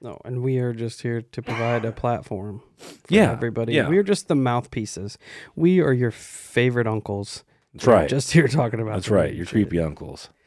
No, 0.00 0.20
and 0.24 0.42
we 0.42 0.58
are 0.58 0.72
just 0.72 1.02
here 1.02 1.20
to 1.22 1.42
provide 1.42 1.84
a 1.84 1.90
platform 1.92 2.62
for 2.76 2.96
Yeah, 3.08 3.32
everybody. 3.32 3.74
yeah. 3.74 3.88
We 3.88 3.98
are 3.98 4.02
just 4.04 4.28
the 4.28 4.36
mouthpieces. 4.36 5.18
We 5.56 5.80
are 5.80 5.92
your 5.92 6.12
favorite 6.12 6.86
uncles. 6.86 7.44
That's 7.74 7.86
We're 7.86 7.92
right. 7.94 8.08
Just 8.08 8.30
here 8.32 8.46
talking 8.48 8.80
about 8.80 8.94
That's 8.94 9.08
right. 9.08 9.34
Your 9.34 9.44
shit. 9.44 9.52
creepy 9.52 9.80
uncles. 9.80 10.28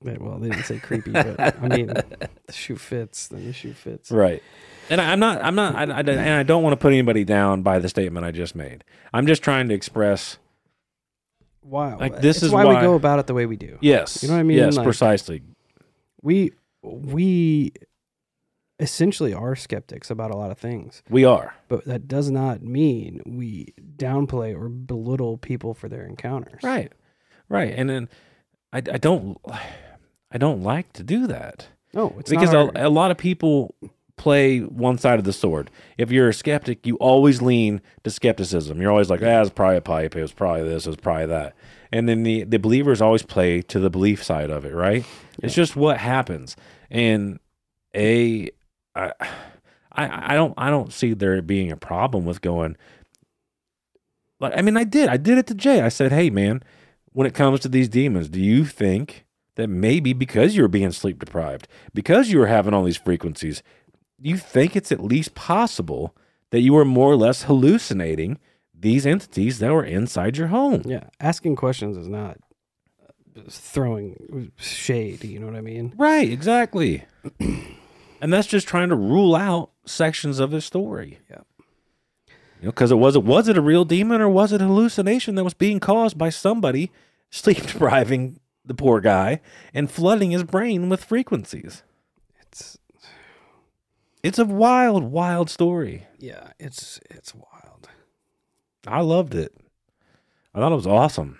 Well, 0.00 0.38
they 0.38 0.48
didn't 0.50 0.64
say 0.64 0.78
creepy, 0.78 1.10
but 1.10 1.40
I 1.40 1.68
mean, 1.68 1.88
the 1.88 2.28
shoe 2.52 2.76
fits. 2.76 3.26
Then 3.26 3.44
the 3.46 3.52
shoe 3.52 3.72
fits. 3.72 4.12
Right. 4.12 4.40
And 4.88 5.00
I, 5.00 5.10
I'm 5.10 5.18
not. 5.18 5.42
I'm 5.42 5.56
not. 5.56 5.74
I, 5.74 5.82
I, 5.82 6.00
and 6.00 6.20
I 6.20 6.44
don't 6.44 6.62
want 6.62 6.72
to 6.72 6.76
put 6.76 6.92
anybody 6.92 7.24
down 7.24 7.62
by 7.62 7.80
the 7.80 7.88
statement 7.88 8.24
I 8.24 8.30
just 8.30 8.54
made. 8.54 8.84
I'm 9.12 9.26
just 9.26 9.42
trying 9.42 9.68
to 9.68 9.74
express. 9.74 10.38
Wow. 11.66 11.98
Like, 11.98 12.20
this 12.20 12.42
is 12.42 12.50
why, 12.52 12.64
why- 12.64 12.76
we 12.76 12.80
go 12.80 12.94
about 12.94 13.18
it 13.18 13.26
the 13.26 13.34
way 13.34 13.46
we 13.46 13.56
do. 13.56 13.76
Yes. 13.80 14.22
You 14.22 14.28
know 14.28 14.34
what 14.34 14.40
I 14.40 14.44
mean? 14.44 14.58
Yes, 14.58 14.76
Like- 14.76 14.84
precisely. 14.84 15.42
We 16.22 16.52
we 16.82 17.72
essentially 18.78 19.32
are 19.32 19.56
skeptics 19.56 20.10
about 20.10 20.30
a 20.30 20.36
lot 20.36 20.50
of 20.50 20.58
things, 20.58 21.02
We 21.08 21.24
are. 21.24 21.54
but 21.68 21.84
that 21.86 22.06
does 22.06 22.30
not 22.30 22.62
mean 22.62 23.22
we 23.26 23.72
downplay 23.96 24.54
or 24.54 24.68
belittle 24.68 25.38
people 25.38 25.72
for 25.74 25.88
their 25.88 26.04
encounters. 26.04 26.62
Right. 26.62 26.92
Right. 27.48 27.72
And 27.76 27.88
then 27.88 28.08
I, 28.72 28.78
I 28.78 28.98
don't. 28.98 29.38
I 30.32 30.38
don't 30.38 30.62
like 30.62 30.92
to 30.94 31.02
do 31.04 31.26
that. 31.28 31.68
No, 31.94 32.14
it's 32.18 32.28
because 32.30 32.52
not. 32.52 32.76
a, 32.76 32.88
a 32.88 32.90
lot 32.90 33.10
of 33.10 33.16
people 33.16 33.74
play 34.16 34.60
one 34.60 34.98
side 34.98 35.18
of 35.18 35.24
the 35.24 35.32
sword. 35.32 35.70
If 35.98 36.10
you're 36.10 36.28
a 36.28 36.34
skeptic, 36.34 36.86
you 36.86 36.96
always 36.96 37.42
lean 37.42 37.82
to 38.04 38.10
skepticism. 38.10 38.80
You're 38.80 38.90
always 38.90 39.10
like, 39.10 39.22
ah, 39.22 39.42
it's 39.42 39.50
probably 39.50 39.76
a 39.76 39.82
pipe. 39.82 40.16
It 40.16 40.22
was 40.22 40.32
probably 40.32 40.64
this. 40.64 40.86
It 40.86 40.90
was 40.90 40.96
probably 40.96 41.26
that. 41.26 41.54
And 41.92 42.08
then 42.08 42.22
the, 42.22 42.44
the 42.44 42.58
believers 42.58 43.00
always 43.00 43.22
play 43.22 43.62
to 43.62 43.78
the 43.78 43.90
belief 43.90 44.24
side 44.24 44.50
of 44.50 44.64
it, 44.64 44.74
right? 44.74 45.04
It's 45.42 45.54
just 45.54 45.76
what 45.76 45.98
happens. 45.98 46.56
And 46.90 47.38
a, 47.94 48.50
I, 48.94 49.12
I, 49.92 50.32
I 50.32 50.34
don't, 50.34 50.54
I 50.56 50.70
don't 50.70 50.92
see 50.92 51.12
there 51.12 51.40
being 51.42 51.70
a 51.70 51.76
problem 51.76 52.24
with 52.24 52.40
going. 52.40 52.76
Like, 54.40 54.54
I 54.56 54.62
mean, 54.62 54.76
I 54.76 54.84
did, 54.84 55.08
I 55.08 55.16
did 55.16 55.38
it 55.38 55.46
to 55.48 55.54
Jay. 55.54 55.80
I 55.80 55.88
said, 55.88 56.12
hey, 56.12 56.30
man, 56.30 56.62
when 57.12 57.26
it 57.26 57.34
comes 57.34 57.60
to 57.60 57.68
these 57.68 57.88
demons, 57.88 58.28
do 58.28 58.40
you 58.40 58.64
think 58.64 59.26
that 59.56 59.68
maybe 59.68 60.12
because 60.12 60.54
you 60.54 60.62
were 60.62 60.68
being 60.68 60.92
sleep 60.92 61.18
deprived, 61.18 61.66
because 61.94 62.30
you 62.30 62.38
were 62.38 62.46
having 62.46 62.74
all 62.74 62.84
these 62.84 62.96
frequencies, 62.96 63.62
you 64.20 64.36
think 64.36 64.76
it's 64.76 64.92
at 64.92 65.02
least 65.02 65.34
possible 65.34 66.16
that 66.50 66.60
you 66.60 66.72
were 66.72 66.84
more 66.84 67.10
or 67.10 67.16
less 67.16 67.44
hallucinating 67.44 68.38
these 68.78 69.06
entities 69.06 69.58
that 69.58 69.72
were 69.72 69.84
inside 69.84 70.36
your 70.36 70.48
home. 70.48 70.82
yeah, 70.84 71.04
asking 71.20 71.56
questions 71.56 71.96
is 71.96 72.08
not 72.08 72.38
uh, 73.02 73.42
throwing 73.48 74.52
shade. 74.56 75.24
You 75.24 75.40
know 75.40 75.46
what 75.46 75.56
I 75.56 75.60
mean? 75.60 75.92
Right, 75.96 76.30
exactly. 76.30 77.04
and 77.40 78.32
that's 78.32 78.46
just 78.46 78.68
trying 78.68 78.90
to 78.90 78.96
rule 78.96 79.34
out 79.34 79.70
sections 79.86 80.38
of 80.38 80.50
his 80.50 80.64
story. 80.64 81.20
Yeah. 81.30 81.40
You 82.60 82.66
know, 82.66 82.70
because 82.70 82.90
it 82.90 82.96
was 82.96 83.16
it 83.16 83.24
was 83.24 83.48
it 83.48 83.58
a 83.58 83.62
real 83.62 83.84
demon 83.84 84.20
or 84.20 84.28
was 84.28 84.52
it 84.52 84.62
a 84.62 84.66
hallucination 84.66 85.34
that 85.34 85.44
was 85.44 85.54
being 85.54 85.80
caused 85.80 86.16
by 86.16 86.30
somebody 86.30 86.90
sleep 87.30 87.66
depriving 87.66 88.40
the 88.64 88.74
poor 88.74 89.00
guy 89.00 89.40
and 89.74 89.90
flooding 89.90 90.30
his 90.30 90.44
brain 90.44 90.88
with 90.88 91.04
frequencies? 91.04 91.82
It's 94.26 94.38
a 94.38 94.44
wild, 94.44 95.04
wild 95.04 95.48
story. 95.50 96.06
yeah, 96.18 96.48
it's 96.58 97.00
it's 97.10 97.34
wild. 97.34 97.88
I 98.86 99.00
loved 99.00 99.34
it. 99.34 99.54
I 100.54 100.58
thought 100.58 100.72
it 100.72 100.76
was 100.76 100.86
awesome. 100.86 101.38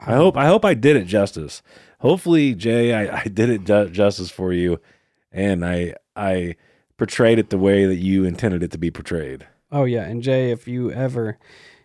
I 0.00 0.14
hope 0.14 0.36
I 0.36 0.46
hope 0.46 0.64
I 0.64 0.74
did 0.74 0.96
it 0.96 1.06
justice. 1.06 1.62
Hopefully, 2.00 2.54
Jay, 2.54 2.94
I, 2.94 3.20
I 3.20 3.24
did 3.24 3.50
it 3.50 3.64
ju- 3.64 3.90
justice 3.90 4.30
for 4.30 4.52
you, 4.52 4.80
and 5.32 5.64
I 5.64 5.94
I 6.14 6.54
portrayed 6.96 7.38
it 7.38 7.50
the 7.50 7.58
way 7.58 7.86
that 7.86 7.96
you 7.96 8.24
intended 8.24 8.62
it 8.62 8.70
to 8.72 8.78
be 8.78 8.90
portrayed. 8.90 9.46
Oh 9.72 9.84
yeah, 9.84 10.04
and 10.04 10.22
Jay, 10.22 10.50
if 10.52 10.68
you 10.68 10.92
ever 10.92 11.38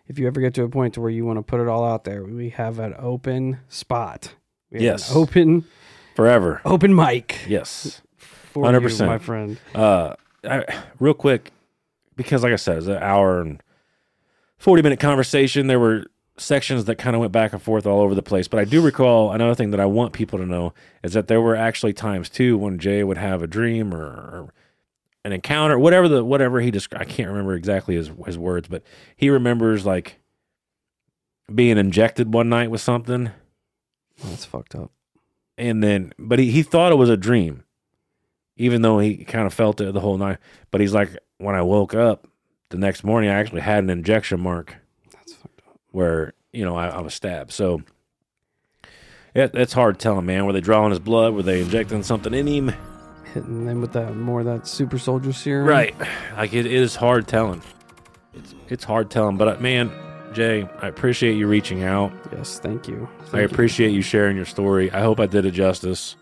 if 0.06 0.18
you 0.18 0.26
ever 0.26 0.40
get 0.40 0.54
to 0.54 0.62
a 0.62 0.68
point 0.68 0.94
to 0.94 1.00
where 1.00 1.10
you 1.10 1.24
want 1.24 1.38
to 1.38 1.42
put 1.42 1.60
it 1.60 1.68
all 1.68 1.84
out 1.84 2.04
there, 2.04 2.22
we 2.24 2.50
have 2.50 2.78
an 2.78 2.94
open 2.98 3.58
spot. 3.68 4.34
We 4.70 4.78
have 4.78 4.82
an 4.82 4.92
Yes. 4.92 5.14
open 5.14 5.64
Forever. 6.14 6.60
open 6.64 6.94
mic 6.94 7.40
Yes. 7.48 8.02
100%. 8.54 9.06
my 9.06 9.18
friend. 9.18 9.58
Uh, 9.74 10.14
I, 10.44 10.64
real 10.98 11.14
quick, 11.14 11.52
because 12.16 12.42
like 12.42 12.52
I 12.52 12.56
said, 12.56 12.78
it's 12.78 12.86
an 12.86 12.98
hour 12.98 13.40
and 13.40 13.62
forty 14.58 14.82
minute 14.82 15.00
conversation. 15.00 15.66
There 15.66 15.80
were 15.80 16.06
sections 16.36 16.86
that 16.86 16.96
kind 16.96 17.14
of 17.14 17.20
went 17.20 17.32
back 17.32 17.52
and 17.52 17.62
forth 17.62 17.86
all 17.86 18.00
over 18.00 18.14
the 18.14 18.22
place. 18.22 18.48
But 18.48 18.58
I 18.60 18.64
do 18.64 18.80
recall 18.80 19.32
another 19.32 19.54
thing 19.54 19.70
that 19.70 19.80
I 19.80 19.86
want 19.86 20.12
people 20.12 20.38
to 20.38 20.46
know 20.46 20.74
is 21.02 21.12
that 21.12 21.28
there 21.28 21.40
were 21.40 21.54
actually 21.56 21.92
times 21.92 22.28
too 22.28 22.58
when 22.58 22.78
Jay 22.78 23.04
would 23.04 23.18
have 23.18 23.42
a 23.42 23.46
dream 23.46 23.94
or, 23.94 24.04
or 24.04 24.54
an 25.24 25.32
encounter, 25.32 25.78
whatever 25.78 26.08
the 26.08 26.24
whatever 26.24 26.60
he 26.60 26.70
described. 26.70 27.02
I 27.04 27.12
can't 27.12 27.28
remember 27.28 27.54
exactly 27.54 27.94
his 27.96 28.10
his 28.26 28.36
words, 28.38 28.68
but 28.68 28.82
he 29.16 29.30
remembers 29.30 29.86
like 29.86 30.18
being 31.54 31.78
injected 31.78 32.32
one 32.32 32.48
night 32.48 32.70
with 32.70 32.80
something 32.80 33.30
That's 34.24 34.44
fucked 34.46 34.74
up. 34.74 34.90
and 35.58 35.82
then 35.82 36.12
but 36.18 36.38
he, 36.38 36.50
he 36.50 36.62
thought 36.62 36.90
it 36.90 36.96
was 36.96 37.10
a 37.10 37.16
dream 37.18 37.63
even 38.56 38.82
though 38.82 38.98
he 38.98 39.24
kind 39.24 39.46
of 39.46 39.54
felt 39.54 39.80
it 39.80 39.92
the 39.94 40.00
whole 40.00 40.16
night 40.18 40.38
but 40.70 40.80
he's 40.80 40.94
like 40.94 41.10
when 41.38 41.54
i 41.54 41.62
woke 41.62 41.94
up 41.94 42.26
the 42.70 42.78
next 42.78 43.04
morning 43.04 43.30
i 43.30 43.34
actually 43.34 43.60
had 43.60 43.82
an 43.84 43.90
injection 43.90 44.40
mark 44.40 44.76
That's 45.12 45.32
fucked 45.34 45.60
up. 45.68 45.78
where 45.90 46.32
you 46.52 46.64
know 46.64 46.76
i, 46.76 46.88
I 46.88 47.00
was 47.00 47.14
stabbed. 47.14 47.52
So 47.52 47.82
it, 49.34 49.50
it's 49.54 49.72
hard 49.72 49.98
telling 49.98 50.26
man. 50.26 50.46
Were 50.46 50.52
they 50.52 50.60
drawing 50.60 50.90
his 50.90 51.00
blood? 51.00 51.34
Were 51.34 51.42
they 51.42 51.60
injecting 51.62 52.04
something 52.04 52.32
in 52.32 52.46
him? 52.46 52.72
Hitting 53.32 53.66
them 53.66 53.80
with 53.80 53.92
that 53.94 54.14
more 54.14 54.38
of 54.40 54.46
that 54.46 54.66
super 54.68 54.96
soldier 54.96 55.32
serum. 55.32 55.66
right. 55.66 55.92
Like 56.36 56.52
it, 56.52 56.66
it 56.66 56.72
is 56.72 56.94
hard 56.94 57.26
telling. 57.26 57.60
It's, 58.32 58.54
it's 58.68 58.84
hard 58.84 59.10
telling. 59.10 59.36
But 59.36 59.48
uh, 59.48 59.60
man 59.60 59.90
jay 60.32 60.68
i 60.82 60.86
appreciate 60.88 61.34
you 61.36 61.46
reaching 61.48 61.82
out. 61.84 62.12
Yes, 62.32 62.58
thank 62.60 62.86
you. 62.88 63.08
i 63.20 63.24
Thank 63.24 63.34
you. 63.34 63.44
appreciate 63.54 63.90
you 63.90 64.02
sharing 64.02 64.36
your 64.36 64.46
story. 64.46 64.90
I 64.92 65.00
hope 65.00 65.18
i 65.18 65.26
did 65.26 65.44
it 65.46 65.50
justice 65.52 66.14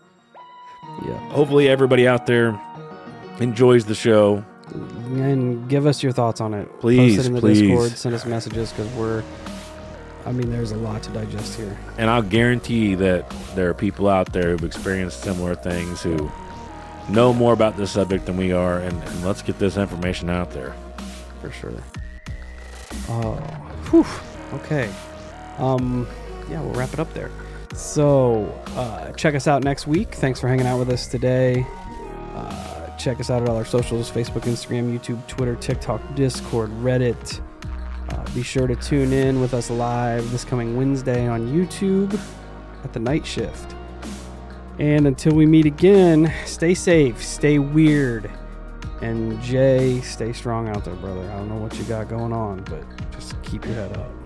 Yeah. 1.05 1.17
hopefully 1.29 1.67
everybody 1.69 2.07
out 2.07 2.25
there 2.27 2.59
enjoys 3.39 3.85
the 3.85 3.95
show 3.95 4.43
And 4.71 5.67
give 5.69 5.85
us 5.85 6.01
your 6.03 6.11
thoughts 6.11 6.39
on 6.39 6.53
it. 6.53 6.67
Please, 6.79 7.15
Post 7.17 7.25
it 7.25 7.29
in 7.29 7.33
the 7.35 7.39
please. 7.41 7.61
Discord. 7.61 7.91
Send 7.97 8.15
us 8.15 8.25
messages 8.25 8.71
because 8.71 8.91
we're. 8.93 9.23
I 10.25 10.31
mean, 10.31 10.49
there's 10.51 10.71
a 10.71 10.77
lot 10.77 11.03
to 11.03 11.11
digest 11.11 11.55
here. 11.57 11.77
And 11.97 12.09
I'll 12.09 12.21
guarantee 12.21 12.95
that 12.95 13.29
there 13.55 13.69
are 13.69 13.73
people 13.73 14.07
out 14.07 14.31
there 14.31 14.51
who've 14.51 14.63
experienced 14.63 15.21
similar 15.21 15.53
things 15.55 16.01
who 16.01 16.31
know 17.09 17.33
more 17.33 17.51
about 17.53 17.75
this 17.75 17.91
subject 17.91 18.25
than 18.25 18.37
we 18.37 18.53
are. 18.53 18.79
And, 18.79 19.03
and 19.03 19.25
let's 19.25 19.41
get 19.41 19.59
this 19.59 19.75
information 19.77 20.29
out 20.29 20.51
there. 20.51 20.73
for 21.41 21.51
sure. 21.51 21.73
Oh, 23.09 23.33
whew. 23.91 24.05
Okay. 24.59 24.89
Um, 25.57 26.07
yeah, 26.49 26.61
we'll 26.61 26.73
wrap 26.73 26.93
it 26.93 26.99
up 26.99 27.13
there. 27.13 27.29
So, 27.73 28.45
uh, 28.75 29.11
check 29.13 29.35
us 29.35 29.47
out 29.47 29.63
next 29.63 29.87
week. 29.87 30.13
Thanks 30.15 30.39
for 30.39 30.47
hanging 30.47 30.67
out 30.67 30.79
with 30.79 30.89
us 30.89 31.07
today. 31.07 31.65
Uh, 32.33 32.95
check 32.97 33.19
us 33.19 33.29
out 33.29 33.41
at 33.41 33.49
all 33.49 33.57
our 33.57 33.65
socials 33.65 34.11
Facebook, 34.11 34.41
Instagram, 34.41 34.97
YouTube, 34.97 35.25
Twitter, 35.27 35.55
TikTok, 35.55 36.01
Discord, 36.15 36.69
Reddit. 36.81 37.41
Uh, 38.09 38.25
be 38.35 38.43
sure 38.43 38.67
to 38.67 38.75
tune 38.75 39.11
in 39.11 39.41
with 39.41 39.53
us 39.53 39.69
live 39.69 40.29
this 40.31 40.45
coming 40.45 40.77
Wednesday 40.77 41.27
on 41.27 41.47
YouTube 41.47 42.19
at 42.83 42.93
the 42.93 42.99
night 42.99 43.25
shift. 43.25 43.75
And 44.79 45.07
until 45.07 45.33
we 45.33 45.45
meet 45.45 45.65
again, 45.65 46.33
stay 46.45 46.73
safe, 46.73 47.23
stay 47.23 47.59
weird. 47.59 48.29
And 49.01 49.41
Jay, 49.41 49.99
stay 50.01 50.31
strong 50.31 50.69
out 50.69 50.85
there, 50.85 50.95
brother. 50.95 51.29
I 51.31 51.37
don't 51.37 51.49
know 51.49 51.57
what 51.57 51.77
you 51.77 51.83
got 51.85 52.07
going 52.07 52.33
on, 52.33 52.63
but 52.63 52.83
just 53.11 53.41
keep 53.43 53.65
your 53.65 53.75
head 53.75 53.97
up. 53.97 54.22